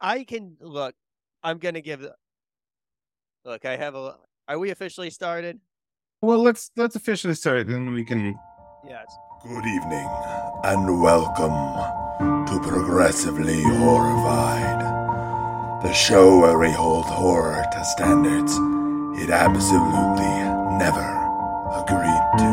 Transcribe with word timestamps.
I 0.00 0.24
can 0.24 0.56
look. 0.60 0.94
I'm 1.42 1.58
gonna 1.58 1.80
give. 1.80 2.06
Look, 3.44 3.64
I 3.64 3.76
have 3.76 3.94
a. 3.94 4.16
Are 4.46 4.58
we 4.58 4.70
officially 4.70 5.10
started? 5.10 5.60
Well, 6.22 6.42
let's 6.42 6.70
let's 6.76 6.96
officially 6.96 7.34
start, 7.34 7.66
then 7.66 7.92
we 7.92 8.04
can. 8.04 8.38
Yes. 8.86 9.06
Good 9.42 9.66
evening, 9.66 10.08
and 10.64 11.00
welcome 11.00 11.52
to 12.46 12.60
Progressively 12.68 13.62
Horrified, 13.62 14.80
the 15.82 15.92
show 15.92 16.38
where 16.40 16.58
we 16.58 16.70
hold 16.70 17.04
horror 17.04 17.64
to 17.72 17.84
standards 17.84 18.52
it 19.20 19.30
absolutely 19.30 20.26
never 20.78 21.18
agreed 21.74 22.38
to. 22.38 22.48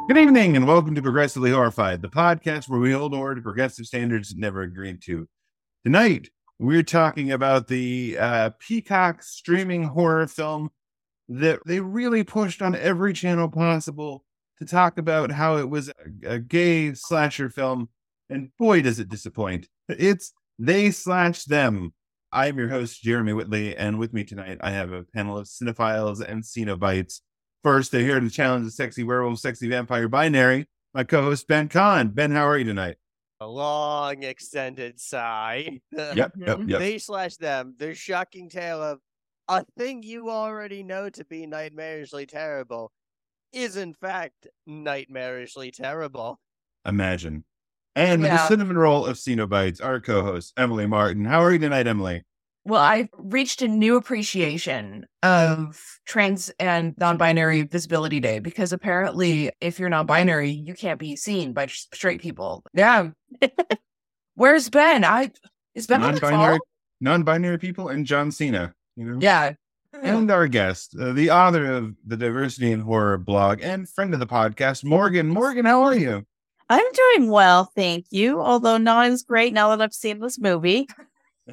Good 0.09 0.19
evening, 0.19 0.55
and 0.55 0.69
welcome 0.69 0.95
to 0.95 1.03
Progressively 1.03 1.51
Horrified, 1.51 2.01
the 2.01 2.09
podcast 2.09 2.69
where 2.69 2.79
we 2.79 2.93
hold 2.93 3.13
horror 3.13 3.35
to 3.35 3.43
progressive 3.43 3.87
standards 3.87 4.37
never 4.37 4.63
agreed 4.63 5.03
to. 5.03 5.27
Tonight, 5.85 6.31
we're 6.61 6.85
talking 6.85 7.33
about 7.33 7.67
the 7.67 8.17
uh, 8.17 8.51
Peacock 8.61 9.25
streaming 9.25 9.83
horror 9.83 10.29
film 10.29 10.71
that 11.29 11.59
they 11.67 11.81
really 11.81 12.23
pushed 12.23 12.63
on 12.63 12.77
every 12.77 13.15
channel 13.15 13.49
possible 13.49 14.25
to 14.61 14.65
talk 14.65 14.97
about 14.97 15.33
how 15.33 15.57
it 15.57 15.69
was 15.69 15.89
a, 15.89 16.35
a 16.35 16.39
gay 16.39 16.95
slasher 16.95 17.51
film, 17.51 17.89
and 18.31 18.51
boy, 18.61 18.83
does 18.83 19.01
it 19.01 19.09
disappoint. 19.09 19.67
It's 19.89 20.33
They 20.57 20.93
Slash 20.93 21.43
Them. 21.47 21.93
I'm 22.31 22.57
your 22.59 22.69
host, 22.69 23.03
Jeremy 23.03 23.33
Whitley, 23.33 23.77
and 23.77 23.99
with 23.99 24.13
me 24.13 24.23
tonight, 24.23 24.59
I 24.61 24.71
have 24.71 24.93
a 24.93 25.03
panel 25.03 25.37
of 25.37 25.49
cinephiles 25.49 26.21
and 26.21 26.45
cenobites. 26.45 27.23
First, 27.63 27.93
they're 27.93 28.03
here 28.03 28.21
to 28.21 28.31
challenge 28.31 28.65
the 28.65 28.71
sexy 28.71 29.03
werewolf, 29.03 29.39
sexy 29.39 29.69
vampire 29.69 30.09
binary. 30.09 30.67
My 30.95 31.05
co-host 31.05 31.49
Ben 31.49 31.69
Kahn. 31.69 32.09
Ben, 32.09 32.31
how 32.31 32.47
are 32.47 32.57
you 32.57 32.65
tonight? 32.65 32.97
A 33.41 33.47
long 33.47 34.23
extended 34.23 34.99
sigh. 35.01 35.81
Yep, 35.93 36.33
yep, 36.37 36.61
yep. 36.67 36.79
They 36.79 36.99
slash 36.99 37.37
them. 37.37 37.75
Their 37.79 37.95
shocking 37.95 38.49
tale 38.49 38.83
of 38.83 39.01
a 39.49 39.65
thing 39.77 40.03
you 40.03 40.31
already 40.31 40.83
know 40.83 41.11
to 41.11 41.25
be 41.25 41.47
nightmarishly 41.47 42.29
terrible 42.29 42.93
is 43.53 43.77
in 43.77 43.95
fact 43.95 44.47
nightmarishly 44.69 45.73
terrible. 45.73 46.41
Imagine. 46.87 47.45
And 47.95 48.23
the 48.23 48.47
cinnamon 48.47 48.77
roll 48.77 49.07
of 49.07 49.17
Cenobites, 49.17 49.83
our 49.83 50.01
co-host 50.01 50.53
Emily 50.59 50.87
Martin. 50.87 51.25
How 51.25 51.41
are 51.41 51.53
you 51.53 51.59
tonight, 51.59 51.87
Emily? 51.87 52.25
Well, 52.67 52.83
I've 52.83 53.09
reached 53.17 53.63
a 53.63 53.69
new 53.69 53.95
appreciation 53.97 55.07
of 55.23 55.81
trans 56.05 56.51
and 56.59 56.95
non 56.99 57.17
binary 57.17 57.63
visibility 57.63 58.19
day 58.19 58.41
because 58.41 58.73
apparently, 58.73 59.53
if 59.61 59.79
you're 59.79 59.89
non 59.89 60.05
binary, 60.07 60.51
you 60.51 60.75
can't 60.75 60.99
be 60.99 61.15
seen 61.15 61.53
by 61.53 61.69
straight 61.69 62.21
people. 62.21 62.65
Yeah. 62.75 63.11
Where's 64.35 64.69
Ben? 64.69 65.05
I 65.05 65.31
is 65.77 65.87
Ben 65.87 66.03
on 66.03 66.17
the 66.17 66.21
Non-binary, 66.21 66.59
call? 66.59 66.67
non-binary 67.01 67.59
people, 67.59 67.89
and 67.89 68.05
John 68.05 68.33
Cena. 68.33 68.75
You 68.97 69.05
know. 69.05 69.19
Yeah. 69.21 69.53
And 70.03 70.29
our 70.33 70.49
guest, 70.49 70.97
uh, 71.01 71.13
the 71.13 71.31
author 71.31 71.71
of 71.73 71.95
the 72.05 72.17
Diversity 72.17 72.73
in 72.73 72.81
Horror 72.81 73.17
blog 73.17 73.61
and 73.63 73.89
friend 73.89 74.13
of 74.13 74.19
the 74.19 74.27
podcast, 74.27 74.85
Morgan. 74.85 75.29
Morgan, 75.29 75.65
how 75.65 75.85
are 75.85 75.95
you? 75.95 76.27
I'm 76.69 76.93
doing 76.93 77.31
well, 77.31 77.71
thank 77.77 78.07
you. 78.11 78.41
Although 78.41 78.79
not 78.79 79.07
as 79.07 79.23
great 79.23 79.53
now 79.53 79.69
that 79.71 79.81
I've 79.81 79.95
seen 79.95 80.19
this 80.19 80.37
movie. 80.37 80.89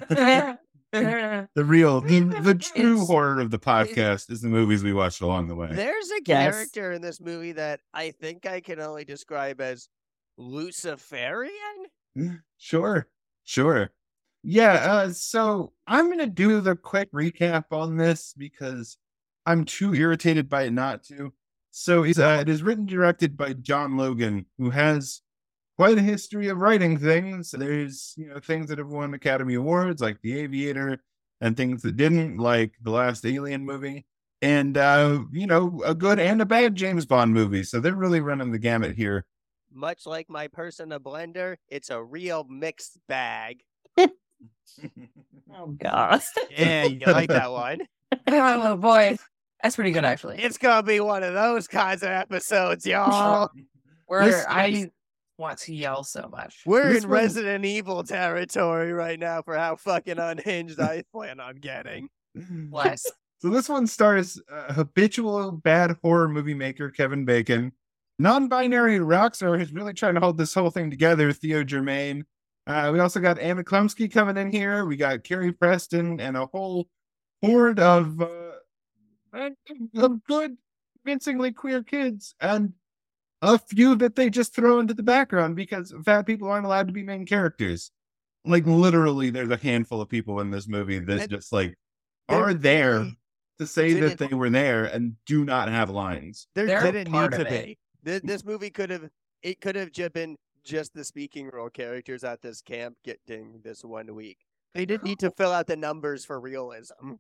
The 1.55 1.63
real, 1.66 2.02
the, 2.02 2.19
the 2.19 2.55
true 2.55 2.94
It's- 2.94 3.08
horror 3.08 3.39
of 3.39 3.52
the 3.52 3.59
podcast 3.59 4.31
is 4.31 4.41
the 4.41 4.47
movies 4.49 4.83
we 4.83 4.94
watched 4.94 5.22
along 5.22 5.47
the 5.47 5.55
way. 5.55 5.69
There's 5.72 6.09
a 6.11 6.22
Yes. 6.25 6.53
character 6.53 6.91
in 6.91 7.02
this 7.02 7.19
movie 7.19 7.52
that 7.53 7.80
I 7.94 8.11
think 8.11 8.45
I 8.45 8.61
can 8.61 8.80
only 8.80 9.03
describe 9.05 9.59
as 9.59 9.89
Luciferian. 10.38 11.52
Sure, 12.58 13.08
sure. 13.44 13.91
Yeah, 14.44 14.73
uh, 14.73 15.09
so 15.09 15.73
I'm 15.88 16.09
gonna 16.09 16.27
do 16.27 16.61
the 16.61 16.75
quick 16.75 17.11
recap 17.11 17.66
on 17.72 17.97
this 17.97 18.33
because 18.38 18.97
I'm 19.45 19.66
too 19.66 19.94
irritated 19.95 20.47
by 20.50 20.63
it 20.63 20.72
not 20.73 21.03
to. 21.06 21.34
So 21.72 22.03
it's, 22.03 22.19
uh, 22.19 22.38
it 22.41 22.50
is 22.50 22.62
written 22.62 22.85
directed 22.85 23.35
by 23.35 23.53
John 23.53 23.97
Logan, 23.97 24.45
who 24.59 24.69
has 24.69 25.22
quite 25.78 25.97
a 25.97 26.01
history 26.01 26.47
of 26.47 26.57
writing 26.57 26.97
things. 26.97 27.51
There's 27.51 28.13
you 28.17 28.28
know 28.28 28.39
things 28.39 28.69
that 28.69 28.78
have 28.78 28.89
won 28.89 29.13
Academy 29.13 29.56
Awards, 29.56 30.01
like 30.01 30.22
The 30.22 30.39
Aviator, 30.39 31.01
and 31.41 31.56
things 31.57 31.81
that 31.84 31.97
didn't, 31.97 32.38
like 32.38 32.73
the 32.81 32.91
last 32.91 33.25
Alien 33.25 33.66
movie, 33.66 34.06
and 34.41 34.78
uh, 34.78 35.19
you 35.31 35.47
know 35.47 35.81
a 35.85 35.95
good 35.95 36.19
and 36.19 36.41
a 36.41 36.45
bad 36.45 36.75
James 36.75 37.06
Bond 37.06 37.33
movie. 37.33 37.63
So 37.63 37.79
they're 37.79 37.95
really 37.95 38.22
running 38.22 38.51
the 38.51 38.59
gamut 38.59 38.95
here. 38.95 39.25
Much 39.72 40.06
like 40.06 40.29
my 40.29 40.47
person 40.47 40.91
a 40.91 41.00
blender, 41.00 41.57
it's 41.67 41.89
a 41.89 42.01
real 42.01 42.45
mixed 42.50 43.00
bag. 43.07 43.63
Oh 45.56 45.67
god. 45.79 46.22
Yeah, 46.50 46.85
you 46.85 47.00
like 47.06 47.29
that 47.29 47.51
one. 47.51 47.81
oh 48.28 48.78
boy. 48.78 49.17
That's 49.62 49.75
pretty 49.75 49.91
good 49.91 50.03
actually. 50.03 50.39
It's 50.41 50.57
gonna 50.57 50.83
be 50.83 51.00
one 51.00 51.23
of 51.23 51.33
those 51.33 51.67
kinds 51.67 52.03
of 52.03 52.09
episodes, 52.09 52.85
y'all. 52.85 53.50
Where 54.07 54.25
this- 54.25 54.45
I 54.47 54.91
want 55.44 55.59
to 55.59 55.74
yell 55.76 56.04
so 56.04 56.28
much. 56.31 56.64
We're 56.66 56.94
This 56.94 57.04
in 57.04 57.09
one- 57.09 57.20
Resident 57.20 57.66
Evil 57.66 58.04
territory 58.04 58.92
right 58.94 59.20
now 59.20 59.42
for 59.44 59.56
how 59.56 59.76
fucking 59.76 60.18
unhinged 60.18 60.80
I 60.80 61.04
plan 61.14 61.40
on 61.40 61.56
getting. 61.58 62.09
Bless. 62.36 63.06
So 63.40 63.50
this 63.50 63.68
one 63.68 63.88
stars 63.88 64.42
uh, 64.50 64.72
habitual 64.72 65.52
bad 65.52 65.98
horror 66.02 66.30
movie 66.30 66.54
maker 66.54 66.90
Kevin 66.90 67.26
Bacon, 67.26 67.74
non-binary 68.18 69.02
rock 69.02 69.36
star 69.36 69.58
who's 69.58 69.74
really 69.74 69.94
trying 69.94 70.14
to 70.14 70.22
hold 70.22 70.38
this 70.38 70.54
whole 70.54 70.70
thing 70.70 70.90
together. 70.90 71.34
Theo 71.34 71.62
Germaine. 71.66 72.24
Uh, 72.68 72.90
we 72.94 73.00
also 73.02 73.20
got 73.20 73.38
Anna 73.40 73.62
Chlumsky 73.62 74.10
coming 74.10 74.38
in 74.38 74.50
here. 74.50 74.86
We 74.86 74.96
got 74.96 75.25
Carrie 75.25 75.52
Preston 75.52 76.22
and 76.22 76.38
a 76.38 76.46
whole 76.46 76.88
horde 77.44 77.81
of 77.81 78.22
uh, 78.22 78.30
of 79.98 80.24
good, 80.24 80.56
convincingly 81.04 81.52
queer 81.52 81.84
kids, 81.84 82.36
and 82.40 82.72
a 83.44 83.59
few 83.59 83.96
that 83.96 84.16
they 84.16 84.30
just 84.30 84.56
throw 84.56 84.80
into 84.80 84.94
the 84.94 85.04
background 85.04 85.56
because 85.56 85.94
fat 86.06 86.26
people 86.26 86.48
aren't 86.50 86.66
allowed 86.66 86.88
to 86.88 86.94
be 86.94 87.04
main 87.04 87.26
characters. 87.26 87.92
Like 88.46 88.66
literally, 88.66 89.30
there's 89.30 89.50
a 89.50 89.58
handful 89.58 90.02
of 90.02 90.09
people 90.09 90.40
in 90.40 90.50
this 90.50 90.68
movie 90.68 91.00
that 91.00 91.22
And 91.22 91.30
just 91.30 91.52
like 91.52 91.78
are 92.30 92.54
there 92.54 93.12
to 93.59 93.68
say 93.68 93.94
that 93.94 94.18
they 94.18 94.34
were 94.34 94.50
there 94.50 94.86
and 94.86 95.16
do 95.26 95.44
not 95.44 95.68
have 95.70 95.90
lines. 95.90 96.48
There 96.56 96.66
They're 96.66 96.81
didn't 96.81 97.12
part 97.12 97.31
need 97.31 97.38
to 97.38 97.44
of 97.44 97.66
be. 97.66 97.78
This, 98.02 98.22
this 98.24 98.46
movie 98.46 98.70
could 98.70 98.90
have. 98.90 99.09
It 99.42 99.60
could 99.60 99.75
have 99.75 99.92
just 99.92 100.14
been 100.14 100.38
just 100.64 100.94
the 100.94 101.04
speaking 101.04 101.50
role 101.52 101.70
characters 101.70 102.24
at 102.24 102.42
this 102.42 102.62
camp 102.62 102.96
getting 103.04 103.60
this 103.64 103.84
one 103.84 104.16
week. 104.16 104.38
They 104.74 104.86
didn't 104.86 105.04
need 105.04 105.20
to 105.20 105.31
fill 105.31 105.52
out 105.52 105.68
the 105.68 105.75
numbers 105.75 106.24
for 106.24 106.40
realism. 106.40 107.14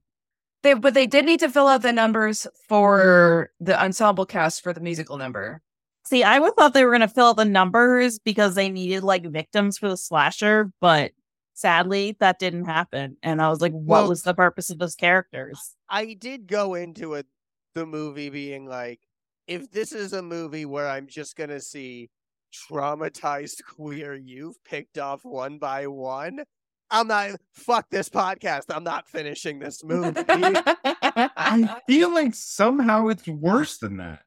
They 0.63 0.73
but 0.73 0.93
they 0.93 1.05
did 1.05 1.25
need 1.25 1.41
to 1.41 1.49
fill 1.49 1.67
out 1.67 1.81
the 1.81 1.91
numbers 1.91 2.47
for 2.67 3.51
the 3.59 3.81
ensemble 3.81 4.25
cast 4.25 4.63
for 4.63 4.71
the 4.71 4.79
musical 4.79 5.17
number. 5.17 5.61
See, 6.05 6.23
I 6.23 6.39
would 6.39 6.55
thought 6.55 6.73
they 6.73 6.83
were 6.85 6.91
gonna 6.91 7.07
fill 7.07 7.27
out 7.27 7.37
the 7.37 7.45
numbers 7.45 8.19
because 8.19 8.55
they 8.55 8.69
needed 8.69 9.03
like 9.03 9.25
victims 9.25 9.77
for 9.77 9.87
the 9.89 9.97
slasher, 9.97 10.71
but 10.81 11.11
sadly 11.53 12.17
that 12.19 12.39
didn't 12.39 12.65
happen. 12.65 13.17
And 13.23 13.41
I 13.41 13.49
was 13.49 13.61
like, 13.61 13.71
what 13.71 13.85
Well- 14.01 14.09
was 14.09 14.23
the 14.23 14.33
purpose 14.33 14.69
of 14.69 14.79
those 14.79 14.95
characters? 14.95 15.75
I 15.89 16.13
did 16.13 16.47
go 16.47 16.73
into 16.73 17.13
it, 17.13 17.27
the 17.75 17.85
movie 17.85 18.29
being 18.29 18.65
like, 18.67 18.99
if 19.47 19.71
this 19.71 19.91
is 19.91 20.13
a 20.13 20.21
movie 20.21 20.65
where 20.65 20.87
I'm 20.89 21.07
just 21.07 21.35
gonna 21.35 21.59
see 21.61 22.09
traumatized 22.53 23.63
queer 23.75 24.13
youth 24.15 24.57
picked 24.65 24.97
off 24.97 25.23
one 25.23 25.57
by 25.57 25.87
one, 25.87 26.43
I'm 26.91 27.07
not. 27.07 27.31
Fuck 27.53 27.89
this 27.89 28.07
podcast. 28.09 28.63
I'm 28.69 28.83
not 28.83 29.07
finishing 29.07 29.57
this 29.59 29.83
movie. 29.85 30.21
I 30.27 31.81
feel 31.87 32.13
like 32.13 32.35
somehow 32.35 33.07
it's 33.07 33.27
worse 33.27 33.77
than 33.79 33.97
that. 33.97 34.21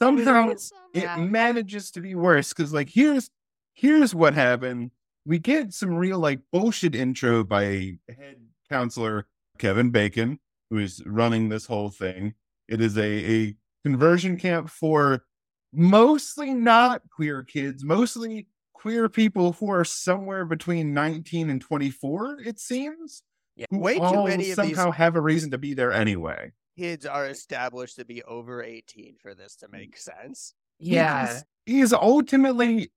Somehow 0.00 0.52
it 0.94 1.18
manages 1.18 1.90
to 1.92 2.00
be 2.00 2.14
worse 2.14 2.50
because, 2.52 2.72
like, 2.72 2.88
here's 2.90 3.30
here's 3.74 4.14
what 4.14 4.34
happened. 4.34 4.90
We 5.24 5.38
get 5.38 5.72
some 5.72 5.94
real 5.94 6.18
like 6.18 6.40
bullshit 6.52 6.94
intro 6.94 7.44
by 7.44 7.98
head 8.08 8.36
counselor 8.70 9.26
Kevin 9.58 9.90
Bacon, 9.90 10.38
who 10.70 10.78
is 10.78 11.02
running 11.06 11.48
this 11.48 11.66
whole 11.66 11.90
thing. 11.90 12.34
It 12.68 12.80
is 12.80 12.96
a 12.98 13.02
a 13.46 13.56
conversion 13.84 14.36
camp 14.36 14.68
for 14.70 15.24
mostly 15.72 16.52
not 16.54 17.02
queer 17.10 17.42
kids, 17.42 17.84
mostly 17.84 18.48
queer 18.74 19.08
people 19.08 19.52
who 19.52 19.70
are 19.70 19.84
somewhere 19.84 20.44
between 20.44 20.92
19 20.94 21.50
and 21.50 21.60
24, 21.60 22.40
it 22.44 22.58
seems. 22.60 23.22
Yeah. 23.56 23.66
who 23.70 23.78
Way 23.78 23.94
too 23.96 24.02
all 24.02 24.26
many 24.28 24.50
of 24.50 24.56
these- 24.58 24.76
somehow 24.76 24.90
have 24.92 25.16
a 25.16 25.20
reason 25.20 25.50
to 25.52 25.58
be 25.58 25.72
there 25.74 25.90
anyway. 25.92 26.52
Kids 26.78 27.06
are 27.06 27.26
established 27.26 27.96
to 27.96 28.04
be 28.04 28.22
over 28.24 28.62
18 28.62 29.16
for 29.20 29.34
this 29.34 29.56
to 29.56 29.66
mm. 29.66 29.72
make 29.72 29.96
sense. 29.96 30.54
yeah. 30.78 31.26
He's, 31.26 31.44
he's 31.64 31.92
ultimately 31.92 32.90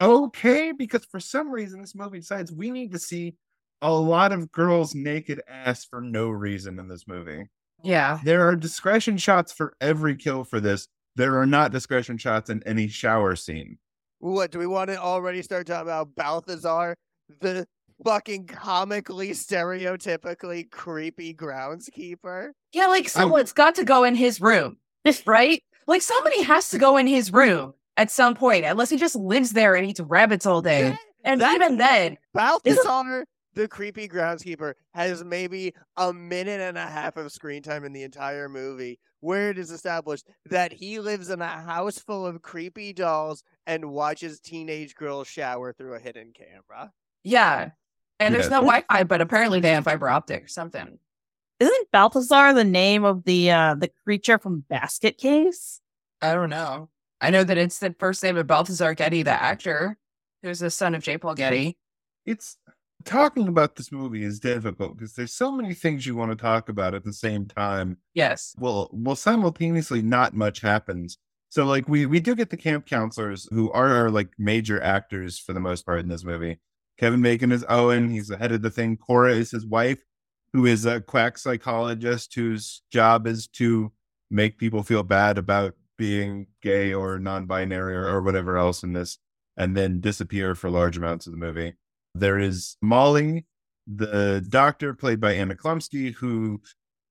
okay 0.00 0.72
because 0.72 1.04
for 1.04 1.20
some 1.20 1.50
reason 1.50 1.80
this 1.80 1.94
movie 1.94 2.18
decides 2.18 2.52
we 2.52 2.70
need 2.70 2.92
to 2.92 2.98
see 2.98 3.34
a 3.82 3.92
lot 3.92 4.32
of 4.32 4.50
girls 4.50 4.94
naked 4.94 5.40
ass 5.48 5.84
for 5.84 6.00
no 6.00 6.28
reason 6.28 6.78
in 6.78 6.88
this 6.88 7.06
movie. 7.06 7.44
Yeah. 7.82 8.18
There 8.24 8.48
are 8.48 8.56
discretion 8.56 9.18
shots 9.18 9.52
for 9.52 9.74
every 9.80 10.16
kill 10.16 10.44
for 10.44 10.58
this. 10.58 10.88
There 11.16 11.38
are 11.38 11.46
not 11.46 11.70
discretion 11.70 12.18
shots 12.18 12.50
in 12.50 12.62
any 12.64 12.88
shower 12.88 13.36
scene. 13.36 13.78
What 14.20 14.50
do 14.50 14.58
we 14.58 14.66
want 14.66 14.88
to 14.88 14.96
already 14.96 15.42
start 15.42 15.66
talking 15.66 15.82
about 15.82 16.14
Balthazar, 16.16 16.96
the 17.40 17.66
fucking 18.04 18.46
comically 18.46 19.30
stereotypically 19.30 20.70
creepy 20.70 21.34
groundskeeper? 21.34 22.50
Yeah, 22.72 22.86
like 22.86 23.08
someone's 23.08 23.52
oh. 23.52 23.54
got 23.54 23.74
to 23.76 23.84
go 23.84 24.04
in 24.04 24.14
his 24.14 24.40
room, 24.40 24.78
right? 25.26 25.62
Like 25.86 26.02
somebody 26.02 26.42
has 26.44 26.70
to 26.70 26.78
go 26.78 26.96
in 26.96 27.06
his 27.06 27.32
room 27.32 27.74
at 27.96 28.10
some 28.10 28.34
point, 28.34 28.64
unless 28.64 28.90
he 28.90 28.96
just 28.96 29.16
lives 29.16 29.52
there 29.52 29.74
and 29.74 29.86
eats 29.86 30.00
rabbits 30.00 30.46
all 30.46 30.62
day. 30.62 30.96
And 31.24 31.40
even 31.40 31.78
then, 31.78 32.18
Balthazar, 32.34 33.24
the 33.54 33.68
creepy 33.68 34.08
groundskeeper, 34.08 34.74
has 34.92 35.24
maybe 35.24 35.72
a 35.96 36.12
minute 36.12 36.60
and 36.60 36.76
a 36.76 36.86
half 36.86 37.16
of 37.16 37.32
screen 37.32 37.62
time 37.62 37.84
in 37.84 37.92
the 37.92 38.02
entire 38.02 38.48
movie 38.48 38.98
where 39.24 39.48
it 39.48 39.58
is 39.58 39.70
established 39.70 40.28
that 40.50 40.70
he 40.70 41.00
lives 41.00 41.30
in 41.30 41.40
a 41.40 41.48
house 41.48 41.98
full 41.98 42.26
of 42.26 42.42
creepy 42.42 42.92
dolls 42.92 43.42
and 43.66 43.90
watches 43.90 44.38
teenage 44.38 44.94
girls 44.94 45.26
shower 45.26 45.72
through 45.72 45.94
a 45.94 45.98
hidden 45.98 46.30
camera. 46.34 46.92
yeah. 47.22 47.70
And 48.20 48.34
there's 48.34 48.46
Yeah. 48.46 48.60
no 48.60 48.60
Wi-Fi, 48.62 49.04
but 49.04 49.20
apparently 49.20 49.60
they 49.60 49.72
have 49.72 49.84
fiber 49.84 50.08
optic 50.08 50.44
or 50.44 50.48
something. 50.48 50.98
Isn't 51.60 51.90
Balthazar 51.92 52.52
the 52.52 52.64
name 52.64 53.04
of 53.04 53.24
the 53.24 53.50
uh 53.50 53.74
the 53.74 53.90
creature 54.04 54.38
from 54.38 54.60
Basket 54.68 55.18
Case? 55.18 55.80
I 56.20 56.34
don't 56.34 56.50
know. 56.50 56.90
I 57.20 57.30
know 57.30 57.44
that 57.44 57.58
it's 57.58 57.78
the 57.78 57.94
first 57.98 58.22
name 58.22 58.36
of 58.36 58.46
Balthazar 58.46 58.94
Getty, 58.94 59.22
the 59.22 59.30
actor, 59.30 59.96
who's 60.42 60.58
the 60.58 60.70
son 60.70 60.94
of 60.94 61.02
J. 61.02 61.16
Paul 61.18 61.34
Getty. 61.34 61.76
It's 62.26 62.58
talking 63.04 63.48
about 63.48 63.76
this 63.76 63.92
movie 63.92 64.24
is 64.24 64.40
difficult 64.40 64.96
because 64.96 65.14
there's 65.14 65.32
so 65.32 65.52
many 65.52 65.74
things 65.74 66.06
you 66.06 66.16
want 66.16 66.30
to 66.30 66.36
talk 66.36 66.68
about 66.68 66.94
at 66.94 67.04
the 67.04 67.12
same 67.12 67.46
time. 67.46 67.98
Yes. 68.14 68.54
Well, 68.58 68.90
well, 68.92 69.16
simultaneously, 69.16 70.02
not 70.02 70.34
much 70.34 70.60
happens. 70.60 71.18
So, 71.50 71.64
like, 71.64 71.88
we 71.88 72.04
we 72.06 72.18
do 72.20 72.34
get 72.34 72.50
the 72.50 72.56
camp 72.56 72.84
counselors 72.86 73.48
who 73.52 73.70
are 73.72 73.88
our 73.94 74.10
like 74.10 74.30
major 74.38 74.82
actors 74.82 75.38
for 75.38 75.52
the 75.52 75.60
most 75.60 75.86
part 75.86 76.00
in 76.00 76.08
this 76.08 76.24
movie. 76.24 76.58
Kevin 76.98 77.22
Bacon 77.22 77.52
is 77.52 77.64
Owen. 77.68 78.10
He's 78.10 78.28
the 78.28 78.36
head 78.36 78.52
of 78.52 78.62
the 78.62 78.70
thing. 78.70 78.96
Cora 78.96 79.34
is 79.34 79.50
his 79.50 79.66
wife, 79.66 79.98
who 80.52 80.66
is 80.66 80.86
a 80.86 81.00
quack 81.00 81.38
psychologist 81.38 82.34
whose 82.34 82.82
job 82.92 83.26
is 83.26 83.46
to 83.48 83.92
make 84.30 84.58
people 84.58 84.82
feel 84.82 85.02
bad 85.02 85.38
about 85.38 85.74
being 85.96 86.46
gay 86.62 86.92
or 86.92 87.18
non-binary 87.18 87.94
or, 87.94 88.06
or 88.08 88.22
whatever 88.22 88.56
else 88.56 88.82
in 88.82 88.92
this, 88.92 89.18
and 89.56 89.76
then 89.76 90.00
disappear 90.00 90.54
for 90.54 90.70
large 90.70 90.96
amounts 90.96 91.26
of 91.26 91.32
the 91.32 91.38
movie. 91.38 91.74
There 92.14 92.38
is 92.38 92.76
Molly, 92.80 93.46
the 93.86 94.44
doctor 94.48 94.94
played 94.94 95.20
by 95.20 95.32
Anna 95.32 95.54
Chlumsky, 95.54 96.14
who 96.14 96.60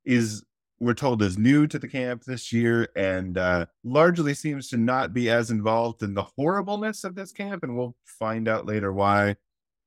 is 0.06 0.44
we're 0.80 0.94
told 0.94 1.22
is 1.22 1.38
new 1.38 1.66
to 1.68 1.80
the 1.80 1.88
camp 1.88 2.24
this 2.26 2.52
year 2.52 2.90
and 2.96 3.38
uh, 3.38 3.66
largely 3.86 4.34
seems 4.34 4.68
to 4.70 4.78
not 4.78 5.14
be 5.14 5.30
as 5.30 5.50
involved 5.50 6.04
in 6.04 6.14
the 6.14 6.26
horribleness 6.36 7.04
of 7.04 7.16
this 7.16 7.32
camp, 7.32 7.64
and 7.64 7.78
we'll 7.78 7.96
find 8.06 8.48
out 8.48 8.66
later 8.66 8.92
why. 8.92 9.36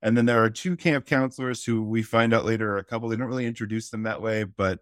And 0.01 0.15
then 0.15 0.25
there 0.25 0.43
are 0.43 0.49
two 0.49 0.75
camp 0.77 1.05
counselors 1.05 1.63
who 1.63 1.83
we 1.83 2.03
find 2.03 2.33
out 2.33 2.45
later 2.45 2.73
are 2.73 2.77
a 2.77 2.83
couple. 2.83 3.09
They 3.09 3.15
don't 3.15 3.27
really 3.27 3.45
introduce 3.47 3.89
them 3.89 4.03
that 4.03 4.21
way, 4.21 4.43
but 4.43 4.79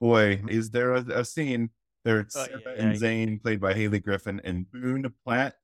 boy, 0.00 0.42
is 0.48 0.70
there 0.70 0.94
a, 0.94 1.00
a 1.00 1.24
scene. 1.24 1.70
There's 2.04 2.36
Oh, 2.36 2.46
yeah, 2.50 2.72
and 2.76 2.92
yeah. 2.92 2.98
Zane, 2.98 3.40
played 3.40 3.60
by 3.60 3.72
Haley 3.74 3.98
Griffin, 3.98 4.40
and 4.44 4.70
Boone 4.70 5.12
Platt. 5.24 5.54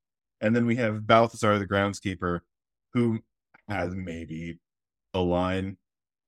And 0.41 0.57
then 0.57 0.65
we 0.67 0.77
have 0.77 1.07
Balthazar, 1.07 1.59
the 1.59 1.67
groundskeeper, 1.67 2.41
who 2.95 3.21
has 3.69 3.95
maybe 3.95 4.59
a 5.15 5.21
line. 5.21 5.77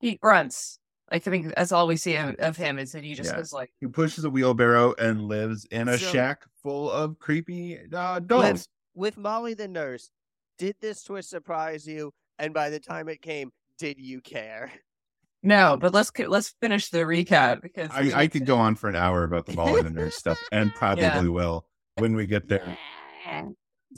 He 0.01 0.17
grunts. 0.17 0.79
Like, 1.11 1.27
I 1.27 1.31
think 1.31 1.55
that's 1.55 1.73
all 1.73 1.87
we 1.87 1.97
see 1.97 2.17
of, 2.17 2.35
of 2.37 2.57
him 2.57 2.79
is 2.79 2.93
that 2.93 3.05
he 3.05 3.15
just 3.15 3.31
Yeah. 3.31 3.37
goes 3.39 3.53
like, 3.53 3.73
He 3.81 3.87
pushes 3.87 4.25
a 4.25 4.31
wheelbarrow 4.31 4.95
and 4.99 5.23
lives 5.23 5.65
in 5.71 5.89
a 5.89 5.97
So- 5.99 6.13
shack 6.13 6.45
full 6.63 6.91
of 6.91 7.19
creepy 7.19 7.79
uh, 7.93 8.19
dolls. 8.21 8.45
With, 8.45 8.69
with 8.95 9.17
Molly 9.17 9.55
the 9.55 9.69
nurse, 9.69 10.11
did 10.59 10.77
this 10.81 11.03
twist 11.03 11.31
surprise 11.31 11.87
you? 11.87 12.13
And 12.43 12.53
by 12.53 12.71
the 12.71 12.81
time 12.81 13.09
it 13.09 13.23
came, 13.23 13.53
did 13.79 14.01
you 14.01 14.21
care? 14.21 14.73
no, 15.45 15.79
but 15.81 15.95
let's 15.95 16.11
let's 16.27 16.55
finish 16.61 16.91
the 16.91 16.99
recap 16.99 17.63
because 17.63 17.91
I, 17.93 18.23
I 18.23 18.27
could 18.27 18.47
go 18.47 18.59
on 18.59 18.75
for 18.75 18.89
an 18.89 18.97
hour 18.97 19.23
about 19.23 19.47
the 19.47 19.55
Molly 19.55 19.81
the 19.81 19.91
nurse 19.91 20.17
stuff, 20.19 20.39
and 20.51 20.75
probably 20.75 21.05
Yeah. 21.05 21.21
will 21.29 21.67
when 21.97 22.15
we 22.17 22.27
get 22.27 22.49
there. 22.49 22.77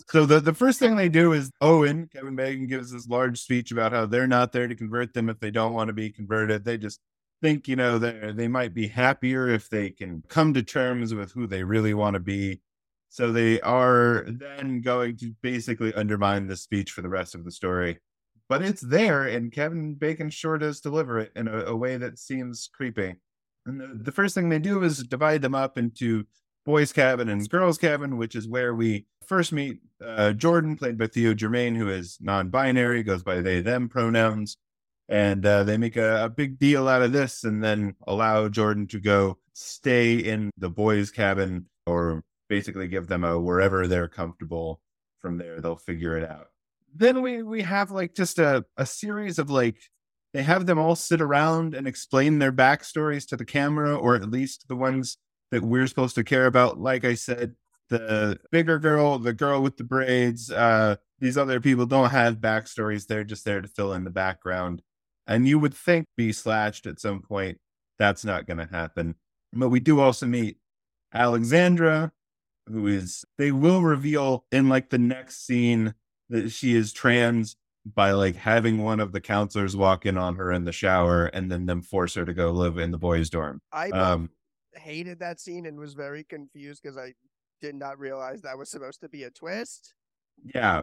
So 0.08 0.26
the, 0.26 0.40
the 0.40 0.52
first 0.52 0.80
thing 0.80 0.96
they 0.96 1.08
do 1.08 1.32
is 1.34 1.52
Owen, 1.60 2.08
Kevin 2.12 2.34
Bacon 2.34 2.66
gives 2.66 2.90
this 2.90 3.06
large 3.06 3.40
speech 3.40 3.70
about 3.70 3.92
how 3.92 4.06
they're 4.06 4.26
not 4.26 4.50
there 4.50 4.66
to 4.66 4.74
convert 4.74 5.14
them 5.14 5.28
if 5.28 5.38
they 5.38 5.52
don't 5.52 5.72
want 5.72 5.86
to 5.86 5.92
be 5.92 6.10
converted. 6.10 6.64
They 6.64 6.78
just 6.78 6.98
think, 7.40 7.68
you 7.68 7.76
know, 7.76 7.98
they 7.98 8.32
they 8.32 8.48
might 8.48 8.74
be 8.74 8.88
happier 8.88 9.48
if 9.48 9.70
they 9.70 9.90
can 9.90 10.24
come 10.28 10.52
to 10.54 10.64
terms 10.64 11.14
with 11.14 11.30
who 11.30 11.46
they 11.46 11.62
really 11.62 11.94
want 11.94 12.14
to 12.14 12.20
be. 12.20 12.60
So 13.08 13.30
they 13.30 13.60
are 13.60 14.24
then 14.26 14.80
going 14.80 15.16
to 15.18 15.32
basically 15.42 15.94
undermine 15.94 16.48
the 16.48 16.56
speech 16.56 16.90
for 16.90 17.00
the 17.00 17.08
rest 17.08 17.36
of 17.36 17.44
the 17.44 17.52
story. 17.52 18.00
But 18.48 18.62
it's 18.62 18.82
there, 18.82 19.22
and 19.22 19.50
Kevin 19.50 19.94
Bacon 19.94 20.28
sure 20.28 20.58
does 20.58 20.80
deliver 20.80 21.18
it 21.18 21.32
in 21.34 21.48
a, 21.48 21.64
a 21.64 21.76
way 21.76 21.96
that 21.96 22.18
seems 22.18 22.68
creepy. 22.72 23.16
And 23.66 23.80
the, 23.80 23.88
the 24.04 24.12
first 24.12 24.34
thing 24.34 24.48
they 24.48 24.58
do 24.58 24.82
is 24.82 24.98
divide 25.02 25.40
them 25.40 25.54
up 25.54 25.78
into 25.78 26.24
boys' 26.66 26.92
cabin 26.92 27.28
and 27.28 27.48
girls' 27.48 27.78
cabin, 27.78 28.18
which 28.18 28.34
is 28.34 28.46
where 28.46 28.74
we 28.74 29.06
first 29.26 29.52
meet 29.52 29.80
uh, 30.04 30.32
Jordan, 30.32 30.76
played 30.76 30.98
by 30.98 31.06
Theo 31.06 31.32
Germaine, 31.32 31.74
who 31.74 31.88
is 31.88 32.18
non-binary, 32.20 33.02
goes 33.02 33.22
by 33.22 33.40
they 33.40 33.60
them 33.60 33.88
pronouns, 33.88 34.58
and 35.08 35.44
uh, 35.46 35.64
they 35.64 35.78
make 35.78 35.96
a, 35.96 36.24
a 36.24 36.28
big 36.28 36.58
deal 36.58 36.86
out 36.86 37.02
of 37.02 37.12
this, 37.12 37.44
and 37.44 37.64
then 37.64 37.94
allow 38.06 38.48
Jordan 38.48 38.86
to 38.88 39.00
go 39.00 39.38
stay 39.54 40.16
in 40.16 40.50
the 40.58 40.68
boys' 40.68 41.10
cabin, 41.10 41.66
or 41.86 42.22
basically 42.50 42.88
give 42.88 43.06
them 43.08 43.24
a 43.24 43.40
wherever 43.40 43.86
they're 43.86 44.08
comfortable. 44.08 44.80
From 45.20 45.38
there, 45.38 45.62
they'll 45.62 45.76
figure 45.76 46.18
it 46.18 46.30
out. 46.30 46.48
Then 46.94 47.22
we 47.22 47.42
we 47.42 47.62
have 47.62 47.90
like 47.90 48.14
just 48.14 48.38
a 48.38 48.64
a 48.76 48.86
series 48.86 49.38
of 49.38 49.50
like 49.50 49.78
they 50.32 50.42
have 50.42 50.66
them 50.66 50.78
all 50.78 50.96
sit 50.96 51.20
around 51.20 51.74
and 51.74 51.86
explain 51.86 52.38
their 52.38 52.52
backstories 52.52 53.26
to 53.28 53.36
the 53.36 53.44
camera, 53.44 53.94
or 53.96 54.16
at 54.16 54.30
least 54.30 54.66
the 54.68 54.76
ones 54.76 55.16
that 55.50 55.62
we're 55.62 55.86
supposed 55.86 56.16
to 56.16 56.24
care 56.24 56.46
about. 56.46 56.80
Like 56.80 57.04
I 57.04 57.14
said, 57.14 57.54
the 57.88 58.38
bigger 58.50 58.78
girl, 58.78 59.18
the 59.18 59.32
girl 59.32 59.62
with 59.62 59.76
the 59.76 59.84
braids, 59.84 60.50
uh, 60.50 60.96
these 61.20 61.38
other 61.38 61.60
people 61.60 61.86
don't 61.86 62.10
have 62.10 62.36
backstories. 62.38 63.06
They're 63.06 63.24
just 63.24 63.44
there 63.44 63.60
to 63.60 63.68
fill 63.68 63.92
in 63.92 64.04
the 64.04 64.10
background. 64.10 64.82
And 65.26 65.46
you 65.46 65.58
would 65.58 65.74
think 65.74 66.06
be 66.16 66.32
slashed 66.32 66.86
at 66.86 67.00
some 67.00 67.22
point. 67.22 67.58
That's 67.98 68.24
not 68.24 68.46
going 68.46 68.58
to 68.58 68.68
happen. 68.70 69.14
But 69.52 69.68
we 69.68 69.80
do 69.80 70.00
also 70.00 70.26
meet 70.26 70.58
Alexandra, 71.14 72.12
who 72.66 72.88
is, 72.88 73.24
they 73.38 73.52
will 73.52 73.82
reveal 73.82 74.44
in 74.50 74.68
like 74.68 74.90
the 74.90 74.98
next 74.98 75.46
scene 75.46 75.94
that 76.30 76.50
she 76.50 76.74
is 76.74 76.92
trans 76.92 77.56
by 77.86 78.12
like 78.12 78.36
having 78.36 78.82
one 78.82 78.98
of 79.00 79.12
the 79.12 79.20
counselors 79.20 79.76
walk 79.76 80.06
in 80.06 80.16
on 80.16 80.36
her 80.36 80.50
in 80.52 80.64
the 80.64 80.72
shower 80.72 81.26
and 81.26 81.50
then 81.52 81.66
them 81.66 81.82
force 81.82 82.14
her 82.14 82.24
to 82.24 82.32
go 82.32 82.50
live 82.50 82.78
in 82.78 82.90
the 82.90 82.98
boys' 82.98 83.28
dorm. 83.28 83.60
I 83.72 83.90
Um, 83.90 84.30
hated 84.74 85.18
that 85.20 85.38
scene 85.38 85.66
and 85.66 85.78
was 85.78 85.94
very 85.94 86.24
confused 86.24 86.82
because 86.82 86.96
I 86.96 87.12
did 87.60 87.74
not 87.74 87.98
realize 87.98 88.40
that 88.42 88.56
was 88.56 88.70
supposed 88.70 89.00
to 89.02 89.08
be 89.08 89.24
a 89.24 89.30
twist. 89.30 89.94
yeah. 90.54 90.82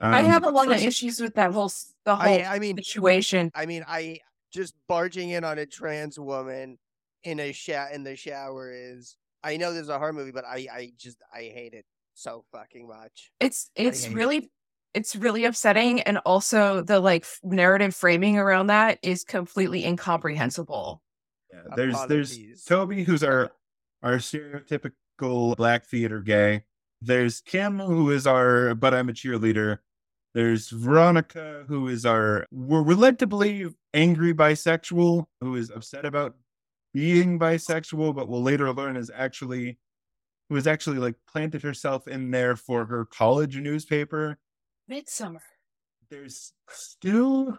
I 0.00 0.20
Um, 0.20 0.26
have 0.26 0.44
a 0.44 0.50
lot 0.50 0.70
of 0.70 0.80
issues 0.80 1.18
with 1.18 1.34
that 1.34 1.50
whole 1.52 1.72
the 2.04 2.14
whole 2.14 2.32
I, 2.32 2.44
I 2.44 2.58
mean, 2.60 2.76
situation. 2.76 3.50
I 3.54 3.66
mean, 3.66 3.84
I 3.88 4.20
just 4.52 4.74
barging 4.86 5.30
in 5.30 5.42
on 5.42 5.58
a 5.58 5.66
trans 5.66 6.18
woman 6.20 6.78
in 7.24 7.40
a 7.40 7.50
sha- 7.52 7.88
in 7.92 8.04
the 8.04 8.14
shower 8.14 8.70
is. 8.72 9.16
I 9.42 9.56
know 9.56 9.72
this 9.72 9.82
is 9.82 9.88
a 9.88 9.98
horror 9.98 10.12
movie, 10.12 10.30
but 10.30 10.44
I, 10.44 10.66
I 10.72 10.92
just 10.96 11.18
I 11.32 11.40
hate 11.52 11.74
it 11.74 11.84
so 12.14 12.44
fucking 12.52 12.86
much. 12.86 13.32
It's 13.40 13.70
it's 13.74 14.04
hate 14.04 14.12
it. 14.12 14.50
Really 14.94 15.00
it's 15.00 15.16
really 15.16 15.44
upsetting, 15.44 16.00
and 16.02 16.18
also 16.18 16.82
the 16.82 17.00
like 17.00 17.22
f- 17.22 17.40
narrative 17.42 17.94
framing 17.94 18.38
around 18.38 18.68
that 18.68 18.98
is 19.02 19.24
completely 19.24 19.84
incomprehensible. 19.84 21.02
Yeah, 21.52 21.74
there's 21.76 22.06
there's 22.06 22.64
Toby, 22.64 23.04
who's 23.04 23.22
our 23.22 23.50
our 24.02 24.16
stereotypical 24.16 25.56
black 25.56 25.86
theater 25.86 26.20
gay. 26.20 26.64
There's 27.00 27.40
Kim, 27.40 27.78
who 27.78 28.10
is 28.10 28.26
our 28.26 28.74
but 28.74 28.94
I'm 28.94 29.08
a 29.08 29.12
cheerleader. 29.12 29.78
There's 30.34 30.68
Veronica, 30.68 31.64
who 31.68 31.88
is 31.88 32.04
our 32.04 32.46
we're, 32.50 32.82
we're 32.82 32.94
led 32.94 33.18
to 33.20 33.26
believe 33.26 33.74
angry 33.94 34.34
bisexual, 34.34 35.26
who 35.40 35.56
is 35.56 35.70
upset 35.70 36.04
about 36.04 36.36
being 36.94 37.38
bisexual, 37.38 38.14
but 38.14 38.28
we'll 38.28 38.42
later 38.42 38.72
learn 38.72 38.96
is 38.96 39.10
actually 39.14 39.78
who 40.48 40.54
has 40.54 40.66
actually 40.66 40.98
like 40.98 41.14
planted 41.30 41.62
herself 41.62 42.08
in 42.08 42.30
there 42.30 42.56
for 42.56 42.86
her 42.86 43.04
college 43.04 43.56
newspaper. 43.56 44.38
Midsummer. 44.88 45.42
There's 46.10 46.52
Stu, 46.68 47.58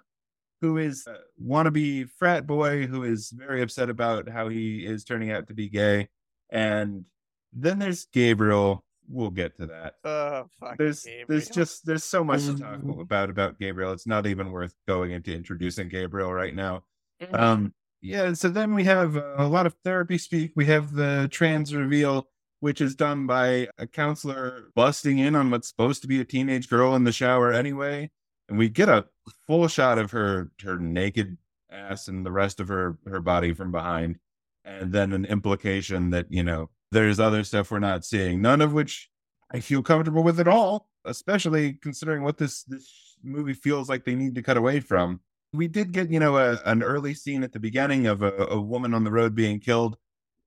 who 0.62 0.78
is 0.78 1.06
a 1.08 1.18
wannabe 1.42 2.10
frat 2.18 2.48
boy 2.48 2.88
who 2.88 3.04
is 3.04 3.30
very 3.30 3.62
upset 3.62 3.90
about 3.90 4.28
how 4.28 4.50
he 4.50 4.86
is 4.86 5.04
turning 5.04 5.32
out 5.32 5.48
to 5.48 5.54
be 5.54 5.70
gay. 5.70 6.10
And 6.50 7.06
then 7.54 7.80
there's 7.80 8.08
Gabriel. 8.12 8.84
We'll 9.08 9.30
get 9.30 9.58
to 9.58 9.68
that. 9.68 9.96
Oh 10.04 10.48
fuck. 10.60 10.78
There's 10.78 11.06
there's 11.28 11.50
just 11.50 11.86
there's 11.86 12.04
so 12.04 12.24
much 12.24 12.46
to 12.46 12.58
talk 12.58 12.80
about 13.00 13.30
about 13.30 13.60
Gabriel. 13.60 13.92
It's 13.92 14.08
not 14.08 14.28
even 14.28 14.52
worth 14.52 14.76
going 14.88 15.12
into 15.12 15.34
introducing 15.34 15.90
Gabriel 15.90 16.34
right 16.34 16.54
now. 16.54 16.84
Mm-hmm. 17.22 17.36
Um, 17.36 17.74
yeah. 18.02 18.34
So 18.34 18.50
then 18.50 18.76
we 18.76 18.84
have 18.84 19.18
uh, 19.18 19.36
a 19.38 19.48
lot 19.48 19.66
of 19.66 19.76
therapy 19.84 20.18
speak. 20.18 20.52
We 20.56 20.66
have 20.66 20.94
the 20.94 21.28
trans 21.32 21.74
reveal. 21.74 22.28
Which 22.60 22.82
is 22.82 22.96
done 22.96 23.26
by 23.28 23.68
a 23.78 23.88
counselor 23.88 24.72
busting 24.76 25.18
in 25.18 25.36
on 25.36 25.52
what's 25.52 25.68
supposed 25.68 26.02
to 26.02 26.08
be 26.08 26.20
a 26.20 26.26
teenage 26.26 26.70
girl 26.70 26.96
in 26.96 27.04
the 27.04 27.12
shower 27.12 27.52
anyway. 27.52 28.10
And 28.48 28.58
we 28.58 28.70
get 28.70 28.90
a 28.90 29.06
full 29.48 29.68
shot 29.68 29.98
of 29.98 30.12
her 30.12 30.52
her 30.64 30.78
naked 30.78 31.38
ass 31.72 32.08
and 32.08 32.26
the 32.26 32.32
rest 32.32 32.60
of 32.60 32.68
her 32.68 32.98
her 33.06 33.22
body 33.22 33.54
from 33.54 33.72
behind. 33.72 34.18
And 34.66 34.92
then 34.92 35.14
an 35.14 35.26
implication 35.26 36.10
that, 36.12 36.28
you 36.30 36.44
know, 36.44 36.70
there's 36.92 37.20
other 37.20 37.44
stuff 37.44 37.72
we're 37.72 37.80
not 37.80 38.06
seeing, 38.06 38.42
none 38.42 38.62
of 38.62 38.74
which 38.74 39.10
I 39.52 39.60
feel 39.62 39.82
comfortable 39.82 40.24
with 40.24 40.40
at 40.40 40.48
all, 40.48 40.90
especially 41.06 41.74
considering 41.74 42.24
what 42.24 42.38
this 42.38 42.64
this 42.64 43.18
movie 43.24 43.54
feels 43.54 43.90
like 43.90 44.06
they 44.06 44.16
need 44.16 44.36
to 44.36 44.42
cut 44.42 44.58
away 44.58 44.80
from. 44.80 45.22
We 45.54 45.68
did 45.68 45.92
get, 45.92 46.12
you 46.12 46.20
know, 46.20 46.38
a, 46.38 46.60
an 46.66 46.84
early 46.84 47.14
scene 47.14 47.44
at 47.44 47.54
the 47.54 47.60
beginning 47.60 48.06
of 48.06 48.22
a, 48.22 48.32
a 48.50 48.62
woman 48.62 48.94
on 48.94 49.04
the 49.04 49.12
road 49.12 49.34
being 49.34 49.60
killed. 49.60 49.98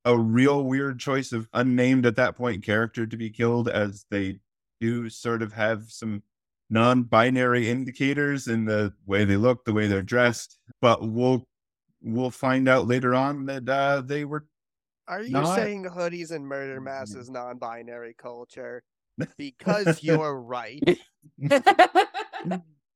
A 0.05 0.19
real 0.19 0.65
weird 0.65 0.99
choice 0.99 1.33
of 1.33 1.49
unnamed 1.53 2.07
at 2.07 2.17
that 2.17 2.37
point 2.37 2.65
character 2.65 3.07
to 3.07 3.17
be 3.17 3.31
killed, 3.31 3.69
as 3.69 4.05
they 4.11 4.41
do 4.81 5.09
sort 5.09 5.43
of 5.43 5.53
have 5.53 5.85
some 5.89 6.23
non-binary 6.71 7.69
indicators 7.69 8.49
in 8.49 8.65
the 8.65 8.93
way 9.07 9.25
they 9.25 9.37
look, 9.37 9.65
the 9.65 9.73
way 9.73 9.87
they're 9.87 10.03
dressed. 10.03 10.59
But 10.81 11.09
we'll 11.09 11.47
we'll 12.03 12.31
find 12.31 12.69
out 12.69 12.89
later 12.89 13.15
on 13.15 13.47
that 13.47 13.69
uh, 13.69 14.01
they 14.01 14.25
were 14.25 14.47
Are 15.07 15.23
you 15.23 15.31
Not- 15.31 15.55
saying 15.55 15.85
hoodies 15.85 16.33
and 16.33 16.47
murder 16.47 16.81
masks 16.81 17.15
is 17.15 17.31
non-binary 17.31 18.15
culture? 18.19 18.83
Because 19.37 20.03
you're 20.03 20.41
right. 20.41 20.83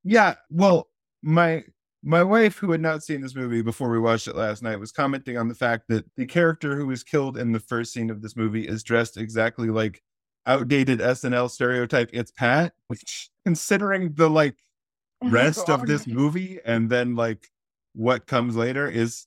Yeah, 0.09 0.35
well, 0.51 0.89
my 1.23 1.65
my 2.07 2.23
wife, 2.23 2.57
who 2.59 2.71
had 2.71 2.81
not 2.81 3.03
seen 3.03 3.21
this 3.21 3.35
movie 3.35 3.63
before 3.63 3.91
we 3.91 3.99
watched 3.99 4.29
it 4.29 4.37
last 4.37 4.63
night, 4.63 4.79
was 4.79 4.93
commenting 4.93 5.37
on 5.37 5.49
the 5.49 5.55
fact 5.55 5.89
that 5.89 6.05
the 6.17 6.25
character 6.25 6.77
who 6.77 6.87
was 6.87 7.03
killed 7.03 7.37
in 7.37 7.51
the 7.51 7.59
first 7.59 7.93
scene 7.93 8.11
of 8.11 8.23
this 8.23 8.37
movie 8.37 8.67
is 8.67 8.85
dressed 8.85 9.17
exactly 9.17 9.71
like 9.71 10.01
outdated 10.47 11.01
SNL 11.01 11.51
stereotype. 11.51 12.11
It's 12.13 12.31
Pat, 12.31 12.75
which, 12.87 13.31
considering 13.45 14.13
the 14.15 14.31
like 14.31 14.55
rest 15.25 15.69
of 15.69 15.87
this 15.87 16.07
movie 16.07 16.61
and 16.65 16.89
then 16.89 17.17
like 17.17 17.49
what 17.93 18.29
comes 18.29 18.55
later, 18.55 18.89
is 18.89 19.27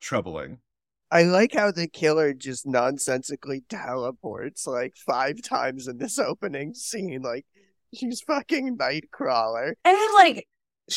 troubling. 0.00 0.58
I 1.10 1.24
like 1.24 1.54
how 1.54 1.72
the 1.72 1.88
killer 1.88 2.32
just 2.32 2.66
nonsensically 2.66 3.64
teleports 3.68 4.66
like 4.66 4.94
five 4.96 5.42
times 5.42 5.88
in 5.88 5.98
this 5.98 6.20
opening 6.20 6.72
scene. 6.74 7.22
Like 7.22 7.46
she's 7.92 8.20
fucking 8.20 8.78
Nightcrawler. 8.78 9.72
and 9.84 9.96
then, 9.96 10.14
like 10.14 10.36
sh- 10.36 10.51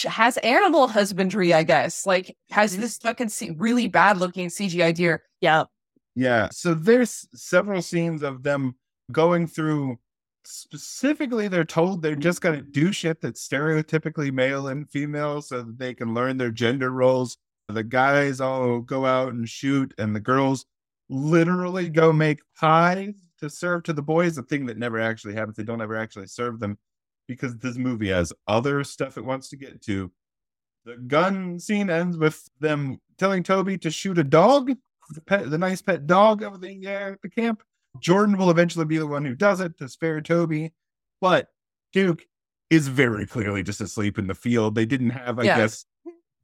has 0.08 0.38
animal 0.38 0.88
husbandry, 0.88 1.54
I 1.54 1.64
guess. 1.64 2.06
Like 2.06 2.36
has 2.50 2.74
mm-hmm. 2.74 2.82
this 2.82 2.98
fucking 2.98 3.30
C- 3.30 3.52
really 3.52 3.88
bad 3.88 4.18
looking 4.18 4.50
CGI 4.50 4.94
deer. 4.94 5.24
Yeah. 5.42 5.66
Yeah. 6.16 6.50
So 6.52 6.74
there's 6.74 7.28
several 7.34 7.82
scenes 7.82 8.24
of 8.24 8.44
them 8.44 8.76
going 9.12 9.48
through 9.48 10.00
specifically 10.48 11.48
they're 11.48 11.66
told 11.66 12.02
they're 12.02 12.16
just 12.16 12.42
going 12.42 12.56
to 12.56 12.62
do 12.62 12.92
shit 12.92 13.20
that's 13.20 13.48
stereotypically 13.48 14.32
male 14.32 14.68
and 14.68 14.90
female 14.90 15.42
so 15.42 15.64
that 15.64 15.78
they 15.78 15.94
can 15.94 16.14
learn 16.14 16.38
their 16.38 16.52
gender 16.52 16.92
roles. 16.92 17.38
The 17.68 17.84
guys 17.84 18.40
all 18.40 18.80
go 18.80 19.06
out 19.06 19.34
and 19.34 19.50
shoot 19.50 19.94
and 19.98 20.16
the 20.16 20.20
girls 20.20 20.66
literally 21.10 21.90
go 21.90 22.14
make 22.14 22.40
pies 22.60 23.16
to 23.40 23.50
serve 23.50 23.84
to 23.84 23.94
the 23.94 24.02
boys, 24.02 24.38
a 24.38 24.44
thing 24.44 24.66
that 24.68 24.78
never 24.78 25.00
actually 25.00 25.34
happens. 25.34 25.58
They 25.58 25.64
don't 25.64 25.82
ever 25.82 25.98
actually 25.98 26.28
serve 26.28 26.60
them 26.60 26.78
because 27.28 27.58
this 27.58 27.78
movie 27.78 28.10
has 28.10 28.32
other 28.48 28.84
stuff 28.84 29.18
it 29.18 29.26
wants 29.26 29.50
to 29.50 29.56
get 29.58 29.82
to. 29.84 30.12
The 30.86 30.98
gun 30.98 31.60
scene 31.60 31.90
ends 31.90 32.18
with 32.18 32.48
them 32.60 33.00
telling 33.18 33.44
Toby 33.44 33.78
to 33.80 33.90
shoot 33.90 34.18
a 34.20 34.24
dog 34.24 34.72
the 35.12 35.22
pet, 35.22 35.50
the 35.50 35.58
nice 35.58 35.82
pet 35.82 36.08
dog 36.08 36.42
of 36.42 36.62
the 36.62 36.88
uh, 36.88 37.16
the 37.22 37.30
camp. 37.30 37.62
Jordan 38.00 38.38
will 38.38 38.50
eventually 38.50 38.86
be 38.86 38.98
the 38.98 39.08
one 39.08 39.24
who 39.24 39.36
does 39.36 39.60
it 39.62 39.78
to 39.78 39.88
spare 39.88 40.20
Toby, 40.22 40.74
but 41.22 41.50
Duke 41.94 42.26
is 42.70 42.88
very 42.88 43.26
clearly 43.26 43.64
just 43.64 43.82
asleep 43.82 44.18
in 44.18 44.28
the 44.28 44.34
field. 44.36 44.76
They 44.76 44.86
didn't 44.86 45.12
have, 45.12 45.38
I 45.40 45.44
Yeah. 45.44 45.58
guess, 45.60 45.86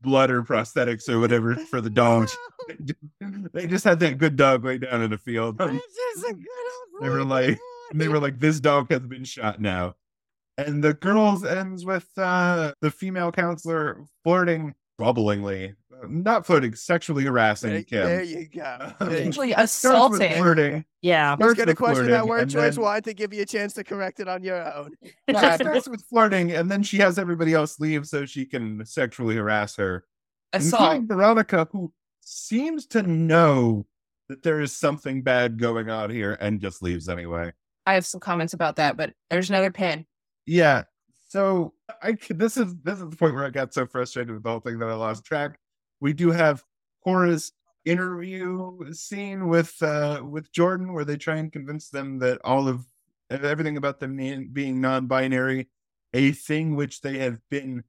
blood 0.02 0.30
or 0.30 0.44
prosthetics 0.44 1.10
or 1.10 1.20
whatever 1.20 1.56
for 1.56 1.82
the 1.82 1.90
dogs. 1.90 2.38
they 3.54 3.66
just 3.68 3.84
had 3.84 4.00
that 4.00 4.18
good 4.18 4.36
dog 4.36 4.64
lay 4.64 4.78
down 4.78 5.02
in 5.02 5.10
the 5.12 5.18
field. 5.18 5.58
This 5.58 5.82
is 6.18 6.24
a 6.24 6.34
good 6.34 6.48
old 6.94 7.04
They 7.04 7.10
were 7.10 7.24
like- 7.26 7.60
they 7.94 8.08
were 8.08 8.20
like, 8.20 8.40
"This 8.40 8.60
dog 8.62 8.90
has 8.92 9.02
been 9.02 9.26
shot 9.26 9.60
now." 9.60 9.96
And 10.68 10.84
the 10.84 10.94
girls 10.94 11.44
ends 11.46 11.86
with 11.86 12.08
uh, 12.18 12.74
the 12.82 12.92
female 12.92 13.32
counselor 13.32 14.04
flirting, 14.24 14.74
bubblingly, 15.00 15.74
uh, 15.94 16.08
not 16.08 16.46
flirting, 16.46 16.76
sexually 16.76 17.24
harassing 17.24 17.72
there, 17.72 17.84
Kim. 17.84 18.04
there 18.06 18.24
you 18.24 18.48
go. 18.48 18.94
There 19.00 19.20
you 19.22 19.28
Actually 19.28 19.54
assaulting. 19.54 20.34
flirting. 20.34 20.86
Yeah. 21.02 21.32
Let's 21.32 21.42
Starts 21.42 21.58
get 21.60 21.70
a 21.70 21.76
question 21.76 21.96
flirting, 22.06 22.12
that 22.14 22.28
word 22.28 22.50
choice. 22.50 22.76
then- 22.76 22.84
Wanted 22.84 23.04
to 23.06 23.14
give 23.14 23.34
you 23.34 23.42
a 23.42 23.46
chance 23.46 23.74
to 23.74 23.84
correct 23.84 24.20
it 24.20 24.28
on 24.28 24.44
your 24.44 24.62
own. 24.76 24.92
She 25.04 25.34
God. 25.34 25.62
starts 25.62 25.88
with 25.90 26.04
flirting, 26.06 26.52
and 26.52 26.70
then 26.70 26.84
she 26.84 26.98
has 26.98 27.18
everybody 27.18 27.54
else 27.54 27.80
leave 27.80 28.06
so 28.08 28.26
she 28.26 28.46
can 28.46 28.86
sexually 28.86 29.36
harass 29.36 29.76
her, 29.78 30.06
Assault. 30.54 30.82
including 30.96 31.08
Veronica, 31.08 31.68
who 31.72 31.92
seems 32.22 32.86
to 32.88 33.02
know 33.04 33.86
that 34.30 34.44
there 34.44 34.62
is 34.62 34.76
something 34.76 35.22
bad 35.24 35.58
going 35.60 35.90
on 35.90 36.10
here 36.10 36.38
and 36.40 36.62
just 36.62 36.82
leaves 36.84 37.10
anyway. 37.10 37.52
I 37.86 37.96
have 37.96 38.06
some 38.06 38.20
comments 38.20 38.54
about 38.54 38.76
that, 38.76 38.96
but 38.96 39.14
there's 39.30 39.50
another 39.50 39.72
pin. 39.72 40.06
Yeah. 40.46 40.84
So 41.28 41.74
I 42.02 42.18
this 42.30 42.58
is 42.58 42.76
this 42.84 43.00
is 43.00 43.10
the 43.10 43.16
point 43.16 43.36
where 43.36 43.46
I 43.46 43.50
got 43.50 43.74
so 43.74 43.86
frustrated 43.86 44.34
with 44.34 44.44
the 44.44 44.50
whole 44.50 44.60
thing 44.60 44.80
that 44.80 44.90
I 44.90 44.94
lost 44.94 45.24
track. 45.24 45.58
We 46.00 46.14
do 46.14 46.32
have 46.32 46.64
Cora's 47.04 47.54
interview 47.86 48.94
scene 48.94 49.48
with 49.48 49.82
uh 49.82 50.22
with 50.24 50.52
Jordan 50.52 50.94
where 50.94 51.06
they 51.06 51.18
try 51.18 51.38
and 51.38 51.52
convince 51.52 51.90
them 51.90 52.20
that 52.20 52.40
all 52.44 52.68
of 52.68 52.86
everything 53.30 53.78
about 53.78 54.00
them 54.00 54.18
being- 54.18 54.50
being 54.52 54.82
non-binary, 54.82 55.70
a 56.14 56.32
thing 56.32 56.76
which 56.76 57.02
they 57.02 57.18
have 57.20 57.40
been 57.50 57.84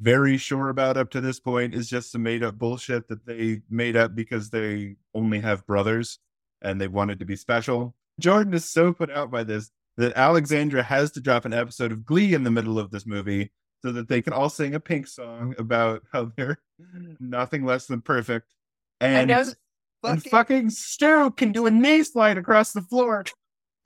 very 0.00 0.36
sure 0.36 0.68
about 0.68 0.96
up 0.96 1.10
to 1.10 1.20
this 1.20 1.40
point 1.40 1.74
is 1.74 1.88
just 1.88 2.12
some 2.12 2.22
made 2.22 2.42
up 2.42 2.58
bullshit 2.58 3.08
that 3.08 3.24
they 3.26 3.60
made 3.70 3.96
up 3.96 4.14
because 4.14 4.50
they 4.50 4.96
only 5.14 5.40
have 5.40 5.66
brothers 5.66 6.18
and 6.62 6.80
they 6.80 6.88
wanted 6.88 7.18
to 7.18 7.24
be 7.24 7.36
special. 7.36 7.94
Jordan 8.18 8.54
is 8.54 8.64
so 8.64 8.92
put 8.92 9.10
out 9.10 9.30
by 9.30 9.44
this 9.44 9.70
that 9.96 10.16
Alexandra 10.16 10.82
has 10.82 11.10
to 11.12 11.20
drop 11.20 11.44
an 11.44 11.52
episode 11.54 11.92
of 11.92 12.04
Glee 12.04 12.34
in 12.34 12.44
the 12.44 12.50
middle 12.50 12.78
of 12.78 12.90
this 12.90 13.06
movie 13.06 13.52
so 13.82 13.92
that 13.92 14.08
they 14.08 14.20
can 14.22 14.32
all 14.32 14.48
sing 14.48 14.74
a 14.74 14.80
pink 14.80 15.06
song 15.06 15.54
about 15.58 16.02
how 16.12 16.32
they're 16.36 16.58
nothing 17.20 17.64
less 17.64 17.86
than 17.86 18.00
perfect. 18.00 18.52
And, 19.00 19.28
know 19.28 19.40
and 19.40 19.54
Fucking- 20.02 20.30
fucking 20.30 20.70
Stu 20.70 21.30
can 21.32 21.52
do 21.52 21.66
a 21.66 21.70
knee 21.70 22.02
slide 22.02 22.38
across 22.38 22.72
the 22.72 22.82
floor. 22.82 23.24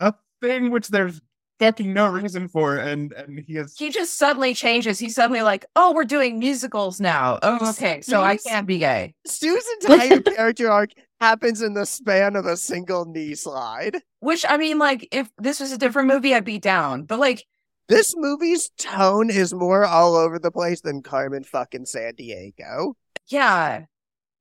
A 0.01 0.15
thing 0.41 0.71
which 0.71 0.89
there's 0.89 1.21
fucking 1.61 1.93
no 1.93 2.09
reason 2.09 2.49
for. 2.49 2.77
And 2.77 3.13
and 3.13 3.45
he 3.47 3.55
has 3.55 3.77
he 3.79 3.91
just 3.91 4.19
suddenly 4.19 4.55
changes. 4.55 4.99
He's 4.99 5.15
suddenly 5.15 5.43
like, 5.43 5.65
"Oh, 5.77 5.93
we're 5.95 6.05
doing 6.05 6.39
musicals 6.41 7.01
now. 7.01 7.39
Oh, 7.43 7.71
okay, 7.71 8.01
so 8.01 8.21
I 8.23 8.37
can't 8.37 8.67
be 8.67 8.79
gay." 8.79 9.15
Stu's 9.27 9.65
entire 9.83 10.21
character 10.21 10.69
arc 10.71 10.91
happens 11.21 11.63
in 11.63 11.75
the 11.75 11.87
span 11.87 12.35
of 12.35 12.47
a 12.47 12.57
single 12.57 13.05
knee 13.05 13.35
slide. 13.35 13.99
Which 14.21 14.45
I 14.49 14.57
mean, 14.57 14.79
like, 14.79 15.07
if 15.13 15.31
this 15.39 15.61
was 15.61 15.71
a 15.71 15.79
different 15.79 16.09
movie, 16.09 16.35
I'd 16.35 16.45
be 16.45 16.59
down. 16.59 17.05
But 17.05 17.19
like, 17.21 17.45
This 17.89 18.15
movie's 18.17 18.71
tone 18.79 19.31
is 19.31 19.53
more 19.53 19.85
all 19.85 20.17
over 20.17 20.39
the 20.39 20.51
place 20.51 20.81
than 20.81 21.03
Carmen 21.03 21.45
fucking 21.45 21.85
Sandiego. 21.85 22.95
yeah, 23.29 23.85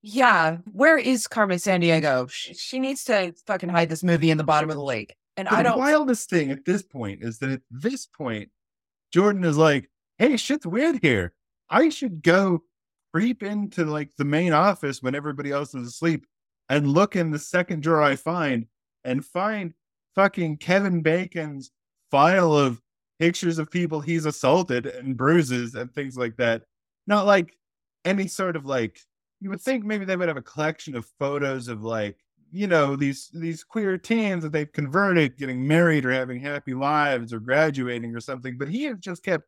yeah. 0.01 0.57
Where 0.71 0.97
is 0.97 1.27
Carmen 1.27 1.57
Sandiego? 1.57 2.29
She, 2.29 2.53
she 2.53 2.79
needs 2.79 3.03
to 3.05 3.33
fucking 3.47 3.69
hide 3.69 3.89
this 3.89 4.03
movie 4.03 4.31
in 4.31 4.38
the 4.38 4.43
bottom 4.45 4.69
of 4.69 4.75
the 4.77 4.83
lake. 4.83 5.15
And 5.39 5.48
I 5.48 5.58
the 5.63 5.69
don't. 5.69 5.79
wildest 5.79 6.29
thing 6.29 6.51
at 6.51 6.65
this 6.65 6.84
point 6.84 7.24
is 7.24 7.39
that 7.39 7.50
at 7.50 7.62
this 7.72 8.05
point, 8.05 8.50
Jordan 9.13 9.43
is 9.46 9.58
like, 9.58 9.89
"Hey, 10.17 10.36
shit's 10.38 10.65
weird 10.65 11.00
here. 11.01 11.34
I 11.69 11.89
should 11.89 12.22
go 12.22 12.63
creep 13.13 13.41
into 13.41 13.86
like 13.86 14.15
the 14.17 14.25
main 14.25 14.53
office 14.53 15.01
when 15.01 15.15
everybody 15.15 15.51
else 15.51 15.74
is 15.74 15.88
asleep 15.88 16.25
and 16.67 16.88
look 16.88 17.15
in 17.15 17.31
the 17.31 17.39
second 17.39 17.81
drawer 17.81 18.01
I 18.01 18.15
find 18.15 18.67
and 19.03 19.25
find 19.25 19.74
fucking 20.15 20.58
Kevin 20.58 21.01
Bacon's 21.01 21.72
file 22.12 22.53
of 22.53 22.81
pictures 23.19 23.60
of 23.60 23.72
people 23.72 24.01
he's 24.01 24.25
assaulted 24.25 24.86
and 24.86 25.17
bruises 25.17 25.75
and 25.75 25.93
things 25.93 26.17
like 26.17 26.36
that. 26.38 26.63
Not 27.08 27.25
like 27.25 27.58
any 28.05 28.27
sort 28.27 28.55
of 28.55 28.65
like 28.65 29.00
you 29.41 29.50
would 29.50 29.62
think 29.62 29.86
maybe 29.86 30.05
they 30.05 30.15
would 30.15 30.27
have 30.27 30.38
a 30.38 30.41
collection 30.41 30.96
of 30.96 31.05
photos 31.17 31.67
of 31.67 31.81
like 31.81 32.17
you 32.51 32.68
know 32.68 32.96
these 32.96 33.29
these 33.34 33.63
queer 33.63 33.98
teens 33.98 34.44
that 34.44 34.51
they've 34.51 34.72
converted 34.72 35.38
getting 35.38 35.68
married 35.68 36.06
or 36.06 36.12
having 36.12 36.39
happy 36.39 36.74
lives 36.74 37.34
or 37.34 37.39
graduating 37.39 38.15
or 38.15 38.20
something 38.20 38.58
but 38.58 38.68
he 38.68 38.84
has 38.84 38.98
just 39.00 39.24
kept 39.24 39.46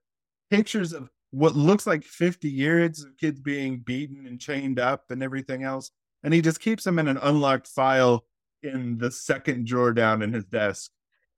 pictures 0.50 0.94
of 0.94 1.10
what 1.32 1.56
looks 1.56 1.88
like 1.88 2.04
50 2.04 2.50
years 2.50 3.04
of 3.04 3.18
kids 3.18 3.40
being 3.40 3.80
beaten 3.80 4.28
and 4.28 4.40
chained 4.40 4.80
up 4.80 5.06
and 5.10 5.24
everything 5.24 5.64
else 5.64 5.92
and 6.24 6.34
he 6.34 6.42
just 6.42 6.60
keeps 6.60 6.84
them 6.84 7.00
in 7.00 7.08
an 7.08 7.18
unlocked 7.22 7.68
file 7.68 8.26
in 8.64 8.98
the 8.98 9.10
second 9.10 9.66
drawer 9.66 9.94
down 9.94 10.22
in 10.22 10.34
his 10.34 10.46
desk 10.46 10.92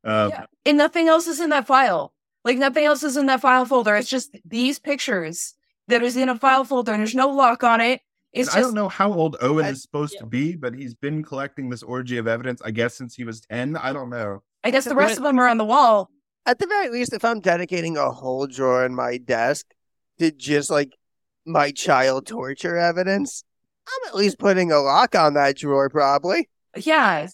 um, 0.03 0.29
Yeah. 0.29 0.45
And 0.65 0.77
nothing 0.77 1.07
else 1.07 1.27
is 1.27 1.39
in 1.39 1.49
that 1.49 1.67
file. 1.67 2.13
Like 2.43 2.57
nothing 2.57 2.85
else 2.85 3.03
is 3.03 3.17
in 3.17 3.27
that 3.27 3.41
file 3.41 3.65
folder. 3.65 3.95
It's 3.95 4.09
just 4.09 4.35
these 4.45 4.79
pictures 4.79 5.53
that 5.87 6.03
is 6.03 6.17
in 6.17 6.29
a 6.29 6.37
file 6.37 6.65
folder. 6.65 6.91
And 6.91 6.99
there's 6.99 7.15
no 7.15 7.29
lock 7.29 7.63
on 7.63 7.81
it. 7.81 8.01
It's 8.33 8.49
And 8.49 8.57
I 8.57 8.61
don't 8.61 8.73
know 8.73 8.89
how 8.89 9.13
old 9.13 9.37
Owen 9.41 9.65
I- 9.65 9.69
is 9.69 9.83
supposed 9.83 10.17
to 10.17 10.25
be, 10.25 10.55
but 10.55 10.73
he's 10.73 10.95
been 10.95 11.23
collecting 11.23 11.69
this 11.69 11.83
orgy 11.83 12.17
of 12.17 12.27
evidence, 12.27 12.61
I 12.63 12.71
guess, 12.71 12.95
since 12.95 13.15
he 13.15 13.23
was 13.23 13.41
10. 13.41 13.77
I 13.77 13.93
don't 13.93 14.09
know. 14.09 14.41
I 14.63 14.71
guess 14.71 14.85
the 14.85 14.95
rest 14.95 15.17
of 15.17 15.23
them 15.23 15.39
are 15.39 15.47
on 15.47 15.57
the 15.57 15.65
wall. 15.65 16.09
At 16.45 16.59
the 16.59 16.67
very 16.67 16.89
least, 16.89 17.13
if 17.13 17.23
I'm 17.23 17.39
dedicating 17.39 17.95
a 17.95 18.09
whole 18.11 18.47
drawer 18.47 18.85
in 18.85 18.95
my 18.95 19.17
desk 19.17 19.67
to 20.19 20.31
just 20.31 20.69
like 20.69 20.97
my 21.45 21.71
child 21.71 22.25
torture 22.25 22.77
evidence, 22.77 23.43
I'm 23.87 24.09
at 24.09 24.15
least 24.15 24.39
putting 24.39 24.71
a 24.71 24.79
lock 24.79 25.15
on 25.15 25.35
that 25.35 25.57
drawer, 25.57 25.89
probably. 25.89 26.49
Yeah. 26.75 27.27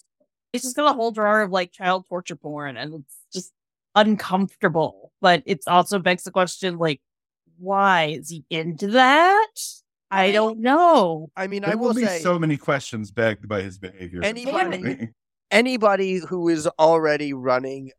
It's 0.52 0.64
just 0.64 0.76
got 0.76 0.90
a 0.90 0.94
whole 0.94 1.12
drawer 1.12 1.42
of 1.42 1.50
like 1.50 1.72
child 1.72 2.06
torture 2.08 2.36
porn 2.36 2.76
and 2.76 2.94
it's 2.94 3.16
just 3.32 3.52
uncomfortable. 3.94 5.12
But 5.20 5.42
it 5.46 5.60
also 5.66 5.98
begs 5.98 6.24
the 6.24 6.30
question 6.30 6.76
like, 6.76 7.00
why 7.58 8.16
is 8.18 8.28
he 8.28 8.44
into 8.50 8.88
that? 8.88 9.48
I 10.10 10.32
don't 10.32 10.60
know. 10.60 11.30
I 11.36 11.46
mean, 11.46 11.62
There 11.62 11.72
I 11.72 11.74
will 11.74 11.88
will 11.88 11.94
be 11.94 12.04
say 12.04 12.18
so 12.20 12.38
many 12.38 12.56
questions 12.56 13.10
begged 13.10 13.48
by 13.48 13.62
his 13.62 13.78
behavior. 13.78 14.20
Anybody- 14.22 15.08
anybody 15.50 16.18
who 16.18 16.48
is 16.48 16.66
already 16.78 17.32
running 17.32 17.92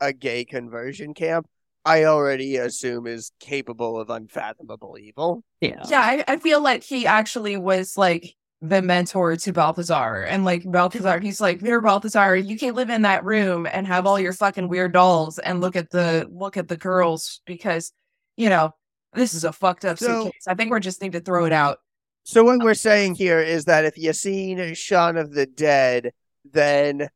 a 0.00 0.12
gay 0.12 0.44
conversion 0.44 1.14
camp, 1.14 1.46
I 1.84 2.04
already 2.04 2.56
assume 2.56 3.06
is 3.06 3.32
capable 3.40 3.98
of 3.98 4.10
unfathomable 4.10 4.96
evil. 5.00 5.42
Yeah. 5.60 5.82
Yeah, 5.88 6.00
I, 6.00 6.24
I 6.28 6.36
feel 6.36 6.60
like 6.62 6.82
he 6.82 7.06
actually 7.06 7.56
was 7.56 7.96
like 7.96 8.34
the 8.60 8.82
mentor 8.82 9.36
to 9.36 9.52
Balthazar. 9.52 10.22
And 10.24 10.44
like 10.44 10.70
Balthazar, 10.70 11.18
he's 11.22 11.40
like, 11.40 11.60
Here, 11.60 11.80
Balthazar, 11.80 12.36
you 12.36 12.58
can't 12.58 12.76
live 12.76 12.90
in 12.90 13.02
that 13.02 13.24
room 13.24 13.66
and 13.70 13.86
have 13.86 14.06
all 14.06 14.18
your 14.20 14.32
fucking 14.32 14.68
weird 14.68 14.92
dolls 14.92 15.38
and 15.38 15.60
look 15.60 15.76
at 15.76 15.90
the 15.90 16.28
look 16.30 16.56
at 16.56 16.68
the 16.68 16.76
girls 16.76 17.40
because, 17.46 17.92
you 18.36 18.48
know, 18.48 18.74
this 19.14 19.34
is 19.34 19.44
a 19.44 19.52
fucked 19.52 19.84
up 19.84 19.98
So- 19.98 20.24
suitcase. 20.24 20.46
I 20.46 20.54
think 20.54 20.72
we 20.72 20.80
just 20.80 21.02
need 21.02 21.12
to 21.12 21.20
throw 21.20 21.44
it 21.44 21.52
out. 21.52 21.78
So 22.24 22.44
what 22.44 22.60
we're 22.62 22.74
saying 22.74 23.14
here 23.14 23.40
is 23.40 23.64
that 23.64 23.84
if 23.86 23.96
you've 23.96 24.14
seen 24.16 24.74
Shaun 24.74 25.16
of 25.16 25.32
the 25.32 25.46
Dead, 25.46 26.12
then 26.52 27.08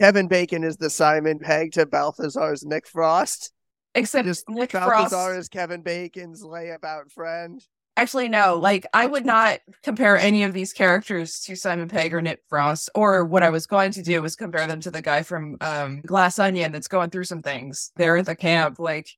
Kevin 0.00 0.26
Bacon 0.28 0.64
is 0.64 0.76
the 0.76 0.90
Simon 0.90 1.38
Pegg 1.38 1.72
to 1.72 1.86
Balthazar's 1.86 2.64
Nick 2.64 2.86
Frost. 2.88 3.52
Except 3.94 4.26
Just 4.26 4.48
Nick 4.48 4.72
Balthazar 4.72 5.08
Frost. 5.08 5.38
is 5.38 5.48
Kevin 5.48 5.82
Bacon's 5.82 6.42
layabout 6.42 7.10
friend. 7.12 7.64
Actually, 7.96 8.28
no. 8.28 8.56
Like, 8.56 8.84
I 8.92 9.06
would 9.06 9.24
not 9.24 9.60
compare 9.82 10.18
any 10.18 10.42
of 10.42 10.52
these 10.52 10.74
characters 10.74 11.40
to 11.44 11.56
Simon 11.56 11.88
Pegg 11.88 12.12
or 12.12 12.20
Nick 12.20 12.40
Frost. 12.48 12.90
Or 12.94 13.24
what 13.24 13.42
I 13.42 13.48
was 13.48 13.66
going 13.66 13.92
to 13.92 14.02
do 14.02 14.20
was 14.20 14.36
compare 14.36 14.66
them 14.66 14.80
to 14.80 14.90
the 14.90 15.00
guy 15.00 15.22
from 15.22 15.56
um, 15.62 16.02
Glass 16.02 16.38
Onion 16.38 16.72
that's 16.72 16.88
going 16.88 17.08
through 17.08 17.24
some 17.24 17.40
things. 17.40 17.92
They're 17.96 18.18
at 18.18 18.26
the 18.26 18.36
camp. 18.36 18.78
Like, 18.78 19.08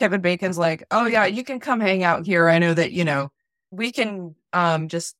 Kevin 0.00 0.20
Bacon's 0.20 0.58
like, 0.58 0.84
"Oh 0.90 1.06
yeah, 1.06 1.26
you 1.26 1.44
can 1.44 1.60
come 1.60 1.80
hang 1.80 2.02
out 2.02 2.26
here. 2.26 2.48
I 2.48 2.58
know 2.58 2.74
that 2.74 2.92
you 2.92 3.04
know 3.04 3.30
we 3.70 3.92
can 3.92 4.34
um 4.52 4.88
just 4.88 5.16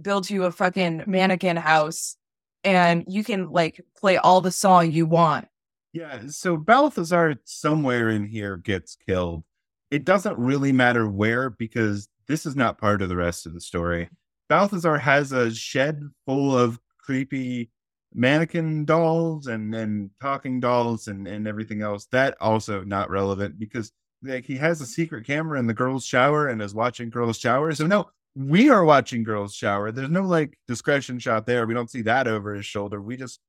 build 0.00 0.28
you 0.28 0.44
a 0.44 0.52
fucking 0.52 1.04
mannequin 1.06 1.56
house, 1.56 2.16
and 2.64 3.04
you 3.08 3.24
can 3.24 3.50
like 3.50 3.84
play 3.96 4.16
all 4.16 4.40
the 4.40 4.52
song 4.52 4.90
you 4.90 5.06
want." 5.06 5.48
Yeah, 5.92 6.22
so 6.28 6.56
Balthazar 6.56 7.36
somewhere 7.44 8.10
in 8.10 8.26
here 8.26 8.56
gets 8.56 8.96
killed. 8.96 9.44
It 9.90 10.04
doesn't 10.04 10.38
really 10.38 10.72
matter 10.72 11.08
where 11.08 11.48
because 11.48 12.08
this 12.26 12.44
is 12.44 12.54
not 12.54 12.78
part 12.78 13.00
of 13.00 13.08
the 13.08 13.16
rest 13.16 13.46
of 13.46 13.54
the 13.54 13.60
story. 13.60 14.10
Balthazar 14.48 14.98
has 14.98 15.32
a 15.32 15.50
shed 15.52 16.02
full 16.26 16.56
of 16.56 16.78
creepy 16.98 17.70
mannequin 18.14 18.84
dolls 18.84 19.46
and, 19.46 19.74
and 19.74 20.10
talking 20.20 20.60
dolls 20.60 21.08
and, 21.08 21.26
and 21.26 21.46
everything 21.46 21.82
else. 21.82 22.06
That 22.12 22.36
also 22.40 22.84
not 22.84 23.10
relevant 23.10 23.58
because 23.58 23.92
like 24.22 24.44
he 24.44 24.56
has 24.56 24.80
a 24.80 24.86
secret 24.86 25.26
camera 25.26 25.58
in 25.58 25.66
the 25.66 25.74
girls' 25.74 26.04
shower 26.04 26.48
and 26.48 26.60
is 26.60 26.74
watching 26.74 27.10
girls' 27.10 27.38
shower. 27.38 27.72
So 27.72 27.86
no, 27.86 28.10
we 28.34 28.70
are 28.70 28.84
watching 28.84 29.22
girls' 29.22 29.54
shower. 29.54 29.92
There's 29.92 30.10
no 30.10 30.22
like 30.22 30.58
discretion 30.66 31.18
shot 31.18 31.46
there. 31.46 31.66
We 31.66 31.74
don't 31.74 31.90
see 31.90 32.02
that 32.02 32.26
over 32.26 32.54
his 32.54 32.66
shoulder. 32.66 33.00
We 33.00 33.16
just 33.16 33.40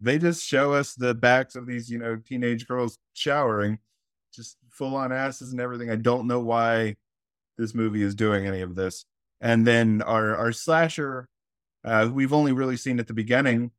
they 0.00 0.18
just 0.18 0.44
show 0.44 0.72
us 0.72 0.94
the 0.94 1.14
backs 1.14 1.56
of 1.56 1.66
these, 1.66 1.90
you 1.90 1.98
know, 1.98 2.16
teenage 2.16 2.66
girls 2.66 2.98
showering, 3.14 3.78
just 4.34 4.56
full 4.70 4.94
on 4.94 5.12
asses 5.12 5.52
and 5.52 5.60
everything. 5.60 5.90
I 5.90 5.96
don't 5.96 6.26
know 6.26 6.40
why 6.40 6.96
this 7.56 7.74
movie 7.74 8.02
is 8.02 8.14
doing 8.14 8.46
any 8.46 8.60
of 8.60 8.74
this. 8.74 9.04
And 9.40 9.66
then 9.66 10.02
our 10.02 10.34
our 10.36 10.52
slasher, 10.52 11.28
uh, 11.84 12.10
we've 12.12 12.32
only 12.32 12.52
really 12.52 12.76
seen 12.76 12.98
at 12.98 13.06
the 13.06 13.14
beginning. 13.14 13.70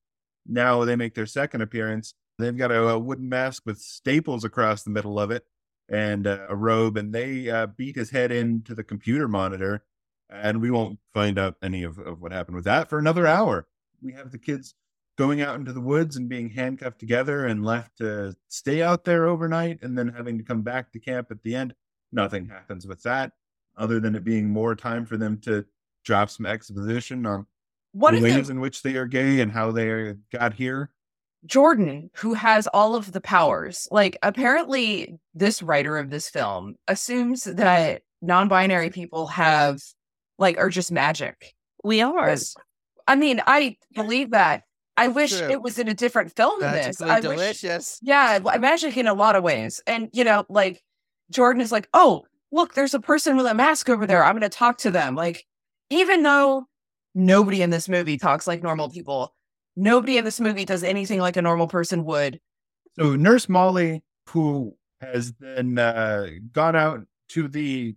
Now 0.45 0.85
they 0.85 0.95
make 0.95 1.13
their 1.13 1.25
second 1.25 1.61
appearance. 1.61 2.13
They've 2.39 2.55
got 2.55 2.71
a, 2.71 2.89
a 2.89 2.99
wooden 2.99 3.27
mask 3.27 3.63
with 3.65 3.79
staples 3.79 4.43
across 4.43 4.83
the 4.83 4.91
middle 4.91 5.19
of 5.19 5.31
it 5.31 5.43
and 5.89 6.27
uh, 6.27 6.45
a 6.49 6.55
robe, 6.55 6.97
and 6.97 7.13
they 7.13 7.49
uh, 7.49 7.67
beat 7.67 7.95
his 7.95 8.09
head 8.09 8.31
into 8.31 8.75
the 8.75 8.83
computer 8.83 9.27
monitor. 9.27 9.83
And 10.29 10.61
we 10.61 10.71
won't 10.71 10.99
find 11.13 11.39
out 11.39 11.55
any 11.61 11.83
of, 11.83 11.97
of 11.99 12.21
what 12.21 12.33
happened 12.33 12.55
with 12.55 12.65
that 12.65 12.89
for 12.89 12.99
another 12.99 13.25
hour. 13.25 13.67
We 14.01 14.11
have 14.13 14.31
the 14.31 14.37
kids 14.37 14.75
going 15.17 15.41
out 15.41 15.55
into 15.55 15.71
the 15.71 15.81
woods 15.81 16.17
and 16.17 16.27
being 16.27 16.49
handcuffed 16.49 16.99
together 16.99 17.45
and 17.45 17.65
left 17.65 17.97
to 17.99 18.35
stay 18.49 18.81
out 18.81 19.05
there 19.05 19.25
overnight 19.27 19.79
and 19.81 19.97
then 19.97 20.09
having 20.09 20.37
to 20.37 20.43
come 20.43 20.61
back 20.61 20.91
to 20.91 20.99
camp 20.99 21.27
at 21.31 21.41
the 21.43 21.55
end. 21.55 21.73
Nothing 22.11 22.47
happens 22.49 22.85
with 22.85 23.01
that 23.03 23.31
other 23.77 23.99
than 23.99 24.15
it 24.15 24.23
being 24.23 24.49
more 24.49 24.75
time 24.75 25.05
for 25.05 25.15
them 25.17 25.39
to 25.39 25.65
drop 26.03 26.29
some 26.29 26.45
exposition 26.45 27.25
on 27.25 27.45
What 27.93 28.11
the 28.13 28.21
ways 28.21 28.49
it- 28.49 28.51
in 28.51 28.59
which 28.59 28.81
they 28.83 28.95
are 28.97 29.05
gay 29.07 29.39
and 29.39 29.51
how 29.51 29.71
they 29.71 30.15
got 30.31 30.53
here. 30.53 30.91
Jordan, 31.47 32.11
who 32.13 32.33
has 32.33 32.67
all 32.67 32.95
of 32.95 33.11
the 33.11 33.21
powers, 33.21 33.87
like 33.89 34.17
apparently 34.21 35.17
this 35.33 35.63
writer 35.63 35.97
of 35.97 36.09
this 36.09 36.29
film 36.29 36.75
assumes 36.87 37.45
that 37.45 38.01
non-binary 38.21 38.89
people 38.89 39.27
have 39.27 39.81
like 40.37 40.57
are 40.57 40.69
just 40.69 40.91
magic. 40.91 41.55
We 41.83 42.01
are. 42.01 42.35
I 43.07 43.15
mean, 43.15 43.41
I 43.47 43.77
believe 43.95 44.31
that. 44.31 44.63
I 44.97 45.07
wish 45.07 45.37
True. 45.37 45.49
it 45.49 45.61
was 45.61 45.77
in 45.77 45.87
a 45.87 45.93
different 45.93 46.35
film 46.35 46.59
than 46.59 46.73
this. 46.73 46.99
Magically 46.99 47.35
I 47.35 47.37
wish, 47.37 47.61
delicious. 47.61 47.99
yeah, 48.01 48.39
magic 48.59 48.97
in 48.97 49.07
a 49.07 49.13
lot 49.13 49.35
of 49.35 49.43
ways. 49.43 49.81
And 49.87 50.09
you 50.11 50.23
know, 50.23 50.45
like 50.49 50.81
Jordan 51.31 51.61
is 51.61 51.71
like, 51.71 51.87
oh, 51.93 52.25
look, 52.51 52.73
there's 52.73 52.93
a 52.93 52.99
person 52.99 53.37
with 53.37 53.45
a 53.45 53.53
mask 53.53 53.89
over 53.89 54.05
there. 54.05 54.23
I'm 54.23 54.33
going 54.33 54.41
to 54.41 54.49
talk 54.49 54.79
to 54.79 54.91
them. 54.91 55.15
Like, 55.15 55.45
even 55.89 56.23
though 56.23 56.65
nobody 57.13 57.61
in 57.61 57.69
this 57.69 57.87
movie 57.87 58.17
talks 58.17 58.47
like 58.47 58.63
normal 58.63 58.89
people, 58.89 59.33
nobody 59.77 60.17
in 60.17 60.25
this 60.25 60.41
movie 60.41 60.65
does 60.65 60.83
anything 60.83 61.21
like 61.21 61.37
a 61.37 61.41
normal 61.41 61.67
person 61.67 62.03
would. 62.03 62.41
So 62.97 63.15
Nurse 63.15 63.47
Molly, 63.47 64.03
who 64.29 64.75
has 64.99 65.33
then 65.39 65.77
uh, 65.77 66.27
gone 66.51 66.75
out 66.75 67.05
to 67.29 67.47
the 67.47 67.95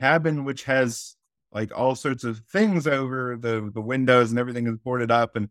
cabin, 0.00 0.44
which 0.44 0.64
has 0.64 1.16
like 1.52 1.76
all 1.76 1.94
sorts 1.94 2.24
of 2.24 2.40
things 2.50 2.86
over 2.86 3.36
the 3.40 3.70
the 3.72 3.80
windows 3.80 4.30
and 4.30 4.38
everything 4.38 4.66
is 4.66 4.76
boarded 4.76 5.10
up, 5.10 5.36
and 5.36 5.48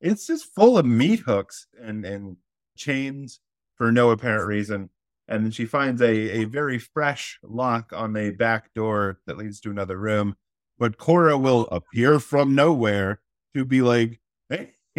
it's 0.00 0.26
just 0.26 0.54
full 0.54 0.78
of 0.78 0.86
meat 0.86 1.20
hooks 1.20 1.66
and 1.80 2.04
and 2.04 2.36
chains 2.76 3.40
for 3.76 3.90
no 3.90 4.10
apparent 4.10 4.46
reason. 4.46 4.90
And 5.26 5.44
then 5.44 5.50
she 5.50 5.64
finds 5.64 6.00
a 6.02 6.42
a 6.42 6.44
very 6.44 6.78
fresh 6.78 7.38
lock 7.42 7.92
on 7.94 8.16
a 8.16 8.30
back 8.30 8.74
door 8.74 9.20
that 9.26 9.38
leads 9.38 9.60
to 9.60 9.70
another 9.70 9.98
room. 9.98 10.36
But 10.78 10.98
Cora 10.98 11.36
will 11.36 11.66
appear 11.72 12.20
from 12.20 12.54
nowhere 12.54 13.20
to 13.54 13.64
be 13.64 13.82
like, 13.82 14.10
"Hey, 14.10 14.18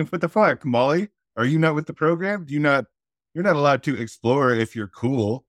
what 0.05 0.21
the 0.21 0.29
fuck, 0.29 0.65
Molly? 0.65 1.09
Are 1.37 1.45
you 1.45 1.59
not 1.59 1.75
with 1.75 1.85
the 1.85 1.93
program? 1.93 2.45
Do 2.45 2.53
you 2.53 2.59
not 2.59 2.85
you're 3.33 3.43
not 3.43 3.55
allowed 3.55 3.83
to 3.83 3.95
explore 3.95 4.53
if 4.53 4.75
you're 4.75 4.87
cool. 4.87 5.45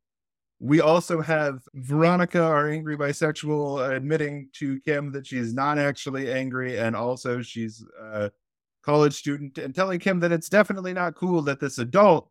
We 0.59 0.81
also 0.81 1.23
have 1.23 1.61
Veronica, 1.75 2.43
our 2.43 2.69
angry 2.69 2.97
bisexual, 2.97 3.79
uh, 3.81 3.95
admitting 3.95 4.51
to 4.55 4.79
Kim 4.81 5.13
that 5.13 5.27
she's 5.27 5.55
not 5.55 5.79
actually 5.79 6.31
angry, 6.31 6.79
and 6.79 6.95
also 6.95 7.41
she's 7.41 7.85
a 7.99 8.31
college 8.83 9.15
student, 9.15 9.57
and 9.57 9.75
telling 9.75 9.99
Kim 9.99 10.21
that 10.21 10.33
it's 10.33 10.51
definitely 10.51 10.93
not 10.93 11.15
cool 11.15 11.41
that 11.43 11.61
this 11.61 11.79
adult 11.79 12.31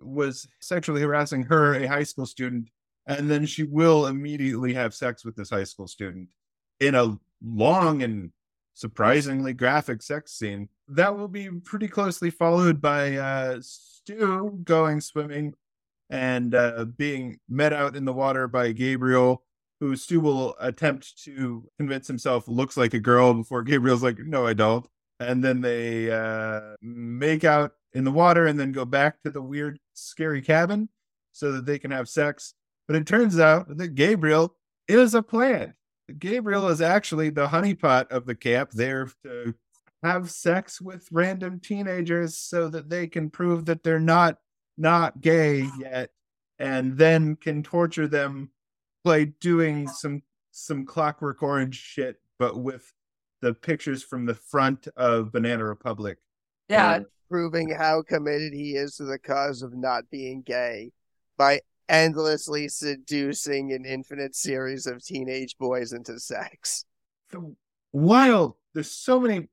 was 0.00 0.46
sexually 0.60 1.02
harassing 1.02 1.42
her, 1.42 1.74
a 1.74 1.88
high 1.88 2.04
school 2.04 2.26
student, 2.26 2.68
and 3.06 3.28
then 3.28 3.44
she 3.44 3.64
will 3.64 4.06
immediately 4.06 4.72
have 4.72 4.94
sex 4.94 5.24
with 5.24 5.34
this 5.34 5.50
high 5.50 5.64
school 5.64 5.88
student 5.88 6.28
in 6.78 6.94
a 6.94 7.18
long 7.44 8.02
and 8.04 8.30
surprisingly 8.74 9.52
graphic 9.52 10.00
sex 10.00 10.32
scene. 10.32 10.68
That 10.88 11.16
will 11.16 11.28
be 11.28 11.48
pretty 11.50 11.88
closely 11.88 12.30
followed 12.30 12.80
by 12.80 13.16
uh, 13.16 13.58
Stu 13.60 14.60
going 14.64 15.00
swimming 15.00 15.54
and 16.10 16.54
uh, 16.54 16.84
being 16.84 17.38
met 17.48 17.72
out 17.72 17.96
in 17.96 18.04
the 18.04 18.12
water 18.12 18.46
by 18.46 18.72
Gabriel, 18.72 19.42
who 19.80 19.96
Stu 19.96 20.20
will 20.20 20.54
attempt 20.60 21.22
to 21.24 21.66
convince 21.78 22.06
himself 22.06 22.46
looks 22.46 22.76
like 22.76 22.94
a 22.94 23.00
girl 23.00 23.34
before 23.34 23.62
Gabriel's 23.62 24.02
like, 24.02 24.18
no, 24.18 24.46
I 24.46 24.52
don't. 24.52 24.86
And 25.20 25.42
then 25.42 25.60
they 25.60 26.10
uh, 26.10 26.74
make 26.82 27.44
out 27.44 27.72
in 27.94 28.04
the 28.04 28.10
water 28.10 28.46
and 28.46 28.58
then 28.58 28.72
go 28.72 28.84
back 28.84 29.22
to 29.22 29.30
the 29.30 29.42
weird, 29.42 29.78
scary 29.94 30.42
cabin 30.42 30.88
so 31.32 31.52
that 31.52 31.66
they 31.66 31.78
can 31.78 31.90
have 31.90 32.08
sex. 32.08 32.54
But 32.86 32.96
it 32.96 33.06
turns 33.06 33.38
out 33.38 33.76
that 33.76 33.94
Gabriel 33.94 34.54
is 34.86 35.14
a 35.14 35.22
plant. 35.22 35.72
Gabriel 36.18 36.68
is 36.68 36.82
actually 36.82 37.30
the 37.30 37.46
honeypot 37.46 38.08
of 38.08 38.26
the 38.26 38.34
camp 38.34 38.72
there 38.72 39.08
to 39.22 39.54
have 40.04 40.30
sex 40.30 40.80
with 40.80 41.08
random 41.10 41.58
teenagers 41.60 42.36
so 42.36 42.68
that 42.68 42.90
they 42.90 43.06
can 43.06 43.30
prove 43.30 43.64
that 43.64 43.82
they're 43.82 43.98
not 43.98 44.36
not 44.76 45.20
gay 45.20 45.68
yet 45.78 46.10
and 46.58 46.96
then 46.98 47.36
can 47.36 47.62
torture 47.62 48.06
them 48.08 48.50
by 49.02 49.24
doing 49.40 49.88
some 49.88 50.22
some 50.50 50.84
clockwork 50.84 51.42
orange 51.42 51.76
shit 51.76 52.16
but 52.38 52.58
with 52.58 52.92
the 53.40 53.54
pictures 53.54 54.02
from 54.02 54.26
the 54.26 54.34
front 54.34 54.88
of 54.96 55.30
Banana 55.30 55.64
Republic. 55.64 56.18
Yeah. 56.68 57.00
proving 57.28 57.70
how 57.70 58.02
committed 58.02 58.52
he 58.52 58.74
is 58.74 58.96
to 58.96 59.04
the 59.04 59.18
cause 59.18 59.62
of 59.62 59.74
not 59.74 60.04
being 60.10 60.42
gay 60.42 60.92
by 61.36 61.60
endlessly 61.88 62.68
seducing 62.68 63.72
an 63.72 63.84
infinite 63.84 64.34
series 64.34 64.86
of 64.86 65.04
teenage 65.04 65.56
boys 65.58 65.92
into 65.92 66.18
sex. 66.18 66.84
the 67.30 67.54
wild 67.92 68.54
there's 68.72 68.90
so 68.90 69.20
many 69.20 69.48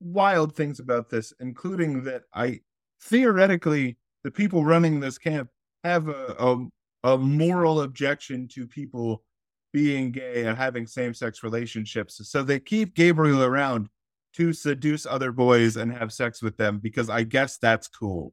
wild 0.00 0.54
things 0.54 0.78
about 0.80 1.08
this 1.08 1.32
including 1.40 2.02
that 2.04 2.22
i 2.34 2.60
theoretically 3.02 3.96
the 4.24 4.30
people 4.30 4.64
running 4.64 5.00
this 5.00 5.18
camp 5.18 5.48
have 5.84 6.08
a, 6.08 6.34
a, 6.38 6.66
a 7.14 7.18
moral 7.18 7.82
objection 7.82 8.48
to 8.48 8.66
people 8.66 9.22
being 9.72 10.10
gay 10.10 10.44
and 10.46 10.56
having 10.56 10.86
same-sex 10.86 11.42
relationships. 11.42 12.20
So 12.28 12.42
they 12.42 12.58
keep 12.58 12.94
gabriel 12.94 13.42
around 13.42 13.88
to 14.34 14.52
seduce 14.52 15.06
other 15.06 15.32
boys 15.32 15.76
and 15.76 15.92
have 15.92 16.12
sex 16.12 16.42
with 16.42 16.56
them 16.56 16.78
because 16.78 17.08
i 17.08 17.22
guess 17.22 17.56
that's 17.58 17.88
cool. 17.88 18.32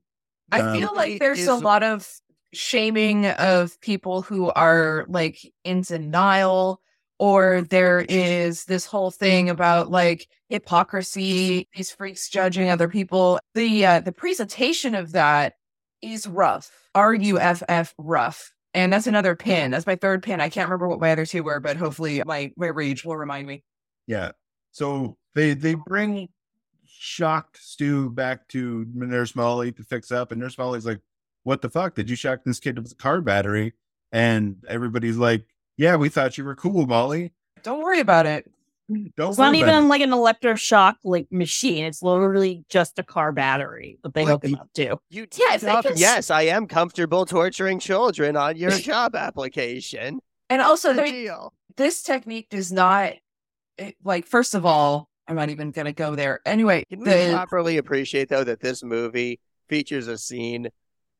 I 0.51 0.61
Um, 0.61 0.79
feel 0.79 0.95
like 0.95 1.13
It 1.13 1.19
there's 1.19 1.47
a 1.47 1.55
lot 1.55 1.83
of 1.83 2.09
shaming 2.53 3.25
of 3.27 3.79
people 3.81 4.21
who 4.21 4.49
are 4.51 5.05
like 5.07 5.39
in 5.63 5.81
denial, 5.81 6.81
or 7.19 7.61
there 7.61 8.05
is 8.09 8.65
this 8.65 8.85
whole 8.85 9.11
thing 9.11 9.49
about 9.49 9.91
like 9.91 10.27
hypocrisy, 10.49 11.67
these 11.75 11.91
freaks 11.91 12.29
judging 12.29 12.69
other 12.69 12.87
people. 12.87 13.39
The 13.53 13.85
uh, 13.85 13.99
the 13.99 14.11
presentation 14.11 14.95
of 14.95 15.11
that 15.13 15.53
is 16.01 16.27
rough. 16.27 16.71
R 16.95 17.13
U 17.13 17.39
F 17.39 17.63
F 17.67 17.93
rough. 17.97 18.51
And 18.73 18.91
that's 18.91 19.07
another 19.07 19.35
pin. 19.35 19.71
That's 19.71 19.85
my 19.85 19.95
third 19.95 20.23
pin. 20.23 20.41
I 20.41 20.49
can't 20.49 20.67
remember 20.67 20.87
what 20.87 20.99
my 20.99 21.11
other 21.11 21.27
two 21.27 21.43
were, 21.43 21.59
but 21.59 21.77
hopefully 21.77 22.23
my, 22.25 22.51
my 22.57 22.67
rage 22.67 23.05
will 23.05 23.15
remind 23.15 23.45
me. 23.45 23.63
Yeah. 24.07 24.31
So 24.71 25.17
they 25.35 25.53
they 25.53 25.75
bring 25.75 26.29
shocked 26.85 27.59
Stu 27.61 28.09
back 28.09 28.47
to 28.49 28.85
Nurse 28.93 29.35
Molly 29.35 29.71
to 29.73 29.83
fix 29.83 30.11
up, 30.11 30.31
and 30.31 30.41
Nurse 30.41 30.57
Molly's 30.57 30.85
like, 30.85 31.01
"What 31.43 31.61
the 31.61 31.69
fuck? 31.69 31.93
Did 31.95 32.09
you 32.09 32.15
shock 32.15 32.39
this 32.43 32.59
kid 32.59 32.79
with 32.79 32.91
a 32.91 32.95
car 32.95 33.21
battery?" 33.21 33.73
And 34.11 34.57
everybody's 34.67 35.17
like, 35.17 35.45
"Yeah, 35.77 35.95
we 35.95 36.09
thought 36.09 36.37
you 36.37 36.45
were 36.45 36.55
cool, 36.55 36.85
Molly. 36.87 37.31
Don't 37.63 37.81
worry 37.81 37.99
about 37.99 38.25
it. 38.25 38.49
Don't 39.15 39.29
It's 39.29 39.37
not 39.37 39.55
even 39.55 39.73
it." 39.85 39.87
like 39.87 40.01
an 40.01 40.09
electroshock 40.11 40.95
like 41.03 41.27
machine. 41.31 41.85
It's 41.85 42.03
literally 42.03 42.65
just 42.69 42.99
a 42.99 43.03
car 43.03 43.31
battery 43.31 43.97
that 44.03 44.13
they 44.13 44.23
Well, 44.25 44.33
hook 44.33 44.43
him 44.45 44.55
up 44.55 44.69
to. 44.73 44.97
You 45.09 45.27
Yeah, 45.37 45.55
if 45.55 45.61
they 45.61 45.67
tough- 45.67 45.85
can 45.85 45.97
yes, 45.97 46.29
I 46.29 46.43
am 46.43 46.67
comfortable 46.67 47.25
torturing 47.25 47.79
children 47.79 48.35
on 48.35 48.57
your 48.57 48.71
job 48.71 49.15
application. 49.15 50.19
And 50.49 50.61
also, 50.61 50.89
The 50.89 50.95
there, 50.95 51.05
deal. 51.07 51.53
this 51.77 51.95
this 51.95 52.03
technique 52.03 52.49
does 52.49 52.71
not 52.71 53.13
it, 53.77 53.95
like 54.03 54.27
first 54.27 54.53
of 54.53 54.65
all 54.67 55.07
i'm 55.27 55.35
not 55.35 55.49
even 55.49 55.71
gonna 55.71 55.93
go 55.93 56.13
there 56.13 56.39
anyway 56.45 56.83
Can 56.91 56.99
we 56.99 57.31
properly 57.31 57.77
appreciate 57.77 58.29
though 58.29 58.43
that 58.43 58.59
this 58.59 58.83
movie 58.83 59.39
features 59.69 60.07
a 60.07 60.15
scene 60.19 60.67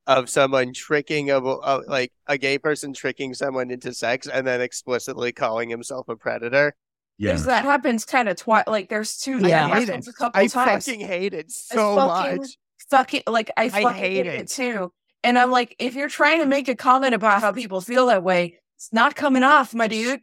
of 0.06 0.28
someone 0.28 0.72
tricking 0.72 1.30
of 1.30 1.46
uh, 1.46 1.80
like 1.86 2.12
a 2.26 2.36
gay 2.38 2.58
person 2.58 2.92
tricking 2.92 3.32
someone 3.34 3.70
into 3.70 3.92
sex 3.94 4.26
and 4.26 4.46
then 4.46 4.60
explicitly 4.60 5.32
calling 5.32 5.70
himself 5.70 6.08
a 6.08 6.16
predator? 6.16 6.74
yeah. 7.16 7.30
because 7.32 7.46
that 7.46 7.64
happens 7.64 8.04
kind 8.04 8.28
of 8.28 8.36
twice 8.36 8.64
like 8.66 8.88
there's 8.88 9.16
two 9.18 9.38
Yeah. 9.38 9.68
that 9.68 9.70
I 9.72 9.78
hate 9.80 9.88
happens 9.88 10.08
it. 10.08 10.10
a 10.10 10.14
couple 10.14 10.40
I 10.40 10.46
times 10.48 10.84
fucking 10.86 11.00
hate 11.00 11.32
it 11.32 11.50
so 11.50 11.94
fucking- 11.96 12.38
much. 12.38 12.58
fucking 12.90 13.22
like 13.28 13.50
i, 13.56 13.68
fucking 13.68 13.92
hate 13.96 14.26
hate 14.26 14.26
it. 14.26 14.40
it 14.40 14.48
too 14.48 14.92
and 15.22 15.38
i'm 15.38 15.50
like 15.52 15.76
if 15.78 15.94
you're 15.94 16.08
trying 16.08 16.40
to 16.40 16.46
make 16.46 16.68
a 16.68 16.74
comment 16.74 17.14
about 17.14 17.40
how 17.40 17.52
people 17.52 17.80
feel 17.80 18.06
that 18.06 18.24
way 18.24 18.58
it's 18.76 18.92
not 18.92 19.14
coming 19.14 19.44
off 19.44 19.72
my 19.74 19.86
dude 19.86 20.20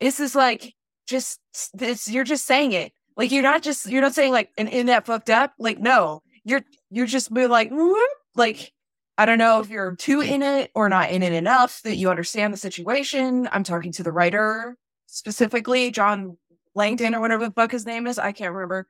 this 0.00 0.20
is 0.20 0.34
like 0.34 0.74
just 1.08 1.40
this 1.72 2.10
you're 2.10 2.24
just 2.24 2.44
saying 2.46 2.72
it 2.72 2.92
like 3.16 3.32
you're 3.32 3.42
not 3.42 3.62
just 3.62 3.88
you're 3.88 4.02
not 4.02 4.12
saying 4.14 4.30
like 4.32 4.50
and 4.58 4.68
in 4.68 4.86
that 4.86 5.06
fucked 5.06 5.30
up 5.30 5.54
like 5.58 5.78
no 5.78 6.22
you're 6.44 6.60
you're 6.90 7.06
just 7.06 7.32
be 7.32 7.46
like 7.46 7.70
"Whoop." 7.70 7.98
like 8.36 8.70
i 9.18 9.24
don't 9.26 9.38
know 9.38 9.60
if 9.60 9.68
you're 9.70 9.94
too 9.96 10.20
in 10.20 10.42
it 10.42 10.70
or 10.74 10.88
not 10.88 11.10
in 11.10 11.22
it 11.22 11.32
enough 11.32 11.80
that 11.82 11.96
you 11.96 12.10
understand 12.10 12.52
the 12.52 12.58
situation 12.58 13.48
i'm 13.52 13.64
talking 13.64 13.92
to 13.92 14.02
the 14.02 14.12
writer 14.12 14.76
specifically 15.06 15.90
john 15.90 16.36
langdon 16.74 17.14
or 17.14 17.20
whatever 17.20 17.46
the 17.46 17.52
fuck 17.52 17.70
his 17.70 17.86
name 17.86 18.06
is 18.06 18.18
i 18.18 18.32
can't 18.32 18.52
remember 18.52 18.88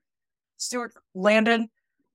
stuart 0.56 0.92
landon 1.14 1.68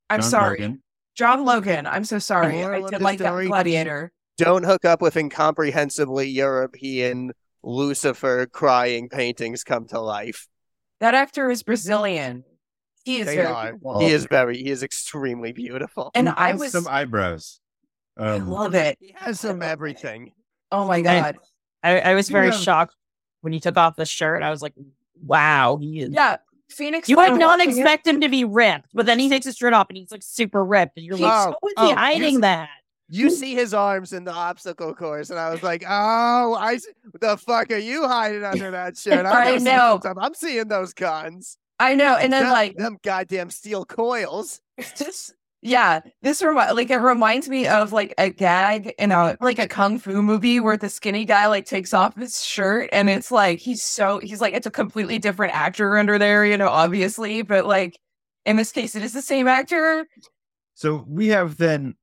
i'm 0.09 0.21
John 0.21 0.29
sorry 0.29 0.59
Logan. 0.61 0.83
John 1.15 1.43
Logan. 1.43 1.85
I'm 1.85 2.05
so 2.05 2.17
sorry. 2.17 2.53
Moral 2.53 2.85
I 2.85 2.89
did 2.91 2.99
the 3.01 3.03
like 3.03 3.19
that 3.19 3.45
gladiator. 3.45 4.13
Don't 4.37 4.63
hook 4.63 4.85
up 4.85 5.01
with 5.01 5.17
incomprehensibly 5.17 6.29
European 6.29 7.33
Lucifer 7.61 8.45
crying 8.45 9.09
paintings 9.09 9.65
come 9.65 9.85
to 9.87 9.99
life. 9.99 10.47
That 11.01 11.15
actor 11.15 11.51
is 11.51 11.61
Brazilian. 11.61 12.45
He 13.03 13.17
is 13.17 13.25
They 13.25 13.35
very 13.35 13.47
are. 13.47 13.63
beautiful. 13.73 13.99
He 13.99 14.11
is 14.13 14.25
very 14.27 14.57
he 14.59 14.69
is 14.69 14.81
extremely 14.81 15.51
beautiful. 15.51 16.11
and 16.15 16.29
He 16.29 16.33
I 16.37 16.51
has 16.51 16.59
was 16.61 16.71
some 16.71 16.87
eyebrows. 16.87 17.58
I 18.19 18.35
Um, 18.35 18.49
love 18.49 18.75
it. 18.75 18.97
He 18.99 19.13
has 19.17 19.39
some 19.39 19.61
everything. 19.61 20.31
Oh 20.71 20.85
my 20.85 21.01
god. 21.01 21.37
I, 21.83 21.99
I 21.99 22.13
was 22.15 22.29
very 22.29 22.47
Yeah. 22.47 22.57
shocked 22.57 22.95
when 23.41 23.53
he 23.53 23.59
took 23.59 23.77
off 23.77 23.95
the 23.95 24.05
shirt. 24.05 24.43
I 24.43 24.49
was 24.49 24.61
like, 24.61 24.73
wow, 25.23 25.77
he 25.77 26.01
is. 26.01 26.09
Yeah. 26.11 26.37
Phoenix. 26.69 27.09
You 27.09 27.15
would 27.17 27.39
not 27.39 27.59
expect 27.61 28.05
him 28.05 28.21
to 28.21 28.29
be 28.29 28.43
ripped, 28.43 28.89
but 28.93 29.05
then 29.07 29.17
he 29.17 29.27
takes 29.29 29.45
his 29.45 29.57
shirt 29.57 29.73
off 29.73 29.87
and 29.89 29.97
he's 29.97 30.11
like 30.11 30.21
super 30.21 30.63
ripped. 30.63 30.97
And 30.97 31.05
you're 31.05 31.17
like, 31.17 31.23
Oh, 31.31 31.55
how 31.61 31.67
is 31.67 31.73
oh, 31.77 31.87
he 31.87 31.93
hiding 31.93 32.35
s- 32.35 32.41
that? 32.41 32.69
You 33.11 33.31
see 33.31 33.55
his 33.55 33.73
arms 33.73 34.13
in 34.13 34.23
the 34.23 34.31
obstacle 34.31 34.93
course, 34.93 35.31
and 35.31 35.39
I 35.39 35.49
was 35.49 35.63
like, 35.63 35.83
"Oh, 35.83 36.53
I 36.53 36.73
s- 36.75 36.85
the 37.19 37.37
fuck 37.37 37.71
are 37.71 37.77
you 37.79 38.07
hiding 38.07 38.43
under 38.43 38.69
that 38.77 38.97
shirt?" 38.97 39.25
I'm 39.25 39.35
I 39.35 39.55
know. 39.57 39.93
some 39.93 40.01
stuff. 40.01 40.17
I'm 40.21 40.35
seeing 40.35 40.67
those 40.67 40.93
guns. 40.93 41.57
I 41.79 41.95
know. 41.95 42.17
And 42.17 42.31
then 42.31 42.43
Them- 42.43 42.51
like 42.51 42.75
them 42.77 42.99
goddamn 43.03 43.49
steel 43.49 43.83
coils. 43.83 44.61
this 44.99 45.33
yeah, 45.61 46.01
this 46.21 46.41
remi- 46.41 46.73
like 46.73 46.89
it 46.89 46.97
reminds 46.97 47.49
me 47.49 47.67
of 47.67 47.91
like 47.91 48.13
a 48.17 48.29
gag 48.29 48.93
in 48.97 49.11
a 49.11 49.37
like 49.41 49.59
a 49.59 49.67
kung 49.67 49.99
fu 49.99 50.21
movie 50.21 50.59
where 50.59 50.77
the 50.77 50.89
skinny 50.89 51.25
guy 51.25 51.47
like 51.47 51.65
takes 51.65 51.93
off 51.93 52.15
his 52.15 52.43
shirt 52.43 52.89
and 52.93 53.09
it's 53.09 53.29
like 53.31 53.59
he's 53.59 53.83
so 53.83 54.19
he's 54.19 54.39
like 54.39 54.53
it's 54.53 54.67
a 54.67 54.71
completely 54.71 55.19
different 55.19 55.53
actor 55.53 55.97
under 55.97 56.17
there, 56.17 56.45
you 56.45 56.57
know, 56.57 56.69
obviously, 56.69 57.41
but 57.41 57.65
like 57.65 57.99
in 58.45 58.55
this 58.55 58.71
case 58.71 58.95
it 58.95 59.03
is 59.03 59.13
the 59.13 59.21
same 59.21 59.47
actor. 59.47 60.07
So 60.75 61.05
we 61.07 61.27
have 61.27 61.57
then 61.57 61.95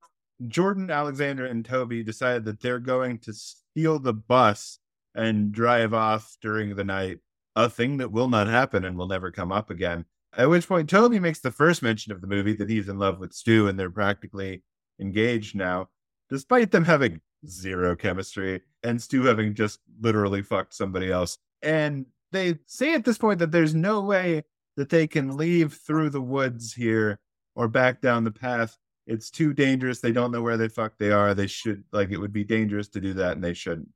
Jordan, 0.49 0.91
Alexander, 0.91 1.47
and 1.47 1.65
Toby 1.65 2.03
decided 2.03 2.45
that 2.45 2.61
they're 2.61 2.79
going 2.79 3.19
to 3.21 3.33
steal 3.33 3.99
the 3.99 4.13
bus 4.13 4.79
and 5.15 5.51
drive 5.51 5.95
off 5.95 6.37
during 6.43 6.77
the 6.77 6.85
night, 6.85 7.21
a 7.55 7.71
thing 7.71 7.97
that 7.97 8.13
will 8.13 8.29
not 8.29 8.49
happen 8.49 8.85
and 8.85 8.99
will 8.99 9.09
never 9.09 9.31
come 9.31 9.51
up 9.51 9.71
again. 9.71 10.05
At 10.37 10.51
which 10.51 10.69
point, 10.69 10.91
Toby 10.91 11.19
makes 11.19 11.41
the 11.41 11.51
first 11.51 11.83
mention 11.83 12.13
of 12.13 12.21
the 12.21 12.27
movie 12.27 12.55
that 12.57 12.69
he's 12.69 12.89
in 12.89 12.99
love 12.99 13.19
with 13.19 13.33
Stu 13.33 13.69
and 13.69 13.79
they're 13.79 13.91
practically 13.91 14.63
engaged 15.01 15.57
now, 15.57 15.89
despite 16.29 16.71
them 16.71 16.85
having 16.85 17.21
zero 17.47 17.97
chemistry 17.97 18.61
and 18.83 19.01
Stu 19.01 19.23
having 19.25 19.55
just 19.55 19.81
literally 20.01 20.43
fucked 20.43 20.75
somebody 20.75 21.11
else. 21.11 21.39
And 21.63 22.07
they 22.33 22.59
say 22.67 22.95
at 22.95 23.05
this 23.05 23.19
point 23.19 23.39
that 23.39 23.51
there's 23.51 23.75
no 23.75 24.03
way 24.03 24.45
that 24.77 24.91
they 24.91 25.07
can 25.07 25.37
leave 25.37 25.73
through 25.73 26.11
the 26.11 26.21
woods 26.21 26.75
here 26.75 27.19
or 27.55 27.67
back 27.67 28.03
down 28.03 28.25
the 28.25 28.31
path. 28.31 28.77
It's 29.07 29.31
too 29.31 29.55
dangerous. 29.55 30.01
They 30.01 30.13
don't 30.13 30.33
know 30.33 30.43
where 30.43 30.59
the 30.59 30.69
fuck 30.69 30.99
they 30.99 31.13
are. 31.13 31.33
They 31.33 31.47
should, 31.47 31.85
like, 31.93 32.11
it 32.11 32.19
would 32.19 32.33
be 32.33 32.45
dangerous 32.45 32.89
to 32.89 33.01
do 33.01 33.15
that, 33.15 33.33
and 33.33 33.45
they 33.45 33.55
shouldn't. 33.55 33.89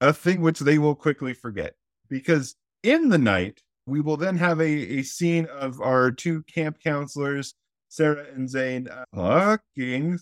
A 0.00 0.12
thing 0.12 0.42
which 0.42 0.58
they 0.58 0.76
will 0.78 0.94
quickly 0.94 1.32
forget. 1.32 1.74
Because 2.10 2.56
in 2.82 3.08
the 3.08 3.18
night, 3.18 3.62
we 3.86 4.00
will 4.00 4.16
then 4.16 4.36
have 4.36 4.60
a, 4.60 4.98
a 4.98 5.02
scene 5.02 5.46
of 5.46 5.80
our 5.80 6.10
two 6.10 6.42
camp 6.44 6.78
counselors, 6.82 7.54
Sarah 7.88 8.26
and 8.34 8.48
Zane, 8.48 8.88
uh, 8.88 9.04
fucking 9.14 10.18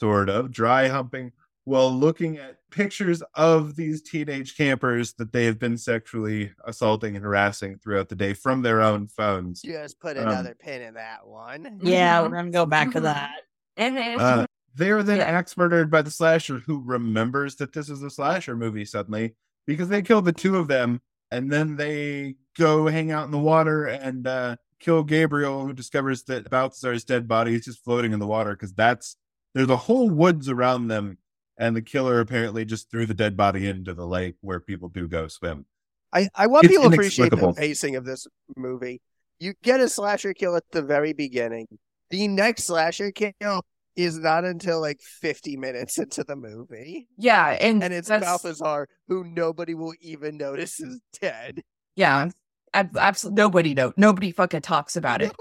sort 0.00 0.28
of 0.28 0.50
dry 0.50 0.88
humping 0.88 1.32
while 1.64 1.92
looking 1.92 2.38
at 2.38 2.56
pictures 2.70 3.22
of 3.34 3.76
these 3.76 4.00
teenage 4.00 4.56
campers 4.56 5.12
that 5.14 5.32
they 5.32 5.44
have 5.44 5.58
been 5.58 5.76
sexually 5.76 6.50
assaulting 6.64 7.14
and 7.14 7.22
harassing 7.24 7.76
throughout 7.78 8.08
the 8.08 8.14
day 8.16 8.32
from 8.32 8.62
their 8.62 8.80
own 8.80 9.06
phones. 9.06 9.62
You 9.62 9.72
just 9.74 10.00
put 10.00 10.16
Um, 10.16 10.28
another 10.28 10.54
pin 10.58 10.80
in 10.80 10.94
that 10.94 11.26
one. 11.26 11.78
Yeah, 11.82 12.22
we're 12.22 12.30
gonna 12.30 12.50
go 12.50 12.64
back 12.64 12.92
to 12.92 13.00
that. 13.02 13.42
And 13.76 13.98
Uh, 13.98 14.46
they 14.74 14.90
are 14.90 15.02
then 15.02 15.18
Yeah. 15.18 15.24
axe 15.24 15.56
murdered 15.58 15.90
by 15.90 16.00
the 16.00 16.10
slasher 16.10 16.58
who 16.60 16.82
remembers 16.82 17.56
that 17.56 17.74
this 17.74 17.90
is 17.90 18.02
a 18.02 18.08
slasher 18.10 18.56
movie 18.56 18.86
suddenly 18.86 19.34
because 19.66 19.88
they 19.90 20.00
kill 20.00 20.22
the 20.22 20.32
two 20.32 20.56
of 20.56 20.68
them 20.68 21.02
and 21.30 21.52
then 21.52 21.76
they 21.76 22.36
go 22.58 22.88
hang 22.88 23.10
out 23.10 23.24
in 23.24 23.30
the 23.30 23.38
water 23.38 23.86
and 23.86 24.26
uh, 24.26 24.56
kill 24.80 25.02
Gabriel 25.02 25.66
who 25.66 25.72
discovers 25.72 26.24
that 26.24 26.50
Balthazar's 26.50 27.04
dead 27.04 27.28
body 27.28 27.54
is 27.54 27.64
just 27.64 27.84
floating 27.84 28.12
in 28.12 28.18
the 28.18 28.26
water 28.26 28.52
because 28.52 28.72
that's 28.72 29.16
there's 29.54 29.70
a 29.70 29.76
whole 29.76 30.10
woods 30.10 30.48
around 30.48 30.88
them 30.88 31.18
and 31.58 31.74
the 31.74 31.82
killer 31.82 32.20
apparently 32.20 32.64
just 32.64 32.90
threw 32.90 33.06
the 33.06 33.14
dead 33.14 33.36
body 33.36 33.66
into 33.66 33.94
the 33.94 34.06
lake 34.06 34.36
where 34.40 34.60
people 34.60 34.88
do 34.88 35.08
go 35.08 35.28
swim. 35.28 35.66
I, 36.12 36.28
I 36.34 36.46
want 36.46 36.64
It's 36.64 36.72
people 36.72 36.88
to 36.90 36.94
appreciate 36.94 37.30
the 37.30 37.52
pacing 37.52 37.96
of 37.96 38.04
this 38.04 38.26
movie. 38.56 39.02
You 39.38 39.54
get 39.62 39.80
a 39.80 39.88
slasher 39.88 40.32
kill 40.32 40.56
at 40.56 40.64
the 40.72 40.82
very 40.82 41.12
beginning. 41.12 41.66
The 42.10 42.28
next 42.28 42.64
slasher 42.64 43.10
kill 43.12 43.62
is 43.94 44.18
not 44.18 44.44
until 44.44 44.80
like 44.80 45.00
50 45.00 45.56
minutes 45.56 45.98
into 45.98 46.24
the 46.24 46.36
movie. 46.36 47.08
yeah, 47.18 47.56
and, 47.60 47.82
And 47.82 47.92
it's 47.92 48.08
that's, 48.08 48.24
Balthazar, 48.24 48.88
who 49.08 49.24
nobody 49.24 49.74
will 49.74 49.94
even 50.00 50.36
notice 50.36 50.80
is 50.80 51.00
dead. 51.20 51.62
Yeah. 51.96 52.30
Absolutely 52.74 53.36
nobody 53.42 53.74
know. 53.74 53.92
Nobody 53.96 54.30
fucking 54.32 54.62
talks 54.62 54.96
about 54.96 55.22
it. 55.22 55.32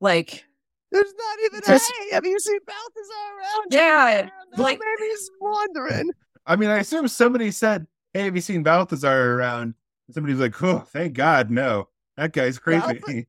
Like, 0.00 0.44
There's 0.92 1.12
not 1.16 1.38
even 1.46 1.58
a 1.60 1.66
Just- 1.66 1.92
hey, 1.98 2.10
have 2.12 2.24
you 2.24 2.38
seen 2.38 2.58
Balthazar 2.66 3.36
around? 3.38 3.66
yeah, 3.72 4.28
No, 4.56 4.62
like- 4.62 4.78
maybe 4.78 5.08
he's 5.10 5.30
wandering. 5.40 6.10
I 6.46 6.56
mean, 6.56 6.68
I 6.70 6.78
assume 6.78 7.08
somebody 7.08 7.50
said, 7.50 7.86
"Hey, 8.12 8.24
have 8.24 8.34
you 8.36 8.42
seen 8.42 8.62
Balthazar 8.62 9.34
around?" 9.36 9.74
And 10.06 10.14
somebody's 10.14 10.38
like, 10.38 10.62
"Oh, 10.62 10.80
thank 10.80 11.14
God, 11.14 11.50
no, 11.50 11.88
that 12.16 12.32
guy's 12.32 12.58
crazy." 12.58 13.26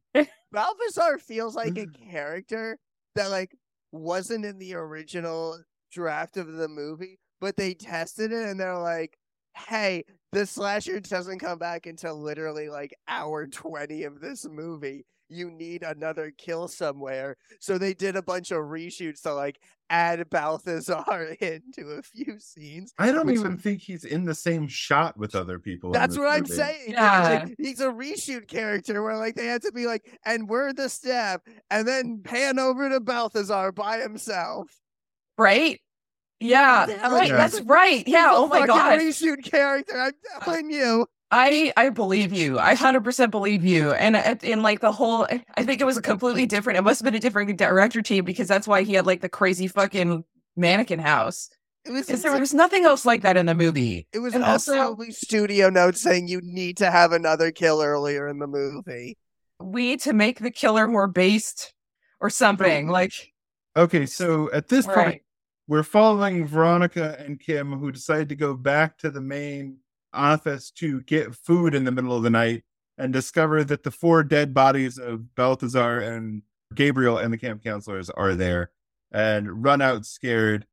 Balthazar 0.51 1.17
feels 1.19 1.55
like 1.55 1.77
a 1.77 1.85
character 2.11 2.77
that 3.15 3.29
like 3.31 3.55
wasn't 3.91 4.45
in 4.45 4.59
the 4.59 4.73
original 4.75 5.57
draft 5.91 6.37
of 6.37 6.51
the 6.53 6.67
movie, 6.67 7.19
but 7.39 7.55
they 7.55 7.73
tested 7.73 8.31
it 8.31 8.45
and 8.47 8.59
they're 8.59 8.77
like, 8.77 9.17
"Hey, 9.55 10.03
the 10.35 10.45
slasher 10.45 10.99
doesn't 10.99 11.39
come 11.39 11.57
back 11.57 11.85
until 11.85 12.21
literally 12.21 12.69
like 12.69 12.93
hour 13.07 13.47
20 13.47 14.03
of 14.03 14.19
this 14.19 14.45
movie. 14.45 15.05
You 15.29 15.49
need 15.49 15.81
another 15.81 16.31
kill 16.37 16.67
somewhere." 16.67 17.37
So 17.59 17.77
they 17.79 17.93
did 17.95 18.15
a 18.15 18.21
bunch 18.21 18.51
of 18.51 18.59
reshoots 18.59 19.21
to 19.23 19.33
like 19.33 19.57
add 19.89 20.29
Balthazar 20.29 21.35
into 21.39 21.91
a 21.97 22.01
few 22.03 22.37
scenes. 22.39 22.93
I 22.99 23.11
don't 23.11 23.25
Which- 23.25 23.39
even 23.39 23.57
think 23.57 23.81
he's 23.81 24.03
in 24.05 24.25
the 24.25 24.35
same 24.35 24.67
shot 24.67 25.17
with 25.17 25.33
other 25.33 25.57
people. 25.57 25.91
That's 25.91 26.13
this 26.15 26.19
what 26.19 26.31
I'm 26.31 26.45
saying. 26.45 26.91
Yeah. 26.91 27.43
Like, 27.45 27.55
he's 27.57 27.79
a 27.81 27.87
reshoot 27.87 28.47
character 28.47 29.01
where 29.01 29.17
like 29.17 29.35
they 29.35 29.47
had 29.47 29.63
to 29.63 29.71
be 29.71 29.87
like, 29.87 30.19
and 30.25 30.47
we're 30.47 30.73
the 30.73 30.89
staff, 30.89 31.41
and 31.71 31.87
then 31.87 32.21
pan 32.23 32.59
over 32.59 32.87
to 32.89 32.99
Balthazar 32.99 33.71
by 33.71 33.97
himself. 33.99 34.67
right? 35.37 35.79
Yeah, 36.39 36.87
Yeah, 36.87 37.13
right. 37.13 37.29
yeah. 37.29 37.37
That's 37.37 37.61
right. 37.61 38.07
Yeah. 38.07 38.29
He's 38.29 38.37
Oh 38.39 38.47
my 38.47 38.59
fucking 38.61 38.75
god. 38.75 38.99
reshoot 38.99 39.43
character. 39.43 39.99
I'm 39.99 40.11
telling 40.43 40.69
you. 40.69 41.07
I 41.31 41.73
I 41.75 41.89
believe 41.89 42.31
you. 42.33 42.59
I 42.59 42.75
hundred 42.75 43.03
percent 43.03 43.31
believe 43.31 43.63
you. 43.65 43.91
And 43.93 44.15
in 44.43 44.61
like 44.61 44.79
the 44.81 44.91
whole, 44.91 45.25
I 45.57 45.63
think 45.63 45.81
it 45.81 45.85
was 45.85 45.97
a 45.97 46.01
completely 46.01 46.45
different. 46.45 46.77
It 46.77 46.83
must 46.83 46.99
have 46.99 47.05
been 47.05 47.15
a 47.15 47.19
different 47.19 47.57
director 47.57 48.01
team 48.01 48.25
because 48.25 48.47
that's 48.47 48.67
why 48.67 48.83
he 48.83 48.93
had 48.93 49.05
like 49.05 49.21
the 49.21 49.29
crazy 49.29 49.67
fucking 49.67 50.23
mannequin 50.55 50.99
house. 50.99 51.49
It 51.83 51.91
was. 51.91 52.05
Because 52.05 52.21
there 52.21 52.39
was 52.39 52.53
nothing 52.53 52.85
else 52.85 53.05
like 53.05 53.21
that 53.23 53.37
in 53.37 53.47
the 53.47 53.55
movie. 53.55 54.07
It 54.13 54.19
was 54.19 54.33
and 54.35 54.43
also 54.43 54.73
also- 54.73 54.75
probably 54.75 55.11
studio 55.11 55.69
notes 55.69 56.01
saying 56.01 56.27
you 56.27 56.41
need 56.43 56.77
to 56.77 56.91
have 56.91 57.11
another 57.11 57.51
kill 57.51 57.81
earlier 57.81 58.27
in 58.27 58.39
the 58.39 58.47
movie. 58.47 59.17
We 59.59 59.87
need 59.87 60.01
to 60.01 60.13
make 60.13 60.39
the 60.39 60.51
killer 60.51 60.87
more 60.87 61.07
based 61.07 61.73
or 62.21 62.29
something. 62.29 62.89
Oh. 62.89 62.93
Like 62.93 63.13
Okay, 63.77 64.05
so 64.05 64.49
at 64.53 64.67
this 64.69 64.85
point, 64.85 64.97
right. 64.97 65.21
We're 65.67 65.83
following 65.83 66.45
Veronica 66.45 67.15
and 67.19 67.39
Kim, 67.39 67.73
who 67.73 67.91
decide 67.91 68.29
to 68.29 68.35
go 68.35 68.53
back 68.53 68.97
to 68.99 69.09
the 69.09 69.21
main 69.21 69.77
office 70.13 70.71
to 70.71 71.01
get 71.01 71.35
food 71.35 71.73
in 71.73 71.83
the 71.83 71.91
middle 71.91 72.15
of 72.15 72.23
the 72.23 72.29
night 72.29 72.63
and 72.97 73.11
discover 73.11 73.63
that 73.63 73.83
the 73.83 73.91
four 73.91 74.23
dead 74.23 74.53
bodies 74.53 74.97
of 74.97 75.35
Balthazar 75.35 75.99
and 75.99 76.43
Gabriel 76.73 77.17
and 77.17 77.33
the 77.33 77.37
camp 77.37 77.63
counselors 77.63 78.09
are 78.09 78.35
there 78.35 78.71
and 79.11 79.63
run 79.63 79.81
out 79.81 80.05
scared. 80.05 80.65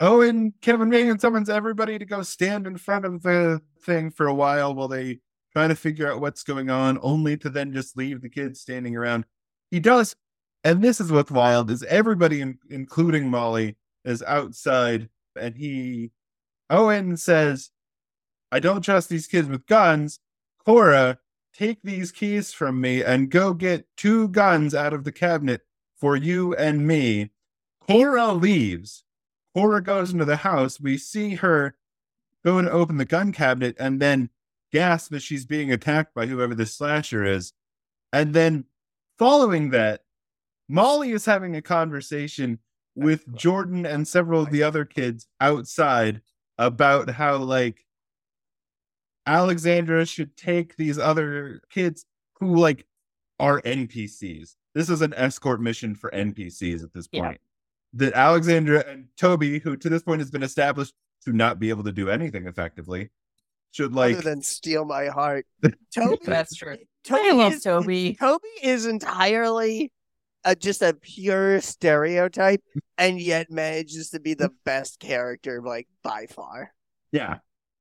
Oh, 0.00 0.20
and 0.20 0.52
Kevin 0.60 0.90
Bacon 0.90 1.18
summons 1.18 1.48
everybody 1.48 1.98
to 1.98 2.04
go 2.04 2.22
stand 2.22 2.66
in 2.66 2.76
front 2.76 3.04
of 3.06 3.22
the 3.22 3.62
thing 3.82 4.10
for 4.10 4.26
a 4.26 4.34
while 4.34 4.74
while 4.74 4.88
they 4.88 5.20
try 5.52 5.66
to 5.66 5.74
figure 5.74 6.12
out 6.12 6.20
what's 6.20 6.42
going 6.42 6.68
on, 6.68 6.98
only 7.00 7.36
to 7.38 7.48
then 7.48 7.72
just 7.72 7.96
leave 7.96 8.20
the 8.20 8.28
kids 8.28 8.60
standing 8.60 8.94
around. 8.94 9.24
He 9.70 9.80
does 9.80 10.14
and 10.66 10.82
this 10.82 11.00
is 11.00 11.12
what's 11.12 11.30
wild 11.30 11.70
is 11.70 11.84
everybody 11.84 12.40
in, 12.40 12.58
including 12.70 13.30
molly 13.30 13.76
is 14.06 14.22
outside 14.22 15.10
and 15.38 15.56
he 15.56 16.10
owen 16.70 17.16
says 17.16 17.70
i 18.50 18.58
don't 18.58 18.82
trust 18.82 19.08
these 19.08 19.26
kids 19.26 19.48
with 19.48 19.66
guns. 19.66 20.20
Cora 20.64 21.18
take 21.54 21.80
these 21.82 22.10
keys 22.10 22.52
from 22.52 22.80
me 22.80 23.02
and 23.02 23.30
go 23.30 23.54
get 23.54 23.86
two 23.96 24.28
guns 24.28 24.74
out 24.74 24.92
of 24.92 25.04
the 25.04 25.12
cabinet 25.12 25.62
for 25.94 26.16
you 26.16 26.54
and 26.54 26.86
me. 26.86 27.30
Cora 27.80 28.32
leaves. 28.32 29.04
Cora 29.54 29.80
goes 29.80 30.12
into 30.12 30.24
the 30.24 30.36
house. 30.36 30.80
We 30.80 30.98
see 30.98 31.36
her 31.36 31.76
go 32.44 32.58
and 32.58 32.68
open 32.68 32.98
the 32.98 33.04
gun 33.04 33.32
cabinet 33.32 33.76
and 33.78 34.02
then 34.02 34.30
gasp 34.72 35.14
as 35.14 35.22
she's 35.22 35.46
being 35.46 35.72
attacked 35.72 36.14
by 36.14 36.26
whoever 36.26 36.54
the 36.54 36.66
slasher 36.66 37.24
is. 37.24 37.52
And 38.12 38.34
then 38.34 38.64
following 39.18 39.70
that 39.70 40.02
Molly 40.68 41.12
is 41.12 41.24
having 41.24 41.54
a 41.54 41.62
conversation 41.62 42.58
with 42.96 43.32
Jordan 43.36 43.86
and 43.86 44.08
several 44.08 44.42
of 44.42 44.50
the 44.50 44.62
other 44.64 44.84
kids 44.84 45.28
outside 45.40 46.22
about 46.58 47.10
how 47.10 47.36
like 47.36 47.84
Alexandra 49.26 50.06
should 50.06 50.36
take 50.36 50.76
these 50.76 50.98
other 50.98 51.60
kids 51.70 52.04
who 52.40 52.56
like 52.56 52.86
are 53.38 53.60
NPCs. 53.62 54.54
This 54.74 54.88
is 54.88 55.02
an 55.02 55.14
escort 55.14 55.60
mission 55.60 55.94
for 55.94 56.10
NPCs 56.10 56.82
at 56.82 56.92
this 56.92 57.08
Yeah. 57.12 57.22
point. 57.22 57.40
That 57.94 58.14
Alexandra 58.14 58.84
and 58.86 59.08
Toby, 59.16 59.58
who 59.58 59.76
to 59.76 59.88
this 59.88 60.02
point 60.02 60.20
has 60.20 60.30
been 60.30 60.42
established 60.42 60.94
to 61.24 61.32
not 61.32 61.58
be 61.58 61.70
able 61.70 61.84
to 61.84 61.92
do 61.92 62.08
anything 62.08 62.46
effectively, 62.46 63.10
should 63.72 63.94
like 63.94 64.14
other 64.14 64.22
than 64.22 64.42
steal 64.42 64.84
my 64.84 65.06
heart. 65.06 65.46
Toby, 65.94 66.18
That's 66.24 66.54
true. 66.56 66.76
Toby 67.04 67.28
I 67.28 67.32
love 67.32 67.52
is, 67.54 67.62
Toby. 67.62 68.16
Toby 68.18 68.48
is 68.62 68.86
entirely 68.86 69.92
a, 70.46 70.54
just 70.54 70.80
a 70.80 70.94
pure 70.94 71.60
stereotype, 71.60 72.62
and 72.96 73.20
yet 73.20 73.50
manages 73.50 74.10
to 74.10 74.20
be 74.20 74.32
the 74.32 74.50
best 74.64 75.00
character, 75.00 75.60
like 75.60 75.88
by 76.02 76.26
far. 76.26 76.72
Yeah. 77.12 77.38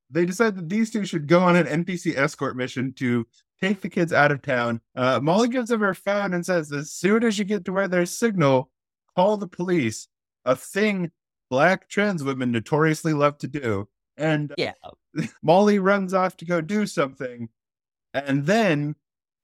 They 0.09 0.25
decide 0.25 0.55
that 0.57 0.69
these 0.69 0.91
two 0.91 1.05
should 1.05 1.27
go 1.27 1.39
on 1.39 1.55
an 1.55 1.83
NPC 1.83 2.17
escort 2.17 2.57
mission 2.57 2.93
to 2.93 3.25
take 3.61 3.81
the 3.81 3.89
kids 3.89 4.11
out 4.11 4.31
of 4.31 4.41
town. 4.41 4.81
Uh, 4.95 5.19
Molly 5.21 5.47
gives 5.47 5.69
them 5.69 5.81
her 5.81 5.93
phone 5.93 6.33
and 6.33 6.45
says, 6.45 6.71
as 6.71 6.91
soon 6.91 7.23
as 7.23 7.39
you 7.39 7.45
get 7.45 7.65
to 7.65 7.73
where 7.73 7.87
there's 7.87 8.11
signal, 8.11 8.69
call 9.15 9.37
the 9.37 9.47
police. 9.47 10.07
A 10.43 10.55
thing 10.55 11.11
black 11.49 11.87
trans 11.87 12.23
women 12.23 12.51
notoriously 12.51 13.13
love 13.13 13.37
to 13.39 13.47
do. 13.47 13.87
And 14.17 14.53
Yeah. 14.57 14.73
Molly 15.43 15.79
runs 15.79 16.13
off 16.13 16.37
to 16.37 16.45
go 16.45 16.61
do 16.61 16.85
something. 16.85 17.49
And 18.13 18.45
then 18.45 18.95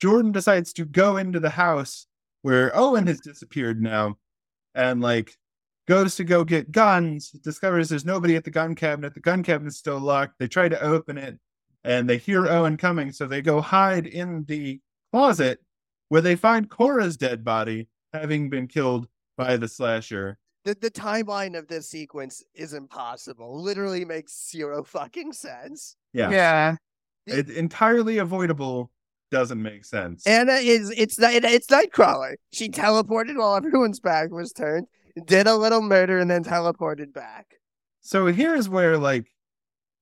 Jordan 0.02 0.32
decides 0.32 0.74
to 0.74 0.86
go 0.86 1.18
into 1.18 1.40
the 1.40 1.50
house 1.50 2.08
where 2.42 2.72
oh, 2.76 2.92
Owen 2.92 3.08
has 3.08 3.20
disappeared 3.20 3.82
now 3.82 4.18
and 4.76 5.02
like 5.02 5.36
goes 5.88 6.16
to 6.16 6.24
go 6.24 6.44
get 6.44 6.72
guns, 6.72 7.32
discovers 7.32 7.90
there's 7.90 8.06
nobody 8.06 8.36
at 8.36 8.44
the 8.44 8.52
gun 8.52 8.76
cabinet. 8.76 9.14
The 9.14 9.20
gun 9.20 9.44
cabinet's 9.44 9.78
still 9.78 10.00
locked. 10.00 10.40
They 10.40 10.48
try 10.48 10.70
to 10.70 10.82
open 10.82 11.18
it 11.18 11.40
and 11.84 12.10
they 12.10 12.18
hear 12.18 12.48
Owen 12.48 12.78
coming. 12.78 13.12
So 13.12 13.28
they 13.28 13.42
go 13.42 13.62
hide 13.62 14.08
in 14.08 14.46
the 14.48 14.80
closet 15.12 15.60
where 16.10 16.22
they 16.22 16.36
find 16.36 16.70
Cora's 16.70 17.18
dead 17.18 17.44
body 17.44 17.88
having 18.14 18.50
been 18.50 18.68
killed 18.68 19.08
by 19.38 19.58
the 19.58 19.68
slasher. 19.68 20.38
The, 20.64 20.76
the 20.76 20.92
timeline 20.92 21.58
of 21.58 21.68
this 21.68 21.90
sequence 21.90 22.44
is 22.54 22.74
impossible. 22.74 23.62
Literally 23.62 24.06
makes 24.06 24.50
zero 24.50 24.84
fucking 24.84 25.34
sense. 25.34 25.96
Yeah. 26.14 26.30
Yeah. 26.30 26.76
It, 27.28 27.50
entirely 27.50 28.18
avoidable 28.18 28.92
doesn't 29.32 29.62
make 29.62 29.86
sense. 29.86 30.28
Anna 30.28 30.54
is 30.54 30.92
it's 30.96 31.18
night 31.18 31.44
it's 31.44 31.68
Nightcrawler. 31.68 32.36
She 32.52 32.70
teleported 32.70 33.38
while 33.38 33.56
everyone's 33.56 34.00
back 34.00 34.30
was 34.32 34.52
turned, 34.52 34.88
did 35.26 35.48
a 35.48 35.56
little 35.56 35.82
murder, 35.82 36.20
and 36.20 36.30
then 36.30 36.44
teleported 36.44 37.14
back. 37.14 37.48
So 38.02 38.28
here's 38.28 38.68
where 38.70 38.98
like 38.98 39.28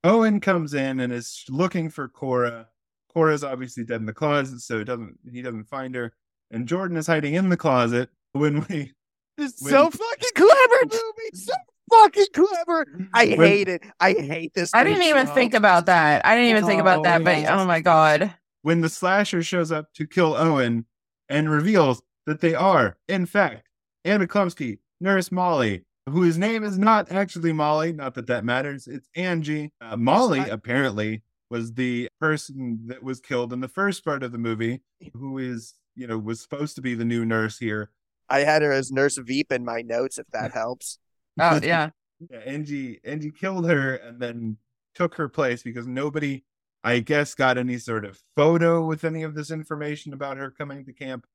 Owen 0.03 0.39
comes 0.39 0.73
in 0.73 0.99
and 0.99 1.13
is 1.13 1.43
looking 1.49 1.89
for 1.89 2.07
Cora. 2.07 2.67
Cora's 3.13 3.43
obviously 3.43 3.83
dead 3.83 3.99
in 4.01 4.05
the 4.05 4.13
closet, 4.13 4.59
so 4.61 4.79
it 4.79 4.85
doesn't 4.85 5.17
he 5.31 5.41
doesn't 5.41 5.65
find 5.65 5.95
her. 5.95 6.13
And 6.51 6.67
Jordan 6.67 6.97
is 6.97 7.07
hiding 7.07 7.35
in 7.35 7.49
the 7.49 7.57
closet 7.57 8.09
when 8.33 8.65
we 8.69 8.93
It's 9.37 9.61
When- 9.61 9.71
so 9.71 9.89
fucking 9.89 10.29
clever, 10.35 10.83
movie. 10.83 11.35
So 11.35 11.53
fucking 11.91 12.25
clever. 12.33 12.85
I 13.13 13.25
When- 13.27 13.37
hate 13.39 13.67
it. 13.69 13.83
I 13.99 14.13
hate 14.13 14.53
this. 14.53 14.71
I 14.73 14.83
didn't 14.83 15.03
even 15.03 15.27
show. 15.27 15.33
think 15.33 15.53
about 15.53 15.85
that. 15.87 16.25
I 16.25 16.35
didn't 16.35 16.51
even 16.51 16.65
think 16.65 16.81
about 16.81 16.99
Oh, 16.99 17.03
that, 17.03 17.23
but 17.23 17.45
oh 17.45 17.65
my 17.65 17.81
god. 17.81 18.33
When 18.61 18.81
the 18.81 18.89
slasher 18.89 19.41
shows 19.43 19.71
up 19.71 19.93
to 19.93 20.05
kill 20.05 20.35
Owen 20.35 20.85
and 21.29 21.49
reveals 21.49 22.01
that 22.25 22.41
they 22.41 22.53
are, 22.53 22.97
in 23.07 23.25
fact, 23.25 23.67
Anna 24.03 24.27
Chlumsky, 24.27 24.79
Nurse 24.99 25.31
Molly, 25.31 25.85
whose 26.09 26.37
name 26.37 26.63
is 26.63 26.77
not 26.77 27.11
actually 27.11 27.53
Molly, 27.53 27.93
not 27.93 28.15
that 28.15 28.27
that 28.27 28.43
matters, 28.43 28.87
it's 28.87 29.07
Angie. 29.15 29.71
Uh, 29.79 29.95
Molly, 29.95 30.39
apparently, 30.49 31.23
was 31.49 31.73
the 31.73 32.09
person 32.19 32.79
that 32.87 33.03
was 33.03 33.19
killed 33.19 33.53
in 33.53 33.59
the 33.59 33.67
first 33.67 34.03
part 34.03 34.23
of 34.23 34.31
the 34.31 34.37
movie, 34.37 34.81
who 35.13 35.37
is, 35.37 35.75
you 35.95 36.07
know, 36.07 36.17
was 36.17 36.41
supposed 36.41 36.75
to 36.75 36.81
be 36.81 36.95
the 36.95 37.05
new 37.05 37.25
nurse 37.25 37.57
here. 37.57 37.91
I 38.29 38.39
had 38.41 38.61
her 38.61 38.71
as 38.71 38.91
Nurse 38.91 39.17
Veep 39.17 39.51
in 39.51 39.65
my 39.65 39.81
notes, 39.81 40.17
if 40.19 40.27
that 40.31 40.51
helps. 40.51 40.99
Oh 41.39 41.59
yeah. 41.61 41.91
Yeah, 42.29 42.39
Angie 42.39 42.99
Angie 43.05 43.31
killed 43.31 43.69
her 43.69 43.95
and 43.95 44.19
then 44.19 44.57
took 44.93 45.15
her 45.15 45.29
place 45.29 45.63
because 45.63 45.87
nobody, 45.87 46.43
I 46.83 46.99
guess, 46.99 47.35
got 47.35 47.57
any 47.57 47.77
sort 47.77 48.05
of 48.05 48.21
photo 48.35 48.85
with 48.85 49.03
any 49.03 49.23
of 49.23 49.35
this 49.35 49.51
information 49.51 50.13
about 50.13 50.37
her 50.37 50.49
coming 50.49 50.85
to 50.85 50.93
camp. 50.93 51.25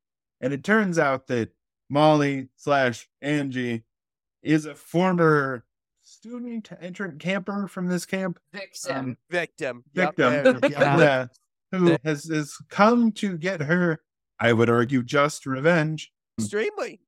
And 0.41 0.53
it 0.53 0.65
turns 0.65 0.99
out 0.99 1.27
that 1.29 1.51
Molly 1.91 2.49
slash 2.57 3.09
Angie 3.21 3.85
is 4.43 4.67
a 4.67 4.75
former 4.75 5.65
student 6.03 6.71
entrant 6.81 7.21
camper 7.21 7.69
from 7.69 7.89
this 7.89 8.07
camp. 8.07 8.39
Vixen. 8.53 9.17
Victim. 9.31 9.85
Yep, 9.95 10.17
Victim. 10.17 10.61
there- 10.61 10.71
yep. 10.71 10.81
Yeah. 10.81 11.27
who 11.73 11.97
has, 12.05 12.25
has 12.29 12.55
come 12.71 13.11
to 13.13 13.37
get 13.37 13.61
her, 13.61 14.01
I 14.39 14.53
would 14.53 14.71
argue, 14.71 15.03
just 15.03 15.45
revenge. 15.45 16.13
Extremely. 16.39 17.01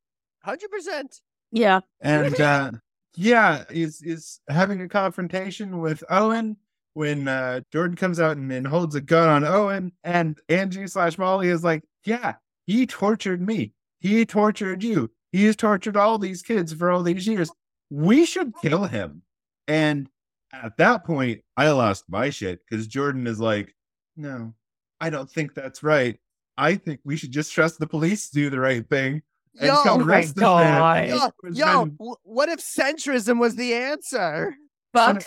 100%. 0.46 1.20
Yeah. 1.52 1.80
And 2.00 2.40
uh, 2.40 2.72
yeah, 3.16 3.64
is 3.70 4.02
is 4.02 4.40
having 4.48 4.82
a 4.82 4.88
confrontation 4.88 5.78
with 5.78 6.02
Owen 6.10 6.56
when 6.96 7.28
uh, 7.28 7.60
Jordan 7.70 7.94
comes 7.94 8.18
out 8.18 8.38
and, 8.38 8.50
and 8.50 8.66
holds 8.66 8.94
a 8.94 9.02
gun 9.02 9.28
on 9.28 9.44
Owen, 9.44 9.92
and 10.02 10.40
Angie 10.48 10.86
slash 10.86 11.18
Molly 11.18 11.48
is 11.48 11.62
like, 11.62 11.84
"Yeah, 12.06 12.36
he 12.64 12.86
tortured 12.86 13.42
me. 13.42 13.74
He 14.00 14.24
tortured 14.24 14.82
you. 14.82 15.10
He 15.30 15.44
has 15.44 15.56
tortured 15.56 15.98
all 15.98 16.16
these 16.16 16.40
kids 16.40 16.72
for 16.72 16.90
all 16.90 17.02
these 17.02 17.26
years. 17.26 17.50
We 17.90 18.24
should 18.24 18.54
kill 18.62 18.84
him." 18.84 19.20
And 19.68 20.08
at 20.54 20.78
that 20.78 21.04
point, 21.04 21.42
I 21.54 21.68
lost 21.68 22.04
my 22.08 22.30
shit 22.30 22.60
because 22.66 22.86
Jordan 22.86 23.26
is 23.26 23.40
like, 23.40 23.74
"No, 24.16 24.54
I 24.98 25.10
don't 25.10 25.30
think 25.30 25.52
that's 25.52 25.82
right. 25.82 26.18
I 26.56 26.76
think 26.76 27.00
we 27.04 27.18
should 27.18 27.30
just 27.30 27.52
trust 27.52 27.78
the 27.78 27.86
police 27.86 28.30
to 28.30 28.34
do 28.36 28.48
the 28.48 28.60
right 28.60 28.88
thing." 28.88 29.20
And 29.60 29.66
Yo, 29.68 29.74
oh 29.84 29.98
my 29.98 30.04
arrest 30.06 30.34
this 30.34 30.42
man." 30.42 31.10
God. 31.10 31.32
Yo, 31.44 31.50
yo 31.52 31.84
been- 31.84 32.14
what 32.22 32.48
if 32.48 32.60
centrism 32.60 33.38
was 33.38 33.54
the 33.54 33.74
answer? 33.74 34.54
Fuck. 34.94 35.24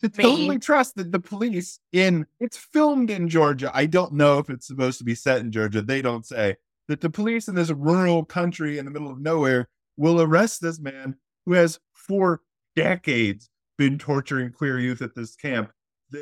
To 0.00 0.08
Me. 0.16 0.24
totally 0.24 0.58
trust 0.58 0.96
that 0.96 1.12
the 1.12 1.20
police 1.20 1.80
in 1.92 2.26
it's 2.38 2.56
filmed 2.56 3.10
in 3.10 3.28
Georgia. 3.28 3.70
I 3.74 3.86
don't 3.86 4.14
know 4.14 4.38
if 4.38 4.50
it's 4.50 4.66
supposed 4.66 4.98
to 4.98 5.04
be 5.04 5.14
set 5.14 5.40
in 5.40 5.52
Georgia. 5.52 5.82
They 5.82 6.02
don't 6.02 6.26
say 6.26 6.56
that 6.88 7.00
the 7.00 7.10
police 7.10 7.48
in 7.48 7.54
this 7.54 7.70
rural 7.70 8.24
country 8.24 8.78
in 8.78 8.84
the 8.84 8.90
middle 8.90 9.10
of 9.10 9.20
nowhere 9.20 9.68
will 9.96 10.20
arrest 10.20 10.60
this 10.60 10.80
man 10.80 11.16
who 11.46 11.52
has 11.52 11.78
for 11.92 12.42
decades 12.74 13.48
been 13.78 13.98
torturing 13.98 14.52
queer 14.52 14.78
youth 14.78 15.02
at 15.02 15.14
this 15.14 15.36
camp. 15.36 15.72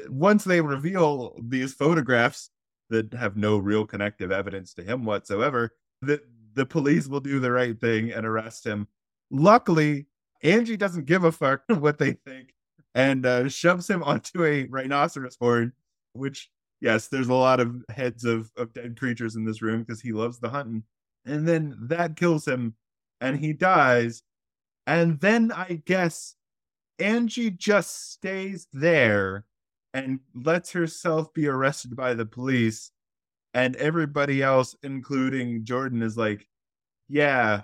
Once 0.08 0.44
they 0.44 0.60
reveal 0.60 1.36
these 1.42 1.72
photographs 1.72 2.50
that 2.90 3.12
have 3.14 3.36
no 3.36 3.58
real 3.58 3.86
connective 3.86 4.30
evidence 4.30 4.74
to 4.74 4.82
him 4.82 5.04
whatsoever, 5.04 5.74
that 6.02 6.20
the 6.54 6.66
police 6.66 7.08
will 7.08 7.20
do 7.20 7.40
the 7.40 7.50
right 7.50 7.80
thing 7.80 8.12
and 8.12 8.26
arrest 8.26 8.66
him. 8.66 8.88
Luckily, 9.30 10.06
Angie 10.42 10.76
doesn't 10.76 11.06
give 11.06 11.24
a 11.24 11.32
fuck 11.32 11.62
what 11.68 11.98
they 11.98 12.12
think 12.12 12.54
and 12.98 13.24
uh, 13.24 13.48
shoves 13.48 13.88
him 13.88 14.02
onto 14.02 14.44
a 14.44 14.64
rhinoceros 14.64 15.36
horn, 15.40 15.72
which, 16.14 16.50
yes, 16.80 17.06
there's 17.06 17.28
a 17.28 17.34
lot 17.34 17.60
of 17.60 17.76
heads 17.88 18.24
of, 18.24 18.50
of 18.56 18.72
dead 18.72 18.98
creatures 18.98 19.36
in 19.36 19.44
this 19.44 19.62
room 19.62 19.84
because 19.84 20.00
he 20.00 20.10
loves 20.10 20.40
the 20.40 20.48
hunting. 20.48 20.82
And 21.24 21.46
then 21.46 21.76
that 21.82 22.16
kills 22.16 22.46
him 22.46 22.74
and 23.20 23.38
he 23.38 23.52
dies. 23.52 24.24
And 24.88 25.20
then 25.20 25.52
I 25.52 25.80
guess 25.86 26.34
Angie 26.98 27.52
just 27.52 28.10
stays 28.10 28.66
there 28.72 29.44
and 29.94 30.18
lets 30.34 30.72
herself 30.72 31.32
be 31.32 31.46
arrested 31.46 31.94
by 31.94 32.14
the 32.14 32.26
police. 32.26 32.90
And 33.54 33.76
everybody 33.76 34.42
else, 34.42 34.74
including 34.82 35.64
Jordan, 35.64 36.02
is 36.02 36.16
like, 36.16 36.48
yeah, 37.08 37.62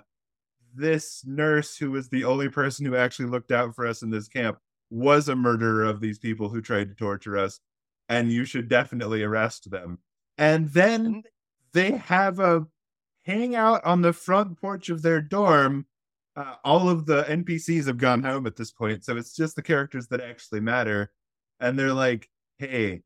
this 0.73 1.23
nurse 1.25 1.75
who 1.75 1.91
was 1.91 2.07
the 2.07 2.23
only 2.23 2.47
person 2.47 2.85
who 2.85 2.95
actually 2.95 3.27
looked 3.27 3.51
out 3.51 3.75
for 3.75 3.85
us 3.85 4.01
in 4.01 4.09
this 4.09 4.29
camp 4.29 4.59
was 4.89 5.27
a 5.27 5.35
murderer 5.35 5.83
of 5.83 5.99
these 5.99 6.19
people 6.19 6.49
who 6.49 6.61
tried 6.61 6.89
to 6.89 6.95
torture 6.95 7.37
us, 7.37 7.59
and 8.09 8.31
you 8.31 8.45
should 8.45 8.69
definitely 8.69 9.23
arrest 9.23 9.71
them. 9.71 9.99
And 10.37 10.69
then 10.69 11.23
they 11.73 11.91
have 11.91 12.39
a 12.39 12.67
hangout 13.23 13.83
on 13.83 14.01
the 14.01 14.13
front 14.13 14.59
porch 14.59 14.89
of 14.89 15.01
their 15.01 15.21
dorm. 15.21 15.85
Uh, 16.35 16.55
all 16.63 16.89
of 16.89 17.05
the 17.05 17.23
NPCs 17.23 17.87
have 17.87 17.97
gone 17.97 18.23
home 18.23 18.45
at 18.45 18.55
this 18.55 18.71
point, 18.71 19.05
so 19.05 19.17
it's 19.17 19.35
just 19.35 19.55
the 19.55 19.61
characters 19.61 20.07
that 20.07 20.21
actually 20.21 20.59
matter. 20.59 21.11
And 21.59 21.79
they're 21.79 21.93
like, 21.93 22.29
hey, 22.57 23.01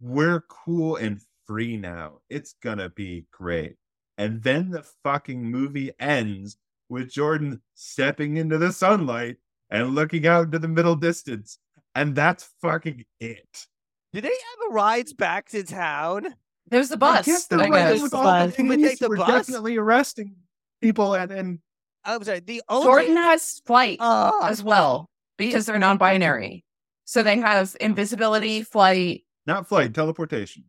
we're 0.00 0.42
cool 0.48 0.96
and 0.96 1.20
free 1.46 1.76
now. 1.76 2.20
It's 2.28 2.54
gonna 2.62 2.90
be 2.90 3.26
great. 3.30 3.76
And 4.18 4.42
then 4.42 4.70
the 4.70 4.84
fucking 5.02 5.42
movie 5.42 5.92
ends 5.98 6.58
with 6.88 7.10
Jordan 7.10 7.62
stepping 7.74 8.36
into 8.36 8.58
the 8.58 8.72
sunlight 8.72 9.36
and 9.70 9.94
looking 9.94 10.26
out 10.26 10.46
into 10.46 10.58
the 10.58 10.68
middle 10.68 10.96
distance. 10.96 11.58
And 11.94 12.14
that's 12.14 12.48
fucking 12.60 13.04
it. 13.20 13.66
Did 14.12 14.24
they 14.24 14.28
have 14.28 14.72
rides 14.72 15.12
back 15.12 15.48
to 15.50 15.62
town? 15.62 16.34
There's 16.68 16.88
the 16.88 16.96
bus. 16.96 17.20
I 17.20 17.22
guess 17.30 17.46
the 17.46 17.56
I 17.60 17.68
guess. 17.68 18.02
with 18.02 18.14
all 18.14 18.24
Bus. 18.24 18.56
the 18.56 18.62
Would 18.64 18.76
police 18.78 18.90
take 18.90 18.98
the 19.00 19.08
were 19.08 19.16
bus? 19.16 19.28
definitely 19.46 19.76
arresting 19.76 20.34
people 20.80 21.14
and, 21.14 21.30
and 21.30 21.58
I'm 22.04 22.22
sorry. 22.24 22.40
The 22.40 22.62
only. 22.68 22.84
Jordan 22.86 23.16
has 23.16 23.60
flight 23.66 23.98
Uh, 24.00 24.32
as 24.42 24.62
well 24.62 25.08
because 25.36 25.66
they're 25.66 25.78
non-binary. 25.78 26.64
So 27.04 27.22
they 27.22 27.38
have 27.38 27.76
invisibility, 27.80 28.62
flight. 28.62 29.24
not 29.46 29.68
flight, 29.68 29.92
teleportation. 29.94 30.64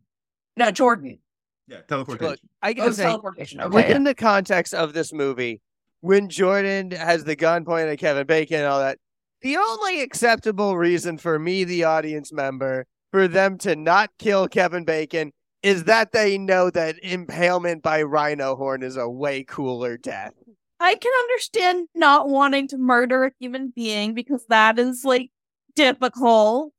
No, 0.56 0.70
Jordan. 0.70 1.18
Yeah, 1.66 1.80
teleportation. 1.88 2.48
I 2.62 2.74
Oh, 2.78 2.90
teleportation. 2.92 3.60
Okay. 3.60 3.74
within 3.74 4.04
the 4.04 4.14
context 4.14 4.72
of 4.74 4.92
this 4.92 5.12
movie, 5.12 5.60
when 6.06 6.28
Jordan 6.28 6.92
has 6.92 7.24
the 7.24 7.34
gun 7.34 7.64
pointed 7.64 7.88
at 7.88 7.98
Kevin 7.98 8.26
Bacon 8.26 8.58
and 8.58 8.66
all 8.66 8.78
that, 8.78 8.98
the 9.40 9.56
only 9.56 10.00
acceptable 10.00 10.76
reason 10.76 11.18
for 11.18 11.36
me, 11.36 11.64
the 11.64 11.82
audience 11.82 12.32
member, 12.32 12.86
for 13.10 13.26
them 13.26 13.58
to 13.58 13.74
not 13.74 14.10
kill 14.18 14.46
Kevin 14.46 14.84
Bacon 14.84 15.32
is 15.64 15.84
that 15.84 16.12
they 16.12 16.38
know 16.38 16.70
that 16.70 16.96
impalement 17.02 17.82
by 17.82 18.02
rhino 18.02 18.54
horn 18.54 18.84
is 18.84 18.96
a 18.96 19.08
way 19.08 19.42
cooler 19.42 19.96
death. 19.96 20.32
I 20.78 20.94
can 20.94 21.12
understand 21.22 21.88
not 21.92 22.28
wanting 22.28 22.68
to 22.68 22.78
murder 22.78 23.24
a 23.24 23.32
human 23.40 23.72
being 23.74 24.14
because 24.14 24.44
that 24.48 24.78
is 24.78 25.02
like 25.04 25.30
difficult. 25.74 26.72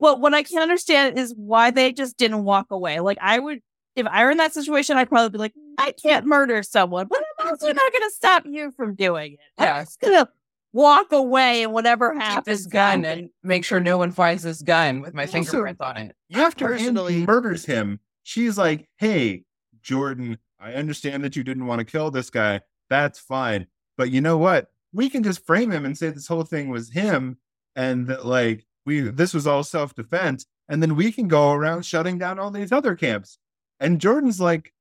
But 0.00 0.20
what 0.20 0.32
I 0.32 0.44
can 0.44 0.62
understand 0.62 1.18
is 1.18 1.34
why 1.36 1.70
they 1.70 1.92
just 1.92 2.16
didn't 2.16 2.44
walk 2.44 2.68
away. 2.70 3.00
Like 3.00 3.18
I 3.20 3.38
would, 3.38 3.60
if 3.96 4.06
I 4.06 4.24
were 4.24 4.30
in 4.30 4.38
that 4.38 4.54
situation, 4.54 4.96
I'd 4.96 5.10
probably 5.10 5.28
be 5.28 5.38
like, 5.38 5.54
I 5.76 5.92
can't 5.92 6.24
murder 6.24 6.62
someone, 6.62 7.08
also 7.50 7.72
not 7.72 7.92
going 7.92 8.02
to 8.08 8.14
stop 8.14 8.44
you 8.46 8.70
from 8.72 8.94
doing 8.94 9.34
it. 9.34 9.38
Yeah. 9.58 9.76
I'm 9.78 9.84
just 9.84 10.00
going 10.00 10.14
to 10.24 10.28
walk 10.72 11.12
away 11.12 11.62
and 11.64 11.72
whatever 11.72 12.12
happens. 12.14 12.24
keep 12.24 12.34
happens. 12.34 12.64
this 12.64 12.66
gun 12.66 13.04
and 13.04 13.30
make 13.42 13.64
sure 13.64 13.78
no 13.80 13.98
one 13.98 14.10
finds 14.12 14.42
this 14.42 14.62
gun 14.62 15.00
with 15.00 15.14
my 15.14 15.22
Also- 15.24 15.32
fingerprint 15.32 15.80
on 15.80 15.96
it. 15.98 16.16
After 16.34 16.66
personally- 16.68 17.14
Angie 17.14 17.26
murders 17.26 17.64
him, 17.66 18.00
she's 18.22 18.56
like, 18.56 18.88
"Hey, 18.96 19.44
Jordan, 19.82 20.38
I 20.58 20.74
understand 20.74 21.24
that 21.24 21.36
you 21.36 21.42
didn't 21.44 21.66
want 21.66 21.80
to 21.80 21.84
kill 21.84 22.10
this 22.10 22.30
guy. 22.30 22.60
That's 22.88 23.18
fine, 23.18 23.66
but 23.96 24.10
you 24.10 24.20
know 24.20 24.38
what? 24.38 24.70
We 24.92 25.08
can 25.10 25.22
just 25.22 25.44
frame 25.46 25.70
him 25.70 25.84
and 25.84 25.96
say 25.96 26.10
this 26.10 26.26
whole 26.28 26.44
thing 26.44 26.68
was 26.68 26.90
him, 26.92 27.38
and 27.76 28.06
that 28.06 28.24
like 28.26 28.64
we 28.86 29.00
this 29.00 29.34
was 29.34 29.46
all 29.46 29.64
self 29.64 29.94
defense, 29.94 30.46
and 30.68 30.80
then 30.82 30.94
we 30.96 31.10
can 31.12 31.26
go 31.28 31.52
around 31.52 31.84
shutting 31.84 32.16
down 32.18 32.38
all 32.38 32.50
these 32.50 32.72
other 32.72 32.94
camps." 32.94 33.38
And 33.80 34.00
Jordan's 34.00 34.40
like, 34.40 34.72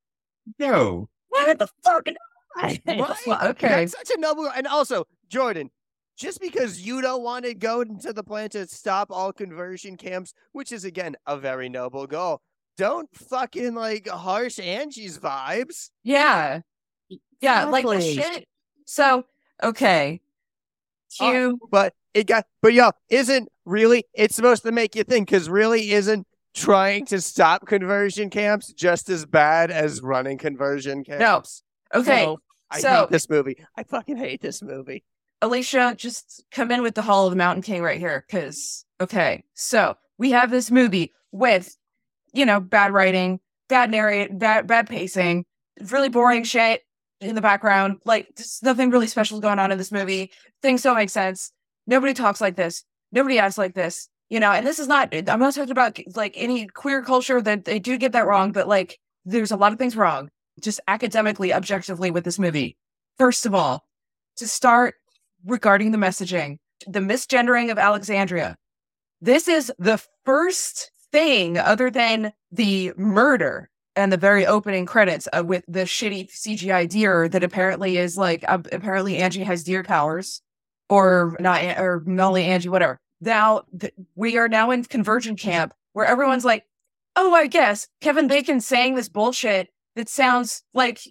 "No, 0.59 1.09
What 1.29 1.57
the 1.59 1.67
fuck? 1.83 2.05
Right? 2.61 2.81
Well, 2.85 3.15
okay. 3.49 3.67
That's 3.67 3.93
such 3.93 4.11
a 4.15 4.19
noble. 4.19 4.49
And 4.53 4.67
also, 4.67 5.05
Jordan, 5.29 5.71
just 6.17 6.41
because 6.41 6.81
you 6.81 7.01
don't 7.01 7.23
want 7.23 7.45
to 7.45 7.53
go 7.53 7.81
into 7.81 8.13
the 8.13 8.23
plan 8.23 8.49
to 8.49 8.67
stop 8.67 9.09
all 9.09 9.31
conversion 9.31 9.97
camps, 9.97 10.33
which 10.51 10.71
is 10.71 10.83
again 10.83 11.15
a 11.25 11.37
very 11.37 11.69
noble 11.69 12.07
goal, 12.07 12.41
don't 12.77 13.09
fucking 13.15 13.73
like 13.73 14.07
harsh 14.07 14.59
Angie's 14.59 15.17
vibes. 15.17 15.89
Yeah. 16.03 16.61
Yeah, 17.39 17.65
like 17.65 17.85
shit. 18.01 18.47
So, 18.85 19.25
okay. 19.63 20.21
Uh, 21.19 21.31
Cue. 21.31 21.59
But 21.71 21.93
it 22.13 22.27
got, 22.27 22.45
but 22.61 22.73
yo, 22.73 22.91
isn't 23.09 23.49
really? 23.65 24.05
It's 24.13 24.35
supposed 24.35 24.63
to 24.63 24.71
make 24.71 24.95
you 24.95 25.03
think, 25.03 25.29
because 25.29 25.49
really 25.49 25.91
isn't 25.91 26.27
trying 26.53 27.05
to 27.05 27.21
stop 27.21 27.65
conversion 27.65 28.29
camps 28.29 28.73
just 28.73 29.09
as 29.09 29.25
bad 29.25 29.71
as 29.71 30.01
running 30.01 30.37
conversion 30.37 31.03
camps? 31.03 31.63
Okay. 31.93 32.23
So, 32.23 32.39
I 32.69 32.79
so- 32.79 32.89
hate 32.89 33.09
this 33.09 33.29
movie. 33.29 33.57
I 33.77 33.83
fucking 33.83 34.17
hate 34.17 34.41
this 34.41 34.61
movie. 34.61 35.03
Alicia, 35.41 35.95
just 35.97 36.43
come 36.51 36.69
in 36.71 36.83
with 36.83 36.93
the 36.93 37.01
Hall 37.01 37.25
of 37.25 37.31
the 37.31 37.37
Mountain 37.37 37.63
King 37.63 37.81
right 37.81 37.99
here. 37.99 38.25
Cause, 38.29 38.85
okay. 38.99 39.43
So 39.55 39.97
we 40.19 40.31
have 40.31 40.51
this 40.51 40.69
movie 40.69 41.13
with, 41.31 41.75
you 42.31 42.45
know, 42.45 42.59
bad 42.59 42.93
writing, 42.93 43.39
bad 43.67 43.89
narrate, 43.89 44.37
bad, 44.37 44.67
bad 44.67 44.87
pacing, 44.87 45.45
really 45.89 46.09
boring 46.09 46.43
shit 46.43 46.83
in 47.21 47.33
the 47.33 47.41
background. 47.41 47.97
Like, 48.05 48.27
there's 48.35 48.59
nothing 48.61 48.91
really 48.91 49.07
special 49.07 49.39
going 49.39 49.57
on 49.57 49.71
in 49.71 49.79
this 49.79 49.91
movie. 49.91 50.31
Things 50.61 50.83
don't 50.83 50.95
make 50.95 51.09
sense. 51.09 51.51
Nobody 51.87 52.13
talks 52.13 52.39
like 52.39 52.55
this. 52.55 52.83
Nobody 53.11 53.39
acts 53.39 53.57
like 53.57 53.73
this. 53.73 54.09
You 54.29 54.39
know, 54.39 54.51
and 54.51 54.65
this 54.65 54.79
is 54.79 54.87
not, 54.87 55.13
I'm 55.13 55.39
not 55.39 55.55
talking 55.55 55.71
about 55.71 55.99
like 56.15 56.33
any 56.37 56.67
queer 56.67 57.01
culture 57.01 57.41
that 57.41 57.65
they 57.65 57.79
do 57.79 57.97
get 57.97 58.11
that 58.11 58.27
wrong, 58.27 58.51
but 58.51 58.67
like, 58.67 58.99
there's 59.25 59.51
a 59.51 59.57
lot 59.57 59.73
of 59.73 59.79
things 59.79 59.95
wrong, 59.95 60.29
just 60.61 60.79
academically, 60.87 61.53
objectively 61.53 62.11
with 62.11 62.23
this 62.23 62.39
movie. 62.39 62.77
First 63.17 63.45
of 63.45 63.53
all, 63.53 63.85
to 64.37 64.47
start 64.47 64.95
regarding 65.45 65.91
the 65.91 65.97
messaging, 65.97 66.57
the 66.87 66.99
misgendering 66.99 67.71
of 67.71 67.77
Alexandria. 67.77 68.57
This 69.21 69.47
is 69.47 69.71
the 69.77 70.01
first 70.25 70.91
thing 71.11 71.57
other 71.57 71.91
than 71.91 72.33
the 72.51 72.93
murder 72.97 73.69
and 73.95 74.11
the 74.11 74.17
very 74.17 74.45
opening 74.45 74.85
credits 74.85 75.27
uh, 75.33 75.43
with 75.43 75.63
the 75.67 75.81
shitty 75.81 76.31
CGI 76.31 76.87
deer 76.87 77.27
that 77.27 77.43
apparently 77.43 77.97
is 77.97 78.17
like, 78.17 78.43
uh, 78.47 78.59
apparently 78.71 79.17
Angie 79.17 79.43
has 79.43 79.63
deer 79.63 79.83
powers 79.83 80.41
or 80.89 81.35
not, 81.39 81.61
or 81.77 82.01
Molly, 82.05 82.45
Angie, 82.45 82.69
whatever. 82.69 82.99
Now 83.19 83.63
th- 83.77 83.93
we 84.15 84.37
are 84.37 84.47
now 84.47 84.71
in 84.71 84.83
conversion 84.85 85.35
camp 85.35 85.73
where 85.93 86.05
everyone's 86.05 86.45
like, 86.45 86.65
oh, 87.15 87.33
I 87.33 87.47
guess 87.47 87.87
Kevin 87.99 88.27
Bacon 88.27 88.61
saying 88.61 88.95
this 88.95 89.09
bullshit 89.09 89.69
that 89.95 90.09
sounds 90.09 90.63
like 90.73 91.01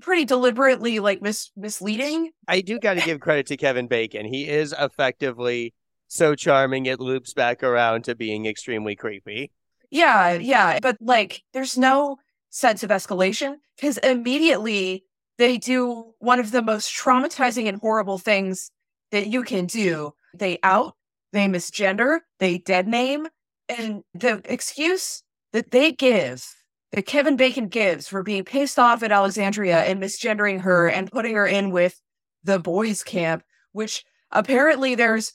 pretty 0.00 0.24
deliberately 0.24 0.98
like 0.98 1.22
mis- 1.22 1.50
misleading. 1.56 2.30
I 2.46 2.60
do 2.60 2.78
got 2.78 2.94
to 2.94 3.00
give 3.00 3.20
credit 3.20 3.46
to 3.46 3.56
Kevin 3.56 3.86
Bacon. 3.86 4.26
He 4.26 4.48
is 4.48 4.74
effectively 4.78 5.74
so 6.08 6.34
charming 6.34 6.86
it 6.86 7.00
loops 7.00 7.32
back 7.32 7.62
around 7.62 8.04
to 8.04 8.14
being 8.14 8.46
extremely 8.46 8.96
creepy. 8.96 9.52
Yeah, 9.90 10.32
yeah. 10.34 10.78
But 10.80 10.96
like, 11.00 11.42
there's 11.52 11.78
no 11.78 12.18
sense 12.50 12.82
of 12.82 12.90
escalation 12.90 13.56
because 13.76 13.96
immediately 13.98 15.04
they 15.38 15.56
do 15.56 16.12
one 16.18 16.40
of 16.40 16.50
the 16.50 16.62
most 16.62 16.94
traumatizing 16.94 17.68
and 17.68 17.78
horrible 17.78 18.18
things 18.18 18.70
that 19.10 19.28
you 19.28 19.42
can 19.42 19.66
do. 19.66 20.12
They 20.34 20.58
out, 20.62 20.94
they 21.32 21.46
misgender, 21.46 22.18
they 22.38 22.58
dead 22.58 22.86
name. 22.86 23.26
And 23.68 24.02
the 24.14 24.42
excuse 24.44 25.22
that 25.52 25.70
they 25.70 25.92
give, 25.92 26.44
that 26.92 27.06
Kevin 27.06 27.36
Bacon 27.36 27.68
gives 27.68 28.08
for 28.08 28.22
being 28.22 28.44
pissed 28.44 28.78
off 28.78 29.02
at 29.02 29.12
Alexandria 29.12 29.84
and 29.84 30.02
misgendering 30.02 30.60
her 30.60 30.88
and 30.88 31.10
putting 31.10 31.34
her 31.34 31.46
in 31.46 31.70
with 31.70 32.00
the 32.42 32.58
boys' 32.58 33.02
camp, 33.02 33.44
which 33.72 34.04
apparently 34.32 34.94
there's, 34.94 35.32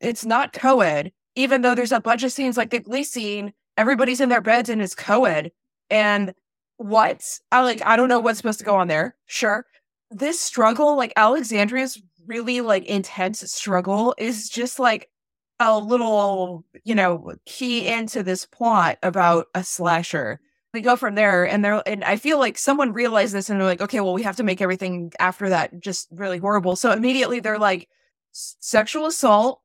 it's 0.00 0.24
not 0.24 0.52
co 0.52 0.80
ed, 0.80 1.12
even 1.34 1.62
though 1.62 1.74
there's 1.74 1.92
a 1.92 2.00
bunch 2.00 2.22
of 2.22 2.32
scenes 2.32 2.56
like 2.56 2.70
the 2.70 2.78
Glee 2.78 3.04
scene 3.04 3.52
everybody's 3.76 4.20
in 4.20 4.28
their 4.28 4.40
beds 4.40 4.68
and 4.68 4.82
it's 4.82 4.94
co-ed. 4.94 5.52
And 5.90 6.34
what 6.78 7.38
i 7.52 7.62
like 7.62 7.80
i 7.86 7.94
don't 7.94 8.08
know 8.08 8.18
what's 8.18 8.38
supposed 8.38 8.58
to 8.58 8.64
go 8.64 8.76
on 8.76 8.88
there. 8.88 9.16
Sure. 9.26 9.66
This 10.10 10.40
struggle 10.40 10.96
like 10.96 11.12
alexandria's 11.16 12.00
really 12.26 12.60
like 12.60 12.84
intense 12.84 13.40
struggle 13.52 14.14
is 14.18 14.48
just 14.48 14.78
like 14.78 15.08
a 15.60 15.78
little 15.78 16.64
you 16.84 16.94
know 16.94 17.34
key 17.46 17.86
into 17.86 18.22
this 18.22 18.46
plot 18.46 18.98
about 19.02 19.46
a 19.54 19.62
slasher 19.62 20.40
we 20.72 20.80
go 20.80 20.96
from 20.96 21.14
there 21.14 21.46
and 21.46 21.64
they're 21.64 21.82
and 21.86 22.02
i 22.04 22.16
feel 22.16 22.38
like 22.38 22.56
someone 22.56 22.92
realized 22.92 23.34
this 23.34 23.50
and 23.50 23.60
they're 23.60 23.66
like 23.66 23.80
okay 23.82 24.00
well 24.00 24.14
we 24.14 24.22
have 24.22 24.36
to 24.36 24.42
make 24.42 24.60
everything 24.60 25.12
after 25.18 25.48
that 25.50 25.78
just 25.80 26.08
really 26.10 26.38
horrible. 26.38 26.76
So 26.76 26.92
immediately 26.92 27.40
they're 27.40 27.58
like 27.58 27.88
sexual 28.32 29.06
assault 29.06 29.60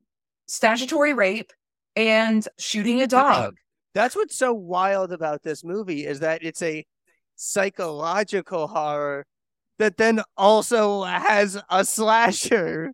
statutory 0.46 1.14
rape 1.14 1.52
and 1.96 2.46
shooting 2.58 3.00
a 3.02 3.06
dog. 3.06 3.56
That's 3.94 4.14
what's 4.14 4.36
so 4.36 4.52
wild 4.52 5.12
about 5.12 5.42
this 5.42 5.64
movie 5.64 6.06
is 6.06 6.20
that 6.20 6.42
it's 6.42 6.62
a 6.62 6.86
psychological 7.36 8.68
horror 8.68 9.26
that 9.78 9.96
then 9.96 10.22
also 10.36 11.04
has 11.04 11.60
a 11.70 11.84
slasher 11.84 12.92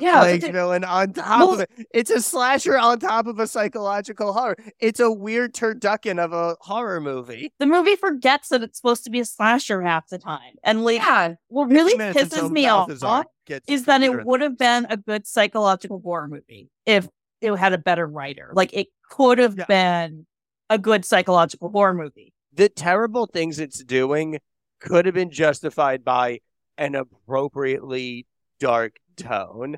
Yeah, 0.00 0.20
like 0.20 0.40
the- 0.40 0.52
villain 0.52 0.84
on 0.84 1.12
top 1.12 1.40
Well- 1.40 1.52
of 1.54 1.60
it. 1.60 1.70
It's 1.92 2.10
a 2.10 2.20
slasher 2.20 2.78
on 2.78 2.98
top 3.00 3.26
of 3.26 3.38
a 3.38 3.46
psychological 3.46 4.32
horror. 4.32 4.56
It's 4.78 5.00
a 5.00 5.10
weird 5.10 5.54
turducken 5.54 6.18
of 6.18 6.32
a 6.32 6.56
horror 6.60 7.00
movie. 7.00 7.52
The 7.58 7.66
movie 7.66 7.96
forgets 7.96 8.48
that 8.48 8.62
it's 8.62 8.78
supposed 8.78 9.04
to 9.04 9.10
be 9.10 9.20
a 9.20 9.24
slasher 9.24 9.82
half 9.82 10.08
the 10.08 10.18
time. 10.18 10.54
And 10.62 10.84
like 10.84 10.98
Yeah, 10.98 11.34
what 11.48 11.68
really 11.70 11.94
pisses 11.94 12.50
me 12.50 12.66
off 12.66 12.88
Balthazar 12.88 13.24
gets 13.46 13.68
is 13.68 13.84
that 13.86 14.02
it 14.02 14.24
would 14.24 14.40
have 14.40 14.56
been 14.58 14.86
a 14.90 14.96
good 14.96 15.26
psychological 15.26 16.00
horror 16.02 16.28
movie 16.28 16.68
if 16.86 17.08
it 17.40 17.54
had 17.56 17.72
a 17.72 17.78
better 17.78 18.06
writer. 18.06 18.50
Like 18.54 18.72
it 18.72 18.88
could 19.10 19.38
have 19.38 19.56
Yeah. 19.58 19.64
been 19.66 20.26
a 20.70 20.78
good 20.78 21.04
psychological 21.04 21.70
horror 21.70 21.94
movie. 21.94 22.32
the 22.54 22.68
terrible 22.68 23.26
things 23.26 23.58
it's 23.58 23.82
doing 23.82 24.38
could 24.78 25.06
have 25.06 25.14
been 25.14 25.30
justified 25.30 26.04
by 26.04 26.38
an 26.76 26.94
appropriately 26.94 28.26
dark 28.62 28.96
tone. 29.16 29.76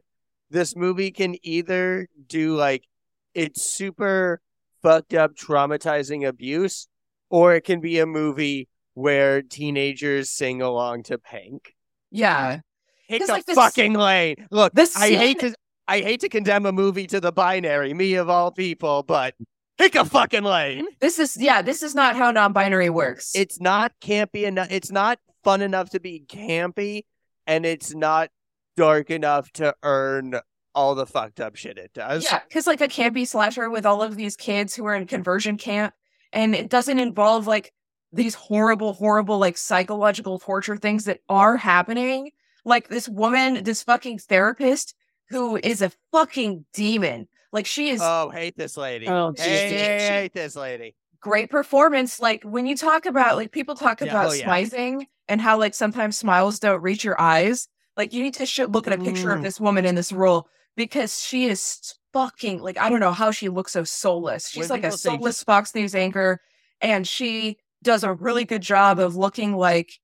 This 0.51 0.77
movie 0.77 1.11
can 1.11 1.37
either 1.43 2.07
do 2.29 2.55
like 2.55 2.85
it's 3.35 3.63
super 3.65 4.41
fucked 4.83 5.15
up, 5.15 5.35
traumatizing 5.35 6.27
abuse, 6.29 6.87
or 7.31 7.55
it 7.55 7.63
can 7.65 7.81
be 7.81 7.99
a 7.99 8.07
movie 8.07 8.69
where 8.93 9.41
teenagers 9.43 10.31
sing 10.31 10.61
along 10.63 11.03
to 11.05 11.19
Pink. 11.19 11.75
yeah. 12.11 12.61
Pick 13.09 13.21
It's 13.21 13.29
a 13.31 13.33
like 13.35 13.45
this- 13.45 13.55
fucking 13.57 13.93
lane. 13.95 14.37
Look, 14.51 14.73
this 14.73 14.97
I 14.97 15.11
hate 15.11 15.41
to 15.41 15.55
I 15.87 16.01
hate 16.01 16.21
to 16.21 16.29
condemn 16.31 16.65
a 16.65 16.73
movie 16.73 17.07
to 17.09 17.21
the 17.21 17.33
binary, 17.33 17.93
me 17.93 18.15
of 18.15 18.31
all 18.31 18.51
people, 18.51 19.03
but 19.03 19.35
pick 19.77 19.95
a 19.95 20.05
fucking 20.07 20.45
lane. 20.45 20.87
This 21.01 21.19
is 21.19 21.37
yeah. 21.39 21.61
This 21.61 21.83
is 21.83 21.95
not 21.95 22.17
how 22.17 22.31
non-binary 22.31 22.89
works. 22.91 23.33
it's 23.35 23.61
not 23.61 23.93
campy 24.01 24.45
enough. 24.45 24.69
It's 24.71 24.91
not 24.91 25.19
fun 25.43 25.61
enough 25.61 25.91
to 25.91 26.01
be 26.01 26.25
campy, 26.27 27.03
and 27.47 27.67
it's 27.67 27.95
not 27.95 28.31
dark 28.77 29.11
enough 29.11 29.51
to 29.53 29.75
earn 29.83 30.41
all 30.75 30.95
the 30.95 31.07
fucked 31.07 31.41
up 31.41 31.55
shit 31.57 31.79
it 31.79 31.93
does. 31.95 32.25
yeah, 32.25 32.41
because 32.49 32.67
like 32.67 32.81
a 32.81 32.89
campy 32.89 33.27
slasher 33.27 33.71
with 33.71 33.87
all 33.87 34.03
of 34.03 34.17
these 34.17 34.37
kids 34.37 34.75
who 34.75 34.85
are 34.87 34.95
in 34.95 35.07
conversion 35.07 35.57
camp, 35.57 35.95
and 36.33 36.55
it 36.55 36.69
doesn't 36.69 36.99
involve 36.99 37.47
like 37.47 37.73
these 38.13 38.35
horrible, 38.35 38.93
horrible 38.93 39.39
like 39.39 39.57
psychological 39.57 40.39
torture 40.39 40.77
things 40.77 41.05
that 41.05 41.21
are 41.29 41.57
happening. 41.57 42.31
Like 42.65 42.89
this 42.89 43.09
woman, 43.09 43.63
this 43.65 43.83
fucking 43.83 44.19
therapist 44.21 44.95
who 45.29 45.57
is 45.57 45.83
a 45.83 45.93
fucking 46.13 46.65
demon. 46.73 47.29
Like 47.53 47.67
she 47.67 47.91
is 47.91 48.01
Oh, 48.03 48.31
hate 48.31 48.57
this 48.57 48.77
lady. 48.77 49.07
Oh, 49.07 49.33
hey, 49.37 49.45
geez. 49.71 49.81
hey, 49.81 50.09
hate 50.23 50.33
this 50.33 50.57
lady. 50.57 50.95
great 51.21 51.51
performance. 51.51 52.21
Like 52.21 52.43
when 52.43 52.67
you 52.67 52.77
talk 52.77 53.07
about 53.07 53.37
like 53.37 53.53
people 53.53 53.75
talk 53.75 54.01
Yeah, 54.01 54.09
about 54.09 54.31
oh, 54.31 54.33
yeah. 54.33 54.47
smizing 54.49 55.07
and 55.29 55.41
how 55.41 55.59
like 55.59 55.75
sometimes 55.75 56.17
smiles 56.19 56.59
don't 56.59 56.81
reach 56.83 57.05
your 57.05 57.21
eyes. 57.21 57.69
Like 57.97 58.13
you 58.13 58.23
need 58.23 58.35
to 58.35 58.47
sh- 58.47 58.61
look 58.61 58.87
at 58.87 58.93
a 58.93 58.99
picture 59.03 59.31
of 59.31 59.41
Mm. 59.41 59.43
this 59.43 59.61
woman 59.61 59.85
in 59.85 59.95
this 59.95 60.13
role 60.13 60.49
because 60.77 61.23
she 61.23 61.47
is 61.47 61.95
fucking 62.13 62.61
like 62.63 62.79
I 62.79 62.89
don't 62.89 63.01
know 63.01 63.13
how 63.13 63.31
she 63.31 63.49
looks 63.49 63.73
so 63.73 63.85
soulless. 63.85 64.49
She's 64.49 64.69
When 64.69 64.81
like 64.81 64.85
a 64.85 64.89
people 64.89 64.99
say 64.99 65.11
soulless 65.11 65.43
Fox 65.43 65.75
News 65.75 65.95
anchor, 65.95 66.41
and 66.81 67.07
she 67.07 67.59
does 67.83 68.03
a 68.05 68.13
really 68.13 68.45
good 68.45 68.63
job 68.63 68.99
of 68.99 69.15
looking 69.17 69.57
like 69.57 70.01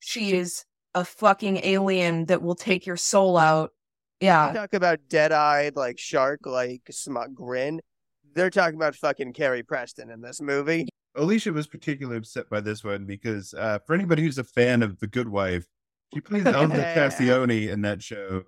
she 0.00 0.32
is 0.36 0.64
a 0.94 1.04
fucking 1.04 1.58
alien 1.64 2.26
that 2.26 2.42
will 2.42 2.54
take 2.54 2.86
your 2.86 2.96
soul 2.96 3.36
out. 3.36 3.72
Yeah. 4.20 4.52
Talk 4.52 4.72
about 4.74 5.00
dead-eyed, 5.08 5.74
like 5.74 5.98
shark-like 5.98 6.82
smug 6.90 7.34
grin. 7.34 7.80
They're 8.34 8.50
talking 8.50 8.76
about 8.76 8.94
fucking 8.94 9.32
Carrie 9.32 9.64
Preston 9.64 10.10
in 10.10 10.20
this 10.20 10.40
movie. 10.40 10.88
Alicia 11.16 11.52
was 11.52 11.66
particularly 11.66 12.18
upset 12.18 12.48
by 12.48 12.60
this 12.60 12.84
one 12.84 13.04
because 13.06 13.54
uh, 13.54 13.80
for 13.86 13.94
anybody 13.94 14.22
who's 14.22 14.38
a 14.38 14.44
fan 14.44 14.82
of 14.82 14.98
The 15.00 15.06
Good 15.08 15.28
Wife, 15.28 15.66
she 16.14 16.20
plays 16.22 16.46
Elsa 16.46 16.76
Yeah. 16.76 16.94
Tascioni 16.94 17.68
in 17.70 17.82
that 17.82 18.02
show, 18.02 18.42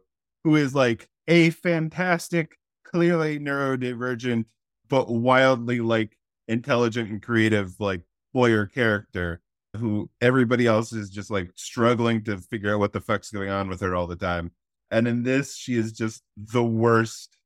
who 0.44 0.56
is 0.56 0.74
like 0.74 1.08
a 1.28 1.50
fantastic, 1.50 2.56
clearly 2.84 3.38
neurodivergent, 3.38 4.44
but 4.88 5.08
wildly 5.10 5.80
like 5.80 6.16
intelligent 6.48 7.10
and 7.10 7.22
creative, 7.22 7.74
like 7.80 8.02
lawyer 8.34 8.66
character 8.66 9.40
who 9.76 10.08
everybody 10.22 10.66
else 10.66 10.92
is 10.92 11.10
just 11.10 11.30
like 11.30 11.50
struggling 11.54 12.24
to 12.24 12.38
figure 12.38 12.72
out 12.72 12.78
what 12.80 12.92
the 12.94 13.00
fuck's 13.00 13.30
going 13.30 13.50
on 13.50 13.68
with 13.68 13.80
her 13.80 13.94
all 13.94 14.06
the 14.06 14.16
time. 14.16 14.50
And 14.90 15.06
in 15.08 15.22
this, 15.22 15.54
she 15.56 15.74
is 15.74 15.92
just 15.92 16.22
the 16.36 16.64
worst, 16.64 17.36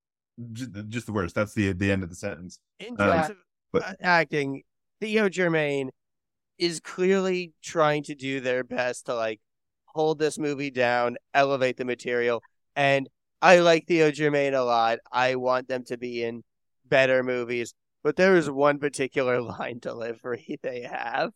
just 0.88 1.06
the 1.06 1.12
worst. 1.12 1.34
That's 1.34 1.54
the 1.54 1.72
the 1.72 1.90
end 1.90 2.02
of 2.02 2.08
the 2.10 2.14
sentence. 2.14 2.58
In 2.78 2.90
Um, 2.90 2.96
terms 2.98 3.30
of 3.30 3.36
but- 3.72 3.82
uh, 3.82 3.92
acting, 4.00 4.62
Theo 5.00 5.28
Germaine 5.28 5.90
is 6.58 6.78
clearly 6.78 7.54
trying 7.64 8.02
to 8.04 8.14
do 8.14 8.38
their 8.40 8.62
best 8.62 9.06
to 9.06 9.14
like 9.14 9.40
hold 9.94 10.18
this 10.18 10.38
movie 10.38 10.70
down, 10.70 11.16
elevate 11.34 11.76
the 11.76 11.84
material, 11.84 12.42
and 12.76 13.08
I 13.42 13.60
like 13.60 13.86
Theo 13.86 14.10
Germaine 14.10 14.54
a 14.54 14.62
lot. 14.64 14.98
I 15.10 15.36
want 15.36 15.68
them 15.68 15.84
to 15.86 15.96
be 15.96 16.22
in 16.22 16.42
better 16.86 17.22
movies, 17.22 17.74
but 18.02 18.16
there 18.16 18.36
is 18.36 18.50
one 18.50 18.78
particular 18.78 19.40
line 19.42 19.78
delivery 19.78 20.58
they 20.62 20.82
have 20.82 21.32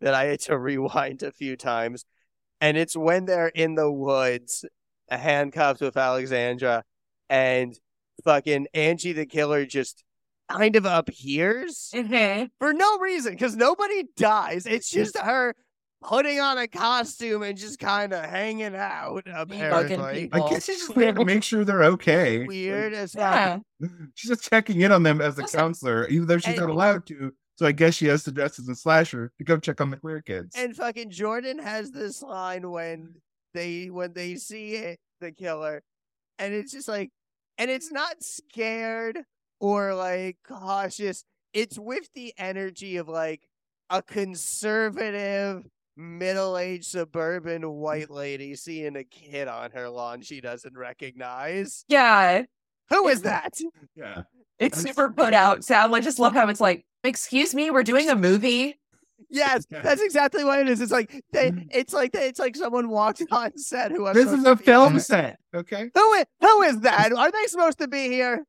that 0.00 0.14
I 0.14 0.24
had 0.24 0.40
to 0.42 0.58
rewind 0.58 1.22
a 1.22 1.32
few 1.32 1.56
times, 1.56 2.04
and 2.60 2.76
it's 2.76 2.96
when 2.96 3.26
they're 3.26 3.48
in 3.48 3.74
the 3.74 3.90
woods, 3.90 4.64
handcuffed 5.08 5.80
with 5.80 5.96
Alexandra, 5.96 6.82
and 7.28 7.78
fucking 8.24 8.66
Angie 8.74 9.12
the 9.12 9.26
killer 9.26 9.66
just 9.66 10.02
kind 10.48 10.76
of 10.76 10.84
appears 10.84 11.90
Mhm. 11.94 12.50
for 12.58 12.72
no 12.72 12.98
reason 12.98 13.32
because 13.32 13.56
nobody 13.56 14.04
dies. 14.16 14.66
It's 14.66 14.90
just 14.90 15.16
her 15.18 15.54
putting 16.04 16.38
on 16.38 16.58
a 16.58 16.68
costume 16.68 17.42
and 17.42 17.56
just 17.56 17.78
kind 17.78 18.12
of 18.12 18.24
hanging 18.24 18.76
out. 18.76 19.24
Apparently. 19.26 20.28
I 20.32 20.48
guess 20.48 20.66
she's 20.66 20.78
just 20.80 20.94
there 20.94 21.12
to 21.12 21.24
make 21.24 21.42
sure 21.42 21.64
they're 21.64 21.84
okay. 21.84 22.40
Like, 22.40 22.48
weird 22.48 22.92
as 22.92 23.12
fuck. 23.12 23.22
Yeah. 23.22 23.58
She's 24.14 24.30
just 24.30 24.48
checking 24.48 24.80
in 24.80 24.92
on 24.92 25.02
them 25.02 25.20
as 25.20 25.38
a 25.38 25.42
Listen, 25.42 25.60
counselor, 25.60 26.06
even 26.08 26.26
though 26.26 26.38
she's 26.38 26.56
not 26.56 26.70
allowed 26.70 27.06
to. 27.06 27.32
So 27.56 27.66
I 27.66 27.72
guess 27.72 27.94
she 27.94 28.06
has 28.06 28.24
to 28.24 28.32
dress 28.32 28.58
as 28.58 28.68
a 28.68 28.74
slasher 28.74 29.32
to 29.38 29.44
go 29.44 29.58
check 29.58 29.80
on 29.80 29.90
the 29.90 29.96
queer 29.96 30.22
kids. 30.22 30.54
And 30.56 30.74
fucking 30.74 31.10
Jordan 31.10 31.58
has 31.58 31.90
this 31.90 32.22
line 32.22 32.70
when 32.70 33.14
they 33.52 33.90
when 33.90 34.12
they 34.12 34.36
see 34.36 34.74
it, 34.74 34.98
the 35.20 35.32
killer, 35.32 35.82
and 36.38 36.54
it's 36.54 36.72
just 36.72 36.88
like, 36.88 37.10
and 37.58 37.70
it's 37.70 37.92
not 37.92 38.22
scared 38.22 39.20
or 39.60 39.94
like 39.94 40.38
cautious. 40.46 41.24
It's 41.52 41.78
with 41.78 42.08
the 42.14 42.32
energy 42.38 42.96
of 42.96 43.08
like 43.08 43.42
a 43.90 44.02
conservative, 44.02 45.64
middle-aged 45.96 46.84
suburban 46.84 47.62
mm. 47.62 47.72
white 47.72 48.10
lady 48.10 48.54
seeing 48.54 48.96
a 48.96 49.04
kid 49.04 49.48
on 49.48 49.70
her 49.72 49.88
lawn 49.88 50.22
she 50.22 50.40
doesn't 50.40 50.76
recognize. 50.76 51.84
Yeah. 51.88 52.42
Who 52.90 53.08
is 53.08 53.22
that? 53.22 53.58
yeah. 53.94 54.22
It's 54.58 54.80
super 54.80 55.10
put 55.10 55.34
out 55.34 55.64
sound. 55.64 55.94
I 55.94 56.00
just 56.00 56.18
love 56.18 56.32
how 56.32 56.48
it's 56.48 56.60
like, 56.60 56.84
excuse 57.02 57.54
me, 57.54 57.70
we're 57.70 57.82
doing 57.82 58.08
a 58.08 58.14
movie. 58.14 58.78
Yes, 59.30 59.66
that's 59.70 60.02
exactly 60.02 60.44
what 60.44 60.60
it 60.60 60.68
is. 60.68 60.80
It's 60.80 60.92
like 60.92 61.24
they, 61.32 61.50
mm. 61.50 61.66
it's 61.72 61.92
like 61.92 62.12
they, 62.12 62.28
it's 62.28 62.38
like 62.38 62.56
someone 62.56 62.88
walked 62.88 63.22
on 63.30 63.56
set 63.58 63.90
who 63.90 64.02
was 64.02 64.14
This 64.14 64.30
is 64.30 64.44
a 64.44 64.56
film 64.56 65.00
set, 65.00 65.38
okay? 65.54 65.90
Who 65.94 66.12
is, 66.14 66.24
who 66.40 66.62
is 66.62 66.80
that? 66.82 67.12
Are 67.12 67.30
they 67.30 67.46
supposed 67.46 67.78
to 67.78 67.88
be 67.88 68.08
here? 68.08 68.44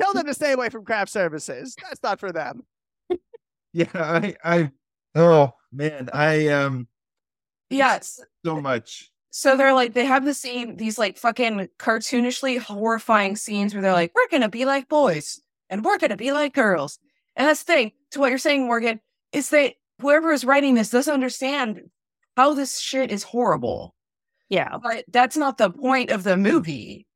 Tell 0.00 0.14
them 0.14 0.24
to 0.26 0.32
stay 0.32 0.52
away 0.52 0.70
from 0.70 0.84
craft 0.84 1.10
services. 1.10 1.76
That's 1.82 2.02
not 2.02 2.18
for 2.20 2.32
them. 2.32 2.62
Yeah, 3.74 3.86
I, 3.94 4.34
I, 4.42 4.70
oh 5.14 5.52
man, 5.72 6.08
I 6.12 6.48
um 6.48 6.88
Yes. 7.70 8.20
so 8.44 8.60
much. 8.60 9.10
So 9.30 9.56
they're 9.56 9.74
like, 9.74 9.92
they 9.92 10.06
have 10.06 10.24
the 10.24 10.34
scene, 10.34 10.76
these 10.76 10.98
like 10.98 11.18
fucking 11.18 11.68
cartoonishly 11.78 12.58
horrifying 12.58 13.36
scenes 13.36 13.74
where 13.74 13.82
they're 13.82 13.92
like, 13.92 14.12
we're 14.14 14.28
going 14.28 14.42
to 14.42 14.48
be 14.48 14.64
like 14.64 14.88
boys 14.88 15.40
and 15.68 15.84
we're 15.84 15.98
going 15.98 16.10
to 16.10 16.16
be 16.16 16.32
like 16.32 16.54
girls. 16.54 16.98
And 17.36 17.46
that's 17.46 17.62
the 17.62 17.72
thing 17.72 17.92
to 18.12 18.20
what 18.20 18.30
you're 18.30 18.38
saying, 18.38 18.64
Morgan, 18.66 19.00
is 19.32 19.50
that 19.50 19.74
whoever 20.00 20.32
is 20.32 20.44
writing 20.44 20.74
this 20.74 20.90
doesn't 20.90 21.12
understand 21.12 21.82
how 22.36 22.54
this 22.54 22.80
shit 22.80 23.12
is 23.12 23.22
horrible. 23.22 23.94
Yeah. 24.48 24.78
But 24.82 25.04
that's 25.08 25.36
not 25.36 25.58
the 25.58 25.70
point 25.70 26.10
of 26.10 26.24
the 26.24 26.36
movie. 26.36 27.06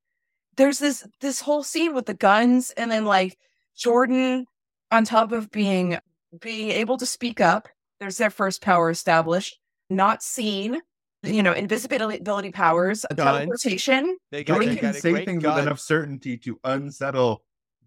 There's 0.57 0.79
this 0.79 1.07
this 1.23 1.41
whole 1.41 1.63
scene 1.63 1.95
with 1.95 2.05
the 2.05 2.15
guns 2.15 2.73
and 2.77 2.91
then 2.91 3.07
like 3.07 3.39
Jordan 3.75 4.47
on 4.91 5.05
top 5.05 5.33
of 5.33 5.51
being 5.51 5.99
being 6.41 6.71
able 6.71 6.99
to 6.99 7.07
speak 7.07 7.41
up. 7.41 7.69
There's 8.03 8.17
their 8.17 8.31
first 8.31 8.61
power 8.63 8.91
established. 8.91 9.61
Not 9.89 10.25
seen, 10.25 10.81
you 11.23 11.41
know, 11.41 11.53
invisibility 11.53 12.51
powers, 12.51 13.07
Guns. 13.15 13.21
teleportation. 13.21 14.17
They 14.33 14.43
got, 14.43 14.59
they 14.59 14.75
can 14.75 14.91
got 14.91 14.95
say 14.97 15.13
great 15.13 15.25
things 15.25 15.41
gun. 15.45 15.55
with 15.55 15.67
enough 15.67 15.79
certainty 15.79 16.37
to 16.39 16.59
unsettle 16.65 17.45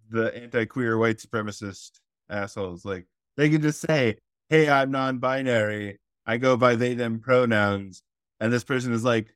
the 0.09 0.33
anti-queer 0.41 0.97
white 0.97 1.17
supremacist 1.17 1.99
assholes. 2.29 2.85
Like 2.85 3.07
they 3.35 3.49
can 3.49 3.61
just 3.61 3.81
say, 3.81 4.15
"Hey, 4.47 4.69
I'm 4.69 4.89
non-binary. 4.89 5.99
I 6.25 6.37
go 6.37 6.55
by 6.55 6.75
they 6.77 6.93
them 6.93 7.19
pronouns," 7.19 8.01
and 8.39 8.53
this 8.53 8.63
person 8.63 8.93
is 8.93 9.03
like, 9.03 9.35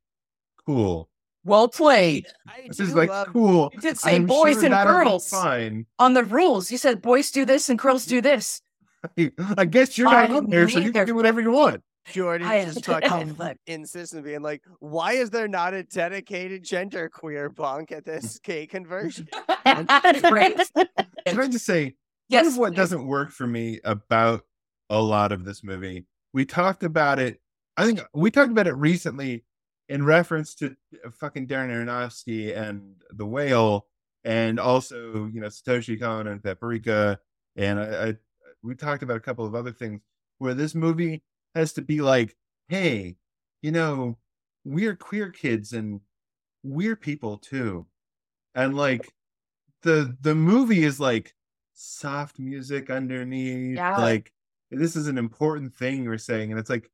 "Cool." 0.66 1.10
Well 1.44 1.68
played. 1.68 2.26
I 2.48 2.68
This 2.70 2.80
is 2.80 2.96
like 2.96 3.10
love- 3.10 3.28
cool. 3.34 3.70
You 3.74 3.82
did 3.82 3.98
say 4.00 4.16
I'm 4.16 4.28
boys 4.28 4.56
sure 4.56 4.64
and 4.66 4.74
that'll 4.74 4.94
girls 4.94 5.30
Fine. 5.30 5.88
on 5.98 6.14
the 6.14 6.24
rules. 6.24 6.72
You 6.72 6.78
said 6.78 7.02
boys 7.02 7.32
do 7.32 7.44
this 7.44 7.70
and 7.70 7.78
girls 7.78 8.06
do 8.06 8.22
this. 8.22 8.62
I 9.58 9.66
guess 9.66 9.98
you're 9.98 10.10
not 10.10 10.30
I 10.32 10.38
in 10.38 10.50
there, 10.50 10.68
so 10.70 10.80
you 10.80 10.92
can 10.92 11.06
do 11.08 11.16
whatever 11.16 11.42
you 11.42 11.52
want. 11.52 11.82
Jordan 12.06 12.48
I 12.48 12.66
just 12.66 12.86
fucking 12.86 13.36
know. 13.38 13.54
insists 13.68 14.16
on 14.16 14.24
being 14.24 14.42
like, 14.42 14.64
why 14.80 15.14
is 15.14 15.30
there 15.30 15.48
not 15.48 15.74
a 15.74 15.84
dedicated 15.84 16.64
gender 16.64 17.08
queer 17.10 17.50
bunk 17.50 17.92
at 17.92 18.06
this 18.06 18.40
gay 18.40 18.66
conversion? 18.66 19.28
Great. 20.24 20.58
Can 21.28 21.40
I 21.40 21.48
just 21.48 21.66
say, 21.66 21.96
Part 22.32 22.46
Yes. 22.46 22.48
of 22.48 22.58
what 22.58 22.76
doesn't 22.76 23.08
work 23.08 23.32
for 23.32 23.48
me 23.48 23.80
about 23.84 24.42
a 24.90 25.02
lot 25.02 25.32
of 25.32 25.46
this 25.46 25.64
movie, 25.64 26.06
we 26.34 26.46
talked 26.46 26.84
about 26.84 27.18
it. 27.20 27.42
I 27.76 27.86
think 27.86 28.02
we 28.14 28.30
talked 28.30 28.52
about 28.52 28.68
it 28.68 28.76
recently 28.76 29.46
in 29.88 30.04
reference 30.06 30.54
to 30.56 30.76
uh, 31.06 31.10
fucking 31.10 31.48
Darren 31.48 31.70
Aronofsky 31.72 32.56
and 32.56 32.96
The 33.12 33.26
Whale, 33.26 33.88
and 34.24 34.60
also 34.60 35.30
you 35.34 35.42
know 35.42 35.48
Satoshi 35.48 36.00
Kon 36.00 36.28
and 36.28 36.44
Paprika, 36.44 37.20
and 37.56 37.80
I, 37.80 38.08
I 38.10 38.16
we 38.64 38.76
talked 38.76 39.04
about 39.04 39.18
a 39.18 39.22
couple 39.22 39.46
of 39.46 39.56
other 39.56 39.72
things 39.72 40.02
where 40.38 40.54
this 40.54 40.76
movie 40.76 41.24
has 41.56 41.74
to 41.74 41.82
be 41.82 42.02
like, 42.02 42.36
hey, 42.68 43.16
you 43.62 43.72
know, 43.72 44.18
we're 44.66 44.96
queer 44.96 45.30
kids 45.30 45.74
and 45.74 46.02
we're 46.64 46.96
people 46.96 47.38
too, 47.38 47.86
and 48.56 48.76
like 48.76 49.12
the 49.82 50.16
the 50.22 50.36
movie 50.36 50.84
is 50.84 51.00
like 51.00 51.34
soft 51.74 52.40
music 52.40 52.90
underneath. 52.90 53.78
Yeah. 53.78 53.98
Like 53.98 54.34
this 54.72 54.96
is 54.96 55.08
an 55.08 55.18
important 55.18 55.74
thing 55.74 56.04
you're 56.04 56.18
saying, 56.18 56.52
and 56.52 56.60
it's 56.60 56.70
like, 56.70 56.90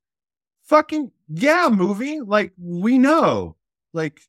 fucking 0.63 1.11
yeah, 1.29 1.69
movie. 1.71 2.21
Like 2.21 2.53
we 2.57 2.97
know. 2.97 3.55
Like 3.93 4.21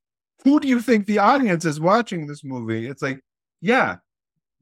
who 0.44 0.60
do 0.60 0.68
you 0.68 0.80
think 0.80 1.06
the 1.06 1.18
audience 1.18 1.64
is 1.64 1.80
watching 1.80 2.26
this 2.26 2.44
movie? 2.44 2.86
It's 2.86 3.02
like, 3.02 3.20
yeah, 3.60 3.96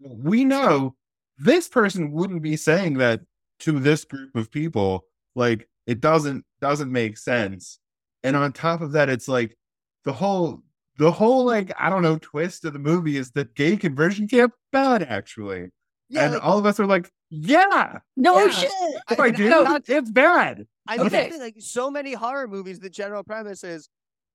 we 0.00 0.44
know 0.44 0.96
this 1.38 1.68
person 1.68 2.12
wouldn't 2.12 2.42
be 2.42 2.56
saying 2.56 2.94
that 2.98 3.20
to 3.60 3.78
this 3.78 4.04
group 4.04 4.34
of 4.36 4.50
people. 4.50 5.04
Like 5.34 5.68
it 5.86 6.00
doesn't 6.00 6.44
doesn't 6.60 6.90
make 6.92 7.18
sense. 7.18 7.78
And 8.22 8.36
on 8.36 8.52
top 8.52 8.80
of 8.80 8.92
that, 8.92 9.08
it's 9.08 9.28
like 9.28 9.56
the 10.04 10.12
whole 10.12 10.62
the 10.98 11.10
whole 11.10 11.44
like 11.44 11.72
I 11.78 11.90
don't 11.90 12.02
know 12.02 12.18
twist 12.20 12.64
of 12.64 12.72
the 12.72 12.78
movie 12.78 13.16
is 13.16 13.32
that 13.32 13.54
gay 13.54 13.76
conversion 13.76 14.28
camp 14.28 14.52
bad 14.72 15.02
actually, 15.02 15.70
Yeah, 16.08 16.24
and 16.26 16.34
like, 16.34 16.44
all 16.44 16.58
of 16.58 16.66
us 16.66 16.78
are 16.78 16.86
like, 16.86 17.10
yeah, 17.30 17.98
No 18.16 18.44
Yeah. 18.44 18.50
shit. 18.50 18.70
I, 19.08 19.16
I 19.18 19.30
do. 19.32 19.52
I'm 19.52 19.64
not- 19.64 19.88
it's 19.88 20.10
bad. 20.10 20.66
I 20.86 20.98
mean, 20.98 21.06
Okay. 21.06 21.26
I 21.26 21.30
think, 21.30 21.40
like 21.42 21.56
so 21.58 21.90
many 21.90 22.12
horror 22.12 22.46
movies, 22.46 22.78
the 22.78 22.90
general 22.90 23.24
premise 23.24 23.64
is 23.64 23.88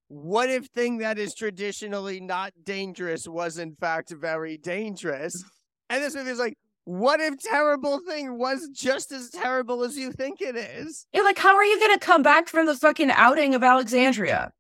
what 0.07 0.49
if 0.49 0.65
thing 0.65 0.97
that 0.97 1.17
is 1.19 1.33
traditionally 1.35 2.19
not 2.19 2.51
dangerous 2.63 3.27
was 3.27 3.57
in 3.59 3.75
fact 3.75 4.09
very 4.09 4.57
dangerous? 4.57 5.43
And 5.89 6.03
this 6.03 6.13
movie 6.15 6.31
is 6.31 6.39
like, 6.39 6.55
what 6.89 7.19
if 7.19 7.39
terrible 7.39 7.99
thing 7.99 8.39
was 8.39 8.67
just 8.69 9.11
as 9.11 9.29
terrible 9.29 9.83
as 9.83 9.95
you 9.95 10.11
think 10.11 10.41
it 10.41 10.55
is? 10.55 11.05
You're 11.13 11.23
like, 11.23 11.37
how 11.37 11.55
are 11.55 11.63
you 11.63 11.79
going 11.79 11.93
to 11.93 12.03
come 12.03 12.23
back 12.23 12.47
from 12.47 12.65
the 12.65 12.73
fucking 12.73 13.11
outing 13.11 13.53
of 13.53 13.61
Alexandria? 13.61 14.51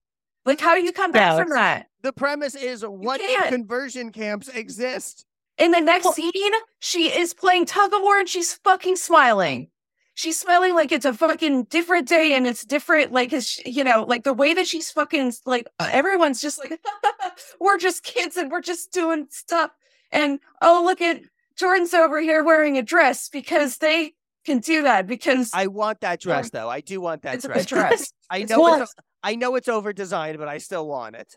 Like, 0.45 0.59
how 0.61 0.75
do 0.75 0.81
you 0.81 0.91
come 0.91 1.11
back 1.11 1.31
Yeah, 1.31 1.43
from 1.43 1.49
that? 1.49 1.87
The 2.03 2.13
premise 2.13 2.53
is 2.53 2.83
what 2.83 3.19
if 3.19 3.49
conversion 3.49 4.11
camps 4.11 4.47
exist? 4.47 5.25
In 5.57 5.71
the 5.71 5.81
next 5.81 6.05
Well- 6.05 6.13
scene, 6.13 6.53
she 6.77 7.07
is 7.11 7.33
playing 7.33 7.65
tug 7.65 7.93
of 7.95 8.01
war 8.03 8.19
and 8.19 8.29
she's 8.29 8.53
fucking 8.53 8.97
smiling. 8.97 9.71
She's 10.13 10.39
smiling 10.39 10.75
like 10.75 10.91
it's 10.91 11.05
a 11.05 11.13
fucking 11.13 11.63
different 11.63 12.07
day 12.07 12.33
and 12.33 12.45
it's 12.45 12.63
different. 12.63 13.11
Like, 13.11 13.33
it's, 13.33 13.57
you 13.65 13.83
know, 13.83 14.03
like 14.07 14.23
the 14.23 14.33
way 14.33 14.53
that 14.53 14.67
she's 14.67 14.91
fucking 14.91 15.33
like 15.47 15.65
everyone's 15.79 16.41
just 16.41 16.59
like, 16.59 16.79
we're 17.59 17.79
just 17.79 18.03
kids 18.03 18.37
and 18.37 18.51
we're 18.51 18.61
just 18.61 18.91
doing 18.93 19.25
stuff. 19.31 19.71
And 20.11 20.39
oh, 20.61 20.83
look 20.85 21.01
at 21.01 21.21
Jordan's 21.59 21.93
over 21.93 22.19
here 22.21 22.43
wearing 22.43 22.77
a 22.77 22.81
dress 22.81 23.29
because 23.29 23.77
they 23.77 24.13
can 24.45 24.59
do 24.59 24.83
that 24.83 25.05
because 25.07 25.51
I 25.53 25.67
want 25.67 25.99
that 26.01 26.21
dress 26.21 26.49
though. 26.49 26.69
I 26.69 26.81
do 26.81 27.01
want 27.01 27.23
that 27.23 27.35
it's 27.35 27.45
dress. 27.45 27.57
good 27.65 27.67
dress. 27.67 28.13
I 28.29 28.37
It's 28.39 28.49
know 28.51 28.61
well- 28.61 28.81
it's 28.83 28.95
I 29.21 29.35
know 29.35 29.55
it's 29.55 29.67
over 29.67 29.91
designed, 29.91 30.37
but 30.37 30.47
I 30.47 30.59
still 30.59 30.87
want 30.87 31.15
it. 31.17 31.35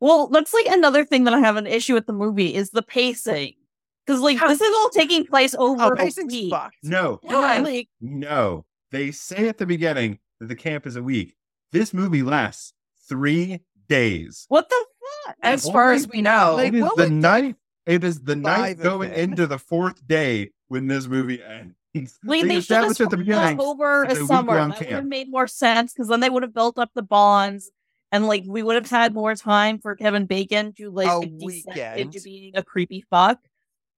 Well, 0.00 0.26
that's 0.28 0.52
like 0.52 0.66
another 0.66 1.06
thing 1.06 1.24
that 1.24 1.32
I 1.32 1.40
have 1.40 1.56
an 1.56 1.66
issue 1.66 1.94
with 1.94 2.06
the 2.06 2.12
movie 2.12 2.54
is 2.54 2.68
the 2.70 2.82
pacing. 2.82 3.54
Because 4.06 4.20
like 4.20 4.36
How- 4.36 4.48
this 4.48 4.60
is 4.60 4.74
all 4.76 4.90
taking 4.90 5.24
place 5.24 5.54
over 5.54 5.82
Oh, 5.82 5.96
a 5.96 6.24
week. 6.26 6.50
fucked. 6.50 6.76
No, 6.82 7.20
Yeah. 7.22 7.58
Like, 7.62 7.88
no. 8.02 8.66
They 8.90 9.10
say 9.10 9.48
at 9.48 9.56
the 9.56 9.64
beginning 9.66 10.18
that 10.40 10.48
the 10.48 10.54
camp 10.54 10.86
is 10.86 10.96
a 10.96 11.02
week. 11.02 11.34
This 11.72 11.94
movie 11.94 12.22
lasts 12.22 12.74
three 13.08 13.60
days. 13.88 14.44
what 14.48 14.68
the 14.68 14.84
fuck? 15.26 15.36
As 15.42 15.68
far 15.68 15.92
as 15.92 16.06
we 16.06 16.20
know. 16.20 16.54
Like, 16.56 16.68
it 16.68 16.76
is 16.76 16.82
what 16.82 16.96
the 16.96 17.04
would- 17.04 17.12
night. 17.12 17.56
It 17.86 18.02
is 18.04 18.20
the 18.20 18.34
Five 18.34 18.42
night 18.42 18.78
going 18.78 19.10
it. 19.10 19.18
into 19.18 19.46
the 19.46 19.58
fourth 19.58 20.06
day 20.06 20.50
when 20.68 20.86
this 20.86 21.06
movie 21.06 21.42
ends. 21.42 21.74
Like, 22.24 22.42
they 22.42 22.48
they 22.48 22.56
established 22.56 23.00
at 23.00 23.10
the 23.10 23.16
beginning. 23.18 23.60
over 23.60 24.02
a 24.02 24.10
a 24.12 24.14
summer. 24.16 24.52
week-long 24.54 24.70
That 24.70 24.80
would 24.80 24.88
have 24.90 25.06
made 25.06 25.30
more 25.30 25.46
sense 25.46 25.92
because 25.92 26.08
then 26.08 26.18
they 26.20 26.28
would 26.30 26.42
have 26.42 26.52
built 26.54 26.76
up 26.76 26.90
the 26.94 27.02
bonds, 27.02 27.70
and 28.10 28.26
like 28.26 28.42
we 28.48 28.64
would 28.64 28.74
have 28.74 28.90
had 28.90 29.14
more 29.14 29.36
time 29.36 29.78
for 29.78 29.94
Kevin 29.94 30.26
Bacon 30.26 30.72
to 30.78 30.90
like 30.90 31.06
A 31.08 31.26
descend 31.26 32.00
into 32.00 32.20
being 32.20 32.56
a 32.56 32.64
creepy 32.64 33.04
fuck. 33.10 33.38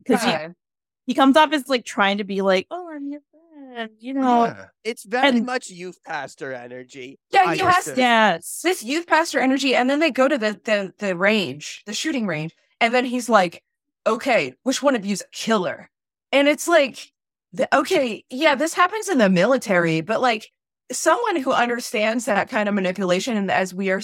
Because 0.04 0.22
Yeah. 0.24 0.48
he, 0.48 1.12
he 1.12 1.14
comes 1.14 1.38
off 1.38 1.52
as 1.54 1.68
like 1.70 1.86
trying 1.86 2.18
to 2.18 2.24
be 2.24 2.42
like, 2.42 2.66
oh, 2.70 2.86
I'm 2.94 3.08
your 3.10 3.22
friend, 3.30 3.90
you 3.98 4.12
know. 4.12 4.44
Yeah. 4.44 4.66
It's 4.84 5.04
very 5.04 5.28
And- 5.28 5.46
much 5.46 5.70
youth 5.70 5.98
pastor 6.04 6.52
energy. 6.52 7.18
Yeah, 7.32 7.44
I 7.46 7.54
he 7.54 7.62
has. 7.62 7.94
Yes. 7.96 8.60
this 8.62 8.82
youth 8.82 9.06
pastor 9.06 9.40
energy, 9.40 9.74
and 9.74 9.88
then 9.88 10.00
they 10.00 10.10
go 10.10 10.28
to 10.28 10.36
the 10.36 10.60
the 10.64 10.92
the 10.98 11.16
range, 11.16 11.82
the 11.86 11.94
shooting 11.94 12.26
range, 12.26 12.54
and 12.78 12.92
then 12.92 13.06
he's 13.06 13.30
like, 13.30 13.62
"Okay, 14.06 14.54
which 14.62 14.82
one 14.82 14.94
of 14.94 15.04
you's 15.04 15.22
a 15.22 15.30
killer?" 15.32 15.90
And 16.32 16.48
it's 16.48 16.68
like, 16.68 17.12
the, 17.52 17.74
okay, 17.76 18.24
yeah, 18.30 18.54
this 18.54 18.74
happens 18.74 19.08
in 19.08 19.18
the 19.18 19.30
military, 19.30 20.00
but 20.00 20.20
like 20.20 20.50
someone 20.92 21.36
who 21.36 21.52
understands 21.52 22.24
that 22.26 22.48
kind 22.48 22.68
of 22.68 22.74
manipulation, 22.74 23.36
and 23.36 23.50
as 23.50 23.74
we 23.74 23.90
are 23.90 24.02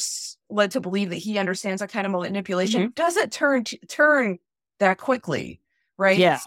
led 0.50 0.70
to 0.72 0.80
believe 0.80 1.10
that 1.10 1.16
he 1.16 1.38
understands 1.38 1.80
that 1.80 1.90
kind 1.90 2.06
of 2.06 2.12
manipulation, 2.12 2.82
mm-hmm. 2.82 2.90
doesn't 2.90 3.32
turn 3.32 3.64
t- 3.64 3.78
turn 3.88 4.38
that 4.78 4.98
quickly, 4.98 5.60
right? 5.98 6.18
Yeah. 6.18 6.40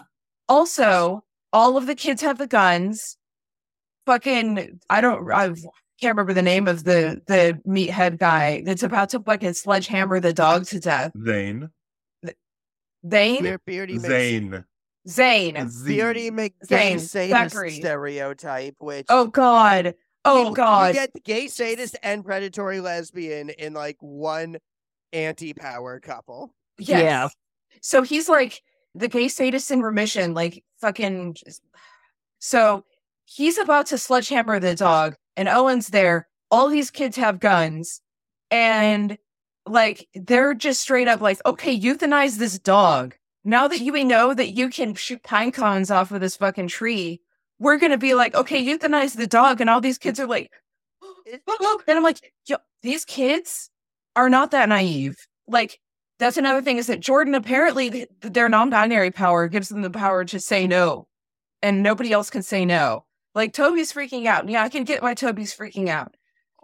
Also, 0.48 1.24
all 1.52 1.76
of 1.76 1.86
the 1.86 1.94
kids 1.94 2.22
have 2.22 2.38
the 2.38 2.46
guns. 2.46 3.16
Fucking, 4.06 4.80
I 4.88 5.00
don't, 5.00 5.32
I 5.32 5.48
can't 6.00 6.16
remember 6.16 6.32
the 6.32 6.42
name 6.42 6.68
of 6.68 6.84
the 6.84 7.22
the 7.26 7.60
meathead 7.66 8.18
guy 8.18 8.62
that's 8.64 8.82
about 8.82 9.10
to 9.10 9.20
fucking 9.20 9.54
sledgehammer 9.54 10.20
the 10.20 10.32
dog 10.32 10.66
to 10.66 10.78
death. 10.78 11.12
Zane. 11.24 11.70
Zane, 13.08 13.42
Beer, 13.42 13.60
Beardy 13.64 13.94
Mc- 13.94 14.02
Zane. 14.06 14.64
Zane. 15.08 15.68
Z- 15.70 15.86
Beardy 15.96 16.30
McGay 16.30 16.52
Zane, 16.66 16.98
sadist 16.98 17.30
Zachary. 17.54 17.70
stereotype, 17.72 18.74
which 18.80 19.06
Oh 19.08 19.26
God. 19.26 19.94
Oh 20.24 20.48
you- 20.48 20.54
God. 20.56 20.88
you 20.88 20.92
get 20.94 21.12
the 21.12 21.20
gay 21.20 21.46
sadist 21.48 21.96
and 22.02 22.24
predatory 22.24 22.80
lesbian 22.80 23.50
in 23.50 23.72
like 23.74 23.96
one 24.00 24.56
anti-power 25.12 26.00
couple. 26.00 26.52
Yes. 26.78 27.00
Yeah. 27.02 27.28
So 27.80 28.02
he's 28.02 28.28
like, 28.28 28.60
the 28.94 29.08
gay 29.08 29.28
sadist 29.28 29.70
in 29.70 29.80
remission, 29.82 30.34
like 30.34 30.64
fucking. 30.80 31.36
So 32.38 32.84
he's 33.24 33.58
about 33.58 33.86
to 33.86 33.98
sledgehammer 33.98 34.58
the 34.58 34.74
dog, 34.74 35.14
and 35.36 35.48
Owen's 35.48 35.88
there. 35.88 36.28
All 36.50 36.68
these 36.68 36.90
kids 36.90 37.16
have 37.16 37.38
guns, 37.40 38.00
and 38.50 39.16
like 39.66 40.08
they're 40.14 40.54
just 40.54 40.80
straight 40.80 41.08
up 41.08 41.20
like, 41.20 41.38
okay, 41.44 41.78
euthanize 41.78 42.38
this 42.38 42.58
dog. 42.58 43.14
Now 43.44 43.68
that 43.68 43.80
you 43.80 44.04
know 44.04 44.34
that 44.34 44.50
you 44.50 44.70
can 44.70 44.94
shoot 44.94 45.22
pine 45.22 45.52
cones 45.52 45.90
off 45.90 46.10
of 46.10 46.20
this 46.20 46.36
fucking 46.36 46.68
tree, 46.68 47.20
we're 47.58 47.78
gonna 47.78 47.98
be 47.98 48.14
like, 48.14 48.34
okay, 48.34 48.64
euthanize 48.64 49.16
the 49.16 49.26
dog, 49.26 49.60
and 49.60 49.70
all 49.70 49.80
these 49.80 49.98
kids 49.98 50.18
are 50.18 50.26
like, 50.26 50.50
and 51.32 51.80
I'm 51.88 52.02
like, 52.02 52.32
yo, 52.46 52.56
these 52.82 53.04
kids 53.04 53.70
are 54.14 54.28
not 54.28 54.50
that 54.50 54.68
naive. 54.68 55.16
Like, 55.46 55.80
that's 56.18 56.36
another 56.36 56.62
thing 56.62 56.78
is 56.78 56.86
that 56.86 57.00
Jordan 57.00 57.34
apparently 57.34 57.90
th- 57.90 58.08
their 58.20 58.48
non-binary 58.48 59.10
power 59.10 59.48
gives 59.48 59.68
them 59.68 59.82
the 59.82 59.90
power 59.90 60.24
to 60.24 60.40
say 60.40 60.66
no, 60.66 61.06
and 61.62 61.82
nobody 61.82 62.12
else 62.12 62.30
can 62.30 62.42
say 62.42 62.64
no. 62.64 63.04
Like 63.34 63.52
Toby's 63.52 63.92
freaking 63.92 64.26
out. 64.26 64.48
Yeah, 64.48 64.62
I 64.62 64.70
can 64.70 64.84
get 64.84 65.02
why 65.02 65.12
Toby's 65.12 65.54
freaking 65.54 65.88
out. 65.88 66.16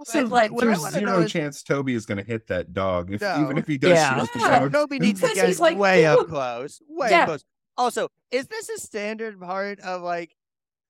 So 0.04 0.22
But 0.22 0.30
like, 0.32 0.50
There's 0.56 0.78
wanna 0.80 0.90
zero 0.92 1.20
is- 1.20 1.32
chance 1.32 1.62
Toby 1.62 1.94
is 1.94 2.06
going 2.06 2.18
to 2.18 2.24
hit 2.24 2.46
that 2.48 2.72
dog, 2.72 3.12
if, 3.12 3.20
No. 3.20 3.40
even 3.42 3.56
if 3.58 3.66
he 3.66 3.78
does 3.78 3.90
Yeah. 3.90 4.14
shoot 4.14 4.22
up 4.22 4.32
the 4.32 4.38
Yeah. 4.40 4.58
dog. 4.60 4.72
Nobody 4.72 4.98
needs 4.98 5.20
to 5.20 5.34
get 5.34 5.46
he's 5.46 5.60
like, 5.60 5.76
way 5.78 6.06
up 6.06 6.26
close. 6.28 6.80
Way 6.88 7.10
Yeah. 7.10 7.20
up 7.20 7.26
close. 7.28 7.44
Also, 7.76 8.08
is 8.30 8.46
this 8.48 8.68
a 8.68 8.78
standard 8.78 9.40
part 9.40 9.78
of 9.80 10.02
like 10.02 10.34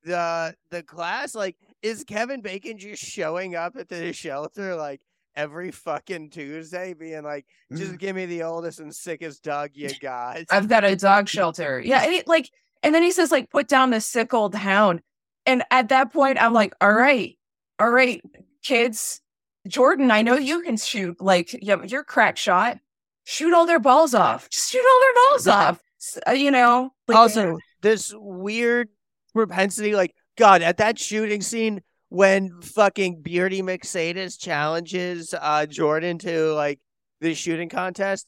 the 0.05 0.55
the 0.71 0.83
class? 0.83 1.35
Like, 1.35 1.57
is 1.83 2.05
Kevin 2.05 2.41
Bacon 2.41 2.79
just 2.79 3.03
showing 3.03 3.55
up 3.55 3.77
at 3.77 3.89
the 3.89 4.13
shelter 4.13 4.75
like 4.75 5.01
every 5.35 5.71
fucking 5.71 6.31
Tuesday, 6.31 6.93
being 6.95 7.23
like, 7.23 7.47
Mm. 7.73 7.79
"Just 7.79 7.99
give 7.99 8.17
me 8.17 8.27
the 8.27 8.43
oldest 8.43 8.81
and 8.81 8.95
sickest 8.95 9.43
dog 9.43 9.71
you 9.75 9.91
got." 10.01 10.39
I've 10.51 10.69
got 10.69 10.85
a 10.85 10.97
dog 10.97 11.29
shelter. 11.29 11.81
Yeah, 11.81 12.03
and 12.03 12.13
it, 12.13 12.27
like, 12.27 12.51
and 12.83 12.95
then 12.95 13.03
he 13.03 13.13
says 13.13 13.31
like, 13.31 13.49
put 13.51 13.69
down 13.69 13.91
the 13.91 14.01
sick 14.01 14.35
old 14.35 14.55
hound. 14.55 15.03
And 15.47 15.63
at 15.71 15.89
that 15.89 16.13
point, 16.13 16.41
I'm 16.41 16.53
like, 16.53 16.75
all 16.81 16.93
right, 16.93 17.37
all 17.81 17.91
right, 17.91 18.21
kids, 18.63 19.21
Jordan, 19.67 20.11
I 20.11 20.23
know 20.23 20.37
you 20.37 20.63
can 20.63 20.77
shoot. 20.77 21.21
Like, 21.21 21.57
you're 21.63 22.05
crack 22.05 22.37
shot. 22.37 22.79
Shoot 23.25 23.55
all 23.55 23.67
their 23.67 23.79
balls 23.79 24.15
off. 24.15 24.51
Just 24.51 24.73
shoot 24.73 24.85
all 24.85 25.01
their 25.01 25.15
balls 25.15 25.47
off. 25.47 25.83
Uh, 26.27 26.33
you 26.33 26.51
know. 26.51 26.91
like- 27.07 27.17
also, 27.17 27.59
this 27.81 28.13
weird 28.17 28.89
propensity, 29.33 29.95
like 29.95 30.15
God, 30.37 30.63
at 30.63 30.79
that 30.79 30.99
shooting 30.99 31.43
scene 31.43 31.83
when 32.09 32.61
fucking 32.61 33.23
Beardy 33.23 33.63
McSadis 33.63 34.39
challenges 34.39 35.35
uh 35.41 35.65
Jordan 35.67 36.19
to 36.19 36.53
like 36.53 36.81
the 37.21 37.35
shooting 37.35 37.69
contest, 37.69 38.27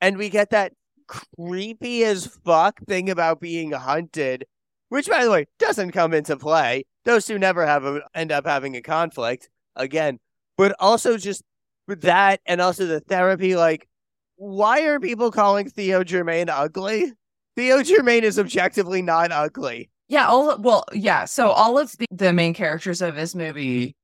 and 0.00 0.16
we 0.16 0.28
get 0.28 0.50
that 0.50 0.72
creepy 1.08 2.04
as 2.04 2.26
fuck 2.26 2.78
thing 2.86 3.10
about 3.10 3.40
being 3.40 3.72
hunted, 3.72 4.46
which 4.90 5.08
by 5.08 5.24
the 5.24 5.30
way 5.30 5.46
doesn't 5.58 5.92
come 5.92 6.12
into 6.12 6.36
play. 6.36 6.84
Those 7.04 7.26
two 7.26 7.38
never 7.38 7.66
have 7.66 7.84
a, 7.84 8.02
end 8.14 8.32
up 8.32 8.46
having 8.46 8.76
a 8.76 8.82
conflict 8.82 9.48
again, 9.76 10.18
but 10.56 10.74
also 10.78 11.16
just 11.16 11.42
that 11.88 12.40
and 12.46 12.60
also 12.60 12.86
the 12.86 13.00
therapy, 13.00 13.56
like. 13.56 13.88
Why 14.36 14.82
are 14.82 14.98
people 14.98 15.30
calling 15.30 15.70
Theo 15.70 16.02
Germaine 16.02 16.48
ugly? 16.48 17.12
Theo 17.54 17.84
Germaine 17.84 18.24
is 18.24 18.36
objectively 18.36 19.00
not 19.00 19.30
ugly. 19.30 19.90
Yeah, 20.08 20.26
all 20.26 20.58
well, 20.58 20.84
yeah. 20.92 21.24
So 21.24 21.50
all 21.50 21.78
of 21.78 21.92
the, 21.92 22.06
the 22.10 22.32
main 22.32 22.52
characters 22.52 23.00
of 23.00 23.14
this 23.14 23.36
movie 23.36 23.94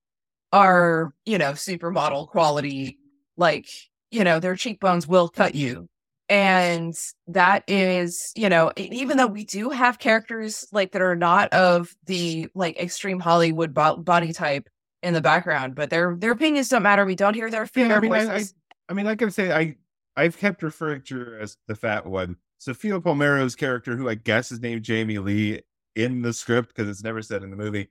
are, 0.52 1.12
you 1.26 1.36
know, 1.36 1.52
supermodel 1.52 2.28
quality. 2.28 2.96
Like, 3.36 3.66
you 4.12 4.22
know, 4.22 4.38
their 4.38 4.54
cheekbones 4.54 5.08
will 5.08 5.28
cut 5.28 5.56
you. 5.56 5.88
And 6.28 6.94
that 7.26 7.64
is, 7.66 8.30
you 8.36 8.48
know, 8.48 8.70
even 8.76 9.16
though 9.16 9.26
we 9.26 9.44
do 9.44 9.70
have 9.70 9.98
characters 9.98 10.64
like 10.70 10.92
that 10.92 11.02
are 11.02 11.16
not 11.16 11.52
of 11.52 11.92
the 12.06 12.46
like 12.54 12.78
extreme 12.78 13.18
Hollywood 13.18 13.74
bo- 13.74 13.96
body 13.96 14.32
type 14.32 14.68
in 15.02 15.14
the 15.14 15.20
background, 15.20 15.74
but 15.74 15.90
their 15.90 16.14
their 16.16 16.32
opinions 16.32 16.68
don't 16.68 16.82
matter. 16.82 17.04
We 17.04 17.14
don't 17.14 17.34
hear 17.34 17.50
their 17.50 17.68
Yeah, 17.74 17.84
I 17.84 17.88
their 17.88 18.00
mean, 18.00 18.12
I- 18.12 18.24
voices. 18.26 18.54
I 18.88 18.92
mean, 18.92 19.06
like 19.06 19.22
I 19.22 19.28
say, 19.28 19.52
I 19.52 19.76
I've 20.16 20.36
kept 20.36 20.62
referring 20.62 21.02
to 21.02 21.18
her 21.18 21.38
as 21.38 21.56
the 21.68 21.74
fat 21.74 22.04
one. 22.06 22.36
Sophia 22.58 23.00
Palmero's 23.00 23.54
character, 23.54 23.96
who 23.96 24.08
I 24.08 24.14
guess 24.16 24.52
is 24.52 24.60
named 24.60 24.82
Jamie 24.82 25.18
Lee 25.18 25.60
in 25.96 26.22
the 26.22 26.32
script 26.32 26.68
because 26.68 26.88
it's 26.88 27.02
never 27.02 27.22
said 27.22 27.42
in 27.42 27.50
the 27.50 27.56
movie, 27.56 27.88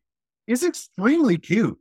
is 0.47 0.63
extremely 0.63 1.37
cute. 1.37 1.79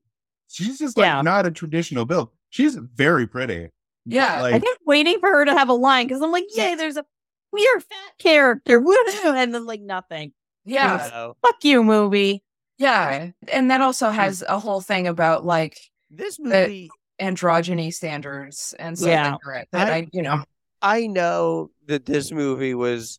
She's 0.48 0.78
just 0.78 0.96
like 0.96 1.04
Yeah. 1.04 1.20
not 1.22 1.46
a 1.46 1.50
traditional 1.50 2.04
build. 2.06 2.30
She's 2.50 2.76
very 2.76 3.26
pretty. 3.26 3.70
Yeah, 4.06 4.40
like 4.40 4.54
I 4.54 4.58
kept 4.60 4.80
waiting 4.86 5.20
for 5.20 5.28
her 5.28 5.44
to 5.44 5.52
have 5.52 5.68
a 5.68 5.74
line 5.74 6.06
because 6.06 6.22
I'm 6.22 6.32
like, 6.32 6.46
yay, 6.56 6.74
there's 6.76 6.96
a 6.96 7.04
weird 7.52 7.82
fat 7.82 8.18
character. 8.18 8.80
Woohoo! 8.80 9.34
And 9.36 9.54
then 9.54 9.66
like 9.66 9.82
nothing. 9.82 10.32
yeah, 10.64 11.10
So, 11.10 11.36
Fuck 11.44 11.62
you, 11.64 11.84
movie. 11.84 12.42
Yeah. 12.78 13.30
And 13.52 13.70
that 13.70 13.80
also 13.80 14.08
hmm. 14.08 14.16
has 14.16 14.42
a 14.48 14.58
whole 14.58 14.80
thing 14.80 15.06
about 15.06 15.44
like 15.44 15.78
this 16.10 16.38
movie, 16.38 16.90
androgyny 17.20 17.92
standards 17.92 18.74
and 18.78 18.98
so 18.98 19.08
Yeah. 19.08 19.36
that. 19.44 19.68
That 19.72 19.92
I- 19.92 19.96
I, 19.96 20.06
you 20.12 20.22
know, 20.22 20.44
I 20.80 21.06
know 21.06 21.70
that 21.86 22.06
this 22.06 22.30
movie 22.30 22.74
was, 22.74 23.18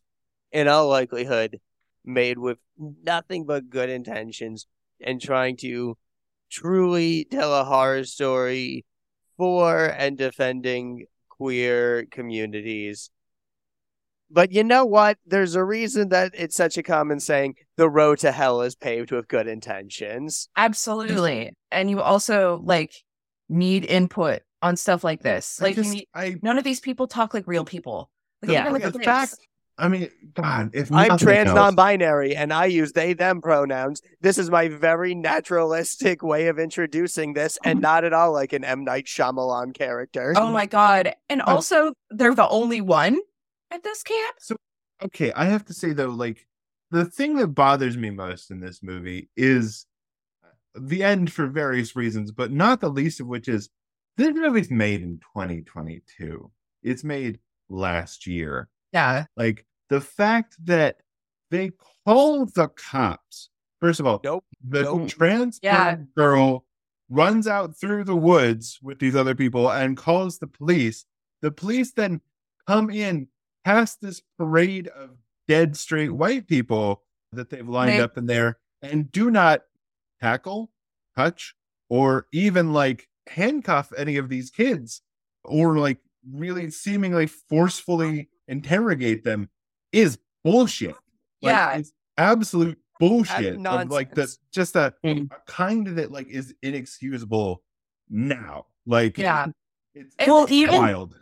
in 0.50 0.66
all 0.66 0.88
likelihood, 0.88 1.60
made 2.04 2.38
with 2.38 2.58
nothing 2.78 3.44
but 3.44 3.68
good 3.68 3.90
intentions 3.90 4.66
and 5.00 5.20
trying 5.20 5.56
to 5.58 5.96
truly 6.50 7.26
tell 7.30 7.54
a 7.54 7.64
horror 7.64 8.04
story 8.04 8.84
for 9.36 9.86
and 9.86 10.16
defending 10.16 11.04
queer 11.28 12.06
communities. 12.10 13.10
But 14.30 14.52
you 14.52 14.62
know 14.62 14.84
what? 14.84 15.18
There's 15.26 15.54
a 15.56 15.64
reason 15.64 16.10
that 16.10 16.32
it's 16.34 16.54
such 16.56 16.78
a 16.78 16.82
common 16.82 17.18
saying 17.20 17.54
the 17.76 17.88
road 17.90 18.18
to 18.20 18.30
hell 18.32 18.62
is 18.62 18.76
paved 18.76 19.10
with 19.12 19.26
good 19.28 19.46
intentions. 19.48 20.48
absolutely. 20.56 21.52
And 21.72 21.90
you 21.90 22.00
also 22.00 22.60
like 22.64 22.92
need 23.48 23.84
input 23.84 24.42
on 24.62 24.76
stuff 24.76 25.02
like 25.04 25.22
this. 25.22 25.58
I 25.60 25.64
Like 25.64 25.76
you 25.76 25.82
just- 25.82 25.94
need, 25.94 26.06
I 26.14 26.36
none 26.42 26.58
of 26.58 26.64
these 26.64 26.80
people 26.80 27.06
talk 27.06 27.34
like 27.34 27.46
real 27.46 27.64
people. 27.64 28.10
Like, 28.42 28.52
Yeah. 28.52 28.60
even 28.62 28.72
like 28.74 28.82
the 28.82 28.90
the 28.92 29.00
fact- 29.00 29.34
I 29.78 29.88
mean, 29.88 30.10
God, 30.34 30.70
if 30.74 30.92
I'm 30.92 31.16
trans 31.16 31.48
else- 31.48 31.56
non-binary 31.56 32.36
and 32.36 32.52
I 32.52 32.66
use 32.66 32.92
they 32.92 33.14
them 33.14 33.40
pronouns. 33.40 34.02
This 34.20 34.36
is 34.36 34.50
my 34.50 34.68
very 34.68 35.14
naturalistic 35.14 36.22
way 36.22 36.48
of 36.48 36.58
introducing 36.58 37.32
this 37.32 37.56
and 37.64 37.80
not 37.88 38.04
at 38.04 38.12
all 38.12 38.32
like 38.32 38.52
an 38.52 38.62
M 38.62 38.84
Night 38.84 39.06
Shyamalan 39.06 39.72
character. 39.74 40.34
Oh 40.36 40.50
my 40.52 40.66
god! 40.66 41.14
And 41.30 41.40
also, 41.40 41.94
they're 42.10 42.34
the 42.34 42.48
only 42.48 42.80
one 42.82 43.18
at 43.70 43.82
this 43.82 44.02
camp. 44.02 44.36
So, 44.40 44.56
okay, 45.04 45.32
I 45.32 45.44
have 45.46 45.64
to 45.66 45.74
say 45.74 45.92
though, 45.92 46.08
like 46.10 46.46
the 46.90 47.04
thing 47.04 47.36
that 47.36 47.48
bothers 47.48 47.96
me 47.96 48.10
most 48.10 48.50
in 48.50 48.60
this 48.60 48.82
movie 48.82 49.30
is 49.36 49.86
uh, 50.44 50.48
the 50.78 51.02
end 51.02 51.32
for 51.32 51.46
various 51.46 51.94
reasons, 51.96 52.32
but 52.32 52.50
not 52.50 52.80
the 52.80 52.88
least 52.90 53.20
of 53.20 53.26
which 53.26 53.48
is 53.48 53.68
this 54.16 54.34
movie's 54.34 54.70
made 54.70 55.02
in 55.02 55.18
2022. 55.34 56.50
It's 56.82 57.04
made 57.04 57.38
last 57.68 58.26
year. 58.26 58.68
Yeah, 58.92 59.26
Like 59.36 59.64
the 59.88 60.00
fact 60.00 60.56
that 60.66 60.96
they 61.50 61.70
call 62.04 62.46
the 62.46 62.68
cops. 62.68 63.50
First 63.80 64.00
of 64.00 64.06
all, 64.06 64.20
Nope. 64.24 64.44
the 64.68 64.82
Nope. 64.82 65.08
trans 65.08 65.58
Yeah. 65.62 65.96
girl 66.16 66.64
runs 67.08 67.46
out 67.46 67.76
through 67.76 68.04
the 68.04 68.16
woods 68.16 68.78
with 68.82 68.98
these 68.98 69.16
other 69.16 69.34
people 69.34 69.70
and 69.70 69.96
calls 69.96 70.38
the 70.38 70.46
police. 70.46 71.04
The 71.40 71.50
police 71.50 71.92
then 71.92 72.20
come 72.66 72.90
in 72.90 73.28
past 73.64 74.00
this 74.00 74.22
parade 74.38 74.88
of 74.88 75.10
dead 75.48 75.76
straight 75.76 76.10
white 76.12 76.46
people 76.46 77.02
that 77.32 77.50
they've 77.50 77.68
lined 77.68 77.92
They- 77.92 78.00
up 78.00 78.16
in 78.18 78.26
there 78.26 78.58
and 78.82 79.10
do 79.12 79.30
not 79.30 79.62
tackle, 80.20 80.70
touch, 81.16 81.54
or 81.88 82.26
even 82.32 82.72
like 82.72 83.08
handcuff 83.28 83.92
any 83.96 84.16
of 84.16 84.28
these 84.28 84.50
kids 84.50 85.02
or 85.44 85.78
like 85.78 85.98
really 86.30 86.70
seemingly 86.70 87.26
forcefully 87.26 88.28
interrogate 88.48 89.24
them 89.24 89.48
is 89.92 90.18
bullshit. 90.44 90.90
Like, 91.42 91.52
Yeah. 91.52 91.76
it's 91.76 91.92
absolute 92.18 92.78
bullshit. 92.98 93.54
Of 93.56 93.90
like 93.90 94.10
the 94.14 94.20
nonsense. 94.22 94.38
just 94.52 94.76
a, 94.76 94.94
Mm. 95.04 95.30
a 95.32 95.40
kind 95.46 95.86
that 95.98 96.10
like 96.12 96.28
is 96.28 96.54
inexcusable 96.62 97.62
now. 98.08 98.66
Like 98.86 99.16
yeah. 99.18 99.46
it's 99.94 100.14
And- 100.18 100.30
Well, 100.30 100.46
even 100.50 100.74
wild. 100.76 101.16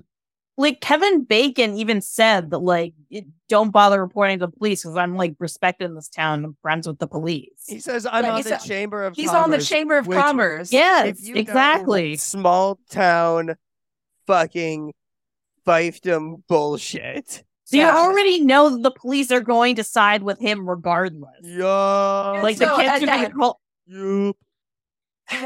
Like 0.58 0.80
Kevin 0.80 1.24
Bacon 1.24 1.74
even 1.78 2.00
said 2.02 2.50
that 2.50 2.58
like 2.58 2.92
it, 3.10 3.24
don't 3.48 3.70
bother 3.70 4.00
reporting 4.02 4.38
to 4.40 4.46
the 4.46 4.52
police 4.52 4.82
because 4.82 4.96
I'm 4.96 5.16
like 5.16 5.34
respected 5.38 5.84
in 5.86 5.94
this 5.94 6.08
town. 6.08 6.44
I'm 6.44 6.56
friends 6.60 6.86
with 6.86 6.98
the 6.98 7.06
police. 7.06 7.64
He 7.66 7.78
says 7.80 8.06
I'm 8.10 8.24
Yeah, 8.24 8.34
on 8.34 8.42
the 8.42 8.56
a- 8.56 8.58
Chamber 8.58 9.04
of 9.04 9.14
commerce. 9.14 9.16
He's 9.16 9.30
on 9.34 9.50
the 9.50 9.58
Chamber 9.62 9.96
of 9.96 10.06
which- 10.06 10.18
Commerce. 10.18 10.72
Yes, 10.72 11.20
if 11.20 11.28
know 11.34 11.40
exactly. 11.40 12.16
small 12.16 12.78
town 12.90 13.54
fucking 14.26 14.92
fiefdom 15.66 16.42
bullshit. 16.48 17.44
So 17.64 17.76
you 17.76 17.82
Yeah. 17.82 17.96
already 17.96 18.42
know 18.42 18.70
that 18.70 18.82
the 18.82 18.90
police 18.90 19.30
are 19.30 19.40
going 19.40 19.76
to 19.76 19.84
side 19.84 20.22
with 20.22 20.38
him 20.40 20.68
regardless. 20.68 21.30
Yeah. 21.42 22.40
Like 22.42 22.56
So 22.56 22.66
the 22.66 22.76
kids 22.82 22.88
at 22.88 22.96
are 22.96 23.06
being 23.06 23.22
that- 23.22 23.34
called. 23.34 23.56
Yup. 23.86 24.36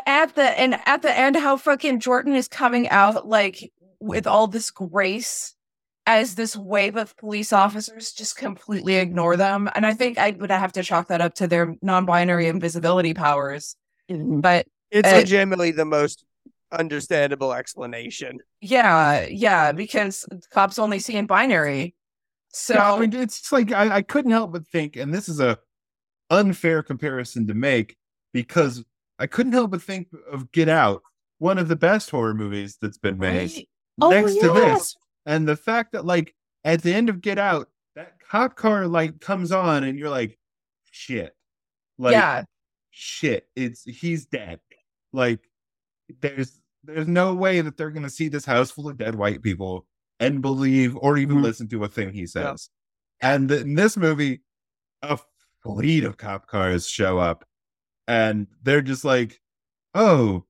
at 0.06 0.34
the 0.36 0.42
and 0.60 0.78
at 0.86 1.02
the 1.02 1.16
end 1.16 1.34
how 1.36 1.56
fucking 1.56 1.98
jordan 1.98 2.34
is 2.36 2.46
coming 2.46 2.88
out 2.88 3.26
like 3.26 3.72
with 4.02 4.26
all 4.26 4.46
this 4.48 4.70
grace 4.70 5.54
as 6.06 6.34
this 6.34 6.56
wave 6.56 6.96
of 6.96 7.16
police 7.16 7.52
officers 7.52 8.12
just 8.12 8.36
completely 8.36 8.96
ignore 8.96 9.36
them. 9.36 9.70
And 9.76 9.86
I 9.86 9.94
think 9.94 10.18
I 10.18 10.30
would 10.32 10.50
have 10.50 10.72
to 10.72 10.82
chalk 10.82 11.08
that 11.08 11.20
up 11.20 11.34
to 11.34 11.46
their 11.46 11.76
non-binary 11.80 12.48
invisibility 12.48 13.14
powers. 13.14 13.76
But 14.08 14.66
It's 14.90 15.08
Uh, 15.08 15.16
legitimately 15.18 15.70
the 15.70 15.84
most 15.84 16.24
understandable 16.72 17.52
explanation. 17.52 18.38
yeah, 18.60 19.26
yeah, 19.30 19.72
because 19.72 20.26
cops 20.50 20.78
only 20.78 20.98
see 20.98 21.14
in 21.16 21.26
binary. 21.26 21.94
So 22.48 22.74
Yeah, 22.74 22.94
I 22.94 22.98
mean, 22.98 23.12
it's 23.14 23.40
just 23.40 23.52
like 23.52 23.72
I, 23.72 23.96
I 23.96 24.02
couldn't 24.02 24.32
help 24.32 24.52
but 24.52 24.66
think, 24.66 24.96
and 24.96 25.14
this 25.14 25.28
is 25.28 25.38
a 25.40 25.58
unfair 26.28 26.82
comparison 26.82 27.46
to 27.46 27.54
make 27.54 27.96
because 28.32 28.84
I 29.18 29.26
couldn't 29.28 29.52
help 29.52 29.70
but 29.70 29.82
think 29.82 30.08
of 30.30 30.50
Get 30.50 30.68
Out, 30.68 31.02
one 31.38 31.58
of 31.58 31.68
the 31.68 31.76
best 31.76 32.10
horror 32.10 32.34
movies 32.34 32.76
that's 32.80 32.98
been 32.98 33.18
made. 33.18 33.52
Right? 33.52 33.68
Oh, 34.00 34.08
next 34.10 34.34
to 34.40 34.48
this, 34.52 34.96
and 35.26 35.46
the 35.46 35.56
fact 35.56 35.92
that 35.92 36.04
like 36.04 36.34
at 36.64 36.82
the 36.82 36.92
end 36.94 37.08
of 37.08 37.20
Get 37.20 37.38
Out, 37.38 37.68
that 37.94 38.14
cop 38.20 38.56
car 38.56 38.86
like 38.86 39.20
comes 39.20 39.52
on, 39.52 39.84
and 39.84 39.98
you're 39.98 40.10
like, 40.10 40.38
shit, 40.90 41.36
like 41.98 42.12
yeah, 42.12 42.44
shit, 42.90 43.48
it's 43.54 43.84
he's 43.84 44.26
dead. 44.26 44.60
Like 45.12 45.40
there's 46.20 46.60
there's 46.84 47.06
no 47.08 47.34
way 47.34 47.60
that 47.60 47.76
they're 47.76 47.90
gonna 47.90 48.10
see 48.10 48.28
this 48.28 48.44
house 48.46 48.70
full 48.70 48.88
of 48.88 48.96
dead 48.96 49.14
white 49.14 49.42
people 49.42 49.86
and 50.20 50.40
believe 50.40 50.96
or 50.96 51.18
even 51.18 51.38
Mhm. 51.38 51.42
listen 51.42 51.68
to 51.68 51.84
a 51.84 51.88
thing 51.88 52.12
he 52.12 52.26
says. 52.26 52.70
And 53.20 53.48
th- 53.48 53.62
in 53.62 53.74
this 53.74 53.96
movie, 53.96 54.42
a 55.02 55.18
fleet 55.62 56.04
of 56.04 56.16
cop 56.16 56.46
cars 56.48 56.88
show 56.88 57.18
up, 57.18 57.44
and 58.08 58.46
they're 58.62 58.82
just 58.82 59.04
like, 59.04 59.40
"Oh, 59.94 60.46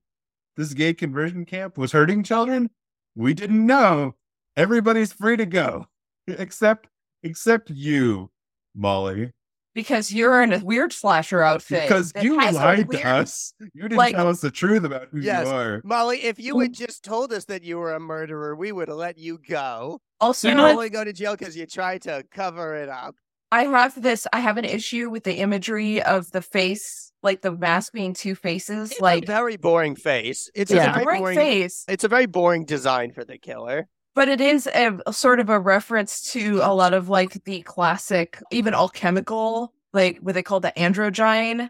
this 0.55 0.73
gay 0.73 0.93
conversion 0.93 1.45
camp 1.45 1.77
was 1.77 1.91
hurting 1.91 2.23
children. 2.23 2.69
We 3.15 3.33
didn't 3.33 3.65
know. 3.65 4.15
Everybody's 4.55 5.13
free 5.13 5.37
to 5.37 5.45
go, 5.45 5.87
except 6.27 6.87
except 7.23 7.69
you, 7.69 8.29
Molly." 8.75 9.31
because 9.75 10.13
you're 10.13 10.39
in 10.43 10.53
a 10.53 10.59
weird 10.63 10.93
slasher 10.93 11.41
outfit. 11.41 11.81
Because 11.81 12.13
you 12.21 12.37
has 12.37 12.55
a 12.55 12.59
lied 12.59 12.87
weird- 12.89 13.01
to 13.01 13.07
us. 13.09 13.55
You 13.73 13.81
didn't 13.81 13.97
like- 13.97 14.13
tell 14.13 14.27
us 14.27 14.39
the 14.39 14.51
truth 14.51 14.83
about 14.83 15.07
who 15.09 15.19
Yes. 15.19 15.47
you 15.47 15.51
are. 15.51 15.81
Molly, 15.83 16.23
if 16.23 16.37
you 16.39 16.59
had 16.59 16.73
just 16.75 17.03
told 17.03 17.33
us 17.33 17.45
that 17.45 17.63
you 17.63 17.79
were 17.79 17.91
a 17.95 17.99
murderer, 17.99 18.55
we 18.55 18.71
would 18.71 18.87
have 18.87 18.97
let 18.97 19.17
you 19.17 19.39
go. 19.39 19.99
Also, 20.19 20.47
You 20.49 20.53
know 20.53 20.61
what? 20.63 20.73
only 20.75 20.89
go 20.91 21.03
to 21.03 21.11
jail 21.11 21.35
because 21.35 21.57
you 21.57 21.65
tried 21.65 22.03
to 22.03 22.23
cover 22.31 22.75
it 22.75 22.87
up. 22.87 23.15
I 23.53 23.65
have 23.65 24.01
this. 24.01 24.25
I 24.33 24.39
have 24.39 24.57
an 24.57 24.65
issue 24.65 25.11
with 25.11 25.25
the 25.25 25.35
imagery 25.35 26.01
of 26.01 26.31
the 26.31 26.41
face, 26.41 27.11
like 27.21 27.41
the 27.41 27.51
mask 27.51 27.93
being 27.93 28.15
two 28.15 28.33
faces. 28.33 28.93
It's 28.93 28.99
like 28.99 29.25
a 29.25 29.27
very 29.27 29.57
boring 29.57 29.95
face. 29.95 30.49
It's 30.55 30.71
Yeah. 30.71 30.87
a 30.87 30.89
a 30.89 30.93
very 30.93 31.05
great 31.05 31.19
boring. 31.19 31.35
face, 31.35 31.85
It's 31.87 32.03
a 32.03 32.07
very 32.07 32.25
boring 32.25 32.65
design 32.65 33.11
for 33.11 33.23
the 33.23 33.37
killer. 33.37 33.87
but 34.15 34.27
it 34.27 34.41
is 34.41 34.65
a, 34.67 34.99
a 35.05 35.13
sort 35.13 35.39
of 35.39 35.49
a 35.49 35.59
reference 35.59 36.31
to 36.31 36.61
a 36.63 36.73
lot 36.73 36.95
of 36.95 37.09
like 37.09 37.43
the 37.45 37.61
classic, 37.61 38.41
even 38.49 38.73
alchemical, 38.73 39.71
like 39.93 40.17
what 40.19 40.33
they 40.33 40.43
call 40.43 40.59
the 40.59 40.73
androgyne 40.75 41.69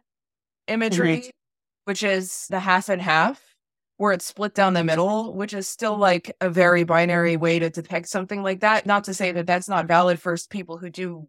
imagery, 0.69 1.17
mm-hmm. 1.17 1.29
which 1.83 2.01
is 2.01 2.47
the 2.49 2.61
half 2.61 2.87
and 2.87 3.01
half, 3.01 3.41
where 3.97 4.13
it's 4.13 4.25
split 4.25 4.55
down 4.55 4.73
the 4.73 4.85
middle, 4.85 5.33
which 5.33 5.53
is 5.53 5.67
still 5.67 5.97
like 5.97 6.33
a 6.39 6.49
very 6.49 6.85
binary 6.85 7.35
way 7.35 7.59
to 7.59 7.69
depict 7.69 8.07
something 8.07 8.41
like 8.41 8.61
that. 8.61 8.85
Not 8.85 9.03
to 9.05 9.13
say 9.13 9.33
that 9.33 9.47
that's 9.47 9.67
not 9.67 9.85
valid 9.85 10.17
for 10.21 10.37
people 10.49 10.77
who 10.77 10.89
do 10.89 11.27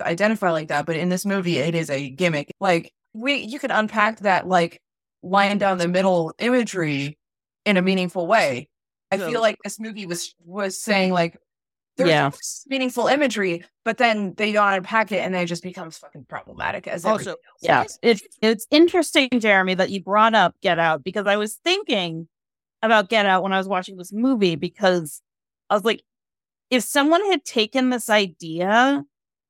identify 0.00 0.50
like 0.50 0.68
that, 0.68 0.86
but 0.86 0.96
in 0.96 1.08
this 1.08 1.26
movie, 1.26 1.58
it 1.58 1.74
is 1.74 1.90
a 1.90 2.08
gimmick. 2.10 2.52
Like 2.60 2.92
we, 3.12 3.34
you 3.36 3.58
could 3.58 3.70
unpack 3.70 4.20
that 4.20 4.46
like 4.48 4.80
line 5.22 5.58
down 5.58 5.78
the 5.78 5.88
middle 5.88 6.34
imagery 6.38 7.18
in 7.64 7.76
a 7.76 7.82
meaningful 7.82 8.26
way. 8.26 8.68
I 9.10 9.18
feel 9.18 9.40
like 9.40 9.56
this 9.62 9.78
movie 9.78 10.06
was 10.06 10.34
was 10.44 10.80
saying 10.80 11.12
like 11.12 11.36
there's 11.96 12.10
Yeah. 12.10 12.30
meaningful 12.66 13.06
imagery, 13.06 13.64
but 13.84 13.98
then 13.98 14.34
they 14.36 14.52
don't 14.52 14.72
unpack 14.72 15.12
it 15.12 15.18
and 15.18 15.34
then 15.34 15.42
it 15.44 15.46
just 15.46 15.62
becomes 15.62 15.96
fucking 15.96 16.26
problematic 16.28 16.86
as 16.86 17.04
Also, 17.04 17.14
everything 17.14 17.34
else. 17.48 17.62
Yeah, 17.62 17.84
it's 18.10 18.22
it's 18.42 18.66
interesting, 18.70 19.28
Jeremy, 19.38 19.74
that 19.74 19.90
you 19.90 20.02
brought 20.02 20.34
up 20.34 20.54
Get 20.60 20.78
Out 20.78 21.02
because 21.04 21.26
I 21.26 21.36
was 21.36 21.54
thinking 21.54 22.28
about 22.82 23.08
Get 23.08 23.26
Out 23.26 23.42
when 23.42 23.52
I 23.52 23.58
was 23.58 23.68
watching 23.68 23.96
this 23.96 24.12
movie 24.12 24.56
because 24.56 25.22
I 25.70 25.74
was 25.74 25.84
like, 25.84 26.02
if 26.68 26.82
someone 26.82 27.24
had 27.30 27.44
taken 27.44 27.90
this 27.90 28.10
idea 28.10 29.04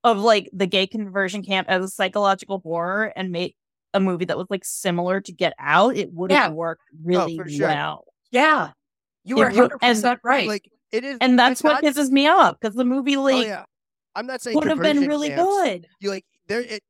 of 0.07 0.19
like 0.19 0.49
the 0.53 0.67
gay 0.67 0.87
conversion 0.87 1.43
camp 1.43 1.69
as 1.69 1.85
a 1.85 1.89
psychological 1.89 2.61
horror 2.61 3.13
and 3.17 3.31
make 3.31 3.57
a 3.93 4.01
movie 4.01 4.25
that 4.27 4.39
was 4.39 4.47
like 4.51 4.65
similar 4.65 5.21
to 5.21 5.33
Get 5.33 5.53
Out, 5.59 5.97
it 5.97 6.13
would 6.13 6.31
have 6.31 6.51
Yeah. 6.53 6.55
worked 6.55 6.83
oh, 6.95 6.99
really 7.05 7.37
for 7.37 7.49
sure. 7.49 7.69
well. 7.69 8.05
Yeah. 8.31 8.71
You 9.25 9.37
It 9.37 9.41
were 9.55 9.63
would- 9.63 9.73
100% 9.83 10.19
right. 10.23 10.47
Like 10.49 10.71
it 10.93 11.03
is, 11.05 11.19
And 11.21 11.39
that's 11.39 11.63
what 11.63 11.83
not- 11.83 11.85
pisses 11.85 12.11
me 12.11 12.29
off 12.29 12.57
because 12.61 12.77
the 12.77 12.85
movie 12.85 13.17
Oh 13.17 13.23
like 13.23 13.47
yeah, 13.47 13.65
I'm 14.15 14.27
not 14.27 14.41
saying 14.41 14.57
would 14.57 14.69
have 14.69 14.81
been 14.81 15.07
really 15.09 15.29
camps. 15.29 15.43
good. 15.45 15.87
You 16.01 16.11
like 16.11 16.25
there. 16.47 16.61
It, 16.61 16.83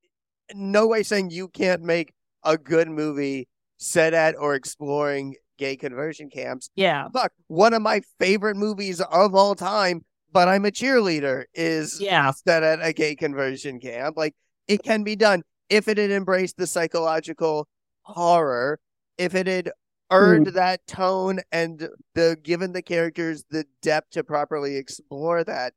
no 0.55 0.87
way 0.87 1.03
saying 1.03 1.31
you 1.31 1.49
can't 1.49 1.83
make 1.83 2.12
a 2.45 2.57
good 2.59 2.89
movie 2.89 3.49
set 3.79 4.14
at 4.14 4.37
or 4.39 4.55
exploring 4.55 5.35
gay 5.59 5.77
conversion 5.77 6.29
camps. 6.29 6.69
Yeah. 6.77 7.09
Fuck, 7.14 7.33
one 7.49 7.73
of 7.73 7.81
my 7.83 8.03
favorite 8.21 8.57
movies 8.57 9.01
of 9.01 9.35
all 9.35 9.55
time, 9.55 10.05
but 10.33 10.49
I'm 10.49 10.64
a 10.64 10.70
cheerleader, 10.70 11.45
is 11.55 12.01
Yeah. 12.01 12.31
set 12.31 12.62
at 12.62 12.79
a 12.83 12.93
gay 12.93 13.14
conversion 13.16 13.81
camp. 13.81 14.16
Like 14.16 14.35
it 14.68 14.83
can 14.83 15.03
be 15.03 15.16
done 15.16 15.43
if 15.68 15.89
it 15.89 15.99
had 15.99 16.11
embraced 16.11 16.57
the 16.57 16.66
psychological 16.66 17.68
horror, 18.03 18.79
if 19.18 19.35
it 19.35 19.47
had 19.47 19.66
hmm. 19.66 20.16
earned 20.16 20.47
that 20.49 20.87
tone 20.87 21.41
and 21.53 21.89
the 22.14 22.37
given 22.43 22.72
the 22.72 22.83
characters 22.83 23.45
the 23.51 23.64
depth 23.83 24.11
to 24.11 24.24
properly 24.24 24.77
explore 24.77 25.43
that. 25.45 25.72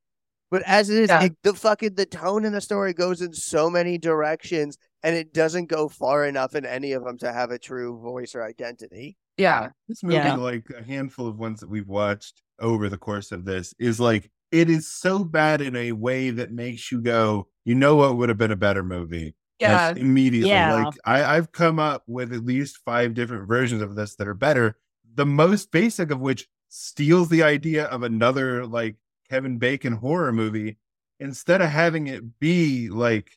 But 0.51 0.63
as 0.65 0.89
it 0.89 1.03
is, 1.03 1.09
Yeah. 1.09 1.25
it, 1.25 1.37
the 1.43 1.53
fucking 1.53 1.93
the 1.95 2.05
tone 2.07 2.43
in 2.43 2.53
the 2.53 2.61
story 2.61 2.93
goes 2.93 3.21
in 3.21 3.33
so 3.33 3.69
many 3.69 3.97
directions, 3.99 4.77
and 5.03 5.15
it 5.15 5.31
doesn't 5.31 5.67
go 5.67 5.87
far 5.87 6.25
enough 6.25 6.55
in 6.55 6.65
any 6.65 6.91
of 6.93 7.03
them 7.03 7.17
to 7.19 7.31
have 7.31 7.51
a 7.51 7.59
true 7.59 7.99
voice 7.99 8.33
or 8.35 8.43
identity. 8.43 9.15
yeah. 9.37 9.69
This 9.87 10.03
movie, 10.03 10.15
Yeah. 10.15 10.35
like 10.35 10.67
a 10.75 10.83
handful 10.83 11.25
of 11.27 11.37
ones 11.39 11.61
that 11.61 11.69
we've 11.69 11.87
watched 11.87 12.41
over 12.59 12.89
the 12.89 12.97
course 12.97 13.31
of 13.31 13.45
this, 13.45 13.73
is 13.79 13.97
like 13.99 14.29
it 14.51 14.69
is 14.69 14.87
so 14.87 15.23
bad 15.23 15.61
in 15.61 15.75
a 15.75 15.91
way 15.91 16.29
that 16.31 16.51
makes 16.51 16.91
you 16.91 17.01
go, 17.01 17.47
you 17.65 17.75
know 17.75 17.95
what 17.95 18.17
would 18.17 18.29
have 18.29 18.37
been 18.37 18.51
a 18.51 18.55
better 18.55 18.83
movie. 18.83 19.35
Yeah. 19.59 19.89
Like, 19.89 19.97
immediately. 19.97 20.49
Yeah. 20.49 20.85
Like 20.85 20.93
I, 21.05 21.35
I've 21.35 21.51
come 21.51 21.79
up 21.79 22.03
with 22.07 22.33
at 22.33 22.45
least 22.45 22.79
five 22.85 23.13
different 23.13 23.47
versions 23.47 23.81
of 23.81 23.95
this 23.95 24.15
that 24.15 24.27
are 24.27 24.33
better. 24.33 24.77
The 25.15 25.25
most 25.25 25.71
basic 25.71 26.11
of 26.11 26.19
which 26.19 26.47
steals 26.69 27.29
the 27.29 27.43
idea 27.43 27.85
of 27.85 28.03
another 28.03 28.65
like 28.65 28.95
Kevin 29.29 29.57
Bacon 29.57 29.93
horror 29.93 30.31
movie. 30.31 30.77
Instead 31.19 31.61
of 31.61 31.69
having 31.69 32.07
it 32.07 32.39
be 32.39 32.89
like 32.89 33.31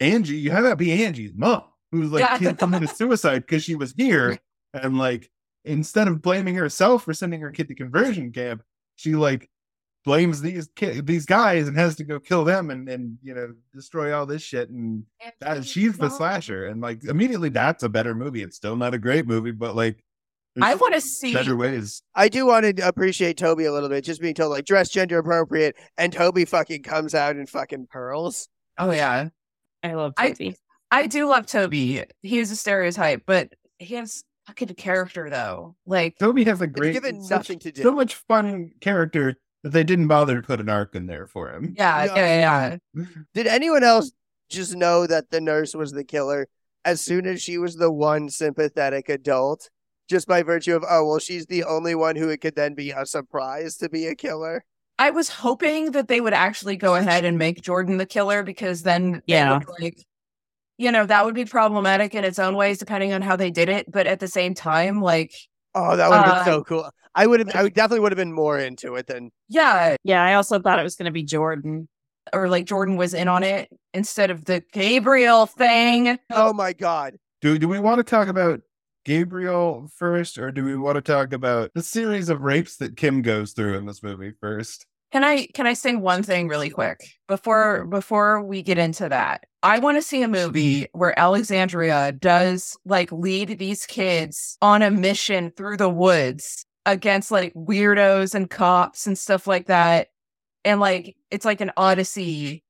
Angie, 0.00 0.36
you 0.36 0.50
have 0.50 0.64
it 0.64 0.76
be 0.78 1.04
Angie's 1.04 1.32
mom, 1.34 1.62
who's 1.92 2.10
like 2.10 2.20
Yeah. 2.20 2.38
kid 2.38 2.58
committed 2.58 2.90
suicide 2.96 3.40
because 3.46 3.62
she 3.62 3.76
was 3.76 3.94
here. 3.96 4.38
And 4.74 4.98
like 4.98 5.30
instead 5.64 6.08
of 6.08 6.20
blaming 6.20 6.56
herself 6.56 7.04
for 7.04 7.14
sending 7.14 7.40
her 7.40 7.52
kid 7.52 7.68
to 7.68 7.74
conversion 7.76 8.32
camp, 8.32 8.62
she 8.96 9.14
like 9.14 9.48
blames 10.04 10.40
these 10.40 10.68
kid, 10.76 11.06
these 11.06 11.26
guys 11.26 11.68
and 11.68 11.76
has 11.76 11.96
to 11.96 12.04
go 12.04 12.18
kill 12.18 12.44
them 12.44 12.70
and 12.70 12.88
and 12.88 13.18
you 13.22 13.34
know 13.34 13.52
destroy 13.74 14.16
all 14.16 14.26
this 14.26 14.42
shit 14.42 14.70
and 14.70 15.02
that 15.40 15.64
she's 15.64 15.98
the 15.98 16.08
slasher 16.08 16.66
and 16.66 16.80
like 16.80 17.04
immediately 17.04 17.48
that's 17.48 17.82
a 17.82 17.88
better 17.88 18.14
movie 18.14 18.42
it's 18.42 18.56
still 18.56 18.76
not 18.76 18.94
a 18.94 18.98
great 18.98 19.26
movie 19.26 19.50
but 19.50 19.74
like 19.76 20.02
I 20.60 20.74
want 20.74 20.94
to 20.94 21.00
see. 21.00 21.32
better 21.34 21.56
ways 21.56 22.02
I 22.14 22.28
do 22.28 22.46
want 22.46 22.76
to 22.76 22.86
appreciate 22.88 23.36
Toby 23.36 23.66
a 23.66 23.72
little 23.72 23.88
bit, 23.88 24.02
just 24.02 24.20
being 24.20 24.34
told 24.34 24.50
like 24.50 24.64
dress 24.64 24.88
gender 24.88 25.18
appropriate, 25.18 25.76
and 25.96 26.12
Toby 26.12 26.44
fucking 26.44 26.82
comes 26.82 27.14
out 27.14 27.36
in 27.36 27.46
fucking 27.46 27.86
pearls. 27.90 28.48
Oh, 28.76 28.90
yeah. 28.90 29.28
I 29.84 29.92
love 29.94 30.14
I- 30.16 30.30
Toby. 30.30 30.56
I 30.90 31.06
do 31.06 31.28
love 31.28 31.46
Toby. 31.46 32.02
He 32.22 32.38
is 32.38 32.50
a 32.50 32.56
stereotype, 32.56 33.22
but 33.24 33.52
he 33.78 33.94
has 33.96 34.24
fucking 34.48 34.74
character, 34.74 35.28
though. 35.30 35.76
Like, 35.86 36.18
toby 36.18 36.42
has 36.44 36.60
a 36.60 36.66
great 36.66 36.94
given 36.94 37.22
such- 37.22 37.30
nothing 37.50 37.58
to 37.60 37.70
do. 37.70 37.82
so 37.82 37.92
much 37.92 38.16
fun 38.16 38.72
character 38.80 39.36
that 39.62 39.70
they 39.72 39.84
didn't 39.84 40.08
bother 40.08 40.40
to 40.40 40.46
put 40.46 40.60
an 40.60 40.68
arc 40.68 40.94
in 40.94 41.06
there 41.06 41.26
for 41.26 41.50
him 41.50 41.74
yeah, 41.76 42.04
Yeah. 42.04 42.14
yeah, 42.14 42.26
yeah, 42.40 42.76
yeah. 42.94 43.04
Did 43.34 43.46
anyone 43.46 43.84
else 43.84 44.12
just 44.48 44.74
know 44.76 45.06
that 45.06 45.30
the 45.30 45.40
nurse 45.40 45.74
was 45.74 45.92
the 45.92 46.04
killer 46.04 46.48
as 46.84 47.00
soon 47.00 47.26
as 47.26 47.42
she 47.42 47.58
was 47.58 47.76
the 47.76 47.90
one 47.90 48.28
sympathetic 48.28 49.08
adult? 49.08 49.68
Just 50.08 50.26
by 50.26 50.42
virtue 50.42 50.74
of, 50.74 50.84
oh, 50.88 51.04
well, 51.06 51.18
she's 51.18 51.44
the 51.46 51.64
only 51.64 51.94
one 51.94 52.16
who 52.16 52.30
it 52.30 52.40
could 52.40 52.54
then 52.56 52.72
be 52.72 52.92
a 52.92 53.04
surprise 53.04 53.76
to 53.76 53.90
be 53.90 54.06
a 54.06 54.14
killer. 54.14 54.64
I 54.98 55.10
was 55.10 55.28
hoping 55.28 55.90
that 55.92 56.08
they 56.08 56.22
would 56.22 56.32
actually 56.32 56.76
go 56.76 56.94
ahead 56.94 57.26
and 57.26 57.36
make 57.36 57.60
Jordan 57.60 57.98
the 57.98 58.06
killer 58.06 58.42
because 58.42 58.82
then 58.84 59.22
Yeah. 59.26 59.60
like 59.80 60.02
you 60.78 60.92
know, 60.92 61.04
that 61.04 61.24
would 61.24 61.34
be 61.34 61.44
problematic 61.44 62.14
in 62.14 62.24
its 62.24 62.38
own 62.38 62.54
ways 62.54 62.78
depending 62.78 63.12
on 63.12 63.20
how 63.20 63.34
they 63.36 63.50
did 63.50 63.68
it. 63.68 63.90
But 63.90 64.06
at 64.06 64.20
the 64.20 64.28
same 64.28 64.54
time, 64.54 65.02
like, 65.02 65.34
Oh, 65.74 65.96
that 65.96 66.08
would 66.08 66.16
have 66.16 66.26
Uh, 66.28 66.34
been 66.36 66.44
so 66.44 66.64
cool. 66.64 66.90
I 67.18 67.26
would 67.26 67.40
have, 67.40 67.54
I 67.54 67.62
would 67.64 67.74
definitely 67.74 68.00
would 68.00 68.12
have 68.12 68.16
been 68.16 68.32
more 68.32 68.58
into 68.58 68.94
it 68.94 69.06
than. 69.06 69.30
yeah, 69.48 69.96
Yeah, 70.04 70.22
I 70.24 70.34
also 70.34 70.58
thought 70.60 70.78
it 70.78 70.84
was 70.84 70.96
going 70.96 71.06
to 71.06 71.12
be 71.12 71.24
Jordan. 71.24 71.88
or 72.32 72.48
like 72.48 72.64
Jordan 72.66 72.96
was 72.96 73.12
in 73.14 73.26
on 73.28 73.42
it 73.42 73.68
instead 73.92 74.30
of 74.30 74.44
the 74.44 74.62
Gabriel 74.72 75.46
thing. 75.46 76.18
Oh 76.30 76.52
my 76.52 76.72
god. 76.72 77.16
do, 77.40 77.58
do 77.58 77.66
we 77.68 77.78
want 77.78 77.98
to 77.98 78.04
talk 78.04 78.28
about 78.28 78.60
gabriel 79.04 79.88
first 79.96 80.36
or 80.36 80.50
do 80.50 80.62
we 80.64 80.76
want 80.76 80.96
to 80.96 81.00
talk 81.00 81.32
about 81.32 81.70
the 81.74 81.82
series 81.82 82.28
of 82.28 82.42
rapes 82.42 82.76
that 82.76 82.94
kim 82.96 83.22
goes 83.22 83.52
through 83.52 83.74
in 83.78 83.86
this 83.86 84.02
movie 84.02 84.32
first 84.38 84.84
Can 85.12 85.24
I 85.24 85.46
can 85.54 85.66
I 85.66 85.72
say 85.72 85.96
one 85.96 86.22
thing 86.22 86.46
really 86.48 86.68
quick 86.68 86.98
before 87.26 87.86
before 87.86 88.42
we 88.42 88.60
get 88.62 88.76
into 88.76 89.08
that? 89.08 89.44
I 89.62 89.78
want 89.78 89.96
to 89.96 90.02
see 90.02 90.20
a 90.22 90.28
movie 90.28 90.88
where 90.92 91.18
Alexandria 91.18 92.12
does 92.12 92.76
like 92.84 93.10
lead 93.10 93.58
these 93.58 93.86
kids 93.86 94.58
on 94.60 94.82
a 94.82 94.90
mission 94.90 95.52
through 95.56 95.78
the 95.78 95.88
woods 95.88 96.66
against 96.88 97.30
like 97.30 97.52
weirdos 97.54 98.34
and 98.34 98.48
cops 98.50 99.06
and 99.06 99.16
stuff 99.16 99.46
like 99.46 99.66
that. 99.66 100.08
And 100.64 100.80
like 100.80 101.16
it's 101.30 101.44
like 101.44 101.60
an 101.60 101.70
odyssey 101.76 102.64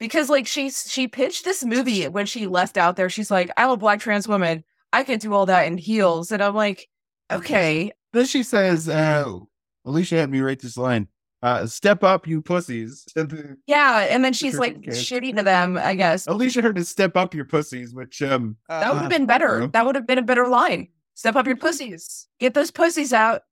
because 0.00 0.28
like 0.28 0.46
she 0.46 0.70
she 0.70 1.06
pitched 1.06 1.44
this 1.44 1.64
movie 1.64 2.08
when 2.08 2.26
she 2.26 2.46
left 2.46 2.76
out 2.76 2.96
there. 2.96 3.10
She's 3.10 3.30
like, 3.30 3.50
I'm 3.56 3.70
a 3.70 3.76
black 3.76 4.00
trans 4.00 4.26
woman. 4.26 4.64
I 4.92 5.04
can 5.04 5.18
do 5.18 5.34
all 5.34 5.46
that 5.46 5.66
in 5.66 5.76
heels. 5.78 6.32
And 6.32 6.42
I'm 6.42 6.54
like, 6.54 6.88
okay. 7.30 7.92
Then 8.12 8.24
she 8.24 8.42
says, 8.42 8.88
uh, 8.88 9.38
Alicia 9.84 10.16
had 10.16 10.30
me 10.30 10.40
write 10.40 10.60
this 10.60 10.78
line. 10.78 11.08
Uh, 11.42 11.66
step 11.66 12.02
up, 12.02 12.26
you 12.26 12.42
pussies. 12.42 13.04
Yeah. 13.66 14.06
And 14.10 14.24
then 14.24 14.32
she's 14.32 14.58
like 14.58 14.78
okay. 14.78 14.90
shitty 14.90 15.36
to 15.36 15.42
them, 15.42 15.76
I 15.76 15.94
guess. 15.94 16.26
Alicia 16.26 16.62
heard 16.62 16.76
to 16.76 16.84
step 16.84 17.16
up 17.16 17.34
your 17.34 17.44
pussies, 17.44 17.94
which 17.94 18.22
um 18.22 18.56
That 18.68 18.92
would 18.94 18.98
Uh, 18.98 19.02
have 19.02 19.10
been 19.10 19.26
better. 19.26 19.66
That 19.68 19.84
would 19.86 19.94
have 19.94 20.06
been 20.06 20.18
a 20.18 20.22
better 20.22 20.48
line. 20.48 20.88
Step 21.14 21.36
up 21.36 21.46
your 21.46 21.56
pussies. 21.56 22.26
Get 22.40 22.54
those 22.54 22.70
pussies 22.70 23.12
out. 23.12 23.42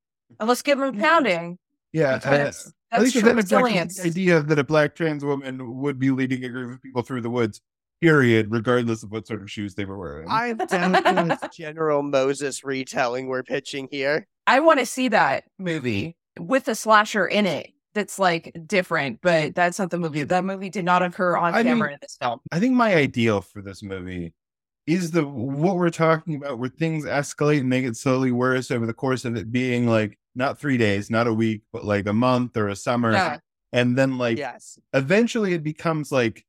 And 0.41 0.49
let's 0.49 0.62
give 0.62 0.79
them 0.79 0.99
pounding. 0.99 1.59
yeah. 1.93 2.14
Uh, 2.14 2.18
Because 2.18 2.72
that's 2.91 3.01
Alicia 3.03 3.20
true 3.20 3.29
then 3.29 3.37
resilience. 3.37 3.97
the 4.01 4.09
idea 4.09 4.41
that 4.43 4.59
a 4.59 4.64
black 4.64 4.95
trans 4.95 5.24
woman 5.24 5.81
would 5.81 5.99
be 5.99 6.11
leading 6.11 6.45
a 6.45 6.49
group 6.49 6.74
of 6.74 6.83
people 6.83 7.03
through 7.03 7.20
the 7.22 7.31
woods, 7.31 7.61
period, 8.01 8.47
regardless 8.51 9.03
of 9.03 9.11
what 9.11 9.27
sort 9.27 9.43
of 9.43 9.51
shoes 9.51 9.74
they 9.74 9.85
were 9.85 9.99
wearing. 9.99 10.29
I'm 10.29 10.57
down 10.57 10.93
with 11.29 11.41
this 11.41 11.57
General 11.57 12.03
Moses 12.03 12.62
retelling 12.64 13.27
we're 13.27 13.43
pitching 13.43 13.89
here. 13.91 14.27
I 14.47 14.61
want 14.61 14.79
to 14.81 14.87
see 14.87 15.09
that 15.09 15.45
movie 15.59 16.16
with 16.39 16.68
a 16.68 16.74
slasher 16.74 17.27
in 17.27 17.47
it 17.47 17.70
that's 17.95 18.18
like 18.18 18.55
different, 18.66 19.20
but 19.22 19.55
that's 19.55 19.79
not 19.79 19.91
the 19.91 19.99
movie. 19.99 20.22
That 20.22 20.45
movie 20.45 20.68
did 20.68 20.85
not 20.85 21.03
occur 21.03 21.37
on 21.37 21.55
I 21.55 21.62
camera 21.62 21.89
mean- 21.89 21.95
in 21.95 21.99
this 22.03 22.16
film. 22.20 22.41
I 22.53 22.61
think 22.61 22.74
my 22.74 22.95
ideal 22.95 23.41
for 23.41 23.62
this 23.62 23.83
movie 23.83 24.33
is 24.87 25.11
the 25.11 25.26
what 25.26 25.76
we're 25.76 25.91
talking 25.91 26.37
about 26.37 26.59
where 26.59 26.68
things 26.68 27.05
escalate 27.05 27.61
and 27.61 27.68
make 27.68 27.84
it 27.84 27.97
slowly 27.97 28.30
worse 28.30 28.70
over 28.70 28.87
the 28.87 28.95
course 28.95 29.24
of 29.24 29.37
it 29.37 29.51
being 29.51 29.87
like 29.87 30.18
not 30.34 30.59
three 30.59 30.76
days, 30.76 31.11
not 31.11 31.26
a 31.26 31.32
week, 31.34 31.62
but 31.72 31.84
like 31.84 32.07
a 32.07 32.12
month 32.12 32.57
or 32.57 32.68
a 32.68 32.76
summer. 32.76 33.12
Yeah. 33.12 33.39
And 33.72 33.97
then 33.99 34.16
like 34.18 34.39
yes. 34.39 34.78
eventually 34.93 35.55
it 35.55 35.62
becomes 35.64 36.12
like 36.12 36.45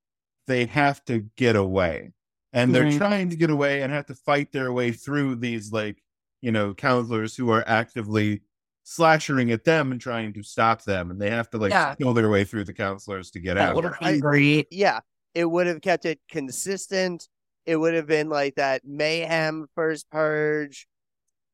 they 0.46 0.66
have 0.66 1.04
to 1.06 1.26
get 1.36 1.56
away. 1.56 2.12
And 2.54 2.74
they're 2.74 2.86
Mhm. 2.86 2.98
trying 2.98 3.30
to 3.30 3.36
get 3.36 3.50
away 3.50 3.82
and 3.82 3.92
have 3.92 4.06
to 4.08 4.16
fight 4.16 4.52
their 4.52 4.72
way 4.72 4.92
through 4.92 5.36
these 5.36 5.72
like, 5.72 6.02
you 6.42 6.52
know, 6.52 6.74
counselors 6.74 7.36
who 7.36 7.50
are 7.50 7.64
actively 7.68 8.42
slashing 8.84 9.52
at 9.52 9.64
them 9.66 9.92
and 9.92 10.00
trying 10.00 10.32
to 10.34 10.44
stop 10.44 10.84
them. 10.84 11.12
And 11.12 11.20
they 11.20 11.30
have 11.30 11.50
to 11.50 11.58
like 11.58 11.72
Yeah. 11.72 11.96
kill 11.96 12.14
their 12.14 12.30
way 12.30 12.44
through 12.44 12.64
the 12.66 12.74
counselors 12.74 13.32
to 13.32 13.40
get 13.40 13.56
That 13.56 13.70
out. 13.70 13.76
would 13.76 13.84
have 13.84 13.98
I- 14.00 14.12
been 14.14 14.20
great. 14.22 14.68
Yeah. 14.72 15.00
It 15.34 15.46
would 15.46 15.68
have 15.68 15.82
kept 15.82 16.06
it 16.06 16.20
consistent. 16.30 17.28
It 17.68 17.76
would 17.76 17.93
have 17.93 18.07
been 18.07 18.30
like 18.30 18.55
that 18.55 18.82
mayhem 18.86 19.68
first 19.76 20.09
purge, 20.09 20.88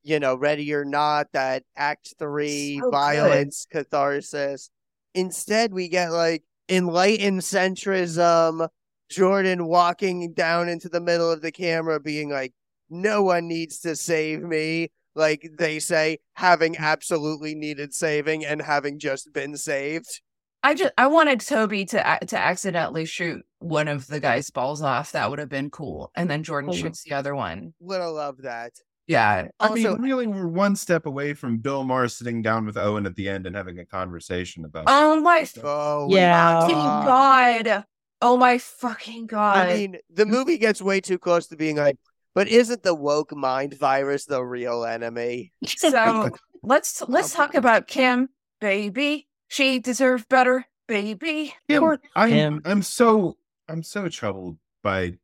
you 0.03 0.19
know, 0.19 0.35
ready 0.35 0.71
or 0.73 0.85
not, 0.85 1.27
that 1.33 1.63
act 1.75 2.13
three 2.19 2.77
So 2.77 2.85
good. 2.85 2.91
violence 2.91 3.67
catharsis. 3.69 4.69
Instead, 5.15 5.73
we 5.73 5.89
get 5.89 6.11
like 6.11 6.43
enlightened 6.69 7.41
centrism, 7.41 8.69
Jordan 9.09 9.65
walking 9.65 10.33
down 10.33 10.69
into 10.69 10.87
the 10.87 11.01
middle 11.01 11.31
of 11.31 11.41
the 11.41 11.51
camera 11.51 11.99
being 11.99 12.29
like, 12.29 12.53
no 12.89 13.23
one 13.23 13.47
needs 13.47 13.79
to 13.79 13.95
save 13.95 14.43
me. 14.43 14.91
Like 15.15 15.49
they 15.57 15.79
say, 15.79 16.19
having 16.33 16.77
absolutely 16.77 17.55
needed 17.55 17.93
saving 17.93 18.45
and 18.45 18.61
having 18.61 18.99
just 18.99 19.33
been 19.33 19.57
saved. 19.57 20.21
I 20.63 20.73
just 20.75 20.93
I 20.97 21.07
wanted 21.07 21.41
Toby 21.41 21.85
to 21.85 22.19
to 22.27 22.37
accidentally 22.37 23.05
shoot 23.05 23.45
one 23.63 23.87
of 23.87 24.07
the 24.07 24.19
guy's 24.19 24.49
balls 24.49 24.81
off. 24.81 25.11
That 25.13 25.29
would 25.29 25.39
have 25.39 25.49
been 25.49 25.69
cool. 25.69 26.11
And 26.15 26.29
then 26.29 26.43
Jordan 26.43 26.69
Oh. 26.71 26.73
shoots 26.73 27.03
the 27.03 27.13
other 27.13 27.33
one. 27.35 27.73
Would 27.79 28.01
have 28.01 28.11
loved 28.11 28.43
that. 28.43 28.73
Yeah. 29.07 29.47
I 29.59 29.67
Also, 29.67 29.93
mean, 29.93 30.01
really, 30.01 30.27
we're 30.27 30.47
one 30.47 30.75
step 30.75 31.05
away 31.05 31.33
from 31.33 31.57
Bill 31.57 31.83
Maher 31.83 32.07
sitting 32.07 32.41
down 32.41 32.65
with 32.65 32.77
Owen 32.77 33.05
at 33.05 33.15
the 33.15 33.27
end 33.27 33.45
and 33.45 33.55
having 33.55 33.79
a 33.79 33.85
conversation 33.85 34.63
about. 34.65 34.85
Oh 34.87 35.19
my 35.19 35.47
oh 35.63 36.07
Yeah. 36.09 36.61
fucking 36.61 36.75
God. 36.75 37.65
god. 37.65 37.85
Oh 38.21 38.37
my 38.37 38.57
fucking 38.57 39.27
god. 39.27 39.57
I 39.69 39.75
mean, 39.75 39.97
the 40.09 40.25
movie 40.25 40.57
gets 40.57 40.81
way 40.81 41.01
too 41.01 41.17
close 41.17 41.47
to 41.47 41.57
being 41.57 41.75
like, 41.75 41.97
but 42.33 42.47
isn't 42.47 42.81
the 42.83 42.95
woke 42.95 43.35
mind 43.35 43.73
virus 43.77 44.25
the 44.25 44.43
real 44.43 44.85
enemy? 44.85 45.51
so 45.65 46.29
let's 46.63 47.01
let's 47.07 47.35
oh 47.35 47.37
talk 47.37 47.55
about 47.55 47.87
Kim, 47.87 48.29
baby. 48.61 49.27
She 49.49 49.79
deserved 49.79 50.29
better, 50.29 50.65
baby. 50.87 51.53
Kim, 51.69 51.97
I'm, 52.15 52.29
Kim. 52.29 52.61
I'm 52.63 52.81
so 52.81 53.37
I'm 53.69 53.83
so 53.83 54.09
troubled 54.09 54.57
by 54.83 55.17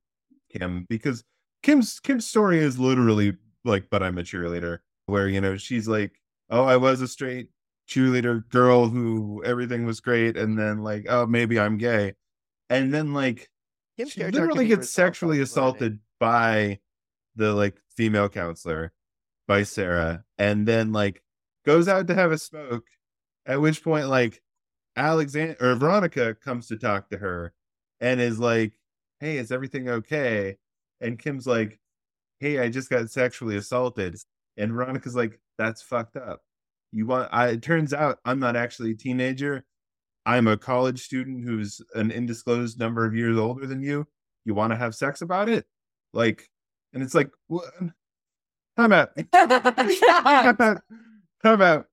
Kim 0.51 0.85
because 0.89 1.23
Kim's 1.63 1.99
Kim's 1.99 2.27
story 2.27 2.59
is 2.59 2.79
literally 2.79 3.37
like, 3.65 3.89
but 3.89 4.01
I'm 4.01 4.17
a 4.17 4.23
cheerleader, 4.23 4.79
where 5.05 5.27
you 5.27 5.41
know 5.41 5.57
she's 5.57 5.87
like, 5.87 6.13
oh, 6.49 6.63
I 6.63 6.77
was 6.77 7.01
a 7.01 7.07
straight 7.07 7.49
cheerleader 7.87 8.47
girl 8.49 8.87
who 8.87 9.43
everything 9.45 9.85
was 9.85 9.99
great, 9.99 10.37
and 10.37 10.57
then 10.57 10.83
like, 10.83 11.05
oh, 11.09 11.25
maybe 11.25 11.59
I'm 11.59 11.77
gay, 11.77 12.13
and 12.69 12.93
then 12.93 13.13
like 13.13 13.49
Kim's 13.97 14.11
she 14.11 14.21
character 14.21 14.41
literally 14.41 14.67
gets 14.67 14.89
sexually 14.89 15.41
assaulted 15.41 15.99
by 16.19 16.79
the 17.35 17.53
like 17.53 17.77
female 17.95 18.29
counselor 18.29 18.93
by 19.47 19.63
Sarah 19.63 20.23
and 20.37 20.67
then 20.67 20.91
like 20.91 21.23
goes 21.65 21.87
out 21.87 22.07
to 22.07 22.15
have 22.15 22.31
a 22.31 22.37
smoke 22.37 22.85
at 23.45 23.59
which 23.59 23.83
point 23.83 24.07
like 24.07 24.41
Alexander 24.95 25.55
or 25.59 25.75
Veronica 25.75 26.35
comes 26.35 26.67
to 26.67 26.77
talk 26.77 27.09
to 27.09 27.17
her 27.17 27.53
and 28.01 28.21
is 28.21 28.39
like 28.39 28.73
hey 29.19 29.37
is 29.37 29.51
everything 29.51 29.89
okay 29.89 30.57
and 31.01 31.19
Kim's 31.19 31.47
like 31.47 31.79
hey 32.39 32.59
I 32.59 32.69
just 32.69 32.89
got 32.89 33.09
sexually 33.09 33.57
assaulted 33.57 34.15
and 34.57 34.71
Veronica's 34.71 35.15
like 35.15 35.39
that's 35.57 35.81
fucked 35.81 36.17
up 36.17 36.41
you 36.91 37.05
want 37.05 37.29
I 37.31 37.49
it 37.49 37.61
turns 37.61 37.93
out 37.93 38.19
I'm 38.25 38.39
not 38.39 38.55
actually 38.55 38.91
a 38.91 38.95
teenager 38.95 39.65
I'm 40.29 40.47
a 40.47 40.57
college 40.57 41.01
student 41.01 41.43
who's 41.43 41.81
an 41.95 42.11
undisclosed 42.11 42.79
number 42.79 43.03
of 43.03 43.15
years 43.15 43.35
older 43.35 43.65
than 43.65 43.81
you. 43.81 44.05
You 44.45 44.53
want 44.53 44.71
to 44.71 44.77
have 44.77 44.93
sex 44.93 45.21
about 45.21 45.49
it? 45.49 45.65
Like, 46.13 46.47
and 46.93 47.01
it's 47.01 47.15
like, 47.15 47.31
what? 47.47 47.65
Time 48.77 48.93
out. 48.93 49.09
Time 49.31 50.57
out. 50.59 50.81
Time 51.43 51.61
out. 51.61 51.85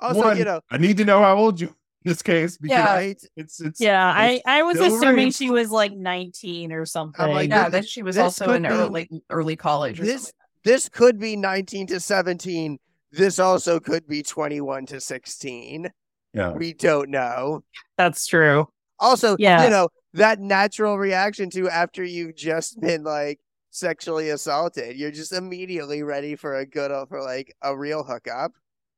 Also, 0.00 0.20
One, 0.20 0.38
you 0.38 0.44
know, 0.44 0.60
I 0.70 0.78
need 0.78 0.96
to 0.96 1.04
know 1.04 1.20
how 1.20 1.36
old 1.36 1.60
you 1.60 1.74
this 2.06 2.22
case 2.22 2.56
because 2.56 2.78
Yeah. 2.78 2.94
right? 2.94 3.22
it's 3.36 3.60
it's 3.60 3.80
Yeah, 3.80 4.10
I, 4.10 4.26
it's 4.30 4.42
I 4.46 4.62
was 4.62 4.78
assuming 4.78 5.26
right. 5.26 5.34
she 5.34 5.50
was 5.50 5.70
like 5.70 5.92
19 5.92 6.72
or 6.72 6.86
something. 6.86 7.26
like, 7.28 7.50
yeah, 7.50 7.64
This- 7.68 7.72
that 7.84 7.88
she 7.88 8.02
was 8.02 8.16
also 8.16 8.52
in 8.52 8.62
be- 8.62 8.68
early 8.68 9.10
early 9.28 9.56
college. 9.56 10.00
Or 10.00 10.04
This 10.04 10.22
something. 10.22 10.34
this 10.64 10.88
could 10.88 11.18
be 11.18 11.36
19 11.36 11.88
to 11.88 12.00
17. 12.00 12.78
This 13.12 13.38
also 13.38 13.78
could 13.80 14.06
be 14.06 14.22
21 14.22 14.86
to 14.86 15.00
16. 15.00 15.88
yeah. 16.32 16.52
We 16.52 16.72
don't 16.74 17.10
know. 17.10 17.64
That's 17.98 18.26
true. 18.26 18.68
Also, 18.98 19.36
Yeah. 19.38 19.64
you 19.64 19.70
know, 19.70 19.88
that 20.14 20.40
natural 20.40 20.96
reaction 20.98 21.50
to 21.50 21.68
after 21.68 22.02
you've 22.04 22.36
just 22.36 22.80
been 22.80 23.02
like 23.04 23.38
sexually 23.70 24.30
assaulted, 24.30 24.96
you're 24.96 25.10
just 25.10 25.32
immediately 25.32 26.02
ready 26.02 26.34
for 26.36 26.54
a 26.56 26.64
good 26.66 26.90
for 27.08 27.20
like 27.22 27.54
a 27.62 27.76
real 27.76 28.02
hookup. 28.04 28.52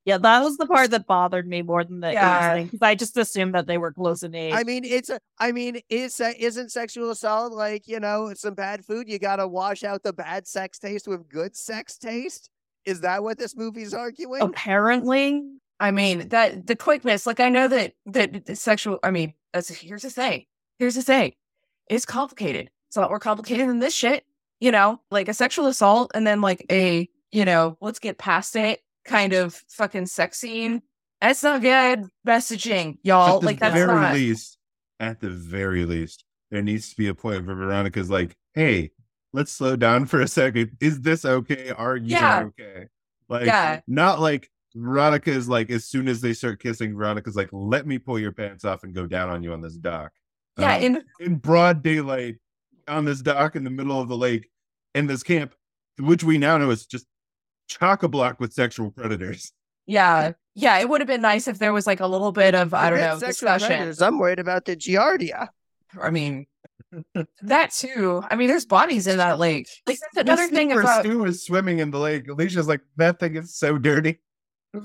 Yeah, 0.08 0.16
that 0.16 0.42
was 0.42 0.56
the 0.56 0.64
part 0.64 0.90
that 0.92 1.06
bothered 1.06 1.46
me 1.46 1.60
more 1.60 1.84
than 1.84 2.00
the 2.00 2.10
Yeah. 2.14 2.62
because 2.62 2.80
I 2.80 2.94
just 2.94 3.14
assumed 3.18 3.54
that 3.54 3.66
they 3.66 3.76
were 3.76 3.92
close 3.92 4.22
in 4.22 4.34
age. 4.34 4.54
I 4.54 4.64
mean, 4.64 4.82
it's 4.82 5.10
a. 5.10 5.20
I 5.38 5.52
mean, 5.52 5.82
is 5.90 6.14
se- 6.14 6.36
isn't 6.38 6.72
sexual 6.72 7.10
assault 7.10 7.52
like 7.52 7.86
you 7.86 8.00
know 8.00 8.32
some 8.34 8.54
bad 8.54 8.86
food? 8.86 9.06
You 9.06 9.18
gotta 9.18 9.46
wash 9.46 9.84
out 9.84 10.02
the 10.02 10.14
bad 10.14 10.46
sex 10.46 10.78
taste 10.78 11.06
with 11.06 11.28
good 11.28 11.54
sex 11.54 11.98
taste. 11.98 12.48
Is 12.86 13.02
that 13.02 13.22
what 13.22 13.36
this 13.36 13.54
movie's 13.54 13.92
arguing? 13.92 14.40
Apparently, 14.40 15.42
I 15.78 15.90
mean 15.90 16.30
that 16.30 16.66
the 16.66 16.74
quickness. 16.74 17.26
Like 17.26 17.38
I 17.38 17.50
know 17.50 17.68
that 17.68 17.92
that 18.06 18.46
the 18.46 18.56
sexual. 18.56 18.98
I 19.02 19.10
mean, 19.10 19.34
that's 19.52 19.68
here's 19.68 20.04
the 20.04 20.10
thing. 20.10 20.46
Here's 20.78 20.94
the 20.94 21.02
thing. 21.02 21.34
It's 21.90 22.06
complicated. 22.06 22.70
It's 22.88 22.96
a 22.96 23.02
lot 23.02 23.10
more 23.10 23.20
complicated 23.20 23.68
than 23.68 23.80
this 23.80 23.94
shit. 23.94 24.24
You 24.58 24.72
know, 24.72 25.02
like 25.10 25.28
a 25.28 25.34
sexual 25.34 25.66
assault, 25.66 26.12
and 26.14 26.26
then 26.26 26.40
like 26.40 26.64
a 26.72 27.10
you 27.30 27.44
know, 27.44 27.76
let's 27.82 27.98
get 27.98 28.16
past 28.16 28.56
it 28.56 28.80
kind 29.08 29.32
of 29.32 29.54
fucking 29.70 30.06
sex 30.06 30.38
scene. 30.38 30.82
That's 31.20 31.42
not 31.42 31.62
good 31.62 32.04
messaging, 32.26 32.98
y'all. 33.02 33.36
At 33.36 33.40
the 33.40 33.46
Like 33.46 33.58
that's 33.58 33.74
very 33.74 34.00
not. 34.00 34.14
least, 34.14 34.58
at 35.00 35.20
the 35.20 35.30
very 35.30 35.84
least, 35.84 36.24
there 36.50 36.62
needs 36.62 36.90
to 36.90 36.96
be 36.96 37.08
a 37.08 37.14
point 37.14 37.44
where 37.46 37.56
Veronica's 37.56 38.10
like, 38.10 38.36
"Hey, 38.54 38.92
let's 39.32 39.50
slow 39.52 39.74
down 39.76 40.06
for 40.06 40.20
a 40.20 40.28
second. 40.28 40.76
Is 40.80 41.00
this 41.00 41.24
okay? 41.24 41.70
Are 41.70 41.96
you 41.96 42.16
Yeah. 42.16 42.44
okay?" 42.46 42.86
Like, 43.28 43.46
Yeah. 43.46 43.80
not 43.88 44.20
like 44.20 44.48
Veronica 44.74 45.30
is 45.30 45.48
like, 45.48 45.70
as 45.70 45.84
soon 45.86 46.06
as 46.08 46.20
they 46.20 46.32
start 46.32 46.60
kissing, 46.60 46.96
Veronica's 46.96 47.34
like, 47.36 47.48
"Let 47.52 47.86
me 47.86 47.98
pull 47.98 48.18
your 48.18 48.32
pants 48.32 48.64
off 48.64 48.84
and 48.84 48.94
go 48.94 49.06
down 49.06 49.28
on 49.28 49.42
you 49.42 49.52
on 49.52 49.60
this 49.60 49.76
dock." 49.76 50.12
Yeah, 50.56 50.76
Um, 50.76 50.82
in 50.82 51.04
in 51.20 51.36
broad 51.36 51.82
daylight 51.82 52.36
on 52.86 53.04
this 53.04 53.20
dock 53.22 53.56
in 53.56 53.64
the 53.64 53.70
middle 53.70 54.00
of 54.00 54.08
the 54.08 54.16
lake 54.16 54.48
in 54.94 55.06
this 55.08 55.22
camp, 55.22 55.54
which 55.98 56.22
we 56.22 56.38
now 56.38 56.58
know 56.58 56.70
is 56.70 56.86
just 56.86 57.06
chock 57.68 58.02
a 58.02 58.08
block 58.08 58.40
with 58.40 58.52
sexual 58.52 58.90
predators. 58.90 59.52
Yeah. 59.86 60.32
Yeah. 60.54 60.78
It 60.78 60.88
would 60.88 61.00
have 61.00 61.08
been 61.08 61.22
nice 61.22 61.46
if 61.46 61.58
there 61.58 61.72
was 61.72 61.86
like 61.86 62.00
a 62.00 62.06
little 62.06 62.32
bit 62.32 62.54
of, 62.54 62.74
I 62.74 62.90
don't 62.90 62.98
know, 62.98 63.18
sexual 63.18 63.28
discussion. 63.28 63.68
predators, 63.68 64.02
I'm 64.02 64.18
worried 64.18 64.40
about 64.40 64.64
the 64.64 64.76
Giardia. 64.76 65.48
I 66.00 66.10
mean, 66.10 66.46
that 67.42 67.70
too. 67.70 68.22
I 68.30 68.36
mean, 68.36 68.48
there's 68.48 68.66
bodies 68.66 69.06
in 69.06 69.18
that 69.18 69.38
lake. 69.38 69.68
Like, 69.86 69.98
that's 70.00 70.16
another 70.16 70.42
This 70.42 70.50
thing 70.50 70.68
where 70.68 70.80
about, 70.80 71.04
Stu 71.04 71.24
is 71.24 71.44
swimming 71.44 71.78
in 71.78 71.90
the 71.90 71.98
lake. 71.98 72.28
Alicia's 72.28 72.68
like, 72.68 72.80
that 72.96 73.20
thing 73.20 73.36
is 73.36 73.54
so 73.54 73.78
dirty. 73.78 74.18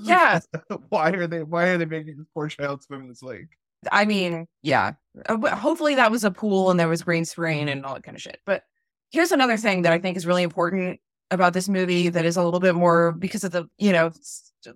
yeah. 0.00 0.40
why 0.88 1.10
are 1.10 1.26
they? 1.26 1.42
Why 1.42 1.68
are 1.68 1.78
they 1.78 1.84
making 1.84 2.16
this 2.16 2.26
poor 2.32 2.48
child 2.48 2.82
swim 2.82 3.02
in 3.02 3.08
this 3.08 3.22
lake? 3.22 3.48
I 3.92 4.06
mean, 4.06 4.46
yeah. 4.62 4.92
Uh, 5.26 5.54
Hopefully 5.56 5.96
that 5.96 6.10
was 6.10 6.24
a 6.24 6.30
pool 6.30 6.70
and 6.70 6.80
there 6.80 6.88
was 6.88 7.02
green 7.02 7.24
screen 7.24 7.68
and 7.68 7.84
all 7.84 7.94
that 7.94 8.02
kind 8.02 8.16
of 8.16 8.22
shit. 8.22 8.40
But 8.46 8.64
here's 9.10 9.32
another 9.32 9.58
thing 9.58 9.82
that 9.82 9.92
I 9.92 9.98
think 9.98 10.16
is 10.16 10.26
really 10.26 10.42
important 10.42 11.00
about 11.30 11.52
this 11.52 11.68
movie 11.68 12.08
that 12.08 12.24
is 12.24 12.36
a 12.36 12.42
little 12.42 12.60
bit 12.60 12.74
more 12.74 13.12
because 13.12 13.44
of 13.44 13.52
the, 13.52 13.66
you 13.78 13.92
know, 13.92 14.10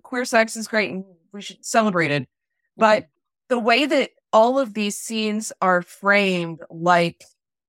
queer 0.03 0.25
sex 0.25 0.55
is 0.55 0.67
great 0.67 0.91
and 0.91 1.03
we 1.31 1.41
should 1.41 1.63
celebrate 1.63 2.11
it. 2.11 2.27
But 2.77 3.03
mm-hmm. 3.03 3.09
the 3.49 3.59
way 3.59 3.85
that 3.85 4.11
all 4.31 4.59
of 4.59 4.73
these 4.73 4.97
scenes 4.97 5.51
are 5.61 5.81
framed 5.81 6.59
like 6.69 7.23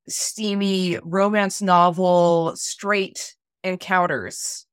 steamy 0.08 0.98
romance 1.02 1.62
novel 1.62 2.52
straight 2.56 3.36
encounters, 3.64 4.66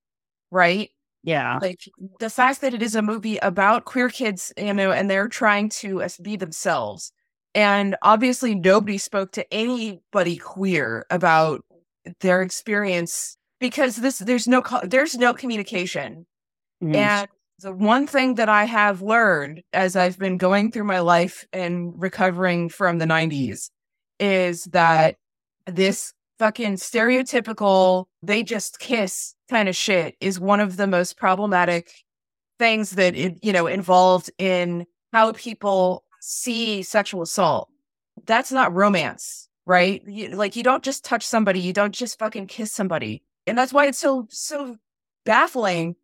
right? 0.51 0.89
Yeah. 1.23 1.59
like 1.61 1.81
the 2.19 2.29
fact 2.29 2.61
that 2.61 2.73
it 2.73 2.81
is 2.81 2.95
a 2.95 3.01
movie 3.01 3.35
about 3.37 3.83
queer 3.83 4.07
kids 4.07 4.53
you 4.55 4.73
know 4.73 4.93
and 4.93 5.09
they're 5.09 5.27
trying 5.27 5.67
to 5.69 6.01
be 6.21 6.37
themselves 6.37 7.11
and 7.53 7.97
obviously 8.01 8.55
nobody 8.55 8.97
spoke 8.97 9.33
to 9.33 9.53
anybody 9.53 10.37
queer 10.37 11.05
about 11.09 11.65
their 12.21 12.41
experience 12.41 13.35
because 13.59 13.97
this 13.97 14.19
there's 14.19 14.47
no 14.47 14.61
there's 14.83 15.15
no 15.17 15.33
communication 15.33 16.25
Mhm. 16.83 16.95
and 16.95 17.27
the 17.59 17.73
one 17.73 18.05
thing 18.05 18.35
that 18.35 18.49
I 18.49 18.65
have 18.65 19.01
learned 19.01 19.63
as 19.73 19.95
I've 19.95 20.19
been 20.19 20.37
going 20.37 20.71
through 20.71 20.83
my 20.83 20.99
life 20.99 21.43
and 21.51 21.91
recovering 21.99 22.69
from 22.69 22.99
the 22.99 23.05
90s 23.05 23.71
is 24.19 24.65
that 24.65 25.15
this 25.65 26.13
fucking 26.37 26.75
stereotypical, 26.75 28.05
they 28.21 28.43
just 28.43 28.77
kiss 28.79 29.33
kind 29.49 29.67
of 29.67 29.75
shit 29.75 30.15
is 30.21 30.39
one 30.39 30.59
of 30.59 30.77
the 30.77 30.85
most 30.85 31.17
problematic 31.17 31.91
things 32.59 32.91
that, 32.91 33.15
it, 33.15 33.39
you 33.41 33.51
know, 33.51 33.65
involved 33.65 34.29
in 34.37 34.85
how 35.11 35.31
people 35.31 36.03
see 36.21 36.83
sexual 36.83 37.23
assault. 37.23 37.69
That's 38.27 38.51
not 38.51 38.71
romance, 38.73 39.49
right? 39.65 40.03
You, 40.05 40.29
like, 40.29 40.55
you 40.55 40.61
don't 40.61 40.83
just 40.83 41.03
touch 41.03 41.25
somebody, 41.25 41.59
you 41.59 41.73
don't 41.73 41.93
just 41.93 42.19
fucking 42.19 42.47
kiss 42.47 42.71
somebody. 42.71 43.23
And 43.47 43.57
that's 43.57 43.73
why 43.73 43.87
it's 43.87 43.99
so, 43.99 44.27
so 44.29 44.77
baffling. 45.25 45.95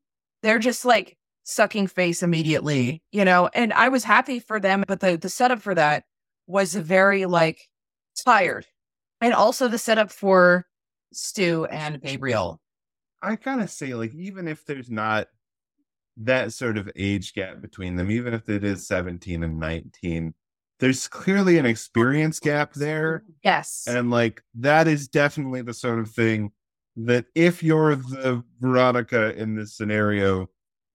They're 0.41 0.59
just 0.59 0.85
like, 0.85 1.17
sucking 1.43 1.87
face 1.87 2.23
immediately, 2.23 3.03
you 3.11 3.25
know. 3.25 3.49
And 3.53 3.73
I 3.73 3.89
was 3.89 4.03
happy 4.03 4.39
for 4.39 4.59
them, 4.59 4.83
but 4.87 4.99
the 4.99 5.17
the 5.17 5.29
setup 5.29 5.61
for 5.61 5.75
that 5.75 6.05
was 6.47 6.73
very 6.73 7.25
like 7.25 7.69
tired, 8.25 8.65
and 9.21 9.33
also 9.33 9.67
the 9.67 9.77
setup 9.77 10.11
for 10.11 10.65
Stu 11.11 11.65
and 11.65 12.01
Gabriel. 12.01 12.59
I 13.21 13.35
gotta 13.35 13.67
say, 13.67 13.93
like, 13.93 14.13
even 14.13 14.47
if 14.47 14.65
there's 14.65 14.89
not 14.89 15.27
that 16.17 16.53
sort 16.53 16.77
of 16.77 16.89
age 16.95 17.33
gap 17.33 17.61
between 17.61 17.95
them, 17.95 18.11
even 18.11 18.33
if 18.33 18.47
it 18.49 18.63
is 18.63 18.87
17 18.87 19.43
and 19.43 19.59
19, 19.59 20.33
there's 20.79 21.07
clearly 21.07 21.57
an 21.57 21.65
experience 21.65 22.39
gap 22.39 22.73
there. 22.73 23.23
Yes, 23.43 23.85
And 23.87 24.11
like 24.11 24.43
that 24.55 24.87
is 24.87 25.07
definitely 25.07 25.61
the 25.61 25.73
sort 25.73 25.99
of 25.99 26.11
thing 26.11 26.51
that 26.95 27.25
if 27.35 27.63
you're 27.63 27.95
the 27.95 28.43
Veronica 28.59 29.35
in 29.35 29.55
this 29.55 29.73
scenario, 29.75 30.49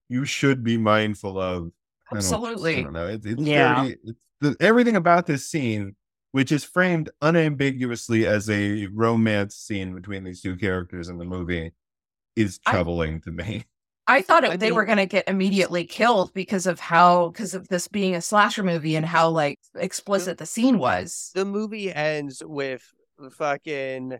you 0.07 0.25
should 0.25 0.63
be 0.63 0.77
mindful 0.77 1.39
of. 1.39 1.57
I 1.57 1.59
don't- 1.65 1.71
I 2.13 2.17
absolutely. 2.17 2.83
don't 2.83 2.93
know. 2.93 3.07
It's, 3.07 3.25
it's 3.25 3.41
Yeah. 3.41 3.81
very, 3.83 3.97
it's 4.03 4.19
the, 4.41 4.55
everything 4.59 4.95
about 4.95 5.27
this 5.27 5.45
scene, 5.45 5.95
which 6.31 6.51
is 6.51 6.63
framed 6.63 7.09
unambiguously 7.21 8.25
as 8.25 8.49
a 8.49 8.87
romance 8.87 9.55
scene 9.55 9.93
between 9.93 10.23
these 10.23 10.41
two 10.41 10.55
characters 10.55 11.09
in 11.09 11.17
the 11.17 11.25
movie, 11.25 11.71
is 12.35 12.59
I- 12.65 12.71
troubling 12.71 13.21
to 13.21 13.31
me. 13.31 13.65
I 14.07 14.23
thought 14.23 14.43
it, 14.43 14.49
I 14.49 14.57
they 14.57 14.71
were 14.71 14.85
going 14.85 14.97
to 14.97 15.05
get 15.05 15.27
immediately 15.29 15.83
killed 15.85 16.33
because 16.33 16.65
of 16.65 16.79
how 16.79 17.27
because 17.29 17.53
of 17.53 17.67
this 17.67 17.87
being 17.87 18.15
a 18.15 18.21
slasher 18.21 18.63
movie 18.63 18.95
and 18.95 19.05
how 19.05 19.29
like 19.29 19.59
explicit 19.75 20.39
the 20.39 20.47
scene 20.47 20.79
was. 20.79 21.29
The 21.35 21.45
movie 21.45 21.93
ends 21.93 22.41
with 22.43 22.81
fucking 23.33 24.17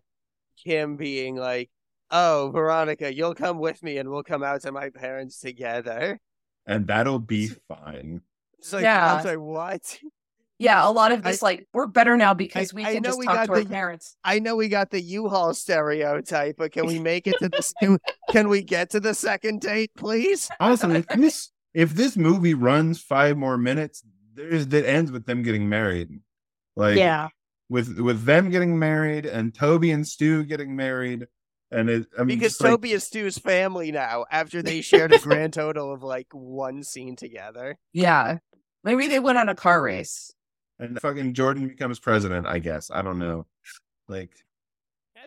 Kim 0.63 0.95
being 0.97 1.35
like, 1.35 1.69
"Oh, 2.11 2.51
Veronica, 2.53 3.13
you'll 3.13 3.35
come 3.35 3.59
with 3.59 3.81
me, 3.83 3.97
and 3.97 4.09
we'll 4.09 4.23
come 4.23 4.43
out 4.43 4.61
to 4.61 4.71
my 4.71 4.89
parents 4.89 5.39
together." 5.39 6.19
And 6.65 6.87
that'll 6.87 7.19
be 7.19 7.47
fine. 7.67 8.21
It's 8.59 8.73
like, 8.73 8.83
Yeah. 8.83 9.15
I'm 9.15 9.23
sorry, 9.23 9.37
what? 9.37 9.99
Yeah, 10.61 10.85
a 10.85 10.91
lot 10.91 11.13
of 11.13 11.25
I- 11.25 11.31
this 11.31 11.41
like 11.41 11.69
we're 11.73 11.87
better 11.87 12.17
now 12.17 12.33
because 12.33 12.73
we 12.73 12.83
I 12.83 12.95
can 12.95 13.01
know 13.01 13.09
just 13.11 13.19
we 13.19 13.25
talk 13.25 13.35
got 13.35 13.45
to 13.45 13.51
our 13.53 13.59
the- 13.63 13.69
parents. 13.69 14.17
I 14.25 14.39
know 14.39 14.57
we 14.57 14.67
got 14.67 14.89
the 14.91 14.99
U-Haul 14.99 15.53
stereotype, 15.53 16.57
but 16.57 16.73
can 16.73 16.85
we 16.85 16.99
make 17.11 17.27
it 17.27 17.35
to 17.39 17.47
the 17.47 17.73
can, 17.79 17.97
can 18.29 18.49
we 18.49 18.61
get 18.61 18.89
to 18.89 18.99
the 18.99 19.13
second 19.13 19.61
date, 19.61 19.91
please? 19.95 20.49
Also, 20.59 20.89
if 20.89 21.07
this 21.07 21.51
if 21.73 21.93
this 21.93 22.17
movie 22.17 22.55
runs 22.55 22.99
five 23.01 23.37
more 23.37 23.57
minutes, 23.57 24.03
there's 24.33 24.67
that 24.67 24.85
ends 24.85 25.13
with 25.13 25.25
them 25.25 25.43
getting 25.43 25.69
married. 25.69 26.09
Like 26.75 26.97
yeah. 26.97 27.29
With 27.69 27.99
with 27.99 28.23
them 28.25 28.49
getting 28.49 28.77
married 28.79 29.25
and 29.25 29.53
Toby 29.53 29.91
and 29.91 30.07
Stu 30.07 30.43
getting 30.43 30.75
married. 30.75 31.27
And 31.71 31.89
it 31.89 32.07
I 32.17 32.23
mean 32.23 32.39
Because 32.39 32.53
just 32.53 32.61
like- 32.61 32.71
Toby 32.71 32.91
is 32.93 33.03
Stu's 33.03 33.37
family 33.37 33.91
now 33.91 34.25
after 34.31 34.61
they 34.63 34.81
shared 34.81 35.13
a 35.13 35.19
grand 35.19 35.53
total 35.53 35.93
of 35.93 36.01
like 36.03 36.27
one 36.31 36.81
scene 36.83 37.15
together. 37.15 37.77
Yeah, 37.93 38.39
maybe 38.83 39.07
they 39.07 39.19
went 39.19 39.37
on 39.37 39.49
a 39.49 39.55
car 39.55 39.81
race. 39.81 40.33
and 40.79 40.99
fucking 40.99 41.33
Jordan 41.35 41.67
becomes 41.67 41.99
president, 41.99 42.47
I 42.47 42.57
guess. 42.59 42.89
I 42.89 43.01
don't 43.03 43.19
know. 43.19 43.45
Like 44.07 44.31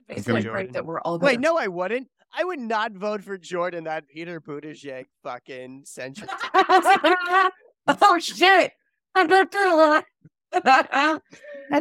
It's 0.08 0.26
gonna 0.26 0.38
like 0.38 0.44
join. 0.44 0.52
great 0.52 0.72
that 0.72 0.84
we're 0.84 1.00
all 1.02 1.18
Wait, 1.20 1.38
no, 1.38 1.56
I 1.56 1.68
wouldn't. 1.68 2.08
I 2.34 2.42
would 2.44 2.58
not 2.58 2.92
vote 2.92 3.22
for 3.22 3.36
Jordan, 3.38 3.84
that 3.84 4.08
Peter 4.08 4.40
Buttigieg 4.40 5.04
fucking 5.22 5.82
century. 5.84 6.28
oh 6.54 8.18
shit! 8.18 8.72
I'm 9.14 9.26
not 9.28 9.50
doing 9.50 9.76
that. 9.76 10.04
I'd 10.52 11.20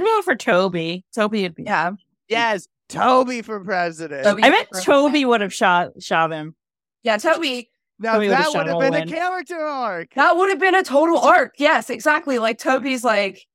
vote 0.02 0.24
for 0.24 0.36
Toby. 0.36 1.06
Toby 1.14 1.44
would 1.44 1.56
be. 1.56 1.64
yeah, 1.64 1.92
yes, 2.28 2.68
Toby 2.90 3.42
for 3.42 3.60
president. 3.64 4.24
Toby. 4.24 4.44
I 4.44 4.50
bet 4.50 4.68
Toby 4.84 5.26
would 5.26 5.42
have 5.42 5.54
shot 5.54 5.92
shot 6.02 6.32
him. 6.32 6.56
yeah, 7.04 7.18
Toby. 7.18 7.70
now 8.00 8.14
Toby 8.14 8.28
that 8.30 8.48
would 8.54 8.68
have 8.68 8.76
all 8.76 8.80
been 8.82 8.94
a 8.96 9.06
character 9.08 9.60
arc. 9.60 10.14
That 10.16 10.36
would 10.38 10.50
have 10.50 10.60
been 10.60 10.76
a 10.76 10.84
total 10.84 11.18
arc. 11.20 11.56
Yes, 11.58 11.90
exactly. 11.90 12.40
Like 12.40 12.58
Toby's 12.58 13.04
like, 13.04 13.46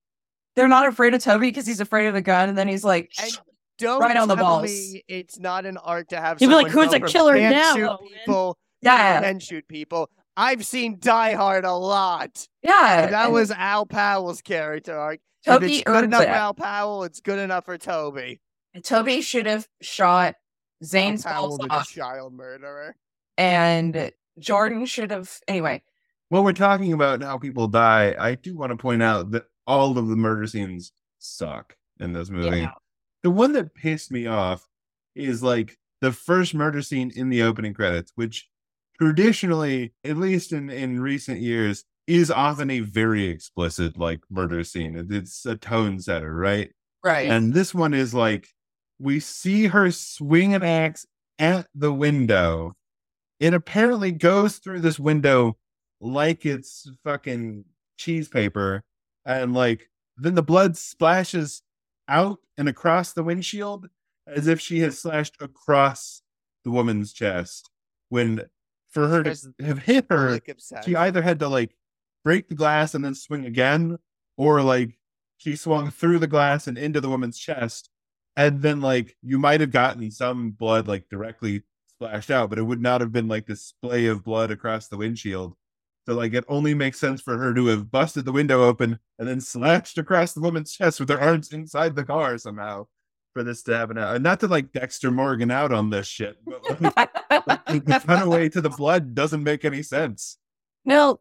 they're 0.55 0.69
not 0.69 0.87
afraid 0.87 1.15
of 1.15 1.23
Toby 1.23 1.49
because 1.49 1.67
he's 1.67 1.81
afraid 1.81 2.07
of 2.07 2.15
the 2.15 2.23
gun, 2.23 2.49
and 2.49 2.57
then 2.59 2.69
he's 2.69 2.85
like, 2.85 3.11
And 3.21 3.39
Don't 3.79 4.01
Right 4.01 4.17
on 4.17 4.29
the 4.29 4.37
tell 4.37 4.45
balls. 4.45 4.65
me 4.71 5.03
it's 5.09 5.39
not 5.39 5.67
an 5.67 5.77
art 5.79 6.09
to 6.11 6.21
have. 6.21 6.39
He'd 6.39 6.47
be 6.49 6.55
like, 6.55 6.69
"Who's 6.69 6.93
a 6.93 7.01
killer 7.01 7.37
now, 7.39 7.75
Shoot 7.75 7.91
people, 8.25 8.59
yeah, 8.83 9.21
can 9.21 9.39
shoot 9.41 9.67
people. 9.69 10.09
I've 10.37 10.65
seen 10.67 10.99
Die 11.01 11.35
Hard 11.35 11.65
a 11.65 11.73
lot. 11.75 12.47
yeah. 12.63 13.05
And 13.05 13.13
that 13.15 13.25
and 13.27 13.33
was 13.35 13.51
Al 13.51 13.87
Powell's 13.87 14.43
character 14.43 14.97
arc. 14.99 15.21
if 15.41 15.53
Toby 15.53 15.67
it's 15.77 15.85
good 15.85 15.97
earned 15.97 16.05
enough 16.07 16.25
for. 16.25 16.29
Al 16.29 16.55
Powell, 16.55 17.05
it's 17.05 17.21
good 17.21 17.39
enough 17.39 17.65
for 17.65 17.79
Toby. 17.79 18.41
Toby 18.83 19.23
should 19.23 19.47
have 19.47 19.67
shot 19.81 20.35
Zane's 20.85 21.23
Powell, 21.25 21.57
balls 21.57 21.67
off, 21.71 21.89
child 21.89 22.35
murderer. 22.35 22.95
and 23.39 24.11
Jordan 24.39 24.85
should 24.85 25.11
have. 25.11 25.31
Anyway, 25.49 25.83
While 26.29 26.45
we're 26.45 26.53
talking 26.53 26.93
about 26.93 27.23
how 27.23 27.39
people 27.39 27.69
die, 27.69 28.15
I 28.19 28.35
do 28.35 28.55
want 28.57 28.71
to 28.73 28.77
point 28.77 29.03
out 29.03 29.31
that 29.31 29.45
all 29.67 29.97
of 29.97 30.09
the 30.09 30.17
murder 30.17 30.47
scenes 30.47 30.93
suck 31.19 31.77
in 31.99 32.13
this 32.13 32.29
movie. 32.29 32.59
Yeah. 32.61 32.73
The 33.23 33.31
one 33.31 33.53
that 33.55 33.75
pissed 33.75 34.13
me 34.13 34.27
off 34.27 34.69
is 35.15 35.43
like 35.43 35.79
the 36.03 36.13
first 36.13 36.55
murder 36.55 36.83
scene 36.83 37.11
in 37.17 37.31
the 37.31 37.43
opening 37.43 37.73
credits, 37.73 38.13
which 38.15 38.47
traditionally, 38.99 39.93
at 40.05 40.17
least 40.17 40.53
in, 40.53 40.71
in 40.71 41.01
recent 41.01 41.41
years, 41.41 41.85
is 42.07 42.31
often 42.31 42.71
a 42.71 42.81
very 42.81 43.27
explicit 43.27 43.99
like 43.99 44.21
murder 44.31 44.63
scene. 44.63 45.07
It's 45.11 45.45
a 45.45 45.57
tone 45.57 45.99
setter, 45.99 46.35
right? 46.35 46.71
right. 47.05 47.29
And 47.29 47.53
this 47.53 47.75
one 47.75 47.95
is 47.95 48.15
like 48.15 48.49
we 48.99 49.21
see 49.21 49.67
her 49.67 49.91
swing 49.91 50.55
an 50.55 50.63
axe 50.63 51.07
at 51.39 51.67
the 51.75 51.93
window. 51.93 52.75
It 53.41 53.55
apparently 53.55 54.13
goes 54.13 54.59
through 54.59 54.81
this 54.81 54.99
window 54.99 55.57
like 56.01 56.47
it's 56.47 56.91
fucking 57.05 57.65
cheese 57.99 58.29
paper. 58.29 58.83
And 59.25 59.53
like 59.55 59.91
then 60.17 60.35
the 60.35 60.43
blood 60.43 60.77
splashes 60.77 61.63
out 62.09 62.39
and 62.57 62.69
across 62.69 63.13
the 63.13 63.25
windshield 63.25 63.89
as 64.27 64.47
if 64.47 64.61
she 64.61 64.81
has 64.81 64.99
slashed 64.99 65.37
across 65.41 66.23
the 66.65 66.71
woman's 66.71 67.13
chest. 67.13 67.71
When 68.09 68.43
for 68.97 69.09
her 69.09 69.23
to 69.23 69.55
have 69.61 69.81
hit 69.81 70.07
her, 70.09 70.41
obsession. 70.49 70.83
she 70.83 70.97
either 70.97 71.21
had 71.21 71.39
to 71.41 71.49
like 71.49 71.77
break 72.25 72.49
the 72.49 72.55
glass 72.55 72.95
and 72.95 73.05
then 73.05 73.15
swing 73.15 73.45
again, 73.45 73.99
or 74.39 74.63
like 74.63 74.99
she 75.37 75.55
swung 75.55 75.91
through 75.91 76.19
the 76.19 76.27
glass 76.27 76.67
and 76.67 76.79
into 76.79 77.01
the 77.01 77.11
woman's 77.11 77.39
chest. 77.39 77.91
And 78.37 78.63
then 78.63 78.81
like 78.81 79.15
you 79.23 79.39
might 79.39 79.61
have 79.61 79.71
gotten 79.71 80.11
some 80.11 80.53
blood 80.53 80.89
like 80.89 81.11
directly 81.11 81.63
splashed 81.89 82.31
out, 82.31 82.49
but 82.49 82.59
it 82.59 82.63
would 82.63 82.81
not 82.81 83.03
have 83.03 83.13
been 83.13 83.29
like 83.29 83.47
this 83.47 83.63
splay 83.63 84.07
of 84.07 84.25
blood 84.25 84.51
across 84.51 84.89
the 84.89 84.97
windshield. 84.97 85.55
So 86.07 86.15
like 86.15 86.33
it 86.33 86.45
only 86.49 86.73
makes 86.73 86.99
sense 86.99 87.21
for 87.21 87.37
her 87.37 87.53
to 87.53 87.67
have 87.67 87.91
busted 87.91 88.25
the 88.25 88.33
window 88.33 88.65
open 88.65 88.99
and 89.19 89.29
then 89.29 89.43
slashed 89.43 89.99
across 89.99 90.33
the 90.33 90.41
woman's 90.41 90.73
chest 90.73 91.01
with 91.01 91.11
her 91.11 91.21
arms 91.21 91.53
inside 91.53 91.97
the 91.97 92.05
car 92.05 92.39
somehow 92.39 92.87
for 93.37 93.45
this 93.45 93.63
to 93.65 93.77
happen. 93.77 93.99
And 93.99 94.25
not 94.25 94.41
to 94.41 94.47
like 94.47 94.73
Dexter 94.73 95.11
Morgan 95.11 95.51
out 95.51 95.71
on 95.71 95.91
this 95.91 96.07
shit, 96.07 96.39
but 96.47 96.81
like, 96.97 97.13
the 97.67 98.03
runaway 98.09 98.49
to 98.49 98.63
the 98.63 98.71
blood 98.71 99.15
doesn't 99.15 99.43
make 99.43 99.63
any 99.63 99.83
sense. 99.83 100.39
No, 100.87 101.21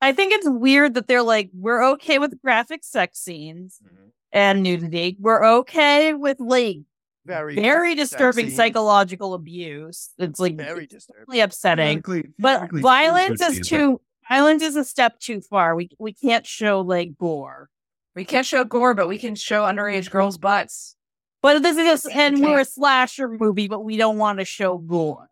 I 0.00 0.12
think 0.12 0.32
it's 0.32 0.48
weird 0.48 0.94
that 0.94 1.08
they're 1.08 1.24
like, 1.24 1.50
we're 1.52 1.82
okay 1.94 2.20
with 2.20 2.40
graphic 2.40 2.84
sex 2.84 3.18
scenes 3.18 3.80
mm-hmm. 3.84 4.10
and 4.30 4.62
nudity. 4.62 5.16
We're 5.18 5.44
okay 5.58 6.14
with 6.14 6.38
like 6.38 6.78
Very, 7.26 7.56
very 7.56 7.96
disturbing 7.96 8.44
sexy. 8.46 8.56
psychological 8.56 9.34
abuse. 9.34 10.10
It's 10.16 10.38
like 10.38 10.56
Very 10.56 10.86
disturbing. 10.86 11.24
really 11.26 11.40
upsetting. 11.40 12.02
Theoretically- 12.02 12.34
But 12.38 12.52
theoretically, 12.58 12.82
violence 12.82 13.40
is 13.40 13.66
too 13.66 14.00
violence 14.28 14.62
is 14.62 14.76
a 14.76 14.84
step 14.84 15.18
too 15.18 15.40
far. 15.40 15.74
We 15.74 15.90
we 15.98 16.12
can't 16.12 16.46
show 16.46 16.82
like 16.82 17.18
gore. 17.18 17.68
we 18.14 18.24
can't 18.24 18.46
show 18.46 18.62
gore, 18.62 18.94
but 18.94 19.08
we 19.08 19.18
can 19.18 19.34
show 19.34 19.64
underage 19.64 20.08
girls' 20.08 20.38
butts. 20.38 20.94
But 21.42 21.62
this 21.62 21.76
is 21.76 22.06
and 22.06 22.40
we're 22.40 22.60
a 22.60 22.64
slasher 22.64 23.28
movie, 23.28 23.68
but 23.68 23.84
we 23.84 23.96
don't 23.96 24.18
want 24.18 24.38
to 24.40 24.44
show 24.44 24.78
gore. 24.78 25.28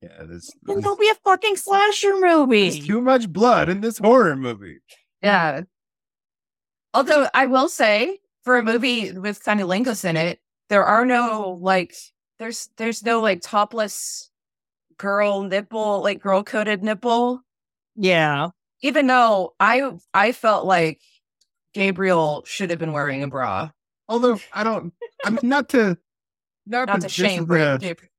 Yeah, 0.00 0.08
there's, 0.20 0.50
Then 0.62 0.76
there's, 0.76 0.84
don't 0.84 1.00
be 1.00 1.08
a 1.08 1.14
fucking 1.24 1.56
slasher 1.56 2.12
there's 2.20 2.36
movie. 2.36 2.80
too 2.80 3.00
much 3.00 3.28
blood 3.28 3.68
in 3.68 3.80
this 3.80 3.98
horror 3.98 4.36
movie. 4.36 4.78
Yeah. 5.22 5.62
Although 6.94 7.28
I 7.34 7.46
will 7.46 7.68
say, 7.68 8.20
for 8.44 8.56
a 8.56 8.62
movie 8.62 9.12
with 9.12 9.42
Lingus 9.42 10.04
in 10.04 10.16
it, 10.16 10.40
there 10.68 10.84
are 10.84 11.04
no 11.04 11.58
like 11.60 11.94
there's 12.38 12.70
there's 12.76 13.04
no 13.04 13.20
like 13.20 13.40
topless 13.42 14.30
girl 14.96 15.42
nipple, 15.42 16.02
like 16.02 16.20
girl 16.22 16.44
coated 16.44 16.82
nipple. 16.82 17.42
Yeah. 17.96 18.50
Even 18.82 19.08
though 19.08 19.54
I 19.58 19.90
I 20.14 20.32
felt 20.32 20.64
like 20.66 21.00
Gabriel 21.74 22.44
should 22.46 22.70
have 22.70 22.78
been 22.78 22.92
wearing 22.92 23.22
a 23.24 23.28
bra. 23.28 23.70
Although 24.08 24.38
I 24.52 24.64
don't, 24.64 24.92
I 25.24 25.30
mean, 25.30 25.40
not 25.42 25.68
to, 25.70 25.98
not, 26.66 26.88
Not 26.88 27.00
to 27.02 27.08
shame 27.08 27.44
is 27.44 27.50
a- 27.50 27.78
Gabriel. 27.78 28.10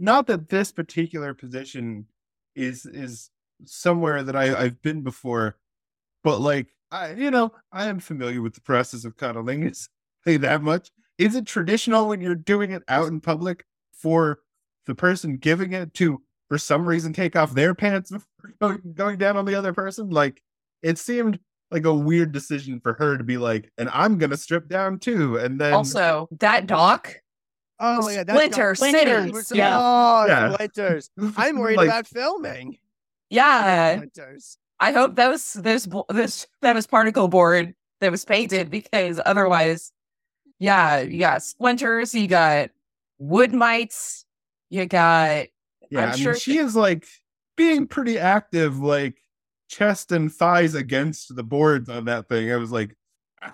not 0.00 0.26
that 0.26 0.48
this 0.48 0.72
particular 0.72 1.34
position 1.34 2.06
is 2.54 2.86
is 2.86 3.30
somewhere 3.64 4.22
that 4.22 4.36
I, 4.36 4.54
I've 4.56 4.82
been 4.82 5.02
before, 5.02 5.56
but 6.24 6.40
like 6.40 6.68
I, 6.90 7.12
you 7.12 7.30
know, 7.30 7.52
I 7.72 7.86
am 7.86 8.00
familiar 8.00 8.40
with 8.42 8.54
the 8.54 8.60
process 8.60 9.04
of 9.04 9.16
cunnilingus. 9.16 9.88
Say 10.24 10.36
that 10.38 10.62
much. 10.62 10.90
Is 11.18 11.34
it 11.36 11.46
traditional 11.46 12.08
when 12.08 12.20
you're 12.20 12.34
doing 12.34 12.70
it 12.72 12.82
out 12.88 13.08
in 13.08 13.20
public 13.20 13.64
for 13.92 14.40
the 14.86 14.94
person 14.94 15.36
giving 15.36 15.72
it 15.72 15.92
to, 15.94 16.22
for 16.48 16.58
some 16.58 16.86
reason, 16.86 17.12
take 17.12 17.36
off 17.36 17.52
their 17.54 17.74
pants 17.74 18.10
before 18.12 18.28
going, 18.60 18.80
going 18.94 19.18
down 19.18 19.36
on 19.36 19.44
the 19.44 19.54
other 19.54 19.72
person? 19.72 20.10
Like, 20.10 20.42
it 20.82 20.98
seemed 20.98 21.38
like 21.70 21.84
a 21.84 21.92
weird 21.94 22.32
decision 22.32 22.80
for 22.80 22.94
her 22.94 23.18
to 23.18 23.24
be 23.24 23.36
like, 23.38 23.70
and 23.78 23.88
I'm 23.92 24.18
gonna 24.18 24.36
strip 24.36 24.68
down 24.68 24.98
too, 24.98 25.36
and 25.38 25.60
then 25.60 25.72
Also, 25.72 26.28
that 26.38 26.66
doc, 26.66 27.14
Oh 27.80 28.02
my 28.02 28.16
god, 28.16 28.26
that's 28.26 28.36
Splinter 28.38 28.74
Splinter, 28.74 29.42
City. 29.42 29.58
yeah. 29.58 29.78
Oh, 29.80 30.24
Yeah. 30.26 30.52
splinters. 30.54 31.10
I'm 31.36 31.58
worried 31.58 31.76
Like- 31.76 31.88
about 31.88 32.06
filming. 32.08 32.78
Yeah. 33.30 33.96
Splinters. 33.96 34.58
I 34.80 34.92
hope 34.92 35.16
that 35.16 35.28
was 35.28 35.52
this 35.54 35.86
this 36.08 36.46
that 36.62 36.74
was 36.74 36.86
particle 36.86 37.28
board 37.28 37.74
that 38.00 38.10
was 38.10 38.24
painted 38.24 38.70
because 38.70 39.20
otherwise, 39.26 39.92
yeah, 40.58 41.00
you 41.00 41.18
got 41.20 41.42
splinters, 41.42 42.14
you 42.14 42.26
got 42.28 42.70
wood 43.18 43.52
mites, 43.52 44.24
you 44.70 44.86
got 44.86 45.46
Yeah, 45.90 46.00
I'm 46.02 46.08
i 46.10 46.12
mean, 46.14 46.22
sure 46.22 46.34
she 46.34 46.58
is 46.58 46.74
like 46.76 47.06
being 47.56 47.86
pretty 47.88 48.18
active, 48.18 48.78
like 48.78 49.16
chest 49.68 50.12
and 50.12 50.32
thighs 50.32 50.74
against 50.74 51.34
the 51.36 51.42
boards 51.42 51.88
on 51.88 52.06
that 52.06 52.28
thing. 52.28 52.50
I 52.52 52.56
was 52.56 52.72
like, 52.72 52.94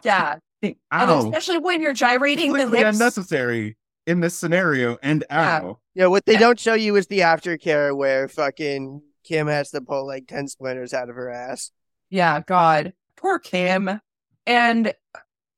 yeah, 0.03 0.37
ah, 0.63 0.65
and 0.65 0.77
ow, 1.11 1.19
especially 1.27 1.59
when 1.59 1.83
you're 1.83 1.93
gyrating 1.93 2.53
the 2.53 2.61
completely 2.61 2.85
lips. 2.87 2.99
unnecessary 2.99 3.77
in 4.07 4.21
this 4.21 4.35
scenario. 4.35 4.97
And 5.03 5.25
Yeah. 5.31 5.61
ow, 5.63 5.79
Yeah, 5.95 6.07
what 6.07 6.25
they 6.27 6.35
Yeah. 6.35 6.39
don't 6.41 6.59
show 6.59 6.75
you 6.75 6.97
is 6.97 7.07
the 7.07 7.21
aftercare 7.21 7.97
where 7.97 8.29
fucking 8.29 9.03
Kim 9.25 9.47
has 9.47 9.71
to 9.71 9.81
pull 9.81 10.07
like 10.07 10.27
10 10.27 10.49
splinters 10.49 10.93
out 10.95 11.09
of 11.09 11.17
her 11.17 11.31
ass. 11.31 11.71
Yeah, 12.11 12.41
God, 12.47 12.93
poor 13.17 13.39
Kim 13.39 14.01
and 14.47 14.93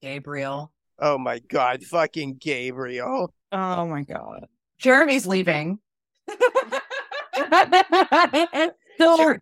Gabriel. 0.03 0.73
Oh 0.99 1.19
my 1.19 1.39
god, 1.41 1.83
fucking 1.85 2.37
Gabriel. 2.41 3.33
Oh 3.53 3.87
my 3.87 4.03
god. 4.03 4.47
Jeremy's 4.79 5.27
leaving. 5.27 5.79
So 8.99 9.17
Sure. 9.19 9.39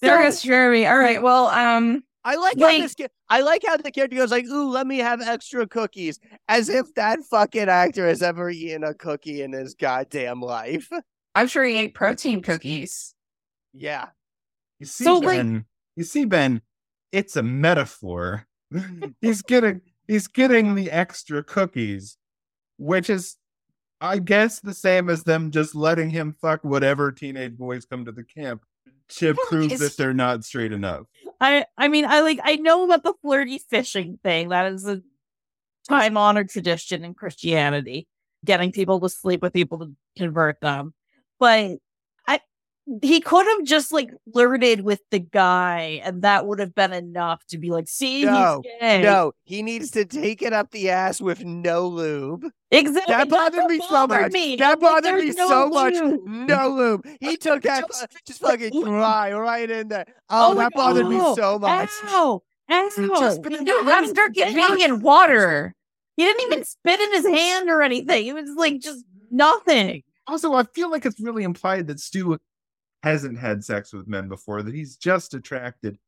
There 0.00 0.22
goes 0.22 0.42
Jeremy. 0.42 0.86
All 0.86 0.98
right. 0.98 1.22
Well, 1.22 1.46
um, 1.48 2.02
I 2.24 2.36
like 2.36 2.56
Wait. 2.56 2.80
how 2.80 2.86
this 2.86 2.96
I 3.28 3.40
like 3.40 3.62
how 3.66 3.76
the 3.76 3.90
character 3.90 4.16
goes 4.16 4.30
like, 4.30 4.46
"Ooh, 4.46 4.68
let 4.70 4.86
me 4.86 4.98
have 4.98 5.20
extra 5.20 5.66
cookies," 5.66 6.18
as 6.48 6.68
if 6.68 6.94
that 6.94 7.20
fucking 7.30 7.68
actor 7.68 8.06
has 8.06 8.22
ever 8.22 8.50
eaten 8.50 8.84
a 8.84 8.94
cookie 8.94 9.42
in 9.42 9.52
his 9.52 9.74
goddamn 9.74 10.40
life. 10.40 10.90
I'm 11.34 11.46
sure 11.46 11.64
he 11.64 11.76
ate 11.76 11.94
protein 11.94 12.42
cookies. 12.42 13.14
Yeah, 13.72 14.08
you 14.78 14.86
see, 14.86 15.04
So, 15.04 15.18
like- 15.18 15.38
Ben, 15.38 15.64
you 15.96 16.04
see, 16.04 16.24
Ben, 16.24 16.60
it's 17.12 17.36
a 17.36 17.42
metaphor. 17.42 18.46
he's 19.20 19.42
getting, 19.42 19.80
he's 20.08 20.26
getting 20.26 20.74
the 20.74 20.90
extra 20.90 21.42
cookies, 21.42 22.18
which 22.78 23.08
is, 23.08 23.36
I 24.00 24.18
guess, 24.18 24.60
the 24.60 24.74
same 24.74 25.08
as 25.08 25.24
them 25.24 25.50
just 25.50 25.74
letting 25.74 26.10
him 26.10 26.34
fuck 26.40 26.64
whatever 26.64 27.12
teenage 27.12 27.56
boys 27.56 27.84
come 27.84 28.04
to 28.04 28.12
the 28.12 28.24
camp 28.24 28.64
to 29.16 29.34
prove 29.48 29.78
that 29.78 29.96
they're 29.96 30.14
not 30.14 30.44
straight 30.44 30.72
enough. 30.72 31.06
I 31.40 31.66
I 31.76 31.88
mean 31.88 32.04
I 32.04 32.20
like 32.20 32.40
I 32.42 32.56
know 32.56 32.84
about 32.84 33.02
the 33.02 33.14
flirty 33.22 33.58
fishing 33.58 34.18
thing. 34.22 34.50
That 34.50 34.72
is 34.72 34.86
a 34.86 35.02
time 35.88 36.16
honored 36.16 36.50
tradition 36.50 37.04
in 37.04 37.14
Christianity, 37.14 38.06
getting 38.44 38.72
people 38.72 39.00
to 39.00 39.08
sleep 39.08 39.42
with 39.42 39.52
people 39.52 39.78
to 39.78 39.92
convert 40.16 40.60
them. 40.60 40.94
But 41.38 41.78
he 43.02 43.20
could 43.20 43.46
have 43.46 43.64
just 43.64 43.92
like 43.92 44.10
flirted 44.32 44.80
with 44.82 45.00
the 45.10 45.18
guy, 45.20 46.00
and 46.04 46.22
that 46.22 46.46
would 46.46 46.58
have 46.58 46.74
been 46.74 46.92
enough 46.92 47.44
to 47.46 47.58
be 47.58 47.70
like, 47.70 47.88
see, 47.88 48.24
No, 48.24 48.60
he's 48.64 48.72
gay. 48.80 49.02
no, 49.02 49.32
he 49.44 49.62
needs 49.62 49.90
to 49.92 50.04
take 50.04 50.42
it 50.42 50.52
up 50.52 50.70
the 50.70 50.90
ass 50.90 51.20
with 51.20 51.44
no 51.44 51.86
lube. 51.86 52.44
exactly. 52.70 53.14
That 53.14 53.28
bothered 53.28 53.66
me 53.66 53.80
so 53.88 54.06
much. 54.06 54.32
me. 54.32 54.56
That 54.56 54.64
I'm 54.78 54.80
like, 54.80 55.02
bothered 55.04 55.24
me 55.24 55.30
no 55.32 55.48
so 55.48 55.68
much. 55.68 55.94
No 56.26 56.68
lube. 56.68 57.06
He 57.20 57.36
took 57.38 57.62
that 57.62 57.84
Just- 57.86 58.06
just 58.26 58.40
fucking 58.40 58.82
dry 58.82 59.32
right 59.32 59.70
in 59.70 59.88
there. 59.88 60.06
Oh, 60.28 60.52
Oh 60.52 60.54
that 60.56 60.72
bothered 60.74 61.06
me 61.08 61.18
so 61.34 61.58
much. 61.58 61.90
Ow! 62.06 62.42
Ow! 62.70 62.84
Just 62.84 62.96
He 62.98 63.02
you 63.04 63.64
didn't 63.64 63.86
have 63.86 64.04
even 64.04 64.14
to 64.14 64.30
get 64.32 64.50
spit- 64.52 64.80
in 64.80 65.00
water. 65.00 65.74
He 66.16 66.24
didn't 66.24 66.42
even 66.52 66.64
spit 66.64 67.00
in 67.00 67.12
his 67.14 67.26
hand 67.26 67.68
or 67.70 67.82
anything. 67.82 68.26
It 68.26 68.34
was 68.34 68.50
like 68.56 68.80
just 68.80 69.04
nothing. 69.30 70.02
Also, 70.26 70.52
I 70.54 70.64
feel 70.74 70.90
like 70.90 71.06
it's 71.06 71.18
really 71.20 71.42
implied 71.44 71.86
that 71.88 71.98
Stu 71.98 72.38
hasn't 73.02 73.38
had 73.38 73.64
sex 73.64 73.92
with 73.92 74.08
men 74.08 74.28
before, 74.28 74.62
that 74.62 74.74
he's 74.74 74.96
just 74.96 75.34
attracted. 75.34 75.98